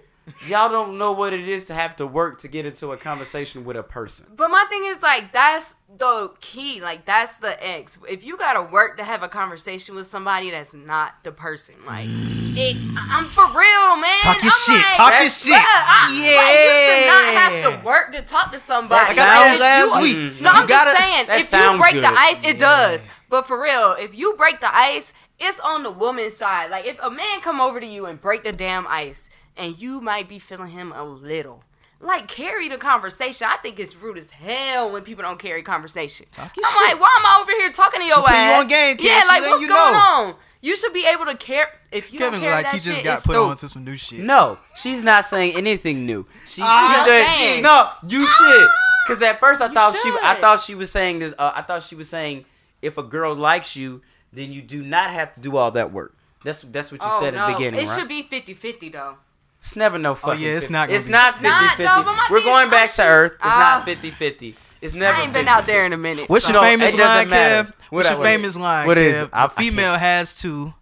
y'all 0.47 0.69
don't 0.69 0.97
know 0.97 1.11
what 1.11 1.33
it 1.33 1.47
is 1.47 1.65
to 1.65 1.73
have 1.73 1.95
to 1.97 2.05
work 2.07 2.39
to 2.39 2.47
get 2.47 2.65
into 2.65 2.91
a 2.91 2.97
conversation 2.97 3.63
with 3.65 3.75
a 3.77 3.83
person 3.83 4.27
But 4.35 4.49
my 4.49 4.65
thing 4.69 4.85
is 4.85 5.01
like 5.01 5.31
that's 5.33 5.75
the 5.97 6.31
key. 6.39 6.79
Like 6.81 7.03
that's 7.05 7.39
the 7.39 7.61
X. 7.67 7.99
If 8.09 8.23
you 8.23 8.37
gotta 8.37 8.61
work 8.63 8.95
to 8.97 9.03
have 9.03 9.23
a 9.23 9.27
conversation 9.27 9.93
with 9.93 10.05
somebody 10.07 10.49
that's 10.49 10.73
not 10.73 11.15
the 11.23 11.33
person, 11.33 11.75
like 11.85 12.05
it, 12.09 12.77
I'm 13.11 13.25
for 13.25 13.43
real, 13.47 13.97
man. 13.97 14.19
Talk 14.21 14.41
your 14.41 14.51
I'm 14.53 14.57
shit. 14.57 14.75
like, 14.75 14.95
Talk 14.95 15.19
your 15.19 15.29
shit. 15.29 15.53
bruh, 15.53 15.59
I- 15.61 16.07
like, 16.37 16.57
you 16.63 16.75
should 16.87 17.07
not 17.07 17.33
have 17.73 17.81
to 17.81 17.85
work 17.85 18.11
to 18.13 18.21
talk 18.21 18.51
to 18.53 18.59
somebody. 18.59 19.05
Like 19.05 19.17
I 19.17 19.45
said 19.47 19.53
If 19.55 19.59
last 19.59 19.95
you- 19.95 20.01
week, 20.31 20.41
No, 20.41 20.51
you 20.51 20.57
I'm 20.59 20.67
gotta- 20.67 20.91
just 20.91 20.97
saying. 20.97 21.25
If 21.29 21.51
you 21.53 21.79
break 21.79 21.93
good. 21.95 22.03
the 22.05 22.07
ice, 22.17 22.39
it 22.45 22.57
does. 22.57 23.07
But 23.29 23.45
for 23.47 23.61
real, 23.61 23.91
if 23.99 24.15
you 24.17 24.33
break 24.37 24.59
the 24.61 24.73
ice, 24.73 25.13
it's 25.39 25.59
on 25.59 25.83
the 25.83 25.91
woman's 25.91 26.37
side. 26.37 26.69
Like 26.71 26.85
if 26.85 26.97
a 27.03 27.09
man 27.11 27.41
come 27.41 27.59
over 27.59 27.79
to 27.81 27.85
you 27.85 28.05
and 28.05 28.19
break 28.21 28.43
the 28.43 28.51
damn 28.53 28.87
ice, 28.87 29.29
and 29.57 29.77
you 29.79 30.01
might 30.01 30.27
be 30.29 30.39
feeling 30.39 30.69
him 30.71 30.91
a 30.95 31.03
little. 31.03 31.63
Like 31.99 32.27
carry 32.27 32.67
the 32.67 32.77
conversation. 32.77 33.47
I 33.49 33.57
think 33.57 33.79
it's 33.79 33.95
rude 33.95 34.17
as 34.17 34.31
hell 34.31 34.91
when 34.91 35.03
people 35.03 35.23
don't 35.23 35.37
carry 35.37 35.61
conversation. 35.61 36.25
Talk 36.31 36.51
I'm 36.57 36.63
shit. 36.63 36.93
like, 36.93 36.99
why 36.99 37.15
am 37.19 37.25
I 37.25 37.39
over 37.41 37.51
here 37.51 37.71
talking 37.71 37.99
to 38.01 38.05
your 38.07 38.15
she 38.15 38.21
put 38.21 38.31
you 38.31 38.35
ass? 38.37 38.63
on 38.63 38.67
game, 38.69 38.97
kid. 38.97 39.05
Yeah, 39.05 39.21
She 39.21 39.27
like 39.27 39.41
what's 39.43 39.61
you 39.61 39.67
going 39.67 39.93
know. 39.93 39.99
on? 39.99 40.35
You 40.61 40.75
should 40.75 40.93
be 40.93 41.05
able 41.05 41.25
to 41.25 41.35
care. 41.35 41.67
If 41.91 42.11
you 42.11 42.17
Kevin's 42.19 42.41
don't 42.41 42.49
carry 42.49 42.55
like 42.63 42.65
that 42.65 42.73
he 42.73 42.79
just 42.79 42.95
shit, 42.97 43.03
got 43.03 43.13
put 43.17 43.21
stupid. 43.21 43.39
on 43.39 43.55
to 43.57 43.69
some 43.69 43.83
new 43.83 43.97
shit. 43.97 44.19
No, 44.19 44.57
she's 44.77 45.03
not 45.03 45.25
saying 45.25 45.55
anything 45.55 46.05
new. 46.07 46.25
She, 46.45 46.61
I'm 46.65 46.89
she 46.89 46.95
just 46.97 47.07
just, 47.09 47.37
saying. 47.37 47.63
no, 47.63 47.89
you 48.07 48.25
should. 48.25 48.67
Cause 49.07 49.21
at 49.23 49.39
first 49.39 49.61
I 49.61 49.67
You 49.67 49.73
thought 49.73 49.95
she, 49.95 50.09
I 50.23 50.35
thought 50.39 50.59
she 50.61 50.73
was 50.75 50.91
saying 50.91 51.19
this. 51.19 51.33
Uh, 51.37 51.51
I 51.55 51.61
thought 51.63 51.83
she 51.83 51.95
was 51.95 52.09
saying 52.09 52.45
if 52.81 52.97
a 52.97 53.03
girl 53.03 53.35
likes 53.35 53.75
you, 53.75 54.01
then 54.33 54.51
you 54.51 54.61
do 54.61 54.81
not 54.83 55.09
have 55.11 55.33
to 55.35 55.41
do 55.41 55.57
all 55.57 55.69
that 55.71 55.91
work. 55.91 56.15
That's 56.43 56.61
that's 56.63 56.91
what 56.91 57.01
you 57.01 57.07
Oh, 57.11 57.19
said 57.19 57.33
no. 57.33 57.41
at 57.41 57.47
the 57.47 57.53
beginning, 57.53 57.79
It 57.79 57.87
right? 57.89 57.99
should 57.99 58.07
be 58.07 58.23
50-50 58.23 58.91
though. 58.93 59.15
It's 59.61 59.75
never 59.75 59.97
no 59.97 60.15
fucking. 60.15 60.43
yeah, 60.43 60.49
it's 60.57 60.65
50. 60.65 60.73
not 60.73 60.89
It's 60.89 61.05
be 61.05 61.11
not 61.11 61.33
50. 61.35 61.47
50 61.47 61.49
Not, 61.49 61.69
50. 61.77 61.83
though, 61.83 62.03
but 62.03 62.29
We're 62.31 62.43
going 62.43 62.69
back 62.69 62.91
to 62.93 63.03
Earth. 63.03 63.31
It's 63.33 63.41
Ah. 63.43 63.59
not 63.77 63.85
50 63.85 64.11
50. 64.11 64.55
It's 64.81 64.95
never. 64.95 65.15
I 65.17 65.21
ain't 65.21 65.33
been 65.33 65.45
50. 65.45 65.49
out 65.49 65.65
there 65.67 65.85
in 65.85 65.93
a 65.93 65.97
minute. 65.97 66.27
What's 66.27 66.45
so- 66.45 66.53
your 66.53 66.61
No, 66.63 66.67
famous 66.67 66.93
it 66.95 66.99
line, 66.99 67.29
matter. 67.29 67.69
Kev? 67.69 67.73
What 67.89 67.97
What's 67.97 68.09
I- 68.09 68.13
your 68.15 68.23
famous 68.23 68.55
line, 68.57 68.87
what 68.87 68.97
is 68.97 69.13
Kev? 69.13 69.23
it? 69.25 69.29
I- 69.33 69.41
I 69.41 69.45
A 69.45 69.49
female 69.49 69.97
has 69.97 70.39
to 70.41 70.73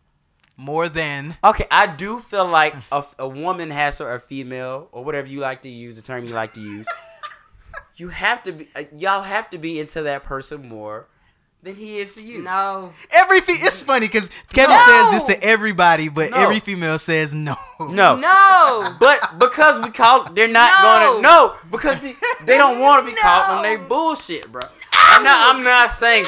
more 0.56 0.88
than. 0.90 1.38
Okay, 1.44 1.66
I 1.70 1.88
do 1.88 2.20
feel 2.22 2.46
like 2.48 2.76
a, 2.92 3.04
a 3.18 3.28
woman 3.28 3.72
has 3.72 3.98
to, 3.98 4.06
or 4.06 4.16
a 4.16 4.20
female, 4.20 4.88
or 4.94 5.04
whatever 5.04 5.28
you 5.28 5.40
like 5.42 5.62
to 5.64 5.70
use, 5.70 5.96
the 5.98 6.02
term 6.02 6.26
you 6.26 6.34
like 6.34 6.54
to 6.54 6.62
use. 6.62 6.88
you 7.96 8.08
have 8.10 8.42
to 8.44 8.54
be, 8.54 8.70
uh, 8.76 8.84
y'all 8.98 9.24
have 9.24 9.50
to 9.50 9.58
be 9.58 9.80
into 9.80 10.02
that 10.04 10.24
person 10.24 10.68
more 10.70 11.08
than 11.62 11.76
he 11.76 11.98
is 12.00 12.16
to 12.16 12.22
you. 12.22 12.42
No. 12.42 12.94
Every 13.12 13.42
fe- 13.42 13.54
it's 13.54 13.84
funny 13.84 14.08
because 14.08 14.30
Kevin 14.54 14.76
No. 14.76 14.82
says 14.86 15.12
this 15.12 15.24
to 15.36 15.44
everybody, 15.44 16.08
but 16.08 16.32
No. 16.32 16.38
every 16.38 16.60
female 16.60 16.98
says 16.98 17.34
no. 17.34 17.56
No. 17.80 18.16
No. 18.16 18.96
But 19.00 19.40
because 19.40 19.84
we 19.84 19.92
caught, 19.92 20.36
they're 20.36 20.48
not 20.48 20.72
No. 20.82 20.84
gonna 20.84 21.22
no 21.22 21.56
because 21.72 22.00
they, 22.02 22.14
they 22.46 22.58
don't 22.58 22.80
want 22.86 23.06
to 23.06 23.12
be 23.14 23.18
caught 23.20 23.50
on 23.50 23.64
they 23.64 23.76
bullshit, 23.78 24.50
bro. 24.52 24.62
I'm 24.94 25.24
not. 25.24 25.56
I'm 25.56 25.64
not 25.64 25.92
saying. 25.92 26.26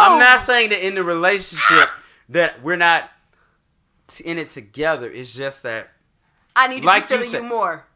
I'm 0.00 0.18
not 0.18 0.40
saying 0.40 0.70
that 0.70 0.84
in 0.86 0.94
the 0.94 1.04
relationship 1.04 1.88
that 2.30 2.62
we're 2.62 2.76
not 2.76 3.10
in 4.24 4.38
it 4.38 4.48
together. 4.50 5.10
It's 5.10 5.34
just 5.34 5.62
that 5.62 5.92
I 6.56 6.68
need 6.68 6.80
to 6.80 6.86
Like 6.86 7.04
be 7.04 7.14
feeling 7.14 7.24
you, 7.24 7.30
said- 7.30 7.44
more. 7.44 7.86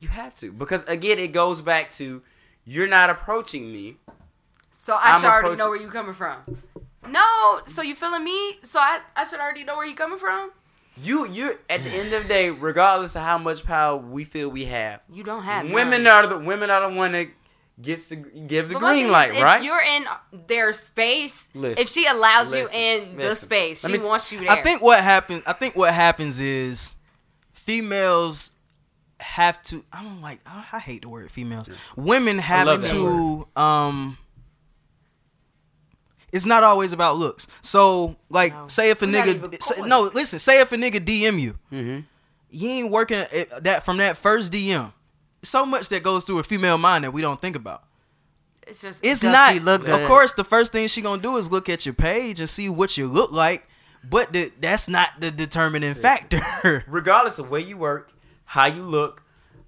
you 0.00 0.08
have 0.08 0.34
to 0.36 0.52
because 0.52 0.84
again, 0.84 1.18
it 1.18 1.32
goes 1.32 1.62
back 1.62 1.90
to 1.92 2.22
you're 2.64 2.86
not 2.88 3.10
approaching 3.10 3.72
me. 3.72 3.96
So 4.78 4.92
I 4.94 5.12
I'm 5.12 5.20
should 5.20 5.28
already 5.28 5.56
know 5.56 5.68
where 5.70 5.80
you 5.80 5.88
coming 5.88 6.14
from. 6.14 6.36
No, 7.08 7.60
so 7.66 7.82
you 7.82 7.94
feeling 7.94 8.22
me? 8.22 8.58
So 8.62 8.78
I, 8.78 9.00
I 9.16 9.24
should 9.24 9.40
already 9.40 9.64
know 9.64 9.76
where 9.76 9.86
you 9.86 9.94
coming 9.94 10.18
from. 10.18 10.52
You 11.02 11.26
you're 11.28 11.54
at 11.68 11.82
the 11.82 11.90
end 11.90 12.12
of 12.12 12.22
the 12.22 12.28
day, 12.28 12.50
regardless 12.50 13.16
of 13.16 13.22
how 13.22 13.36
much 13.38 13.64
power 13.64 13.96
we 13.96 14.24
feel 14.24 14.48
we 14.48 14.66
have, 14.66 15.00
You 15.10 15.24
don't 15.24 15.42
have 15.42 15.70
women 15.70 16.04
none. 16.04 16.24
are 16.24 16.28
the 16.28 16.38
women 16.38 16.70
are 16.70 16.88
the 16.88 16.96
one 16.96 17.12
that 17.12 17.28
gets 17.80 18.08
to 18.08 18.16
give 18.16 18.68
the 18.68 18.74
But 18.74 18.80
green 18.80 19.10
light, 19.10 19.32
is, 19.34 19.42
right? 19.42 19.58
If 19.58 19.64
you're 19.64 19.82
in 19.82 20.06
their 20.46 20.72
space, 20.72 21.50
Listen, 21.54 21.82
if 21.82 21.88
she 21.90 22.06
allows 22.06 22.50
listen, 22.52 22.80
you 22.80 22.86
in 22.86 23.16
the 23.16 23.34
space, 23.34 23.82
Let 23.84 23.92
she 23.92 23.98
t- 23.98 24.06
wants 24.06 24.32
you 24.32 24.38
there. 24.40 24.50
I 24.50 24.62
think 24.62 24.80
what 24.82 25.02
happens. 25.02 25.42
I 25.46 25.52
think 25.52 25.74
what 25.76 25.92
happens 25.92 26.38
is 26.40 26.92
females 27.52 28.52
have 29.20 29.62
to. 29.64 29.84
I 29.92 30.02
don't 30.02 30.20
like. 30.22 30.40
I, 30.46 30.64
I 30.72 30.78
hate 30.78 31.02
the 31.02 31.08
word 31.08 31.30
females. 31.30 31.68
Women 31.96 32.38
have 32.38 32.66
love 32.66 32.82
that 32.82 32.90
to. 32.90 33.48
Um. 33.56 34.18
It's 36.36 36.46
not 36.46 36.62
always 36.62 36.92
about 36.92 37.16
looks. 37.16 37.48
So, 37.62 38.16
like, 38.30 38.52
No. 38.54 38.68
say 38.68 38.90
if 38.90 39.02
a 39.02 39.06
We're 39.06 39.12
nigga, 39.12 39.62
say- 39.62 39.80
no, 39.82 40.10
listen. 40.14 40.38
Say 40.38 40.60
if 40.60 40.70
a 40.72 40.76
nigga 40.76 41.04
DM 41.04 41.40
you, 41.40 41.58
mm-hmm. 41.72 42.00
you 42.50 42.68
ain't 42.68 42.90
working 42.90 43.18
at 43.18 43.64
that 43.64 43.84
from 43.84 43.96
that 43.96 44.16
first 44.16 44.52
DM. 44.52 44.92
So 45.42 45.64
much 45.66 45.88
that 45.88 46.02
goes 46.02 46.24
through 46.24 46.38
a 46.38 46.42
female 46.42 46.78
mind 46.78 47.04
that 47.04 47.12
we 47.12 47.22
don't 47.22 47.40
think 47.40 47.56
about. 47.56 47.82
it's 48.66 48.80
just 48.80 49.04
It's 49.04 49.22
not. 49.22 49.54
he 49.54 49.60
look 49.60 49.86
Of 49.88 50.04
course, 50.06 50.32
the 50.32 50.44
first 50.44 50.72
thing 50.72 50.88
she 50.88 51.00
gonna 51.02 51.22
do 51.22 51.36
is 51.36 51.50
look 51.50 51.68
at 51.68 51.86
your 51.86 51.94
page 51.94 52.40
and 52.40 52.48
see 52.48 52.68
what 52.68 52.96
you 52.96 53.06
look 53.06 53.32
like. 53.32 53.66
But 54.08 54.32
the, 54.32 54.52
that's 54.60 54.88
not 54.88 55.20
the 55.20 55.30
determining 55.30 55.94
factor. 55.94 56.84
regardless 56.86 57.38
of 57.38 57.50
where 57.50 57.60
you 57.60 57.76
work, 57.76 58.12
how 58.44 58.66
you 58.66 58.82
look, 58.82 59.22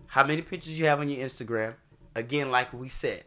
how 0.06 0.24
many 0.24 0.42
pictures 0.42 0.78
you 0.78 0.86
have 0.86 1.00
on 1.00 1.08
your 1.08 1.24
Instagram. 1.24 1.74
Again, 2.14 2.50
like 2.50 2.72
we 2.72 2.88
said, 2.88 3.24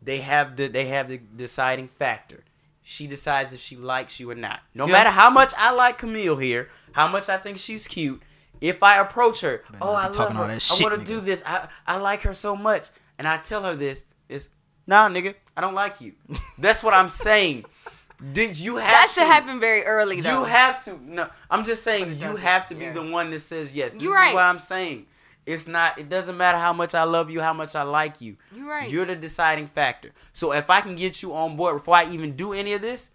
they 0.00 0.18
have 0.18 0.56
the 0.56 0.68
they 0.68 0.86
have 0.86 1.08
the 1.08 1.18
deciding 1.18 1.88
factor. 1.88 2.44
She 2.88 3.08
decides 3.08 3.52
if 3.52 3.58
she 3.58 3.74
likes 3.74 4.20
you 4.20 4.30
or 4.30 4.36
not. 4.36 4.60
No 4.72 4.86
Yeah. 4.86 4.92
matter 4.92 5.10
how 5.10 5.28
much 5.28 5.52
I 5.58 5.72
like 5.72 5.98
Camille 5.98 6.36
here, 6.36 6.68
how 6.92 7.08
much 7.08 7.28
I 7.28 7.36
think 7.36 7.58
she's 7.58 7.88
cute. 7.88 8.22
If 8.60 8.80
I 8.80 8.98
approach 9.00 9.40
her, 9.40 9.64
oh, 9.82 9.92
I 9.92 10.04
love 10.06 10.16
her. 10.16 10.22
all 10.22 10.46
that 10.46 10.70
I 10.78 10.82
want 10.84 11.00
to 11.00 11.04
do 11.04 11.20
this. 11.20 11.42
I 11.44 11.66
I 11.84 11.96
like 11.96 12.22
her 12.22 12.32
so 12.32 12.54
much, 12.54 12.88
and 13.18 13.26
I 13.26 13.38
tell 13.38 13.64
her 13.64 13.74
this. 13.74 14.04
It's 14.28 14.48
nah, 14.86 15.08
nigga, 15.08 15.34
I 15.56 15.62
don't 15.62 15.74
like 15.74 16.00
you. 16.00 16.12
That's 16.58 16.84
what 16.84 16.94
I'm 16.94 17.08
saying. 17.08 17.64
Did 18.32 18.56
you 18.56 18.76
have 18.76 18.86
that 18.86 19.10
should 19.10 19.24
to- 19.24 19.26
happen 19.26 19.58
very 19.58 19.82
early 19.84 20.20
though. 20.20 20.38
you 20.38 20.44
have 20.44 20.82
to. 20.84 20.96
No, 21.04 21.28
I'm 21.50 21.64
just 21.64 21.82
saying 21.82 22.18
you 22.20 22.36
have 22.36 22.68
to 22.68 22.76
be 22.76 22.84
yeah. 22.84 22.92
the 22.92 23.02
one 23.02 23.30
that 23.30 23.40
says 23.40 23.74
yes. 23.74 23.94
This 23.94 24.02
You 24.02 24.10
is 24.10 24.14
right. 24.14 24.32
what 24.34 24.44
I'm 24.44 24.60
saying. 24.60 25.06
It's 25.46 25.66
not. 25.68 25.98
It 25.98 26.08
doesn't 26.08 26.36
matter 26.36 26.58
how 26.58 26.72
much 26.72 26.94
I 26.94 27.04
love 27.04 27.30
you, 27.30 27.40
how 27.40 27.52
much 27.52 27.74
I 27.76 27.82
like 27.84 28.20
you. 28.20 28.36
You're 28.54 28.68
right. 28.68 28.90
You're 28.90 29.04
the 29.06 29.14
deciding 29.16 29.68
factor. 29.68 30.10
So 30.32 30.52
if 30.52 30.68
I 30.70 30.80
can 30.80 30.96
get 30.96 31.22
you 31.22 31.34
on 31.34 31.56
board 31.56 31.76
before 31.76 31.94
I 31.96 32.10
even 32.10 32.34
do 32.36 32.52
any 32.52 32.72
of 32.72 32.80
this, 32.82 33.10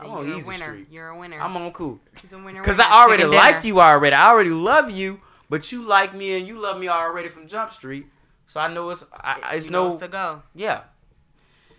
I'm 0.00 0.06
You're 0.06 0.18
on 0.18 0.32
a 0.32 0.36
easy 0.36 0.46
winner. 0.48 0.64
street. 0.66 0.86
You're 0.90 1.08
a 1.08 1.18
winner. 1.18 1.38
I'm 1.40 1.56
on 1.56 1.72
cool. 1.72 2.00
She's 2.20 2.32
a 2.32 2.38
winner. 2.38 2.62
Cause. 2.62 2.78
I 2.80 3.02
already 3.02 3.24
like 3.24 3.64
you 3.64 3.80
already. 3.80 4.14
I 4.14 4.28
already 4.30 4.50
love 4.50 4.90
you, 4.90 5.20
but 5.50 5.70
you 5.72 5.82
like 5.82 6.14
me 6.14 6.38
and 6.38 6.46
you 6.46 6.58
love 6.58 6.78
me 6.80 6.88
already 6.88 7.28
from 7.28 7.48
Jump 7.48 7.72
Street. 7.72 8.06
So 8.46 8.60
I 8.60 8.68
know 8.72 8.88
it's. 8.90 9.04
I, 9.12 9.40
I- 9.42 9.54
it's 9.56 9.66
You 9.66 9.72
no. 9.72 9.92
it's 9.92 10.02
a 10.02 10.08
go. 10.08 10.42
yeah. 10.54 10.82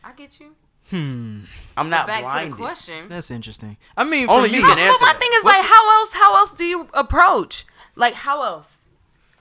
I 0.03 0.11
get 0.11 0.39
you. 0.41 0.55
Hmm. 0.89 1.45
I'm 1.77 1.89
not 1.89 2.07
Back 2.07 2.43
to 2.43 2.49
the 2.49 2.55
question. 2.57 3.07
That's 3.07 3.31
interesting. 3.31 3.77
I 3.95 4.03
mean, 4.03 4.29
Only 4.29 4.49
for 4.49 4.55
you 4.55 4.61
me, 4.61 4.67
can 4.67 4.75
But 4.77 4.81
answer 4.83 5.05
my 5.05 5.13
that. 5.13 5.19
thing 5.19 5.29
is 5.33 5.43
What's 5.45 5.57
like, 5.57 5.65
the- 5.65 5.73
how 5.73 5.99
else? 5.99 6.13
How 6.13 6.35
else 6.35 6.53
do 6.53 6.65
you 6.65 6.89
approach? 6.93 7.65
Like, 7.95 8.13
how 8.15 8.43
else? 8.43 8.82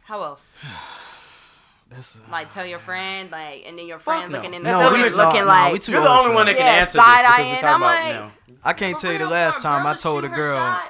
How 0.04 0.22
else? 0.22 0.54
that's, 1.90 2.16
uh, 2.16 2.20
Like, 2.30 2.50
tell 2.50 2.66
your 2.66 2.78
friend, 2.78 3.30
like, 3.30 3.64
and 3.66 3.78
then 3.78 3.86
your 3.86 3.98
Fuck 3.98 4.16
friend 4.18 4.32
no. 4.32 4.38
looking 4.38 4.54
in 4.54 4.62
the 4.62 4.70
how 4.70 4.86
screen, 4.88 5.02
we- 5.04 5.10
no, 5.10 5.16
looking 5.16 5.40
no, 5.42 5.46
like, 5.46 5.72
we 5.72 5.78
too 5.78 5.92
You're 5.92 6.02
the 6.02 6.08
only 6.10 6.34
one 6.34 6.46
that. 6.46 6.52
that 6.52 6.58
can 6.58 6.66
Yeah, 6.66 6.80
answer 6.80 6.98
this 6.98 7.06
because 7.06 7.38
we're 7.38 7.60
talking 7.60 7.64
I'm 7.68 7.82
about 7.82 8.04
like- 8.04 8.14
now. 8.14 8.32
I 8.64 8.72
can't 8.72 8.98
tell 8.98 9.12
you 9.12 9.18
the 9.18 9.26
last 9.26 9.60
time 9.62 9.86
I 9.86 9.94
told 9.94 10.24
a 10.24 10.28
girl, 10.28 10.80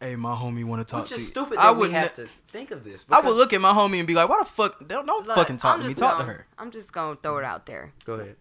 "Hey, 0.00 0.14
my 0.16 0.34
homie 0.36 0.64
want 0.64 0.86
to 0.86 0.90
talk 0.90 1.02
Which 1.02 1.10
to 1.10 1.14
is 1.16 1.22
you." 1.22 1.26
stupid 1.26 1.58
I 1.58 1.66
that 1.66 1.74
we 1.74 1.80
would. 1.82 1.90
have 1.90 2.14
to 2.14 2.28
think 2.52 2.70
of 2.70 2.84
this. 2.84 3.04
I 3.10 3.20
would 3.20 3.34
look 3.34 3.52
at 3.52 3.60
my 3.60 3.72
homie 3.72 3.98
and 3.98 4.06
be 4.06 4.14
like, 4.14 4.28
"Why 4.28 4.38
the 4.38 4.44
fuck? 4.44 4.78
Don't, 4.86 5.06
don't 5.06 5.26
Look, 5.26 5.36
fucking 5.36 5.56
talk 5.56 5.74
I'm 5.74 5.80
to 5.80 5.86
me. 5.88 5.94
just 5.94 5.98
Talk 5.98 6.18
to 6.18 6.22
gonna- 6.24 6.32
her." 6.34 6.46
I'm 6.58 6.70
just 6.70 6.92
gonna 6.92 7.16
throw 7.16 7.38
it 7.38 7.44
out 7.44 7.66
there. 7.66 7.92
Go 8.04 8.14
ahead. 8.14 8.36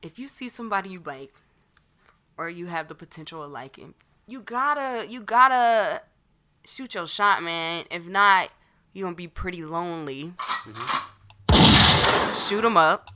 If 0.00 0.18
you 0.18 0.28
see 0.28 0.48
somebody 0.48 0.88
you 0.88 1.00
like, 1.04 1.34
or 2.38 2.48
you 2.48 2.66
have 2.68 2.88
the 2.88 2.94
potential 2.94 3.42
of 3.42 3.50
liking, 3.50 3.92
you 4.26 4.40
gotta, 4.40 5.06
you 5.06 5.20
gotta 5.20 6.00
shoot 6.64 6.94
your 6.94 7.06
shot, 7.06 7.42
man. 7.42 7.84
If 7.90 8.06
not, 8.06 8.48
you're 8.92 9.06
gonna 9.06 9.16
be 9.16 9.28
pretty 9.28 9.64
lonely. 9.64 10.32
Mm-hmm. 10.40 12.32
Shoot 12.48 12.62
them 12.62 12.76
up. 12.76 13.10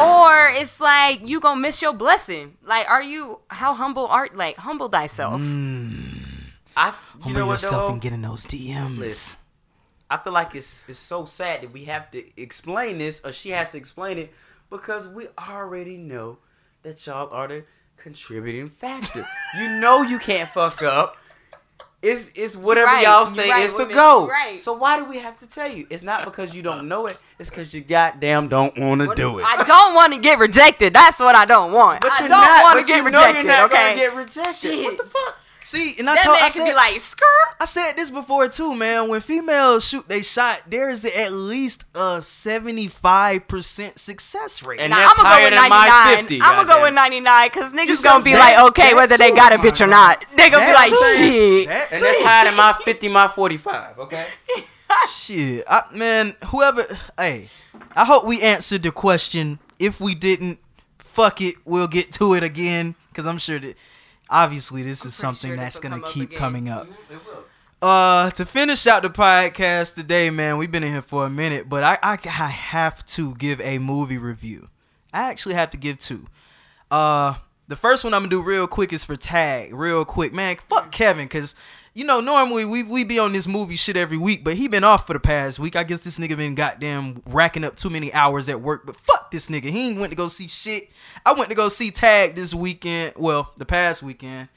Or 0.00 0.48
it's 0.48 0.80
like 0.80 1.26
you 1.26 1.40
gonna 1.40 1.60
miss 1.60 1.82
your 1.82 1.92
blessing. 1.92 2.56
Like, 2.62 2.88
are 2.88 3.02
you 3.02 3.40
how 3.48 3.74
humble 3.74 4.06
are 4.06 4.28
like 4.32 4.56
humble 4.56 4.88
thyself? 4.88 5.40
Mm. 5.40 6.18
I, 6.76 6.88
you 6.88 6.94
Humble 7.22 7.40
know 7.40 7.46
what 7.46 7.52
yourself 7.54 7.88
though? 7.88 7.92
and 7.92 8.00
get 8.00 8.12
in 8.12 8.22
those 8.22 8.46
DMs. 8.46 8.98
Listen. 8.98 9.40
I 10.10 10.16
feel 10.16 10.32
like 10.32 10.54
it's 10.54 10.88
it's 10.88 10.98
so 10.98 11.24
sad 11.24 11.62
that 11.62 11.72
we 11.72 11.84
have 11.84 12.10
to 12.12 12.40
explain 12.40 12.98
this, 12.98 13.20
or 13.24 13.32
she 13.32 13.50
has 13.50 13.72
to 13.72 13.78
explain 13.78 14.18
it, 14.18 14.32
because 14.70 15.08
we 15.08 15.24
already 15.38 15.96
know 15.98 16.38
that 16.82 17.04
y'all 17.06 17.28
are 17.32 17.48
the 17.48 17.64
contributing 17.96 18.68
factor. 18.68 19.24
you 19.58 19.68
know 19.80 20.02
you 20.02 20.18
can't 20.18 20.48
fuck 20.48 20.82
up. 20.82 21.16
It's 22.00 22.30
it's 22.36 22.56
whatever 22.56 22.86
right, 22.86 23.02
y'all 23.02 23.26
say. 23.26 23.50
right, 23.50 23.64
it's 23.64 23.78
a 23.78 23.86
go. 23.86 24.28
right. 24.28 24.60
So 24.60 24.72
why 24.72 24.98
do 24.98 25.04
we 25.04 25.18
have 25.18 25.36
to 25.40 25.48
tell 25.48 25.68
you? 25.68 25.84
It's 25.90 26.04
not 26.04 26.24
because 26.24 26.54
you 26.54 26.62
don't 26.62 26.86
know 26.86 27.06
it. 27.06 27.18
It's 27.40 27.50
because 27.50 27.74
you 27.74 27.80
goddamn 27.80 28.46
don't 28.46 28.78
want 28.78 29.00
to 29.00 29.12
do 29.16 29.38
it. 29.40 29.44
I 29.44 29.64
don't 29.64 29.94
want 29.96 30.14
to 30.14 30.20
get 30.20 30.38
rejected. 30.38 30.92
That's 30.92 31.18
what 31.18 31.34
I 31.34 31.44
don't 31.44 31.72
want. 31.72 32.02
but 32.02 32.12
I 32.12 32.20
you're 32.20 32.28
don't 32.28 32.62
want 32.62 32.78
to 32.78 32.86
get 32.86 32.98
you 32.98 33.04
rejected. 33.04 33.32
know 33.34 33.40
you're 33.40 33.60
not 33.60 33.72
okay. 33.72 33.96
get 33.96 34.14
rejected. 34.14 34.84
What 34.84 34.96
the 34.96 35.04
fuck? 35.04 35.38
See, 35.68 35.96
and 35.98 36.08
I 36.08 36.14
that 36.14 36.24
told 36.24 36.36
man 36.36 36.44
I 36.44 36.46
could 36.46 36.52
said, 36.52 36.64
be 36.70 36.74
like, 36.74 36.98
skirt. 37.00 37.26
I 37.60 37.64
said 37.66 37.92
this 37.96 38.10
before 38.10 38.48
too, 38.48 38.74
man. 38.74 39.08
When 39.08 39.20
females 39.20 39.86
shoot 39.86 40.08
they 40.08 40.22
shot, 40.22 40.62
there 40.66 40.88
is 40.88 41.04
at 41.04 41.30
least 41.32 41.84
a 41.94 42.22
seventy-five 42.22 43.46
percent 43.48 43.98
success 43.98 44.62
rate. 44.62 44.80
And 44.80 44.90
Nah, 44.90 44.96
that's 44.96 45.10
I'm 45.18 45.24
gonna 45.24 45.28
go 45.28 45.34
higher 45.34 45.44
with 45.44 45.52
than 45.60 45.68
99. 45.68 45.88
my 45.90 46.16
50. 46.22 46.40
I'm 46.42 46.54
gonna 46.56 46.68
go 46.68 46.82
with 46.84 46.94
99 46.94 47.46
because 47.48 47.72
niggas 47.74 47.96
see 47.96 48.02
gonna 48.04 48.24
be 48.24 48.32
I'm 48.32 48.38
like, 48.38 48.68
okay, 48.70 48.82
That 48.90 48.96
whether 48.96 49.16
they 49.18 49.30
got 49.30 49.52
a 49.52 49.58
bitch 49.58 49.82
or 49.82 49.86
not. 49.88 50.24
They 50.36 50.48
gonna 50.48 50.66
be 50.66 50.72
like, 50.72 50.88
too. 50.90 50.96
shit. 51.16 51.68
That 51.68 51.88
And 51.92 51.98
too. 52.00 52.04
that's 52.06 52.22
higher 52.22 52.44
than 52.46 52.54
my 52.54 52.72
50, 52.84 53.08
my 53.08 53.28
45, 53.28 53.98
okay? 53.98 54.26
Shit, 55.10 55.64
I, 55.68 55.82
man. 55.94 56.34
Whoever, 56.46 56.82
hey, 57.18 57.50
I 57.94 58.06
hope 58.06 58.24
we 58.26 58.40
answered 58.40 58.82
the 58.82 58.90
question. 58.90 59.58
If 59.78 60.00
we 60.00 60.14
didn't, 60.14 60.60
fuck 60.98 61.42
it, 61.42 61.56
we'll 61.66 61.88
get 61.88 62.10
to 62.12 62.32
it 62.32 62.42
again 62.42 62.94
because 63.10 63.26
I'm 63.26 63.36
sure 63.38 63.58
that 63.58 63.74
obviously 64.30 64.82
this 64.82 65.04
is 65.04 65.14
something 65.14 65.50
sure 65.50 65.56
that's 65.56 65.78
gonna 65.78 65.96
come 65.96 66.04
up 66.04 66.10
keep 66.10 66.34
coming 66.34 66.68
up. 66.68 66.88
Uh, 67.80 68.30
to 68.32 68.44
finish 68.44 68.86
out 68.86 69.02
the 69.02 69.10
podcast 69.10 69.94
today, 69.94 70.30
man, 70.30 70.58
we've 70.58 70.72
been 70.72 70.82
in 70.82 70.90
here 70.90 71.02
for 71.02 71.24
a 71.24 71.30
minute, 71.30 71.68
but 71.68 71.84
I, 71.84 71.96
I, 72.02 72.18
I 72.24 72.48
have 72.48 73.06
to 73.06 73.34
give 73.36 73.60
a 73.60 73.78
movie 73.78 74.18
review. 74.18 74.68
I 75.12 75.30
actually 75.30 75.54
have 75.54 75.70
to 75.70 75.76
give 75.76 75.98
two. 75.98 76.26
Uh, 76.90 77.34
the 77.68 77.76
first 77.76 78.02
one 78.02 78.14
I'm 78.14 78.22
gonna 78.22 78.30
do 78.30 78.42
real 78.42 78.66
quick 78.66 78.92
is 78.92 79.04
for 79.04 79.14
Tag, 79.14 79.72
real 79.72 80.04
quick, 80.04 80.32
man. 80.32 80.56
Fuck 80.56 80.90
Kevin, 80.90 81.28
cause 81.28 81.54
you 81.98 82.04
know 82.04 82.20
normally 82.20 82.64
we 82.64 82.84
we 82.84 83.02
be 83.02 83.18
on 83.18 83.32
this 83.32 83.48
movie 83.48 83.74
shit 83.74 83.96
every 83.96 84.16
week, 84.16 84.44
but 84.44 84.54
he 84.54 84.68
been 84.68 84.84
off 84.84 85.04
for 85.04 85.14
the 85.14 85.20
past 85.20 85.58
week. 85.58 85.74
I 85.74 85.82
guess 85.82 86.04
this 86.04 86.16
nigga 86.16 86.36
been 86.36 86.54
goddamn 86.54 87.24
racking 87.26 87.64
up 87.64 87.74
too 87.74 87.90
many 87.90 88.12
hours 88.12 88.48
at 88.48 88.60
work. 88.60 88.86
But 88.86 88.94
fuck 88.94 89.32
this 89.32 89.50
nigga, 89.50 89.64
he 89.64 89.88
ain't 89.88 89.98
went 89.98 90.12
to 90.12 90.16
go 90.16 90.28
see 90.28 90.46
shit. 90.46 90.84
I 91.26 91.32
went 91.32 91.48
to 91.48 91.56
go 91.56 91.68
see 91.68 91.90
Tag 91.90 92.36
this 92.36 92.54
weekend. 92.54 93.14
Well, 93.16 93.52
the 93.56 93.66
past 93.66 94.04
weekend. 94.04 94.48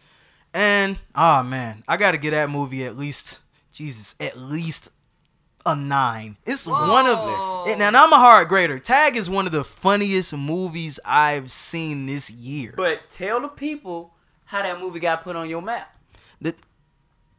And 0.54 1.00
oh 1.16 1.42
man, 1.42 1.84
I 1.88 1.98
gotta 1.98 2.20
get 2.20 2.30
that 2.30 2.52
movie 2.52 2.86
at 2.86 2.96
least 2.96 3.40
Jesus, 3.72 4.14
at 4.20 4.38
least 4.38 4.92
a 5.66 5.76
nine. 5.76 6.38
It's 6.46 6.68
one 6.68 7.08
of 7.08 7.18
Whoa. 7.18 7.66
and, 7.70 7.82
and 7.82 7.98
I'm 7.98 8.14
a 8.14 8.20
hard 8.20 8.50
grader. 8.50 8.78
Tag 8.78 9.16
is 9.16 9.32
one 9.32 9.48
of 9.48 9.52
the 9.52 9.64
funniest 9.64 10.38
movies 10.38 11.00
I've 11.04 11.52
seen 11.52 12.06
this 12.06 12.30
year. 12.30 12.76
But 12.78 13.10
tell 13.10 13.42
the 13.42 13.48
people 13.48 14.14
how 14.46 14.62
that 14.62 14.80
movie 14.80 15.00
got 15.00 15.24
put 15.24 15.36
on 15.36 15.50
your 15.50 15.64
map. 15.64 15.92
The- 16.40 16.54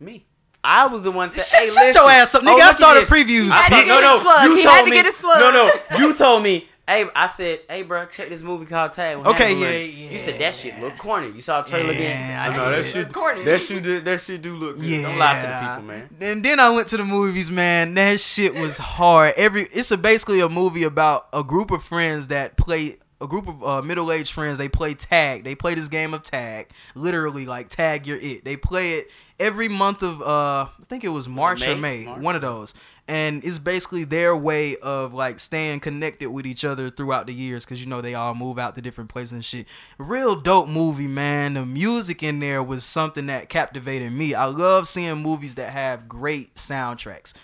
Me. 0.03 0.27
I 0.65 0.87
was 0.87 1.03
the 1.03 1.11
one 1.11 1.29
to 1.31 1.39
Shut- 1.39 1.61
hey, 1.61 1.67
shut 1.67 1.87
listen. 1.87 2.03
your 2.03 2.11
ass 2.11 2.35
up, 2.37 2.43
nigga. 2.43 2.55
Oh, 2.55 2.61
I 2.61 2.71
saw 2.73 2.95
the 2.95 3.01
this. 3.01 3.11
previews. 3.11 3.51
I 3.51 3.63
had 3.63 3.71
saw, 3.71 3.81
to 3.81 3.87
no, 3.89 3.95
get 3.95 4.01
no, 4.03 4.13
his 4.15 4.23
plug. 4.23 4.45
you 4.49 4.57
He 4.57 4.63
told 4.63 4.75
had 4.77 4.85
to 4.85 4.91
me. 4.91 4.97
get 4.97 5.05
his 5.07 5.17
plug. 5.17 5.39
No, 5.41 5.51
no, 5.51 5.99
you 5.99 6.15
told 6.15 6.43
me. 6.43 6.69
Hey, 6.87 7.07
I 7.15 7.27
said, 7.29 7.61
hey, 7.71 7.83
bro, 7.85 8.07
check 8.07 8.29
this 8.29 8.43
movie 8.43 8.67
called 8.67 8.91
Tag. 8.93 9.17
with 9.17 9.27
Okay, 9.29 9.55
yeah, 9.55 9.67
it." 9.69 9.95
yeah. 9.95 10.11
You 10.11 10.19
said 10.19 10.41
that 10.41 10.53
shit 10.55 10.79
look 10.81 10.99
corny. 10.99 11.31
You 11.31 11.41
saw 11.41 11.63
a 11.63 11.65
trailer 11.65 11.91
again. 11.93 12.31
Yeah, 12.31 12.43
I 12.51 12.57
know 12.57 12.71
that 12.71 12.85
shit. 12.85 13.13
Corny. 13.13 13.45
That 13.45 13.61
shit. 13.61 13.83
do- 13.85 14.01
That 14.01 14.21
shit 14.21 14.43
do 14.43 14.55
look 14.55 14.77
good. 14.77 14.85
Yeah. 14.85 15.03
Don't 15.03 15.17
lie 15.19 15.41
to 15.41 15.47
the 15.47 15.69
people, 15.69 15.83
man. 15.85 16.09
And 16.21 16.45
then 16.45 16.59
I 16.61 16.71
went 16.71 16.89
to 16.89 16.97
the 16.97 17.05
movies, 17.05 17.51
man. 17.51 17.95
That 17.95 18.21
shit 18.21 18.55
was 18.57 18.79
hard. 18.79 19.35
Every 19.37 19.63
it's 19.73 19.93
a 19.93 19.97
basically 19.97 20.41
a 20.41 20.49
movie 20.49 20.83
about 20.83 21.29
a 21.33 21.45
group 21.45 21.71
of 21.71 21.85
friends 21.85 22.29
that 22.29 22.57
play 22.57 22.99
a 23.23 23.29
group 23.29 23.49
of 23.49 23.63
uh, 23.65 23.83
middle-aged 23.83 24.33
friends. 24.33 24.59
They 24.59 24.69
play 24.69 24.95
tag. 24.95 25.45
They 25.45 25.55
play 25.55 25.75
this 25.75 25.89
game 25.89 26.13
of 26.13 26.23
tag. 26.23 26.71
Literally, 26.95 27.47
like 27.47 27.69
tag 27.69 28.07
you're 28.07 28.19
it. 28.19 28.45
They 28.45 28.57
play 28.57 28.95
it 28.95 29.11
every 29.39 29.69
month 29.69 30.03
of 30.03 30.21
uh, 30.21 30.25
I 30.69 30.85
think 30.89 31.05
it 31.05 31.09
was 31.09 31.29
March 31.29 31.67
or 31.67 31.75
May? 31.77 31.81
May, 31.81 32.05
March? 32.07 32.21
one 32.21 32.37
of 32.37 32.43
those. 32.43 32.75
and 33.09 33.45
it's 33.45 33.59
basically 33.59 34.05
their 34.05 34.37
way 34.37 34.77
of 34.77 35.13
like 35.13 35.41
staying 35.41 35.81
connected 35.81 36.31
with 36.31 36.47
each 36.47 36.65
other 36.65 36.89
throughout 36.91 37.27
the 37.27 37.33
years 37.33 37.65
because 37.65 37.83
you 37.83 37.89
know 37.89 38.01
they 38.01 38.15
all 38.15 38.35
move 38.35 38.59
out 38.59 38.75
to 38.77 38.81
different 38.83 39.11
places 39.11 39.33
and 39.33 39.45
shit. 39.45 39.67
Real 39.99 40.37
dope 40.37 40.69
movie, 40.69 41.09
man. 41.09 41.55
The 41.55 41.67
music 41.67 42.23
in 42.23 42.39
there 42.39 42.63
was 42.63 42.85
something 42.85 43.27
that 43.27 43.49
captivated 43.49 44.13
me. 44.13 44.35
I 44.35 44.45
love 44.45 44.87
seeing 44.87 45.17
movies 45.19 45.57
that 45.57 45.73
have 45.73 46.09
great 46.09 46.55
soundtracks. 46.55 47.35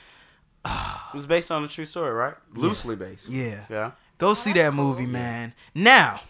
It 0.64 1.14
was 1.14 1.26
based 1.26 1.50
on 1.50 1.64
a 1.64 1.68
true 1.68 1.84
story, 1.86 2.12
right? 2.12 2.34
Loosely 2.54 2.94
based. 2.94 3.28
Yeah. 3.28 3.64
Yeah. 3.70 3.92
Go 4.18 4.34
see 4.34 4.52
that 4.54 4.74
movie, 4.74 5.06
man. 5.06 5.54
Now, 5.74 6.20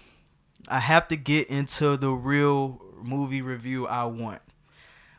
I 0.69 0.79
have 0.81 1.09
to 1.09 1.17
get 1.17 1.49
into 1.49 1.97
the 1.97 2.11
real 2.11 2.83
movie 3.03 3.41
review 3.43 3.87
I 3.87 4.05
want. 4.05 4.43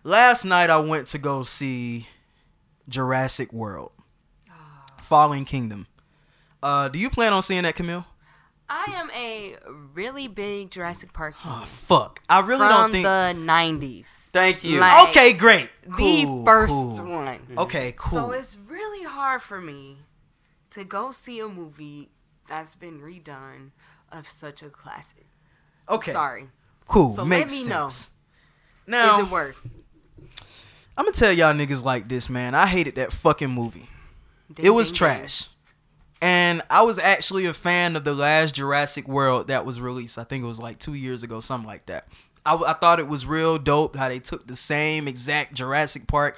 Last 0.03 0.45
night 0.45 0.69
I 0.69 0.77
went 0.77 1.07
to 1.07 1.17
go 1.17 1.43
see 1.43 2.07
Jurassic 2.87 3.51
World. 3.51 3.91
Fallen 5.01 5.45
Kingdom. 5.45 5.87
Uh, 6.61 6.87
do 6.89 6.99
you 6.99 7.09
plan 7.09 7.33
on 7.33 7.41
seeing 7.41 7.63
that, 7.63 7.73
Camille? 7.75 8.05
I 8.69 8.85
am 8.89 9.09
a 9.15 9.55
really 9.95 10.27
big 10.27 10.69
Jurassic 10.69 11.11
Park 11.13 11.35
fan 11.35 11.51
Oh, 11.63 11.65
fuck. 11.65 12.21
I 12.29 12.41
really 12.41 12.59
from 12.67 12.69
don't 12.69 12.91
think. 12.91 13.03
the 13.05 13.33
'90s. 13.35 14.05
Thank 14.29 14.63
you. 14.63 14.79
Like, 14.79 15.09
okay, 15.09 15.33
great. 15.33 15.69
the 15.87 15.91
Cool, 16.25 16.45
first 16.45 16.71
cool. 16.71 16.97
one. 17.09 17.39
Okay, 17.57 17.95
cool. 17.97 18.19
So 18.19 18.31
it's 18.31 18.55
really 18.67 19.03
hard 19.05 19.41
for 19.41 19.59
me 19.59 19.97
to 20.71 20.83
go 20.83 21.09
see 21.09 21.39
a 21.39 21.47
movie 21.49 22.09
that's 22.49 22.75
been 22.75 22.99
redone 22.99 23.69
of 24.11 24.27
such 24.27 24.61
a 24.63 24.69
classic. 24.69 25.25
okay, 25.87 26.11
Sorry. 26.11 26.49
cool. 26.87 27.15
So 27.15 27.21
let 27.23 27.29
Makes 27.29 27.63
me 27.63 27.69
know. 27.69 27.89
sense. 27.89 28.09
Now, 28.87 29.13
Is 29.19 29.25
it 29.27 29.31
worth? 29.31 29.61
I'm 30.97 31.05
gonna 31.05 31.11
tell 31.13 31.31
y'all 31.31 31.53
niggas 31.53 31.85
like 31.85 32.09
this, 32.09 32.29
man. 32.29 32.55
I 32.55 32.65
hated 32.67 32.95
that 32.95 33.13
fucking 33.13 33.49
movie. 33.49 33.87
Ding, 34.53 34.65
it 34.65 34.69
was 34.71 34.87
ding, 34.91 34.93
ding. 35.07 35.17
trash. 35.19 35.47
And 36.21 36.61
I 36.69 36.81
was 36.81 36.99
actually 36.99 37.45
a 37.45 37.53
fan 37.53 37.95
of 37.95 38.03
the 38.03 38.13
last 38.13 38.55
Jurassic 38.55 39.07
World 39.07 39.47
that 39.47 39.65
was 39.65 39.79
released. 39.79 40.17
I 40.17 40.25
think 40.25 40.43
it 40.43 40.47
was 40.47 40.59
like 40.59 40.77
two 40.77 40.93
years 40.95 41.23
ago, 41.23 41.39
something 41.39 41.67
like 41.67 41.85
that. 41.85 42.07
I, 42.45 42.55
I 42.55 42.73
thought 42.73 42.99
it 42.99 43.07
was 43.07 43.25
real 43.25 43.57
dope 43.57 43.95
how 43.95 44.09
they 44.09 44.19
took 44.19 44.45
the 44.45 44.55
same 44.57 45.07
exact 45.07 45.53
Jurassic 45.53 46.07
Park, 46.07 46.37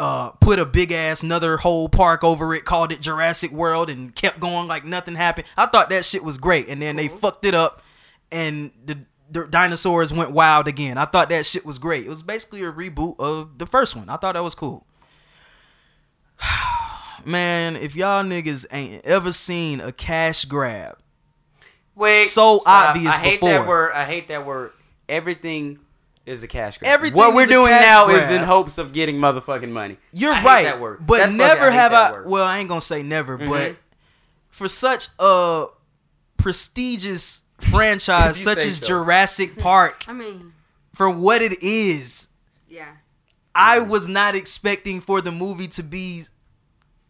uh, 0.00 0.30
put 0.40 0.58
a 0.58 0.64
big 0.64 0.90
ass 0.90 1.22
another 1.22 1.58
whole 1.58 1.88
park 1.88 2.24
over 2.24 2.54
it, 2.54 2.64
called 2.64 2.90
it 2.90 3.00
Jurassic 3.00 3.52
World, 3.52 3.90
and 3.90 4.14
kept 4.14 4.40
going 4.40 4.66
like 4.66 4.84
nothing 4.84 5.14
happened. 5.14 5.46
I 5.56 5.66
thought 5.66 5.90
that 5.90 6.04
shit 6.04 6.24
was 6.24 6.38
great, 6.38 6.68
and 6.68 6.80
then 6.80 6.96
they 6.96 7.08
fucked 7.08 7.44
it 7.44 7.54
up, 7.54 7.82
and 8.32 8.72
the, 8.84 8.98
the 9.30 9.46
dinosaurs 9.46 10.12
went 10.12 10.32
wild 10.32 10.66
again. 10.66 10.96
I 10.98 11.04
thought 11.04 11.28
that 11.28 11.44
shit 11.44 11.66
was 11.66 11.78
great. 11.78 12.06
It 12.06 12.08
was 12.08 12.22
basically 12.22 12.62
a 12.64 12.72
reboot 12.72 13.20
of 13.20 13.58
the 13.58 13.66
first 13.66 13.94
one. 13.94 14.08
I 14.08 14.16
thought 14.16 14.32
that 14.32 14.42
was 14.42 14.54
cool 14.54 14.86
man, 17.24 17.76
if 17.76 17.94
y'all 17.94 18.24
niggas 18.24 18.66
ain't 18.72 19.04
ever 19.04 19.32
seen 19.32 19.80
a 19.80 19.92
cash 19.92 20.44
grab, 20.46 20.96
Wait. 21.94 22.28
So 22.28 22.60
stop. 22.60 22.90
obvious 22.90 23.14
I 23.14 23.18
hate 23.18 23.40
before. 23.40 23.50
that 23.50 23.68
word. 23.68 23.92
I 23.92 24.04
hate 24.04 24.28
that 24.28 24.46
word. 24.46 24.72
Everything 25.08 25.80
is 26.26 26.42
a 26.42 26.48
cash 26.48 26.78
grab. 26.78 26.92
Everything 26.92 27.16
What 27.16 27.34
we're 27.34 27.46
doing 27.46 27.72
cash 27.72 27.80
now 27.82 28.08
is 28.08 28.30
in 28.30 28.42
hopes 28.42 28.78
of 28.78 28.92
getting 28.92 29.16
motherfucking 29.16 29.70
money. 29.70 29.96
you're 30.12 30.32
I 30.32 30.36
hate 30.36 30.46
right. 30.46 30.64
that 30.64 30.80
word. 30.80 31.06
But 31.06 31.14
That's 31.18 31.24
fucking- 31.32 31.36
never 31.38 31.62
I 31.68 31.70
hate 31.70 31.76
have 31.78 31.90
that 31.92 32.10
I. 32.10 32.12
word. 32.12 32.20
Mm-hmm. 32.22 32.30
Well, 32.30 32.44
I 32.46 32.58
ain't 32.58 32.68
gonna 32.68 32.80
say 32.80 33.02
never, 33.02 33.36
but 33.36 33.76
for 34.50 34.68
such 34.68 35.08
a 35.18 35.66
prestigious 36.36 37.42
franchise 37.58 38.36
such 38.42 38.58
as 38.64 38.78
so. 38.78 38.86
Jurassic 38.86 39.56
Park, 39.58 40.04
I 40.08 40.12
mean, 40.12 40.52
for 40.94 41.08
what 41.10 41.42
it 41.42 41.62
is, 41.62 42.28
yeah. 42.68 42.88
I 43.54 43.80
was 43.80 44.06
not 44.08 44.34
expecting 44.34 45.00
for 45.00 45.20
the 45.20 45.32
movie 45.32 45.68
to 45.68 45.82
be 45.82 46.24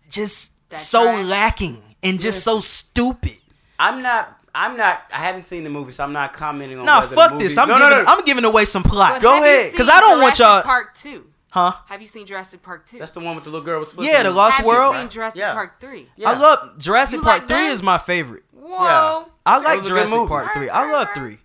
just 0.08 0.52
That 0.70 0.78
so 0.78 1.04
trash? 1.04 1.26
lacking 1.26 1.82
and 2.02 2.18
just 2.18 2.42
so 2.42 2.60
stupid. 2.60 3.36
I'm 3.78 4.02
not. 4.02 4.36
I'm 4.54 4.76
not. 4.76 5.02
I 5.12 5.18
haven't 5.18 5.44
seen 5.44 5.64
the 5.64 5.70
movie, 5.70 5.92
so 5.92 6.02
I'm 6.04 6.12
not 6.12 6.32
commenting 6.32 6.78
on. 6.78 6.84
Nah, 6.86 7.00
fuck 7.02 7.28
the 7.30 7.34
movie, 7.34 7.44
this. 7.44 7.58
I'm 7.58 7.68
no, 7.68 7.74
giving. 7.78 7.90
no, 7.90 8.02
no. 8.02 8.04
I'm 8.08 8.24
giving 8.24 8.44
away 8.44 8.64
some 8.64 8.82
plot. 8.82 9.14
But 9.14 9.22
Go 9.22 9.32
ahead, 9.34 9.44
you 9.44 9.44
ahead, 9.60 9.76
'cause 9.76 9.86
seen 9.86 9.96
I 9.96 10.00
don't 10.00 10.20
want 10.20 10.38
y'all- 10.38 10.62
Park 10.62 10.94
Two. 10.94 11.26
huh? 11.50 11.72
Have 11.86 12.00
you 12.00 12.06
seen 12.06 12.26
Jurassic 12.26 12.62
Park 12.62 12.84
Two? 12.86 12.98
That's 12.98 13.12
the 13.12 13.20
one 13.20 13.34
with 13.36 13.44
the 13.44 13.50
little 13.50 13.64
girl 13.64 13.78
was 13.78 13.92
flipping. 13.92 14.12
Yeah, 14.12 14.22
the 14.24 14.30
Lost 14.30 14.56
Have 14.58 14.66
World. 14.66 14.94
you 14.94 15.00
seen 15.02 15.08
Jurassic 15.10 15.40
Yeah. 15.40 15.52
Park 15.54 15.80
Three? 15.80 16.08
Yeah. 16.16 16.30
I 16.30 16.34
love 16.38 16.78
Jurassic 16.78 17.18
You 17.18 17.22
Park 17.22 17.38
like 17.40 17.48
Three 17.48 17.56
that? 17.58 17.72
is 17.72 17.82
my 17.82 17.98
favorite. 17.98 18.42
Whoa. 18.52 19.26
I 19.46 19.58
like 19.58 19.76
was 19.78 19.86
a 19.86 19.90
good 19.90 20.06
Jurassic. 20.08 20.28
Park 20.28 20.46
three. 20.52 20.68
I 20.68 20.90
love 20.92 21.08
three. 21.14 21.38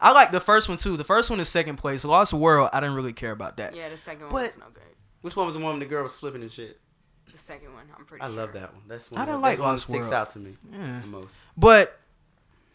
I 0.00 0.10
like 0.12 0.30
the 0.32 0.40
first 0.40 0.68
one 0.68 0.78
too. 0.78 0.96
The 0.96 1.04
first 1.04 1.30
one 1.30 1.38
is 1.38 1.48
second 1.48 1.76
place. 1.76 2.04
Lost 2.04 2.32
World, 2.32 2.70
I 2.72 2.80
didn't 2.80 2.96
really 2.96 3.12
care 3.12 3.30
about 3.30 3.58
that. 3.58 3.76
Yeah, 3.76 3.88
the 3.88 3.96
second 3.96 4.22
one 4.22 4.30
But- 4.30 4.42
was 4.42 4.58
no 4.58 4.66
good. 4.72 4.82
Which 5.20 5.36
one 5.36 5.46
was 5.46 5.54
the 5.56 5.60
one 5.62 5.74
with 5.78 5.88
the 5.88 5.94
girl 5.94 6.02
was 6.02 6.16
flipping 6.16 6.42
and 6.42 6.50
shit? 6.50 6.80
The 7.30 7.38
second 7.38 7.72
one, 7.72 7.84
I'm 7.96 8.04
pretty 8.04 8.20
sure. 8.22 8.26
I 8.30 8.34
sure. 8.34 8.40
love 8.44 8.52
that 8.54 8.72
one. 8.74 8.82
That's 8.88 9.10
one. 9.10 9.20
I 9.20 9.24
don't 9.24 9.40
that's 9.40 9.42
like 9.42 9.58
one 9.60 9.68
Lost 9.74 9.86
that 9.86 9.92
sticks 9.92 10.06
World. 10.06 10.14
out 10.14 10.30
to 10.30 10.38
me 10.40 10.56
Yeah. 10.72 11.00
the 11.02 11.06
most. 11.06 11.38
But 11.56 11.98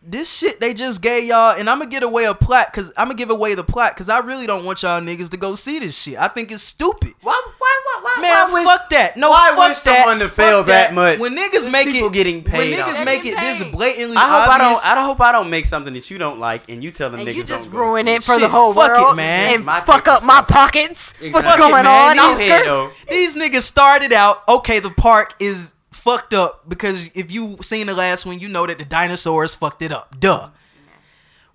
this 0.09 0.37
shit 0.37 0.59
they 0.61 0.73
just 0.73 1.01
gave 1.01 1.25
y'all, 1.25 1.51
and 1.57 1.69
I'm 1.69 1.79
gonna 1.79 1.89
get 1.91 2.01
away 2.03 2.23
a 2.25 2.33
plot 2.33 2.67
because 2.71 2.91
I'm 2.97 3.07
gonna 3.07 3.15
give 3.17 3.29
away 3.29 3.55
the 3.55 3.63
plot 3.63 3.93
because 3.93 4.07
I 4.09 4.19
really 4.19 4.47
don't 4.47 4.63
want 4.63 4.81
y'all 4.83 5.01
niggas 5.01 5.29
to 5.31 5.37
go 5.37 5.53
see 5.55 5.79
this 5.79 6.01
shit. 6.01 6.17
I 6.17 6.29
think 6.29 6.49
it's 6.51 6.63
stupid. 6.63 7.13
Why? 7.21 7.39
Why? 7.57 7.81
Why? 7.83 8.01
Why? 8.15 8.21
Man, 8.21 8.51
why 8.51 8.63
fuck 8.63 8.89
that. 8.91 9.17
No, 9.17 9.29
why 9.31 9.49
fuck 9.49 9.69
wish 9.69 9.79
that. 9.81 10.01
someone 10.03 10.19
to 10.19 10.25
Fuck 10.29 10.35
fail 10.35 10.63
that 10.63 10.93
much? 10.93 11.19
When 11.19 11.35
niggas 11.35 11.51
There's 11.51 11.71
make 11.71 11.87
people 11.89 12.07
it, 12.07 12.13
getting 12.13 12.35
when 12.43 12.67
niggas 12.71 13.03
make 13.03 13.25
it 13.25 13.33
That's 13.35 13.45
this 13.47 13.57
insane. 13.59 13.71
blatantly 13.73 14.15
I 14.17 14.21
hope 14.29 14.49
obvious. 14.49 14.83
I 14.85 14.95
don't. 14.95 14.97
I 15.03 15.05
hope 15.05 15.21
I 15.21 15.31
don't 15.33 15.49
make 15.49 15.65
something 15.65 15.93
that 15.93 16.09
you 16.09 16.17
don't 16.17 16.39
like, 16.39 16.69
and 16.69 16.83
you 16.83 16.91
tell 16.91 17.09
them 17.09 17.19
And 17.19 17.27
niggas 17.29 17.35
you 17.35 17.43
just 17.43 17.65
don't 17.69 17.79
ruin 17.79 18.05
see 18.05 18.13
it 18.13 18.23
for 18.23 18.33
the 18.35 18.39
Shit, 18.41 18.49
whole 18.51 18.73
fuck 18.73 18.91
it, 18.97 19.01
world 19.01 19.15
man. 19.17 19.55
and 19.55 19.65
My 19.65 19.81
fuck 19.81 20.07
up 20.07 20.23
my 20.23 20.37
sucks. 20.39 20.51
pockets. 20.51 21.13
What's 21.19 21.25
Exactly. 21.25 21.49
Fuck 21.51 21.57
going 21.71 21.83
man. 21.83 22.19
on, 22.19 22.37
These- 22.39 22.51
Oscar? 22.51 22.91
These 23.11 23.35
niggas 23.37 23.63
started 23.63 24.13
out 24.13 24.47
okay. 24.47 24.79
The 24.79 24.89
park 24.91 25.35
is 25.39 25.73
fucked 26.07 26.33
up 26.33 26.63
because 26.69 27.11
if 27.17 27.29
you 27.29 27.57
seen 27.59 27.87
the 27.87 27.93
last 27.93 28.25
one, 28.25 28.39
you 28.39 28.47
know 28.47 28.65
that 28.65 28.77
the 28.77 28.85
dinosaurs 28.85 29.53
fucked 29.53 29.81
it 29.81 29.91
up. 29.91 30.17
Duh. 30.21 30.51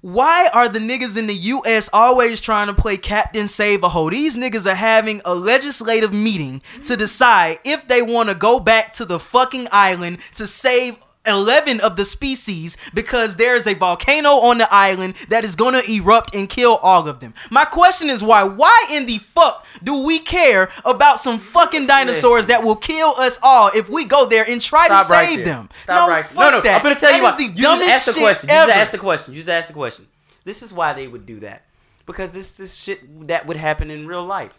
Why 0.02 0.50
are 0.52 0.68
the 0.68 0.78
niggas 0.78 1.16
in 1.16 1.26
the 1.26 1.34
U.S. 1.34 1.88
always 1.90 2.38
trying 2.38 2.66
to 2.66 2.74
play 2.74 2.98
Captain 2.98 3.48
Save 3.48 3.82
a 3.82 3.88
Ho? 3.88 4.10
These 4.10 4.36
niggas 4.36 4.70
are 4.70 4.74
having 4.74 5.22
a 5.24 5.34
legislative 5.34 6.12
meeting 6.12 6.60
to 6.84 6.98
decide 6.98 7.60
if 7.64 7.88
they 7.88 8.02
want 8.02 8.28
to 8.28 8.34
go 8.34 8.60
back 8.60 8.92
to 8.94 9.06
the 9.06 9.18
fucking 9.18 9.68
island 9.72 10.18
to 10.34 10.46
save 10.46 10.98
11 11.26 11.80
of 11.80 11.96
the 11.96 12.04
species 12.04 12.76
because 12.94 13.36
there 13.36 13.54
is 13.54 13.66
a 13.66 13.74
volcano 13.74 14.30
on 14.30 14.58
the 14.58 14.66
island 14.72 15.14
that 15.28 15.44
is 15.44 15.54
going 15.54 15.74
to 15.74 15.90
erupt 15.92 16.34
and 16.34 16.48
kill 16.48 16.76
all 16.82 17.06
of 17.08 17.20
them. 17.20 17.32
My 17.50 17.64
question 17.64 18.10
is 18.10 18.22
why? 18.24 18.42
Why 18.42 18.86
in 18.90 19.06
the 19.06 19.18
fuck 19.18 19.64
do 19.84 20.04
we 20.04 20.18
care 20.18 20.68
about 20.84 21.18
some 21.20 21.38
fucking 21.38 21.86
dinosaurs 21.86 22.46
Listen. 22.46 22.48
that 22.48 22.62
will 22.64 22.76
kill 22.76 23.14
us 23.18 23.38
all 23.42 23.70
if 23.74 23.88
we 23.88 24.04
go 24.04 24.26
there 24.28 24.44
and 24.48 24.60
try 24.60 24.86
Stop 24.86 25.06
to 25.06 25.12
right 25.12 25.26
save 25.28 25.36
there. 25.38 25.54
them? 25.54 25.68
Stop 25.84 25.96
no, 26.08 26.12
right 26.14 26.24
fuck 26.24 26.36
No, 26.38 26.50
no. 26.50 26.60
that. 26.62 26.76
I'm 26.76 26.82
gonna 26.82 26.94
tell 26.96 27.10
That 27.12 27.16
you 27.18 27.22
what. 27.22 27.38
is 27.38 27.46
You 27.46 27.52
the 27.52 27.54
just 27.54 27.62
dumbest 27.62 27.90
ask 27.90 28.06
the 28.06 28.12
shit 28.12 28.22
question. 28.22 28.48
You 28.48 28.54
ever. 28.56 28.66
just 28.66 28.78
ask 28.78 28.90
the 28.90 28.98
question. 28.98 29.34
You 29.34 29.40
just 29.40 29.50
ask 29.50 29.68
the 29.68 29.74
question. 29.74 30.06
This 30.44 30.62
is 30.62 30.74
why 30.74 30.92
they 30.92 31.06
would 31.06 31.24
do 31.24 31.38
that. 31.40 31.62
Because 32.04 32.32
this 32.32 32.56
this 32.56 32.74
shit 32.74 33.28
that 33.28 33.46
would 33.46 33.56
happen 33.56 33.90
in 33.92 34.08
real 34.08 34.24
life. 34.24 34.50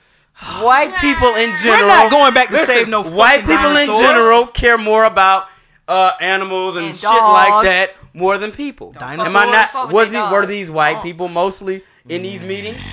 White 0.61 0.95
people 1.01 1.35
in 1.35 1.53
general. 1.57 1.81
We're 1.81 1.87
not 1.87 2.09
going 2.11 2.33
back 2.33 2.47
to 2.47 2.53
Listen, 2.53 2.75
save 2.75 2.87
no 2.87 3.03
White 3.03 3.41
fucking 3.41 3.57
people 3.57 3.75
in 3.75 4.01
general 4.01 4.47
care 4.47 4.77
more 4.77 5.03
about 5.03 5.47
uh, 5.87 6.11
animals 6.21 6.75
and, 6.77 6.87
And 6.87 6.95
shit 6.95 7.09
like 7.09 7.63
that 7.65 7.97
more 8.13 8.37
than 8.37 8.51
people. 8.51 8.91
Dinosaurs. 8.93 9.35
Am 9.35 9.49
I 9.49 9.51
not? 9.51 9.69
Fuck 9.69 9.91
Was 9.91 10.09
they 10.11 10.19
these, 10.21 10.31
were 10.31 10.45
these 10.45 10.71
white 10.71 10.97
Oh. 10.97 11.01
people 11.01 11.27
mostly 11.27 11.83
in 12.07 12.21
these 12.23 12.41
meetings? 12.43 12.85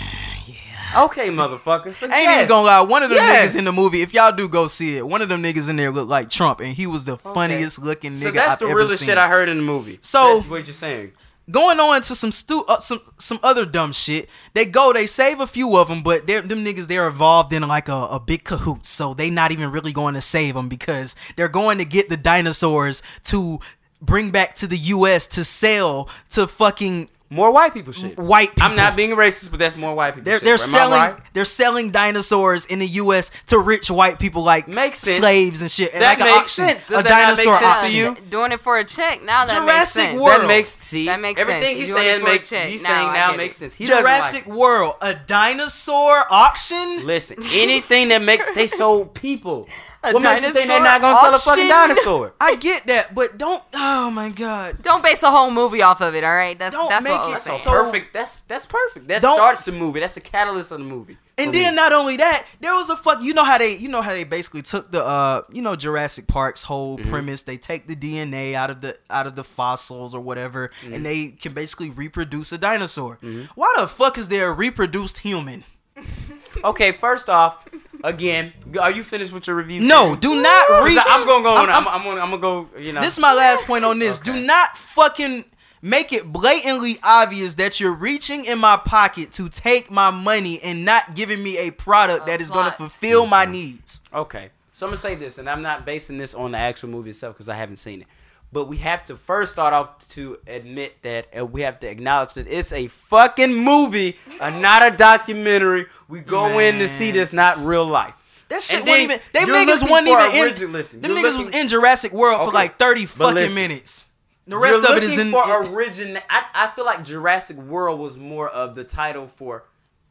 Yeah. 0.46 1.04
Okay, 1.04 1.28
motherfuckers. 1.28 2.02
I 2.10 2.18
ain't 2.20 2.30
even 2.32 2.48
gonna 2.48 2.66
lie. 2.66 2.80
One 2.80 3.02
of 3.04 3.10
them 3.10 3.16
Yes. 3.18 3.54
niggas 3.54 3.58
in 3.58 3.64
the 3.64 3.72
movie, 3.72 4.02
if 4.02 4.12
y'all 4.12 4.32
do 4.32 4.48
go 4.48 4.66
see 4.66 4.96
it, 4.96 5.06
one 5.06 5.22
of 5.22 5.28
them 5.28 5.42
niggas 5.42 5.68
in 5.70 5.76
there 5.76 5.92
looked 5.92 6.10
like 6.10 6.30
Trump, 6.30 6.58
and 6.60 6.74
he 6.74 6.86
was 6.88 7.04
the 7.04 7.16
funniest 7.16 7.78
looking 7.78 8.10
nigga 8.10 8.14
So 8.22 8.30
that's 8.32 8.50
I've 8.50 8.58
the 8.58 8.66
ever 8.66 8.76
realest 8.78 8.98
seen. 9.00 9.08
shit 9.10 9.18
I 9.18 9.28
heard 9.28 9.48
in 9.48 9.58
the 9.58 9.62
movie. 9.62 9.98
So- 10.02 10.38
That's 10.38 10.48
what 10.50 10.66
you're 10.66 10.74
saying? 10.74 11.12
Going 11.50 11.80
on 11.80 12.02
to 12.02 12.14
some 12.14 12.32
stu- 12.32 12.64
uh, 12.68 12.78
some 12.78 13.00
some 13.18 13.40
other 13.42 13.64
dumb 13.64 13.92
shit. 13.92 14.28
They 14.54 14.64
go, 14.64 14.92
they 14.92 15.06
save 15.06 15.40
a 15.40 15.46
few 15.46 15.76
of 15.76 15.88
them, 15.88 16.02
but 16.02 16.26
they're 16.26 16.42
them 16.42 16.64
niggas 16.64 16.86
they're 16.86 17.06
involved 17.06 17.52
in 17.52 17.66
like 17.66 17.88
a, 17.88 17.92
a 17.92 18.20
big 18.20 18.44
cahoots, 18.44 18.88
so 18.88 19.14
they 19.14 19.30
not 19.30 19.52
even 19.52 19.70
really 19.72 19.92
going 19.92 20.14
to 20.14 20.20
save 20.20 20.54
them 20.54 20.68
because 20.68 21.16
they're 21.36 21.48
going 21.48 21.78
to 21.78 21.84
get 21.84 22.08
the 22.08 22.16
dinosaurs 22.16 23.02
to 23.24 23.58
bring 24.00 24.30
back 24.30 24.54
to 24.56 24.66
the 24.66 24.76
U.S. 24.76 25.26
to 25.28 25.44
sell 25.44 26.08
to 26.30 26.46
fucking 26.46 27.10
More 27.32 27.52
white 27.52 27.72
people 27.72 27.92
shit. 27.92 28.18
white 28.18 28.50
people. 28.50 28.64
I'm 28.64 28.74
not 28.74 28.96
being 28.96 29.10
racist, 29.12 29.50
but 29.52 29.60
that's 29.60 29.76
more 29.76 29.94
white 29.94 30.16
people 30.16 30.24
They're 30.24 30.38
shit. 30.40 30.44
they're 30.44 30.54
Am 30.54 30.60
I 30.60 30.64
selling 30.64 31.00
right? 31.00 31.20
they're 31.32 31.44
selling 31.44 31.90
dinosaurs 31.92 32.66
in 32.66 32.80
the 32.80 32.86
U.S. 32.86 33.30
to 33.46 33.58
rich 33.60 33.88
white 33.88 34.18
people 34.18 34.42
like 34.42 34.66
Makes 34.66 34.98
sense. 34.98 35.18
slaves 35.18 35.62
and 35.62 35.70
shit. 35.70 35.92
That 35.92 36.18
like 36.18 36.34
makes 36.34 36.50
sense. 36.50 36.88
Does 36.88 37.00
a 37.00 37.02
that 37.04 37.08
not 37.10 37.36
make 37.36 37.46
dinosaur 37.46 37.58
sense 37.58 37.60
to 37.92 38.06
auction. 38.06 38.24
you? 38.24 38.30
Doing 38.30 38.50
it 38.50 38.60
for 38.60 38.78
a 38.78 38.84
check 38.84 39.22
now 39.22 39.44
that 39.46 39.52
makes 39.60 39.64
Jurassic 39.72 40.02
sense. 40.02 40.20
World. 40.20 40.40
That 40.42 40.48
makes 40.48 40.68
see 40.70 41.06
That 41.06 41.20
makes 41.20 41.40
everything 41.40 41.62
sense. 41.62 41.78
he's 41.78 41.88
You 41.88 41.94
saying 41.94 42.20
for 42.20 42.26
makes 42.26 42.50
check. 42.50 42.68
he's 42.68 42.82
Now 42.82 42.88
saying 42.88 43.08
I 43.10 43.14
now 43.14 43.36
makes 43.36 43.56
it. 43.56 43.58
sense. 43.60 43.74
He 43.76 43.84
Jurassic 43.86 44.46
like- 44.48 44.56
World, 44.56 44.94
a 45.00 45.14
dinosaur 45.14 46.24
auction. 46.30 47.06
Listen, 47.06 47.36
anything 47.54 48.08
that 48.08 48.22
makes 48.22 48.44
they 48.56 48.66
sold 48.66 49.14
people. 49.14 49.68
A 50.02 50.12
What 50.12 50.22
makes 50.22 50.42
you 50.46 50.52
think 50.52 50.66
they're 50.68 50.80
not 50.82 51.02
gonna 51.02 51.20
sell 51.20 51.34
a 51.34 51.38
fucking 51.38 51.68
dinosaur? 51.68 52.32
I 52.40 52.54
get 52.56 52.86
that, 52.86 53.14
but 53.14 53.36
don't. 53.36 53.62
Oh 53.74 54.10
my 54.10 54.30
god. 54.30 54.80
Don't 54.80 55.02
base 55.02 55.22
a 55.22 55.30
whole 55.30 55.50
movie 55.50 55.82
off 55.82 56.00
of 56.00 56.14
it. 56.14 56.24
All 56.24 56.34
right, 56.34 56.58
that's 56.58 56.74
Don't 56.74 56.88
that's 56.88 57.04
make 57.04 57.12
what 57.18 57.30
it 57.46 57.50
I'm 57.50 57.58
so- 57.58 57.70
perfect. 57.70 58.14
That's 58.14 58.40
that's 58.40 58.64
perfect. 58.64 59.08
That 59.08 59.20
Don't- 59.20 59.36
starts 59.36 59.64
the 59.64 59.72
movie. 59.72 60.00
That's 60.00 60.14
the 60.14 60.20
catalyst 60.22 60.72
of 60.72 60.78
the 60.78 60.84
movie. 60.86 61.18
And 61.36 61.54
then 61.54 61.72
me. 61.72 61.76
not 61.76 61.92
only 61.94 62.18
that, 62.18 62.46
there 62.60 62.72
was 62.74 62.90
a 62.90 62.96
fuck. 62.96 63.22
You 63.22 63.32
know 63.32 63.44
how 63.44 63.56
they, 63.56 63.74
you 63.76 63.88
know 63.88 64.02
how 64.02 64.10
they 64.10 64.24
basically 64.24 64.60
took 64.60 64.90
the, 64.92 65.02
uh, 65.02 65.40
you 65.50 65.62
know, 65.62 65.74
Jurassic 65.74 66.26
Park's 66.26 66.62
whole 66.62 66.98
Mm-hmm. 66.98 67.08
premise. 67.10 67.42
They 67.44 67.56
take 67.56 67.86
the 67.86 67.96
DNA 67.96 68.52
out 68.54 68.70
of 68.70 68.80
the 68.82 68.98
out 69.10 69.26
of 69.26 69.36
the 69.36 69.44
fossils 69.44 70.14
or 70.14 70.20
whatever, 70.20 70.70
Mm-hmm. 70.82 70.94
and 70.94 71.04
they 71.06 71.28
can 71.28 71.52
basically 71.52 71.90
reproduce 71.90 72.52
a 72.52 72.58
dinosaur. 72.58 73.18
Why 73.54 73.74
the 73.78 73.86
fuck 73.88 74.16
is 74.16 74.30
there 74.30 74.48
a 74.48 74.52
reproduced 74.52 75.18
human? 75.18 75.64
okay, 76.64 76.92
first 76.92 77.28
off, 77.28 77.66
again, 78.04 78.52
are 78.80 78.90
you 78.90 79.02
finished 79.02 79.32
with 79.32 79.46
your 79.46 79.56
review? 79.56 79.80
No, 79.80 80.16
do 80.16 80.40
not 80.40 80.82
reach. 80.84 80.98
I'm 81.06 81.26
gonna 81.26 81.42
go. 81.42 81.54
I'm- 81.54 81.68
I'm, 81.70 81.88
I'm, 81.88 82.02
gonna, 82.04 82.20
I'm 82.20 82.30
gonna 82.30 82.38
go. 82.42 82.68
You 82.78 82.92
know, 82.92 83.00
This 83.00 83.14
is 83.14 83.18
my 83.18 83.34
last 83.34 83.64
point 83.64 83.84
on 83.84 83.98
this. 83.98 84.18
Do 84.18 84.34
not 84.44 84.76
fucking 84.76 85.44
make 85.82 86.12
it 86.12 86.30
blatantly 86.30 86.98
obvious 87.02 87.54
that 87.56 87.80
you're 87.80 87.94
reaching 87.94 88.44
in 88.44 88.58
my 88.58 88.76
pocket 88.76 89.32
to 89.32 89.48
take 89.48 89.90
my 89.90 90.10
money 90.10 90.60
and 90.62 90.84
not 90.84 91.14
giving 91.14 91.42
me 91.42 91.56
a 91.56 91.70
product 91.70 92.26
that 92.26 92.40
is 92.40 92.50
going 92.50 92.66
to 92.66 92.72
fulfill 92.72 93.24
my 93.26 93.44
needs. 93.46 94.02
Okay, 94.12 94.50
so 94.72 94.86
I'm 94.86 94.90
gonna 94.90 94.96
say 94.98 95.14
this, 95.14 95.38
and 95.38 95.48
I'm 95.48 95.62
not 95.62 95.86
basing 95.86 96.18
this 96.18 96.34
on 96.34 96.52
the 96.52 96.58
actual 96.58 96.90
movie 96.90 97.10
itself 97.10 97.34
because 97.34 97.48
I 97.48 97.54
haven't 97.54 97.78
seen 97.78 98.02
it. 98.02 98.06
But 98.52 98.66
we 98.66 98.78
have 98.78 99.04
to 99.04 99.16
first 99.16 99.52
start 99.52 99.72
off 99.72 99.98
to 100.08 100.36
admit 100.46 101.02
that 101.02 101.28
uh, 101.38 101.46
we 101.46 101.60
have 101.60 101.78
to 101.80 101.88
acknowledge 101.88 102.34
that 102.34 102.48
it's 102.48 102.72
a 102.72 102.88
fucking 102.88 103.54
movie, 103.54 104.16
and 104.40 104.60
not 104.60 104.92
a 104.92 104.96
documentary. 104.96 105.84
We 106.08 106.20
go 106.20 106.58
in 106.58 106.78
to 106.78 106.88
see 106.88 107.06
Man. 107.06 107.14
this, 107.14 107.32
not 107.32 107.64
real 107.64 107.86
life. 107.86 108.14
That 108.48 108.62
shit 108.64 108.80
wasn't 108.80 109.02
even. 109.02 109.20
They 109.32 109.40
niggas 109.40 109.82
looking 109.82 109.88
wasn't 109.88 110.34
even 110.34 110.62
in. 110.64 110.72
listen, 110.72 111.00
them 111.00 111.12
niggas 111.12 111.36
was 111.36 111.48
in 111.48 111.68
Jurassic 111.68 112.12
World 112.12 112.48
for 112.48 112.52
like 112.52 112.76
thirty 112.76 113.06
fucking 113.06 113.34
listen. 113.34 113.54
minutes. 113.54 114.12
The 114.48 114.56
rest 114.56 114.82
of 114.82 114.96
it 114.96 115.04
is 115.04 115.16
looking 115.16 115.28
in. 115.28 115.32
for 115.32 115.72
origin. 115.72 116.18
I, 116.28 116.44
I 116.52 116.66
feel 116.68 116.84
like 116.84 117.04
Jurassic 117.04 117.56
World 117.56 118.00
was 118.00 118.18
more 118.18 118.48
of 118.48 118.74
the 118.74 118.82
title 118.82 119.28
for. 119.28 119.64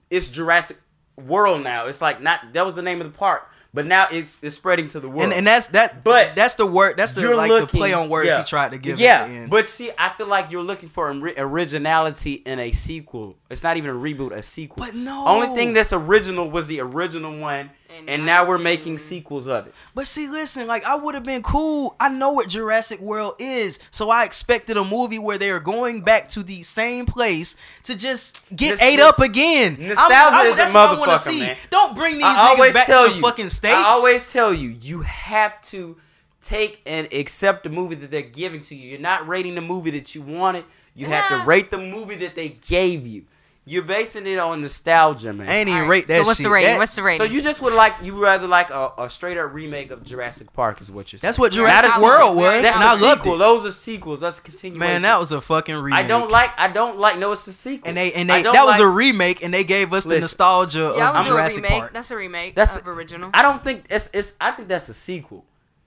It's 0.09 0.29
Jurassic 0.29 0.77
World 1.17 1.63
now. 1.63 1.87
It's 1.87 2.01
like 2.01 2.21
not 2.21 2.53
that 2.53 2.65
was 2.65 2.75
the 2.75 2.81
name 2.81 3.01
of 3.01 3.11
the 3.11 3.17
park, 3.17 3.51
but 3.73 3.85
now 3.85 4.07
it's 4.11 4.39
it's 4.41 4.55
spreading 4.55 4.87
to 4.89 4.99
the 4.99 5.07
world. 5.07 5.23
and, 5.23 5.33
and 5.33 5.47
that's 5.47 5.67
that. 5.69 6.03
But 6.03 6.35
that's 6.35 6.55
the 6.55 6.65
word. 6.65 6.97
That's 6.97 7.13
the 7.13 7.35
like 7.35 7.49
looking, 7.49 7.67
the 7.67 7.77
play 7.77 7.93
on 7.93 8.09
words 8.09 8.27
yeah. 8.27 8.39
he 8.39 8.43
tried 8.43 8.71
to 8.71 8.77
give. 8.77 8.99
Yeah, 8.99 9.21
at 9.23 9.27
the 9.27 9.33
end. 9.35 9.51
but 9.51 9.67
see, 9.67 9.91
I 9.97 10.09
feel 10.09 10.27
like 10.27 10.51
you're 10.51 10.63
looking 10.63 10.89
for 10.89 11.09
originality 11.09 12.33
in 12.33 12.59
a 12.59 12.71
sequel. 12.71 13.37
It's 13.49 13.63
not 13.63 13.77
even 13.77 13.91
a 13.91 13.93
reboot, 13.93 14.31
a 14.31 14.41
sequel. 14.41 14.85
But 14.85 14.95
no. 14.95 15.25
only 15.27 15.55
thing 15.55 15.73
that's 15.73 15.93
original 15.93 16.49
was 16.49 16.67
the 16.67 16.81
original 16.81 17.37
one, 17.37 17.69
and, 17.99 18.09
And 18.09 18.25
now 18.25 18.47
we're 18.47 18.57
making 18.57 18.97
sequels 18.97 19.47
of 19.47 19.67
it. 19.67 19.73
But 19.95 20.07
see, 20.07 20.27
listen, 20.27 20.67
like 20.67 20.83
I 20.85 20.95
would 20.95 21.15
have 21.15 21.23
been 21.23 21.43
cool. 21.43 21.95
I 21.99 22.09
know 22.09 22.31
what 22.31 22.47
Jurassic 22.49 22.99
World 22.99 23.35
is, 23.39 23.79
so 23.91 24.09
I 24.09 24.23
expected 24.25 24.77
a 24.77 24.83
movie 24.83 25.19
where 25.19 25.37
they 25.37 25.49
are 25.51 25.59
going 25.59 26.01
back 26.01 26.27
to 26.29 26.43
the 26.43 26.63
same 26.63 27.05
place 27.05 27.55
to 27.83 27.95
just 27.95 28.45
get 28.55 28.71
This- 28.71 28.81
ate 28.81 28.97
this- 28.97 29.05
up 29.05 29.19
again. 29.19 29.75
I'm- 29.79 29.87
nostalgia 29.89 30.35
I- 30.37 30.45
is 30.47 30.53
a 30.53 30.55
that's 30.57 30.73
what 30.73 30.89
I 30.89 30.93
wanna 30.99 31.11
motherfucker, 31.13 31.17
see. 31.19 31.39
man. 31.41 31.57
Don't 31.69 31.95
bring 31.95 32.15
these 32.15 32.23
I 32.25 32.55
niggas 32.55 32.73
back 32.73 32.85
tell 32.87 33.03
to 33.05 33.09
the 33.11 33.15
you, 33.17 33.21
fucking 33.21 33.49
states. 33.49 33.77
I 33.77 33.83
always 33.89 34.31
tell 34.31 34.53
you, 34.53 34.75
you 34.81 35.01
have 35.01 35.59
to 35.61 35.97
take 36.41 36.81
and 36.85 37.11
accept 37.11 37.63
the 37.65 37.69
movie 37.69 37.95
that 37.95 38.11
they're 38.11 38.21
giving 38.21 38.61
to 38.61 38.75
you. 38.75 38.91
You're 38.91 38.99
not 38.99 39.27
rating 39.27 39.55
the 39.55 39.61
movie 39.61 39.91
that 39.91 40.15
you 40.15 40.21
wanted. 40.21 40.63
You 40.95 41.05
have 41.07 41.29
to 41.29 41.45
rate 41.45 41.69
the 41.71 41.77
movie 41.77 42.15
that 42.15 42.35
they 42.35 42.49
gave 42.67 43.05
you. 43.05 43.23
You're 43.65 43.83
basing 43.83 44.25
it 44.25 44.39
on 44.39 44.61
nostalgia, 44.61 45.31
man. 45.31 45.47
I 45.47 45.57
ain't 45.57 45.69
even 45.69 45.81
Alright, 45.83 45.89
rate 45.91 46.07
that 46.07 46.21
so 46.21 46.27
what's 46.27 46.37
shit. 46.37 46.45
the 46.45 46.49
rating? 46.49 46.71
That- 46.71 46.79
what's 46.79 46.95
the 46.95 47.03
rating? 47.03 47.23
So 47.27 47.31
you 47.31 47.39
just 47.39 47.61
would 47.61 47.73
like 47.73 47.93
you 48.01 48.15
would 48.15 48.23
rather 48.23 48.47
like 48.47 48.71
a, 48.71 48.91
a 48.97 49.09
straight 49.11 49.37
up 49.37 49.53
remake 49.53 49.91
of 49.91 50.03
Jurassic 50.03 50.51
Park 50.53 50.81
is 50.81 50.91
what 50.91 51.11
you're 51.13 51.19
saying. 51.19 51.27
That's 51.29 51.37
what 51.37 51.53
Yeah, 51.53 51.57
Jurassic 51.61 51.91
that's 51.91 52.01
World 52.01 52.35
was, 52.37 52.63
That's 52.63 52.75
and 52.77 52.83
a 52.83 52.87
I 52.87 52.95
loved 52.99 53.21
sequel. 53.21 53.35
it. 53.35 53.37
Those 53.39 53.65
are 53.67 53.71
sequels. 53.71 54.21
That's 54.21 54.39
a 54.39 54.41
continuation. 54.41 54.79
Man, 54.79 55.01
that 55.03 55.19
was 55.19 55.31
a 55.31 55.39
fucking 55.39 55.75
remake. 55.75 56.03
I 56.03 56.07
don't 56.07 56.31
like. 56.31 56.51
I 56.57 56.67
don't 56.69 56.97
like. 56.97 57.19
No, 57.19 57.31
it's 57.33 57.45
a 57.45 57.53
sequel. 57.53 57.89
And 57.89 57.97
they 57.97 58.11
and 58.13 58.27
they 58.27 58.41
don't 58.41 58.53
that 58.53 58.65
was 58.65 58.79
a 58.79 58.87
remake, 58.87 59.43
and 59.43 59.53
they 59.53 59.63
gave 59.63 59.93
us 59.93 60.05
the 60.05 60.19
nostalgia 60.19 60.93
yeah, 60.97 61.09
of 61.11 61.15
would 61.17 61.23
do 61.25 61.29
Jurassic 61.29 61.63
remake. 61.63 61.79
Park. 61.79 61.93
That's 61.93 62.09
a 62.09 62.15
remake 62.15 62.55
That's 62.55 62.75
of 62.77 62.87
original. 62.87 63.29
I 63.35 63.43
don't 63.43 63.63
think 63.63 63.85
it's. 63.91 64.09
It's. 64.13 64.33
I 64.41 64.49
think 64.49 64.67
that's 64.69 64.89
a 64.89 64.93
sequel. 64.95 65.45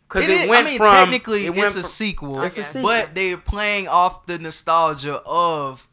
Because 0.09 0.29
It 0.29 0.31
it, 0.31 0.41
is- 0.43 0.49
went 0.49 0.67
I 0.67 0.71
mean, 0.71 0.79
from. 0.79 0.93
technically, 0.95 1.47
it 1.47 1.51
went 1.51 1.63
it's 1.65 1.71
a 1.75 1.81
from- 1.81 1.83
sequel, 1.85 2.43
It's 2.43 2.59
a 2.59 2.63
sequel. 2.63 2.83
but 2.91 3.15
they're 3.15 3.39
playing 3.39 3.89
off 3.89 4.27
the 4.27 4.39
nostalgia 4.39 5.15
of 5.25 5.79
The 5.79 5.79
original. 5.79 5.92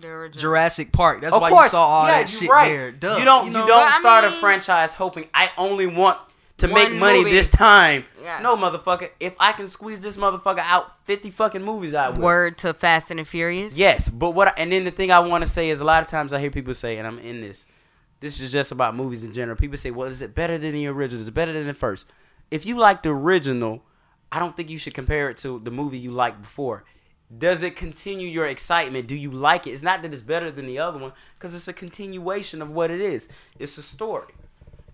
Jurassic 0.00 0.92
Park. 0.92 1.20
That's 1.20 1.34
of 1.34 1.40
why 1.42 1.50
course, 1.50 1.66
you 1.66 1.70
saw 1.70 1.86
all 1.86 2.06
yeah, 2.06 2.20
that 2.20 2.28
shit 2.28 2.48
right. 2.48 2.68
there. 2.68 2.92
Duh, 2.92 3.16
you 3.18 3.24
don't. 3.24 3.46
You, 3.46 3.52
know? 3.52 3.66
don't 3.66 3.86
But 3.86 3.94
I 3.94 3.98
start 3.98 4.24
a 4.24 4.30
franchise 4.32 4.94
hoping 4.94 5.26
I 5.34 5.50
only 5.56 5.86
want 5.86 6.18
to 6.58 6.68
make 6.68 6.92
money 6.92 7.18
movie. 7.18 7.30
this 7.30 7.48
time. 7.48 8.04
Yeah. 8.22 8.40
No, 8.40 8.56
motherfucker. 8.56 9.10
If 9.20 9.36
I 9.38 9.52
can 9.52 9.66
squeeze 9.66 10.00
this 10.00 10.16
motherfucker 10.16 10.60
out 10.60 10.96
fifty 11.04 11.30
fucking 11.30 11.62
movies, 11.62 11.94
I 11.94 12.10
will. 12.10 12.22
Word 12.22 12.58
to 12.58 12.74
Fast 12.74 13.10
and 13.10 13.20
the 13.20 13.24
Furious. 13.24 13.76
Yes, 13.76 14.08
but 14.08 14.30
what? 14.30 14.48
I, 14.48 14.52
and 14.58 14.72
then 14.72 14.84
the 14.84 14.90
thing 14.90 15.10
I 15.10 15.20
want 15.20 15.42
to 15.44 15.48
say 15.48 15.70
is 15.70 15.80
a 15.80 15.84
lot 15.84 16.02
of 16.02 16.08
times 16.08 16.32
I 16.32 16.40
hear 16.40 16.50
people 16.50 16.74
say, 16.74 16.98
and 16.98 17.06
I'm 17.06 17.18
in 17.18 17.40
this. 17.40 17.66
This 18.20 18.40
is 18.40 18.50
just 18.50 18.72
about 18.72 18.96
movies 18.96 19.24
in 19.24 19.32
general. 19.32 19.56
People 19.56 19.76
say, 19.76 19.90
"Well, 19.90 20.08
is 20.08 20.22
it 20.22 20.34
better 20.34 20.56
than 20.56 20.72
the 20.72 20.86
original? 20.86 21.20
Is 21.20 21.28
it 21.28 21.34
better 21.34 21.52
than 21.52 21.66
the 21.66 21.74
first? 21.74 22.10
If 22.50 22.64
you 22.64 22.76
like 22.76 23.02
the 23.02 23.10
original, 23.10 23.82
I 24.32 24.38
don't 24.38 24.56
think 24.56 24.70
you 24.70 24.78
should 24.78 24.94
compare 24.94 25.28
it 25.28 25.36
to 25.38 25.58
the 25.58 25.70
movie 25.70 25.98
you 25.98 26.12
liked 26.12 26.40
before. 26.40 26.84
Does 27.36 27.62
it 27.62 27.74
continue 27.74 28.28
your 28.28 28.46
excitement? 28.46 29.08
Do 29.08 29.16
you 29.16 29.30
like 29.32 29.66
it? 29.66 29.70
It's 29.70 29.82
not 29.82 30.02
that 30.02 30.12
it's 30.12 30.22
better 30.22 30.50
than 30.50 30.66
the 30.66 30.78
other 30.78 30.98
one 30.98 31.12
because 31.38 31.54
it's 31.54 31.66
a 31.68 31.72
continuation 31.72 32.62
of 32.62 32.70
what 32.70 32.90
it 32.90 33.00
is. 33.00 33.28
It's 33.58 33.76
a 33.78 33.82
story. 33.82 34.32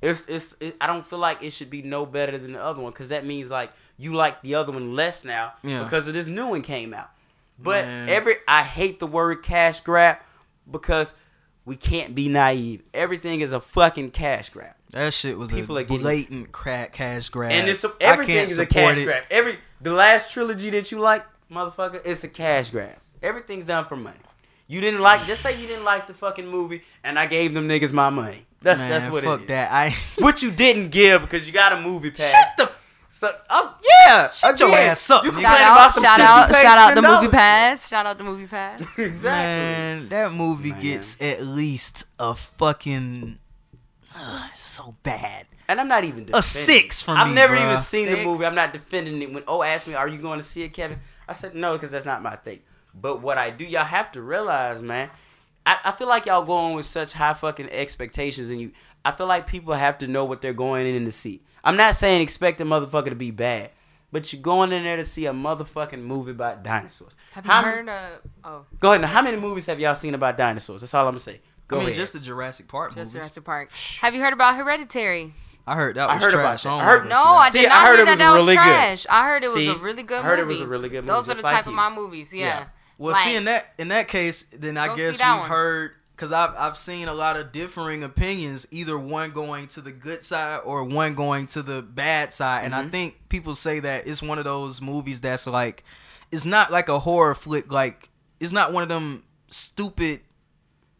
It's 0.01 0.25
it's. 0.27 0.57
It, 0.59 0.77
I 0.81 0.87
don't 0.87 1.05
feel 1.05 1.19
like 1.19 1.43
it 1.43 1.53
should 1.53 1.69
be 1.71 1.83
no 1.83 2.07
better 2.07 2.39
than 2.39 2.53
the 2.55 2.63
other 2.63 2.81
one 2.81 2.91
because 2.93 3.11
that 3.11 3.27
means 3.27 3.51
like 3.51 3.71
you 3.99 4.15
like 4.15 4.41
the 4.43 4.55
other 4.55 4.73
one 4.73 4.97
less 4.97 5.25
now 5.25 5.53
Yeah. 5.63 5.85
because 5.85 6.09
of 6.09 6.15
this 6.15 6.27
new 6.27 6.47
one 6.49 6.63
came 6.63 6.95
out. 6.95 7.11
But 7.59 7.85
Man. 7.85 8.09
every 8.09 8.37
I 8.49 8.63
hate 8.63 8.99
the 8.99 9.07
word 9.07 9.43
cash 9.43 9.81
grab 9.81 10.17
because 10.69 11.15
we 11.65 11.77
can't 11.77 12.15
be 12.15 12.29
naive. 12.29 12.83
Everything 12.95 13.41
is 13.43 13.53
a 13.53 13.61
fucking 13.61 14.11
cash 14.11 14.49
grab. 14.49 14.75
that 14.93 15.13
shit 15.15 15.39
was 15.39 15.53
People 15.53 15.79
a 15.79 15.85
blatant 15.85 16.51
crack 16.51 16.93
cash 16.93 17.29
grab. 17.29 17.53
And 17.53 17.69
it's 17.69 17.85
a, 17.85 17.93
everything 18.01 18.37
is 18.39 18.59
a 18.59 18.67
cash 18.67 18.99
it. 18.99 19.05
grab. 19.05 19.23
Every 19.31 19.59
the 19.81 19.93
last 19.93 20.33
trilogy 20.33 20.71
that 20.71 20.91
you 20.91 20.99
like, 20.99 21.25
motherfucker, 21.53 22.01
it's 22.05 22.25
a 22.25 22.29
cash 22.29 22.71
grab. 22.71 22.97
Everything's 23.23 23.65
done 23.65 23.85
for 23.85 23.97
money. 23.97 24.17
You 24.69 24.81
didn't 24.81 25.01
like 25.01 25.27
just 25.27 25.43
say 25.43 25.61
you 25.61 25.67
didn't 25.67 25.85
like 25.85 26.07
the 26.07 26.15
fucking 26.15 26.47
movie 26.49 26.83
and 27.05 27.19
I 27.19 27.27
gave 27.27 27.53
them 27.55 27.69
niggas 27.69 27.93
my 27.93 28.11
money. 28.11 28.47
That's 28.63 28.81
Man, 28.81 28.91
that's 28.91 29.13
what 29.13 29.25
it 29.25 29.27
is. 29.27 29.31
fuck 29.33 29.41
it 29.41 29.43
is. 29.45 29.49
that. 29.49 29.73
I 29.73 29.95
What 30.25 30.43
you 30.43 30.51
didn't 30.51 30.89
give 30.91 31.23
because 31.23 31.47
you 31.47 31.53
got 31.53 31.73
a 31.73 31.81
movie 31.81 32.11
pass. 32.11 32.33
shut 32.33 32.47
the 32.69 32.73
So, 33.11 33.29
oh, 33.51 33.77
yeah, 34.07 34.31
Shut 34.31 34.59
your 34.59 34.75
ass 34.75 35.11
up, 35.11 35.25
You 35.25 35.33
man. 35.33 35.41
complain 35.43 35.63
about 35.63 35.93
some 35.95 36.05
shout 36.05 36.17
shit 36.17 36.25
out, 36.27 36.49
you 36.49 36.55
paid 36.55 36.63
shout 36.63 36.79
out 36.79 36.95
the 36.95 37.03
movie 37.03 37.29
pass. 37.29 37.89
Shout 37.89 38.07
out 38.07 38.19
the 38.19 38.25
movie 38.25 38.47
pass. 38.47 38.81
exactly. 38.99 39.23
man, 39.31 40.09
that 40.09 40.33
movie 40.33 40.71
Man. 40.71 40.81
gets 40.83 41.21
at 41.21 41.45
least 41.45 42.07
a 42.19 42.35
fucking 42.35 43.39
uh, 44.17 44.49
so 44.55 44.95
bad. 45.03 45.47
And 45.69 45.81
I'm 45.81 45.89
not 45.89 46.05
even 46.05 46.25
defending 46.27 46.39
A 46.39 46.43
six 46.43 47.01
it. 47.01 47.05
from 47.05 47.17
I've 47.17 47.29
me, 47.29 47.35
never 47.35 47.57
bruh. 47.57 47.65
even 47.65 47.77
seen 47.79 48.11
the 48.11 48.25
movie. 48.25 48.45
I'm 48.45 48.55
not 48.55 48.73
defending 48.73 49.23
it. 49.23 49.33
When 49.33 49.43
O 49.47 49.63
asked 49.63 49.87
me, 49.87 49.95
"Are 49.95 50.09
you 50.09 50.19
going 50.19 50.39
to 50.39 50.45
see 50.45 50.63
it, 50.65 50.73
Kevin?" 50.73 50.99
I 51.33 51.35
said 51.35 51.55
no 51.55 51.73
because 51.73 51.91
that's 51.91 52.05
not 52.07 52.23
my 52.23 52.37
thing. 52.37 52.61
But 52.95 53.23
what 53.23 53.39
I 53.39 53.51
do, 53.51 53.65
y'all 53.65 53.85
have 53.85 54.13
to 54.13 54.23
realize, 54.23 54.83
man. 54.83 55.11
I, 55.65 55.79
I 55.85 55.91
feel 55.93 56.09
like 56.09 56.27
y'all 56.27 56.45
going 56.45 56.75
with 56.75 56.87
such 56.87 57.13
high 57.13 57.35
fucking 57.35 57.71
expectations, 57.71 58.51
and 58.51 58.61
you. 58.61 58.73
I 59.05 59.13
feel 59.13 59.27
like 59.27 59.47
people 59.47 59.75
have 59.75 59.99
to 59.99 60.09
know 60.09 60.25
what 60.25 60.43
they're 60.43 60.53
going 60.53 60.87
in 60.87 61.05
to 61.05 61.13
see. 61.13 61.43
I'm 61.65 61.77
not 61.77 61.95
saying 61.97 62.21
expect 62.21 62.61
a 62.61 62.65
motherfucker 62.65 63.09
to 63.11 63.15
be 63.15 63.31
bad, 63.31 63.71
but 64.11 64.33
you're 64.33 64.43
going 64.43 64.73
in 64.73 64.83
there 64.85 64.97
to 64.97 65.05
see 65.05 65.27
a 65.27 65.33
motherfucking 65.33 66.03
movie 66.03 66.33
about 66.33 66.63
dinosaurs. 66.65 67.15
Have 67.33 67.47
you 67.47 67.51
How- 67.53 67.63
heard 67.63 67.89
of? 67.89 68.21
Oh, 68.45 68.65
Go 68.81 68.91
ahead. 68.91 69.03
Now, 69.03 69.09
how 69.09 69.23
many 69.23 69.37
movies 69.37 69.67
have 69.67 69.79
y'all 69.81 69.95
seen 69.95 70.15
about 70.15 70.37
dinosaurs? 70.37 70.81
That's 70.83 70.93
all 70.95 71.07
I'm 71.07 71.13
gonna 71.13 71.21
say. 71.21 71.41
Go 71.69 71.77
I 71.77 71.79
mean, 71.79 71.89
ahead. 71.89 71.97
just 72.01 72.13
the 72.13 72.21
Jurassic 72.21 72.69
Park 72.69 72.91
just 72.91 72.97
movies. 72.99 73.13
Jurassic 73.15 73.45
Park. 73.45 73.71
Have 74.01 74.15
you 74.15 74.21
heard 74.21 74.33
about 74.35 74.57
Hereditary? 74.57 75.33
I 75.67 75.77
heard 75.77 75.97
that 75.97 76.11
I 76.11 76.15
was 76.15 76.25
heard 76.25 76.35
about 76.35 76.43
trash. 76.43 76.63
that. 76.65 76.69
don't 76.71 76.81
I 76.81 76.85
heard- 76.85 77.09
No, 77.09 77.23
I 77.23 77.51
did 77.51 77.61
See, 77.63 77.69
not 77.69 77.73
I 77.77 77.87
heard 77.87 77.93
hear 77.95 78.03
it 78.03 78.05
that 78.07 78.11
was 78.11 78.19
that 78.19 78.31
was 78.33 78.43
really 78.43 78.57
good. 78.57 78.63
trash. 78.63 79.07
I 79.09 79.27
heard 79.27 79.45
it 79.45 79.47
was 79.47 79.55
See, 79.55 79.69
a 79.71 79.75
really 79.77 80.03
good 80.03 80.15
I 80.15 80.23
movie. 80.23 80.29
heard 80.31 80.39
it 80.41 80.47
was 80.47 80.61
a 80.61 80.67
really 80.67 80.89
good 80.89 81.05
movie, 81.05 81.13
Those 81.15 81.25
are 81.29 81.33
just 81.33 81.41
the 81.41 81.47
like 81.47 81.57
type 81.57 81.67
of 81.67 81.73
my 81.75 81.91
movies. 81.95 82.35
Yeah. 82.35 82.47
Yeah. 82.47 82.65
Well, 82.99 83.13
Like, 83.15 83.25
see, 83.25 83.37
in 83.37 83.45
that 83.45 83.73
in 83.79 83.89
that 83.89 84.09
case, 84.09 84.43
then 84.53 84.77
I 84.77 84.95
guess 84.97 85.19
we've 85.19 85.29
one. 85.39 85.49
heard 85.49 85.95
because 86.17 86.33
I've 86.33 86.55
I've 86.57 86.77
seen 86.77 87.09
a 87.09 87.15
lot 87.15 87.37
of 87.37 87.51
differing 87.53 88.03
opinions, 88.05 88.67
either 88.71 88.99
one 88.99 89.31
going 89.31 89.67
to 89.69 89.81
the 89.81 89.91
good 89.93 90.23
side 90.23 90.61
or 90.65 90.85
one 90.85 91.15
going 91.15 91.47
to 91.49 91.63
the 91.63 91.83
bad 91.83 92.33
side, 92.33 92.65
and 92.65 92.75
Mm-hmm. 92.75 92.87
I 92.87 92.91
think 92.91 93.29
people 93.29 93.55
say 93.55 93.81
that 93.81 94.07
it's 94.07 94.23
one 94.23 94.39
of 94.39 94.45
those 94.45 94.81
movies 94.81 95.21
that's 95.21 95.47
like, 95.47 95.85
it's 96.31 96.45
not 96.45 96.71
like 96.73 96.89
a 96.89 96.99
horror 96.99 97.35
flick, 97.35 97.73
like 97.73 98.09
it's 98.41 98.53
not 98.53 98.73
one 98.73 98.83
of 98.83 98.89
them 98.89 99.25
stupid, 99.51 100.21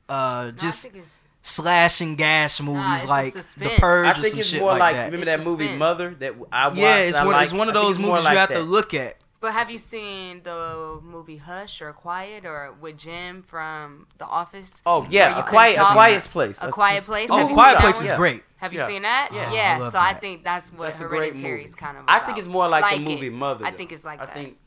uh, 0.09 0.45
no, 0.45 0.49
I 0.49 0.51
just 0.53 0.83
think 0.83 0.95
it's- 0.97 1.22
slash 1.43 2.01
and 2.01 2.17
gash 2.17 2.61
movies 2.61 2.83
it's 2.95 3.05
a 3.05 3.09
like 3.09 3.33
The 3.33 3.43
suspense. 3.43 3.81
Purge 3.81 4.07
I 4.07 4.11
or 4.11 4.15
think 4.15 4.27
some 4.29 4.39
it's 4.41 4.49
shit 4.49 4.61
more 4.61 4.71
like, 4.71 4.81
like, 4.81 4.95
that. 4.97 5.05
remember 5.13 5.29
It's 5.31 5.45
that 5.45 5.45
movie. 5.51 5.77
Mother 5.77 6.15
that 6.21 6.35
I 6.53 6.69
watched. 6.69 6.79
yeah, 6.79 6.99
it's 6.99 7.19
one 7.19 7.29
liked? 7.29 7.43
it's 7.45 7.53
one 7.53 7.69
of 7.69 7.75
those 7.75 7.99
movies 7.99 8.25
like 8.25 8.33
you 8.35 8.39
have 8.39 8.49
that. 8.51 8.55
to 8.57 8.63
look 8.63 8.95
at. 8.95 9.17
But 9.41 9.55
have 9.55 9.73
you 9.73 9.79
seen 9.79 10.43
the 10.45 11.01
movie 11.03 11.33
movie 11.33 11.37
Hush 11.39 11.83
or 11.83 11.93
Quiet 11.93 12.45
or 12.47 12.73
with 12.81 12.97
Jim 12.97 13.43
from 13.43 14.07
The 14.19 14.25
Office? 14.25 14.83
Oh, 14.87 15.05
yeah, 15.11 15.35
you 15.37 15.43
A 15.43 15.45
Quiet- 15.45 15.75
A 15.75 15.81
talk? 15.81 15.93
Quiet's 15.93 16.29
Place. 16.29 16.63
A 16.63 16.69
Quiet 16.71 16.95
just- 16.97 17.07
Place. 17.09 17.29
Oh, 17.31 17.39
Have 17.39 17.49
you 17.49 17.55
Quiet 17.55 17.79
Place 17.79 17.97
one? 17.97 18.07
is 18.07 18.13
great. 18.13 18.43
Have 18.59 18.73
you 18.73 18.79
Yeah. 18.79 18.87
seen 18.87 19.03
that? 19.03 19.31
Yeah. 19.33 19.49
I 19.51 19.53
Yeah. 19.53 19.79
love 19.81 19.93
so 19.93 19.99
I 19.99 20.13
think 20.15 20.45
that's 20.45 20.73
what 20.73 20.85
That's 20.85 21.01
Hereditary 21.01 21.65
is 21.65 21.75
kind 21.75 21.97
of. 21.99 22.05
I 22.07 22.21
think 22.21 22.39
it's 22.39 22.47
more 22.47 22.69
like, 22.69 22.85
the 22.95 23.01
it. 23.03 23.05
movie 23.05 23.31
Mother. 23.31 23.67
I 23.67 23.73
think 23.73 23.91
it's 23.91 24.05
like 24.05 24.21
I 24.23 24.27
that. 24.27 24.35
think, 24.35 24.59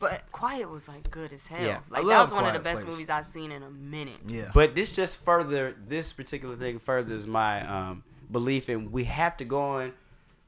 But 0.00 0.22
Quiet 0.32 0.68
was 0.68 0.88
like 0.88 1.08
good 1.10 1.32
as 1.32 1.46
hell. 1.46 1.64
Yeah. 1.64 1.80
Like 1.90 2.02
I 2.02 2.06
that 2.06 2.08
love 2.08 2.22
was 2.22 2.34
one 2.34 2.46
of 2.46 2.54
the 2.54 2.58
best 2.58 2.82
Place. 2.82 2.92
movies 2.92 3.10
I've 3.10 3.26
seen 3.26 3.52
in 3.52 3.62
a 3.62 3.70
minute. 3.70 4.16
Yeah. 4.26 4.50
but 4.52 4.74
this 4.74 4.92
just 4.92 5.22
further 5.22 5.76
this 5.86 6.12
particular 6.12 6.56
thing 6.56 6.78
furthers 6.78 7.26
my 7.26 7.66
um, 7.68 8.02
belief 8.30 8.68
in 8.68 8.90
we 8.90 9.04
have 9.04 9.36
to 9.36 9.44
go 9.44 9.78
in, 9.78 9.92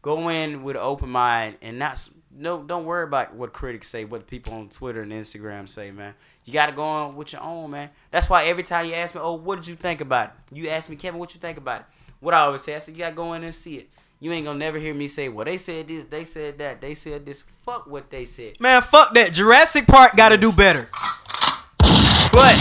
go 0.01 0.29
in 0.31 0.63
with 0.63 0.77
an 0.77 0.83
open 0.83 1.11
mind 1.11 1.59
and 1.63 1.79
not 1.79 2.09
no 2.35 2.63
don't 2.63 2.87
worry 2.87 3.05
about 3.05 3.35
what 3.35 3.53
critics 3.53 3.89
say, 3.89 4.05
what 4.05 4.27
people 4.27 4.55
on 4.55 4.71
Twitter 4.71 5.03
and 5.03 5.13
Instagram 5.13 5.69
say, 5.69 5.91
man. 5.91 6.15
You 6.45 6.53
got 6.53 6.67
to 6.67 6.73
go 6.73 6.83
on 6.83 7.15
with 7.15 7.33
your 7.33 7.43
own, 7.43 7.71
man. 7.71 7.91
That's 8.11 8.29
why 8.29 8.47
every 8.47 8.65
time 8.65 8.87
you 8.87 8.95
ask 8.95 9.15
me, 9.15 9.21
oh, 9.23 9.35
what 9.35 9.57
did 9.57 9.69
you 9.69 9.77
think 9.77 10.01
about 10.01 10.31
it? 10.31 10.59
You 10.59 10.71
ask 10.71 10.91
me, 10.91 10.97
Kevin, 10.97 11.21
what 11.21 11.35
you 11.35 11.41
think 11.41 11.57
about 11.57 11.83
it? 11.83 11.87
What 12.19 12.35
I 12.35 12.41
always 12.41 12.63
say, 12.63 12.75
I 12.75 12.79
said, 12.79 12.95
you 12.95 13.01
got 13.01 13.11
to 13.11 13.15
go 13.15 13.33
in 13.35 13.45
and 13.45 13.55
see 13.55 13.77
it. 13.77 13.91
You 14.23 14.31
ain't 14.31 14.47
gonna 14.47 14.57
never 14.57 14.79
hear 14.79 14.95
me 14.95 15.09
say, 15.09 15.29
well, 15.29 15.45
they 15.45 15.59
said 15.59 15.89
this, 15.89 16.05
they 16.05 16.23
said 16.23 16.57
that, 16.61 16.81
they 16.81 16.95
said 16.95 17.27
this. 17.27 17.43
Fuck 17.67 17.89
what 17.89 18.09
they 18.09 18.25
said. 18.25 18.53
Man, 18.61 18.81
fuck 18.81 19.13
that. 19.15 19.33
Jurassic 19.33 19.85
Park 19.89 20.15
got 20.15 20.29
to 20.29 20.37
do 20.37 20.53
better. 20.53 20.89
But 22.31 22.55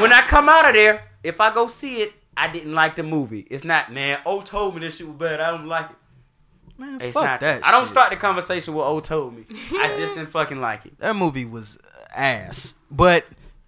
when 0.00 0.10
I 0.10 0.24
come 0.26 0.48
out 0.48 0.66
of 0.66 0.74
there, 0.74 1.04
if 1.22 1.38
I 1.38 1.52
go 1.52 1.68
see 1.68 2.00
it, 2.00 2.14
I 2.34 2.48
didn't 2.48 2.72
like 2.72 2.96
the 2.96 3.02
movie. 3.02 3.46
It's 3.50 3.64
not, 3.66 3.92
man. 3.92 4.20
O 4.24 4.40
told 4.40 4.74
me 4.74 4.80
this 4.80 4.96
shit 4.96 5.06
was 5.06 5.16
bad. 5.16 5.38
I 5.38 5.50
don't 5.50 5.66
like 5.66 5.90
it. 5.90 5.96
Man, 6.78 6.98
It's 6.98 7.12
fuck 7.12 7.24
not. 7.24 7.40
that. 7.40 7.62
I 7.62 7.70
don't 7.70 7.82
shit. 7.82 7.90
start 7.90 8.08
the 8.10 8.16
conversation 8.16 8.72
with 8.72 8.86
O 8.86 9.00
told 9.00 9.36
me. 9.36 9.44
I 9.72 9.88
just 9.88 10.14
didn't 10.16 10.30
fucking 10.30 10.62
like 10.62 10.86
it. 10.86 10.98
That 10.98 11.14
movie 11.14 11.44
was 11.44 11.76
ass. 12.16 12.74
But 12.90 13.26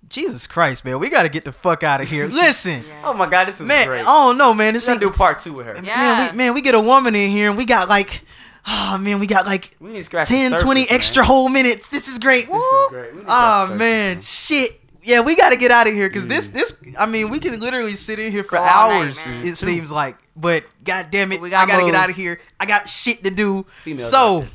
Jesus 0.08 0.46
Christ, 0.46 0.84
man, 0.84 0.98
we 0.98 1.10
got 1.10 1.24
to 1.24 1.28
get 1.28 1.44
the 1.44 1.52
fuck 1.52 1.82
out 1.82 2.00
of 2.00 2.08
here. 2.08 2.26
Listen, 2.28 2.82
Oh 3.04 3.12
my 3.14 3.28
god, 3.28 3.48
this 3.48 3.60
is 3.60 3.66
man, 3.66 3.86
great. 3.86 4.00
I 4.00 4.04
don't 4.04 4.38
know, 4.38 4.54
man. 4.54 4.74
This 4.74 4.86
Let's 4.88 5.02
ain't 5.02 5.12
do 5.12 5.16
part 5.16 5.40
two 5.40 5.52
with 5.54 5.66
her. 5.66 5.74
Yeah. 5.82 5.96
man, 5.96 6.30
we, 6.32 6.36
man, 6.36 6.54
we 6.54 6.60
get 6.62 6.74
a 6.74 6.80
woman 6.80 7.14
in 7.14 7.30
here 7.30 7.48
and 7.48 7.58
we 7.58 7.64
got 7.64 7.88
like, 7.88 8.22
oh 8.66 8.98
man, 8.98 9.18
we 9.18 9.26
got 9.26 9.46
like 9.46 9.76
We 9.80 9.92
need 9.92 10.04
to 10.04 10.10
10, 10.10 10.26
surface, 10.26 10.62
20 10.62 10.80
man. 10.82 10.86
extra 10.90 11.24
whole 11.24 11.48
minutes. 11.48 11.88
This 11.88 12.08
is 12.08 12.18
great. 12.18 12.46
This 12.46 12.62
is 12.62 12.88
great. 12.90 13.12
We 13.14 13.18
need 13.20 13.26
Oh 13.28 13.64
surface, 13.66 13.78
man, 13.78 14.20
shit. 14.20 14.80
Yeah, 15.02 15.20
we 15.20 15.36
got 15.36 15.50
to 15.52 15.56
get 15.58 15.70
out 15.70 15.86
of 15.86 15.92
here 15.92 16.08
because 16.08 16.26
Mm. 16.26 16.30
this, 16.30 16.48
this, 16.48 16.82
I 16.98 17.06
mean, 17.06 17.28
we 17.30 17.38
can 17.38 17.60
literally 17.60 17.94
sit 17.94 18.18
in 18.18 18.32
here 18.32 18.42
for 18.42 18.56
Go 18.56 18.62
all 18.62 18.90
night, 18.90 19.04
hours. 19.06 19.30
man. 19.30 19.46
it 19.46 19.56
seems 19.56 19.92
like, 19.92 20.16
but 20.34 20.64
god 20.82 21.12
damn 21.12 21.30
it, 21.30 21.40
We 21.40 21.48
got 21.50 21.68
I 21.68 21.70
gotta 21.70 21.86
get 21.86 21.94
out 21.94 22.10
of 22.10 22.16
here. 22.16 22.40
I 22.58 22.66
got 22.66 22.88
shit 22.88 23.22
to 23.22 23.30
do. 23.30 23.64
Females 23.82 24.10
so, 24.10 24.40
there. 24.40 24.48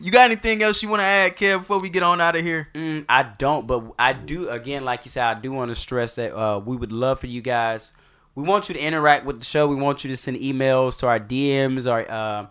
You 0.00 0.10
got 0.10 0.24
anything 0.24 0.62
else 0.62 0.82
you 0.82 0.88
want 0.88 1.00
to 1.00 1.04
add, 1.06 1.36
Kev, 1.36 1.58
before 1.60 1.80
we 1.80 1.88
get 1.90 2.02
on 2.02 2.20
out 2.20 2.36
of 2.36 2.44
here? 2.44 2.68
Mm, 2.74 3.04
I 3.08 3.22
don't, 3.22 3.66
but 3.66 3.84
I 3.98 4.12
do. 4.12 4.48
Again, 4.48 4.84
like 4.84 5.04
you 5.04 5.10
said, 5.10 5.24
I 5.24 5.38
do 5.40 5.52
want 5.52 5.70
to 5.70 5.74
stress 5.74 6.14
that 6.16 6.36
uh, 6.36 6.58
we 6.60 6.76
would 6.76 6.92
love 6.92 7.20
for 7.20 7.26
you 7.26 7.40
guys. 7.42 7.92
We 8.34 8.42
want 8.44 8.68
you 8.68 8.74
to 8.74 8.80
interact 8.80 9.26
with 9.26 9.38
the 9.40 9.44
show. 9.44 9.68
We 9.68 9.74
want 9.76 10.04
you 10.04 10.10
to 10.10 10.16
send 10.16 10.38
emails 10.38 10.98
to 11.00 11.06
our 11.08 11.20
DMs 11.20 11.90
or 11.90 12.10
uh, 12.10 12.46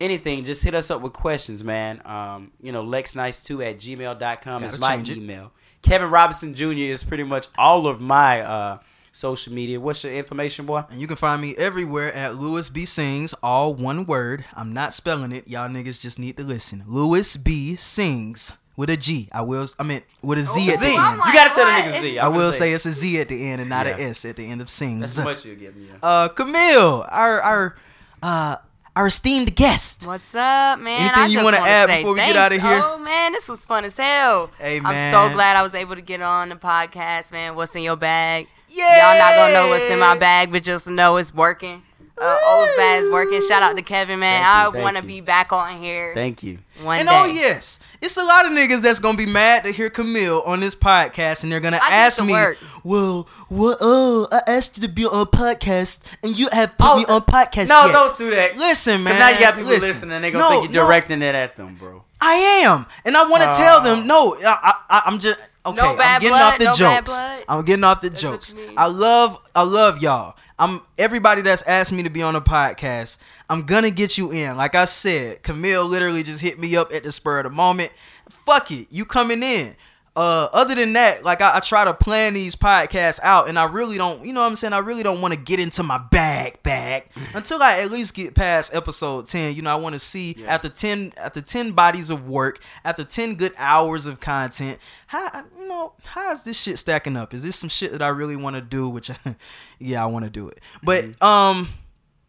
anything. 0.00 0.44
Just 0.44 0.62
hit 0.62 0.74
us 0.74 0.90
up 0.90 1.00
with 1.00 1.12
questions, 1.12 1.64
man. 1.64 2.00
Um, 2.04 2.52
you 2.62 2.70
know, 2.72 2.84
lexnice2 2.84 3.70
at 3.70 3.78
gmail.com 3.78 4.62
is 4.62 4.70
Gotta 4.76 4.80
my 4.80 4.96
change 4.96 5.10
it. 5.10 5.16
email. 5.18 5.52
Kevin 5.82 6.10
Robinson 6.10 6.54
Jr. 6.54 6.72
is 6.72 7.02
pretty 7.04 7.24
much 7.24 7.48
all 7.56 7.86
of 7.86 8.00
my 8.00 8.42
uh, 8.42 8.78
social 9.18 9.52
media. 9.52 9.80
What's 9.80 10.04
your 10.04 10.12
information, 10.14 10.64
boy? 10.66 10.84
And 10.90 11.00
you 11.00 11.06
can 11.06 11.16
find 11.16 11.42
me 11.42 11.54
everywhere 11.56 12.12
at 12.14 12.36
Lewis 12.36 12.68
B 12.68 12.84
Sings, 12.84 13.34
all 13.42 13.74
one 13.74 14.06
word. 14.06 14.44
I'm 14.54 14.72
not 14.72 14.94
spelling 14.94 15.32
it. 15.32 15.48
Y'all 15.48 15.68
niggas 15.68 16.00
just 16.00 16.18
need 16.18 16.36
to 16.36 16.44
listen. 16.44 16.84
Lewis 16.86 17.36
B 17.36 17.74
Sings 17.76 18.52
with 18.76 18.90
a 18.90 18.96
G. 18.96 19.28
I 19.32 19.40
will. 19.42 19.66
I 19.78 19.82
mean 19.82 20.02
with 20.22 20.38
a 20.38 20.42
Z 20.44 20.68
Oh, 20.70 20.72
at 20.74 20.80
the 20.80 20.86
end. 20.86 20.96
I'm 20.98 21.18
like, 21.18 21.26
You 21.28 21.34
gotta 21.34 21.54
tell 21.54 21.64
the 21.66 21.72
what? 21.72 21.84
niggas 21.94 22.00
Z. 22.00 22.18
I 22.18 22.26
I'm 22.26 22.32
gonna 22.32 22.44
will 22.44 22.52
say 22.52 22.72
it's 22.72 22.86
a 22.86 22.92
Z 22.92 23.20
at 23.20 23.28
the 23.28 23.46
end 23.48 23.60
and 23.60 23.68
not 23.68 23.86
Yeah. 23.86 23.96
a 23.98 24.08
S 24.10 24.24
at 24.24 24.36
the 24.36 24.46
end 24.46 24.60
of 24.60 24.70
Sings. 24.70 25.00
that's 25.00 25.12
Sings. 25.12 25.24
how 25.24 25.30
much 25.32 25.44
you 25.44 25.56
give 25.56 25.74
me. 25.76 25.86
Yeah. 25.86 25.98
Uh, 26.02 26.28
Camille, 26.28 27.04
our 27.08 27.40
our 27.40 27.76
uh 28.22 28.56
our 28.98 29.06
esteemed 29.06 29.54
guest. 29.54 30.08
What's 30.08 30.34
up, 30.34 30.80
man? 30.80 31.02
Anything 31.02 31.22
I 31.22 31.26
you 31.26 31.44
wanna 31.44 31.58
wanna 31.58 31.70
add 31.70 31.86
say 31.86 31.98
before 31.98 32.14
we 32.14 32.18
get 32.18 32.34
out 32.34 32.50
of 32.50 32.60
here? 32.60 32.82
Oh 32.82 32.98
man, 32.98 33.30
this 33.30 33.48
was 33.48 33.64
fun 33.64 33.84
as 33.84 33.96
hell. 33.96 34.50
Hey, 34.58 34.80
man. 34.80 34.92
I'm 34.92 35.12
so 35.12 35.32
glad 35.32 35.56
I 35.56 35.62
was 35.62 35.76
able 35.76 35.94
to 35.94 36.02
get 36.02 36.20
on 36.20 36.48
the 36.48 36.56
podcast, 36.56 37.30
man. 37.30 37.54
What's 37.54 37.76
in 37.76 37.82
your 37.84 37.94
bag? 37.94 38.48
Yeah. 38.66 39.12
Y'all 39.12 39.18
not 39.20 39.36
gonna 39.36 39.54
know 39.54 39.68
what's 39.68 39.88
in 39.88 40.00
my 40.00 40.18
bag, 40.18 40.50
but 40.50 40.64
just 40.64 40.90
know 40.90 41.16
it's 41.16 41.32
working. 41.32 41.84
Uh, 42.20 42.36
O's 42.46 42.76
bag 42.76 43.02
is 43.02 43.12
working. 43.12 43.40
Shout 43.48 43.62
out 43.62 43.76
to 43.76 43.82
Kevin, 43.82 44.18
man. 44.18 44.42
Thank 44.42 44.74
you, 44.74 44.80
I 44.80 44.82
want 44.82 44.96
to 44.96 45.02
be 45.02 45.20
back 45.20 45.52
on 45.52 45.78
here 45.80 46.12
Thank 46.14 46.42
you. 46.42 46.58
one 46.82 46.98
And 46.98 47.08
day. 47.08 47.14
oh 47.14 47.24
yes, 47.26 47.80
it's 48.02 48.16
a 48.16 48.22
lot 48.24 48.46
of 48.46 48.52
niggas 48.52 48.82
that's 48.82 48.98
gonna 48.98 49.16
be 49.16 49.26
mad 49.26 49.64
to 49.64 49.70
hear 49.72 49.88
Camille 49.90 50.42
on 50.44 50.60
this 50.60 50.74
podcast, 50.74 51.42
and 51.42 51.52
they're 51.52 51.60
gonna 51.60 51.80
I 51.82 51.94
ask 51.94 52.18
to 52.18 52.24
me, 52.24 52.32
work. 52.32 52.58
"Well, 52.84 53.28
what? 53.48 53.78
Oh, 53.80 54.26
I 54.32 54.40
asked 54.46 54.78
you 54.78 54.86
to 54.86 54.92
be 54.92 55.04
on 55.06 55.26
podcast, 55.26 56.00
and 56.22 56.38
you 56.38 56.48
have 56.52 56.76
put 56.78 56.96
me 56.98 57.04
on 57.06 57.22
podcast 57.22 57.68
No, 57.68 57.84
yet." 57.86 57.92
don't 57.92 58.18
do 58.18 58.30
that. 58.30 58.56
Listen, 58.56 59.02
man. 59.02 59.18
now 59.18 59.28
you 59.28 59.38
got 59.40 59.54
people 59.54 59.70
listen. 59.70 59.88
listening 59.88 60.22
they 60.22 60.30
gonna 60.30 60.44
No, 60.44 60.50
think 60.50 60.64
you're 60.74 60.82
no, 60.82 60.86
directing 60.88 61.22
it 61.22 61.34
at 61.34 61.56
them, 61.56 61.74
bro. 61.76 62.02
I 62.20 62.34
am, 62.64 62.84
and 63.04 63.16
I 63.16 63.28
want 63.28 63.44
to 63.44 63.52
tell 63.52 63.80
them, 63.80 64.06
no, 64.08 64.36
I, 64.44 64.74
I, 64.90 65.02
I'm 65.06 65.20
just 65.20 65.38
okay. 65.64 65.76
No 65.76 65.96
bad 65.96 66.16
I'm 66.16 66.20
getting 66.20 66.36
blood, 66.36 66.52
off 66.52 66.58
the 66.58 66.64
no 66.64 66.70
bad 66.72 66.76
jokes. 67.06 67.10
blood. 67.22 67.44
I'm 67.48 67.64
getting 67.64 67.84
off 67.84 68.00
the 68.00 68.08
That's 68.10 68.22
jokes. 68.22 68.54
I 68.76 68.86
love, 68.86 69.38
I 69.54 69.62
love 69.62 70.02
y'all. 70.02 70.34
I'm 70.58 70.82
everybody 70.98 71.42
that's 71.42 71.62
asked 71.62 71.92
me 71.92 72.02
to 72.02 72.10
be 72.10 72.22
on 72.22 72.34
a 72.34 72.40
podcast. 72.40 73.18
I'm 73.48 73.62
gonna 73.62 73.90
get 73.90 74.18
you 74.18 74.32
in. 74.32 74.56
Like 74.56 74.74
I 74.74 74.86
said, 74.86 75.42
Camille 75.42 75.86
literally 75.86 76.22
just 76.22 76.40
hit 76.40 76.58
me 76.58 76.76
up 76.76 76.92
at 76.92 77.04
the 77.04 77.12
spur 77.12 77.38
of 77.38 77.44
the 77.44 77.50
moment. 77.50 77.92
Fuck 78.28 78.70
it, 78.70 78.88
you 78.90 79.04
coming 79.04 79.42
in. 79.42 79.76
Uh, 80.18 80.48
other 80.52 80.74
than 80.74 80.94
that, 80.94 81.22
like 81.22 81.40
I, 81.40 81.58
I 81.58 81.60
try 81.60 81.84
to 81.84 81.94
plan 81.94 82.34
these 82.34 82.56
podcasts 82.56 83.20
out, 83.22 83.48
and 83.48 83.56
I 83.56 83.66
really 83.66 83.96
don't, 83.98 84.26
you 84.26 84.32
know 84.32 84.40
what 84.40 84.48
I'm 84.48 84.56
saying? 84.56 84.72
I 84.72 84.78
really 84.78 85.04
don't 85.04 85.20
want 85.20 85.32
to 85.32 85.38
get 85.38 85.60
into 85.60 85.84
my 85.84 85.98
bag 86.10 86.60
bag 86.64 87.08
until 87.34 87.62
I 87.62 87.82
at 87.82 87.92
least 87.92 88.16
get 88.16 88.34
past 88.34 88.74
episode 88.74 89.26
10. 89.26 89.54
You 89.54 89.62
know, 89.62 89.70
I 89.70 89.76
want 89.76 89.92
to 89.92 90.00
see 90.00 90.44
after 90.44 90.68
10 90.68 91.12
after 91.18 91.40
10 91.40 91.70
bodies 91.70 92.10
of 92.10 92.28
work, 92.28 92.58
after 92.84 93.04
10 93.04 93.36
good 93.36 93.52
hours 93.56 94.06
of 94.06 94.18
content, 94.18 94.80
how 95.06 95.30
you 95.56 95.68
know, 95.68 95.92
how 96.02 96.32
is 96.32 96.42
this 96.42 96.60
shit 96.60 96.80
stacking 96.80 97.16
up? 97.16 97.32
Is 97.32 97.44
this 97.44 97.54
some 97.54 97.70
shit 97.70 97.92
that 97.92 98.02
I 98.02 98.08
really 98.08 98.34
want 98.34 98.56
to 98.56 98.60
do? 98.60 98.88
Which, 98.88 99.12
yeah, 99.78 100.02
I 100.02 100.06
want 100.06 100.24
to 100.24 100.32
do 100.32 100.48
it. 100.48 100.58
But 100.82 101.22
um, 101.22 101.68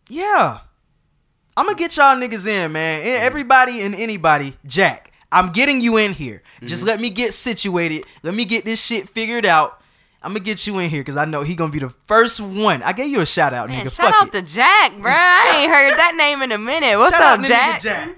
yeah, 0.10 0.60
I'm 1.57 1.66
gonna 1.66 1.76
get 1.76 1.98
y'all 1.98 2.16
niggas 2.16 2.45
in, 2.45 2.72
man. 2.72 3.02
Everybody 3.03 3.82
and 3.82 3.95
anybody, 3.95 4.56
Jack. 4.64 5.11
I'm 5.31 5.51
getting 5.51 5.80
you 5.81 5.97
in 5.97 6.14
here. 6.14 6.41
Just 6.64 6.85
let 6.85 6.99
me 6.99 7.10
get 7.10 7.34
situated. 7.34 8.03
Let 8.23 8.34
me 8.34 8.45
get 8.45 8.65
this 8.65 8.84
shit 8.84 9.07
figured 9.10 9.45
out. 9.45 9.76
I'm 10.22 10.31
gonna 10.31 10.43
get 10.43 10.68
you 10.68 10.80
in 10.80 10.89
here 10.89 10.99
because 11.01 11.15
I 11.15 11.23
know 11.26 11.43
he 11.43 11.56
gonna 11.56 11.72
be 11.72 11.80
the 11.80 11.89
first 12.07 12.41
one. 12.41 12.84
I 12.84 12.91
gave 12.93 13.07
you 13.10 13.22
a 13.22 13.26
shout 13.26 13.53
out, 13.53 13.69
Man, 13.69 13.85
nigga. 13.85 13.95
shout 13.95 14.11
Fuck 14.14 14.22
out 14.23 14.27
it. 14.30 14.31
to 14.34 14.53
Jack, 14.53 14.91
bro. 14.99 15.11
I 15.14 15.60
ain't 15.61 15.72
heard 15.72 15.97
that 15.97 16.15
name 16.18 16.41
in 16.41 16.51
a 16.51 16.57
minute. 16.57 16.97
What's 16.97 17.15
Shout 17.15 17.39
up, 17.39 17.39
out 17.39 17.45
Jack? 17.45 17.80
nigga 17.80 17.84
Jack. 17.84 18.15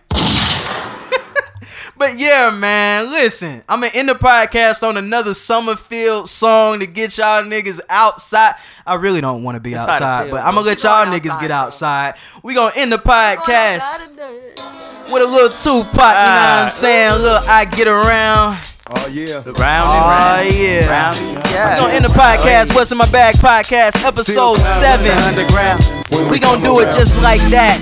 but 1.97 2.17
yeah, 2.17 2.49
man, 2.49 3.11
listen. 3.11 3.61
I'm 3.69 3.81
gonna 3.81 3.91
end 3.93 4.09
the 4.09 4.13
podcast 4.15 4.81
on 4.87 4.97
another 4.97 5.35
Summerfield 5.35 6.27
song 6.27 6.79
to 6.79 6.87
get 6.87 7.17
y'all 7.19 7.43
niggas 7.43 7.79
outside. 7.89 8.55
I 8.87 8.95
really 8.95 9.21
don't 9.21 9.43
want 9.43 9.57
to 9.57 9.59
be 9.59 9.73
It's 9.73 9.83
outside, 9.83 10.31
but 10.31 10.41
I'm 10.43 10.55
gonna 10.55 10.65
let 10.65 10.83
y'all 10.83 11.05
going 11.05 11.19
niggas 11.19 11.27
outside, 11.31 11.41
get 11.41 11.47
bro. 11.49 11.55
outside. 11.57 12.15
We 12.41 12.55
gonna 12.55 12.71
end 12.77 12.91
the 12.93 12.97
Going 12.97 13.37
podcast. 13.37 14.90
Outside 15.11 15.19
today. 15.19 15.19
with 15.19 15.23
a 15.23 15.27
little 15.27 15.49
Tupac, 15.49 15.87
you 15.87 16.01
know 16.01 16.03
what 16.03 16.15
I'm 16.15 16.65
Ah. 16.65 16.67
saying? 16.69 17.15
Look, 17.21 17.47
I 17.47 17.65
get 17.65 17.87
around. 17.87 18.57
Oh 18.93 19.07
yeah. 19.07 19.35
Round 19.35 19.47
and 19.47 19.57
round. 19.59 19.91
Oh, 19.91 20.07
round. 20.09 20.53
yeah. 20.53 20.89
Round 20.89 21.17
and 21.17 21.45
We're 21.47 21.75
gonna 21.77 21.93
end 21.93 22.05
the 22.05 22.09
podcast, 22.09 22.75
What's 22.75 22.91
in 22.91 22.97
My 22.97 23.05
Bag 23.05 23.35
podcast, 23.35 24.03
episode 24.05 24.57
7. 24.59 25.07
Underground. 25.11 25.81
We 26.29 26.39
gonna 26.39 26.61
do 26.63 26.79
it 26.81 26.91
just 26.93 27.21
like 27.21 27.39
that. 27.51 27.79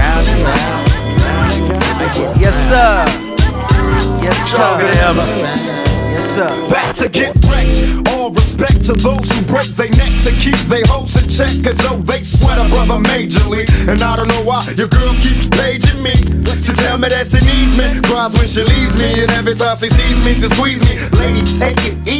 Round 0.00 0.28
and 0.28 0.42
round. 0.44 2.40
Yes, 2.40 2.56
sir. 2.56 3.04
Yes, 4.20 4.50
sir. 4.50 4.80
Yes, 6.12 6.24
sir. 6.34 6.48
Back 6.68 6.94
to 6.96 7.08
get 7.08 7.34
wrecked. 7.46 8.08
All 8.10 8.30
respect 8.60 8.84
to 8.84 8.92
those 8.92 9.30
who 9.32 9.44
break 9.46 9.66
their 9.76 9.90
neck 9.96 10.12
to 10.22 10.30
keep 10.36 10.58
their 10.68 10.84
hopes 10.86 11.16
in 11.16 11.28
check. 11.30 11.52
Cause 11.64 11.78
though 11.78 11.96
they 12.04 12.22
sweat 12.22 12.58
a 12.58 12.68
brother 12.68 13.00
majorly. 13.08 13.64
And 13.88 14.00
I 14.02 14.16
don't 14.16 14.28
know 14.28 14.42
why 14.44 14.62
your 14.76 14.88
girl 14.88 15.14
keeps 15.20 15.48
paging 15.48 16.02
me. 16.02 16.12
To 16.12 16.76
tell 16.76 16.98
me 16.98 17.08
that 17.08 17.26
she 17.26 17.40
needs 17.40 17.78
me. 17.78 18.00
Cries 18.08 18.34
when 18.36 18.48
she 18.48 18.62
leaves 18.62 18.94
me. 19.00 19.22
And 19.22 19.30
every 19.32 19.54
time 19.54 19.76
she 19.76 19.88
sees 19.88 20.24
me, 20.24 20.34
she 20.34 20.48
squeezes 20.54 20.84
me. 20.88 21.18
Lady, 21.18 21.42
take 21.58 21.78
it 21.86 22.08
easy. 22.08 22.19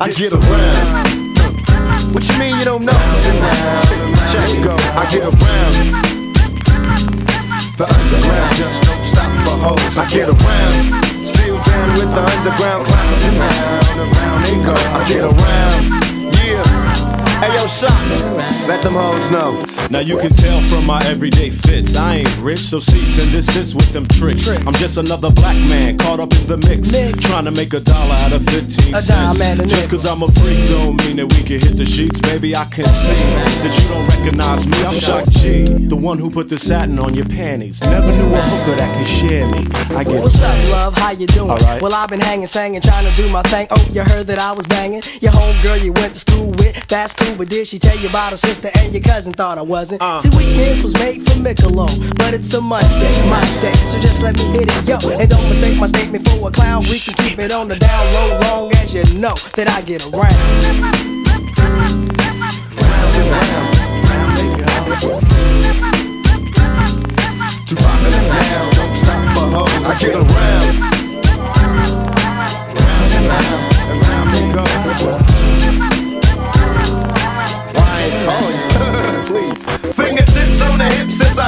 I 0.00 0.10
get 0.10 0.32
around. 0.32 1.08
What 2.14 2.22
you 2.28 2.38
mean 2.38 2.56
you 2.56 2.64
don't 2.64 2.84
know? 2.84 2.92
Check 4.30 4.62
go. 4.62 4.76
I 4.94 5.06
get 5.10 5.26
around. 5.26 5.74
The 7.76 7.84
underground 7.84 8.54
just 8.54 8.82
don't 8.84 9.02
stop 9.02 9.32
for 9.42 9.58
hoes. 9.58 9.98
I 9.98 10.06
get 10.06 10.28
around. 10.28 11.04
Still 11.24 11.58
down 11.62 11.90
with 11.98 12.14
the 12.14 12.22
underground. 12.22 12.86
Round 12.86 13.24
and 13.26 14.16
round 14.16 14.46
they 14.46 14.54
go. 14.64 14.74
I 14.94 15.04
get 15.08 15.22
around. 15.24 16.07
Hey 17.38 17.54
yo, 17.54 17.66
Shock. 17.68 17.92
Let 18.66 18.82
them 18.82 18.94
hoes 18.94 19.30
know. 19.30 19.64
Now 19.90 20.00
you 20.00 20.18
can 20.18 20.32
tell 20.32 20.60
from 20.68 20.84
my 20.84 21.00
everyday 21.06 21.50
fits. 21.50 21.96
I 21.96 22.16
ain't 22.16 22.38
rich, 22.38 22.58
so 22.58 22.80
cease 22.80 23.22
and 23.22 23.30
desist 23.30 23.76
with 23.76 23.90
them 23.92 24.06
tricks. 24.08 24.48
I'm 24.66 24.74
just 24.74 24.96
another 24.98 25.30
black 25.30 25.56
man 25.70 25.96
caught 25.96 26.18
up 26.18 26.32
in 26.34 26.46
the 26.46 26.58
mix. 26.58 26.90
Trying 27.24 27.44
to 27.44 27.52
make 27.52 27.72
a 27.72 27.80
dollar 27.80 28.16
out 28.26 28.32
of 28.32 28.44
15 28.44 28.92
A 28.94 29.00
cents. 29.00 29.38
dime 29.38 29.52
and 29.52 29.60
a 29.60 29.66
just 29.66 29.88
cause 29.88 30.04
I'm 30.04 30.22
a 30.22 30.26
freak 30.32 30.68
don't 30.68 30.98
mean 31.06 31.16
that 31.16 31.32
we 31.32 31.42
can 31.44 31.60
hit 31.60 31.78
the 31.78 31.86
sheets. 31.86 32.20
Baby, 32.20 32.56
I 32.56 32.64
can 32.64 32.84
see 32.84 33.14
that 33.14 33.72
you 33.72 33.88
don't 33.88 34.06
recognize 34.18 34.66
me. 34.66 34.76
I'm 34.84 34.98
Shock 34.98 35.30
G, 35.30 35.64
the 35.86 35.96
one 35.96 36.18
who 36.18 36.30
put 36.30 36.48
the 36.48 36.58
satin 36.58 36.98
on 36.98 37.14
your 37.14 37.26
panties. 37.26 37.80
Never 37.82 38.10
knew 38.18 38.34
a 38.34 38.40
hooker 38.42 38.76
that 38.76 38.90
could 38.98 39.08
share 39.08 39.46
me. 39.48 39.64
I 39.96 40.02
get 40.02 40.20
What's 40.20 40.42
up, 40.42 40.72
love? 40.72 40.94
How 40.98 41.12
you 41.12 41.28
doing? 41.28 41.50
Alright. 41.50 41.80
Well, 41.80 41.94
I've 41.94 42.10
been 42.10 42.20
hanging, 42.20 42.48
singing, 42.48 42.82
trying 42.82 43.06
to 43.08 43.14
do 43.22 43.30
my 43.30 43.42
thing. 43.42 43.68
Oh, 43.70 43.88
you 43.92 44.02
heard 44.02 44.26
that 44.26 44.40
I 44.40 44.52
was 44.52 44.66
banging? 44.66 45.02
Your 45.22 45.32
homegirl 45.32 45.84
you 45.84 45.92
went 45.94 46.12
to 46.14 46.20
school 46.20 46.50
with, 46.58 46.74
that's 46.88 47.14
cool. 47.14 47.27
But 47.36 47.48
did 47.48 47.66
she 47.66 47.78
tell 47.78 47.96
you 47.98 48.08
about 48.08 48.30
her 48.30 48.36
sister 48.36 48.70
and 48.78 48.92
your 48.92 49.02
cousin? 49.02 49.32
Thought 49.32 49.58
I 49.58 49.62
wasn't. 49.62 50.02
Uh. 50.02 50.18
See, 50.18 50.30
weekends 50.36 50.82
was 50.82 50.94
made 50.94 51.22
for 51.22 51.36
Michelob, 51.38 52.16
but 52.18 52.34
it's 52.34 52.52
a 52.54 52.60
Monday, 52.60 53.12
my 53.28 53.42
day. 53.60 53.74
So 53.88 53.98
just 54.00 54.22
let 54.22 54.36
me 54.36 54.44
hit 54.58 54.68
it, 54.70 54.88
yo. 54.88 54.98
And 55.18 55.28
don't 55.28 55.48
mistake 55.48 55.78
my 55.78 55.86
statement 55.86 56.28
for 56.28 56.48
a 56.48 56.50
clown. 56.50 56.82
We 56.90 56.98
can 56.98 57.14
keep 57.14 57.38
it 57.38 57.52
on 57.52 57.68
the 57.68 57.76
down 57.76 58.12
low, 58.14 58.40
long 58.40 58.72
as 58.76 58.94
you 58.94 59.04
know 59.18 59.34
that 59.56 59.68
I 59.68 59.82
get 59.82 60.02
around. 60.12 60.34
Too 67.66 67.76
popular 67.76 68.22
now, 68.32 68.70
don't 68.72 68.94
stop 68.94 69.20
for 69.36 69.46
hoes. 69.52 69.86
I 69.86 69.98
get 69.98 70.14
around. 70.14 70.74
Round 72.74 73.12
and 73.14 73.26
round, 73.28 73.62
and 73.90 73.98
round 74.06 74.28
they 74.34 74.46
go. 75.32 75.37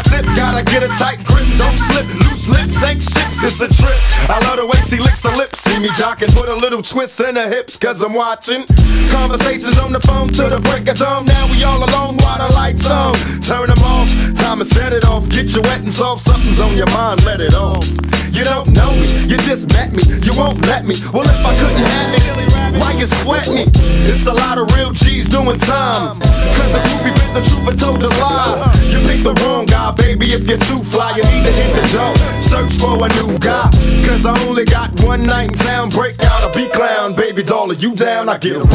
up. 0.00 0.09
I. 0.28 0.34
Gotta 0.34 0.62
get 0.64 0.82
a 0.82 0.88
tight 0.88 1.24
grip, 1.24 1.46
don't 1.58 1.78
slip. 1.78 2.06
Loose 2.14 2.48
lips 2.48 2.76
ain't 2.88 3.02
ships, 3.02 3.42
it's 3.42 3.60
a 3.60 3.68
trip. 3.68 4.00
I 4.28 4.38
love 4.46 4.58
the 4.58 4.66
way 4.66 4.80
she 4.84 4.98
licks 4.98 5.22
her 5.24 5.32
lips. 5.32 5.60
See 5.60 5.78
me 5.78 5.88
jocking, 5.88 6.32
put 6.34 6.48
a 6.48 6.54
little 6.54 6.82
twist 6.82 7.20
in 7.20 7.36
her 7.36 7.48
hips, 7.48 7.76
cause 7.76 8.02
I'm 8.02 8.14
watching. 8.14 8.64
Conversations 9.10 9.78
on 9.78 9.92
the 9.92 10.00
phone 10.00 10.28
till 10.28 10.50
the 10.50 10.60
break 10.60 10.88
of 10.88 10.96
dawn. 10.96 11.24
Now 11.26 11.50
we 11.50 11.62
all 11.64 11.78
alone 11.78 12.16
while 12.18 12.38
the 12.38 12.54
lights 12.54 12.88
on. 12.90 13.14
Turn 13.42 13.66
them 13.66 13.82
off, 13.84 14.08
time 14.36 14.58
to 14.58 14.64
set 14.64 14.92
it 14.92 15.04
off. 15.06 15.28
Get 15.28 15.54
you 15.54 15.62
wet 15.62 15.80
and 15.80 15.92
soft, 15.92 16.22
something's 16.22 16.60
on 16.60 16.76
your 16.76 16.90
mind, 16.90 17.24
let 17.24 17.40
it 17.40 17.54
off. 17.54 17.86
You 18.30 18.44
don't 18.44 18.68
know 18.72 18.92
me, 18.92 19.08
you 19.26 19.36
just 19.38 19.72
met 19.72 19.92
me, 19.92 20.02
you 20.22 20.32
won't 20.36 20.64
let 20.66 20.86
me. 20.86 20.94
Well, 21.12 21.24
if 21.24 21.44
I 21.44 21.52
couldn't 21.56 21.84
have 21.84 22.14
it, 22.14 22.80
why 22.80 22.92
you 22.92 23.06
sweat 23.06 23.48
me? 23.48 23.64
It's 24.06 24.26
a 24.26 24.32
lot 24.32 24.58
of 24.58 24.70
real 24.76 24.92
G's 24.92 25.28
doing 25.28 25.58
time. 25.58 26.20
Cause 26.20 26.72
a 26.76 26.80
bit 27.04 27.20
the 27.34 27.42
truth 27.42 27.68
and 27.68 27.78
told 27.78 28.02
a 28.02 28.08
lie. 28.20 28.72
You 28.90 28.98
picked 29.06 29.24
the 29.24 29.34
wrong 29.42 29.66
guy, 29.66 29.92
baby. 29.92 30.09
If 30.12 30.48
you're 30.48 30.58
too 30.58 30.82
fly, 30.82 31.10
you 31.10 31.22
need 31.22 31.44
to 31.44 31.52
hit 31.52 31.74
the 31.76 31.82
door. 31.92 32.16
Search 32.42 32.74
for 32.80 32.96
a 32.96 33.08
new 33.22 33.38
guy. 33.38 33.70
Cause 34.06 34.26
I 34.26 34.36
only 34.48 34.64
got 34.64 34.90
one 35.04 35.24
night 35.24 35.52
in 35.52 35.58
town. 35.58 35.88
Break 35.90 36.18
out 36.24 36.50
a 36.50 36.58
beat 36.58 36.72
clown, 36.72 37.14
baby 37.14 37.44
doll. 37.44 37.70
Are 37.70 37.74
you 37.74 37.94
down? 37.94 38.28
I 38.28 38.36
get 38.38 38.56
around. 38.56 38.70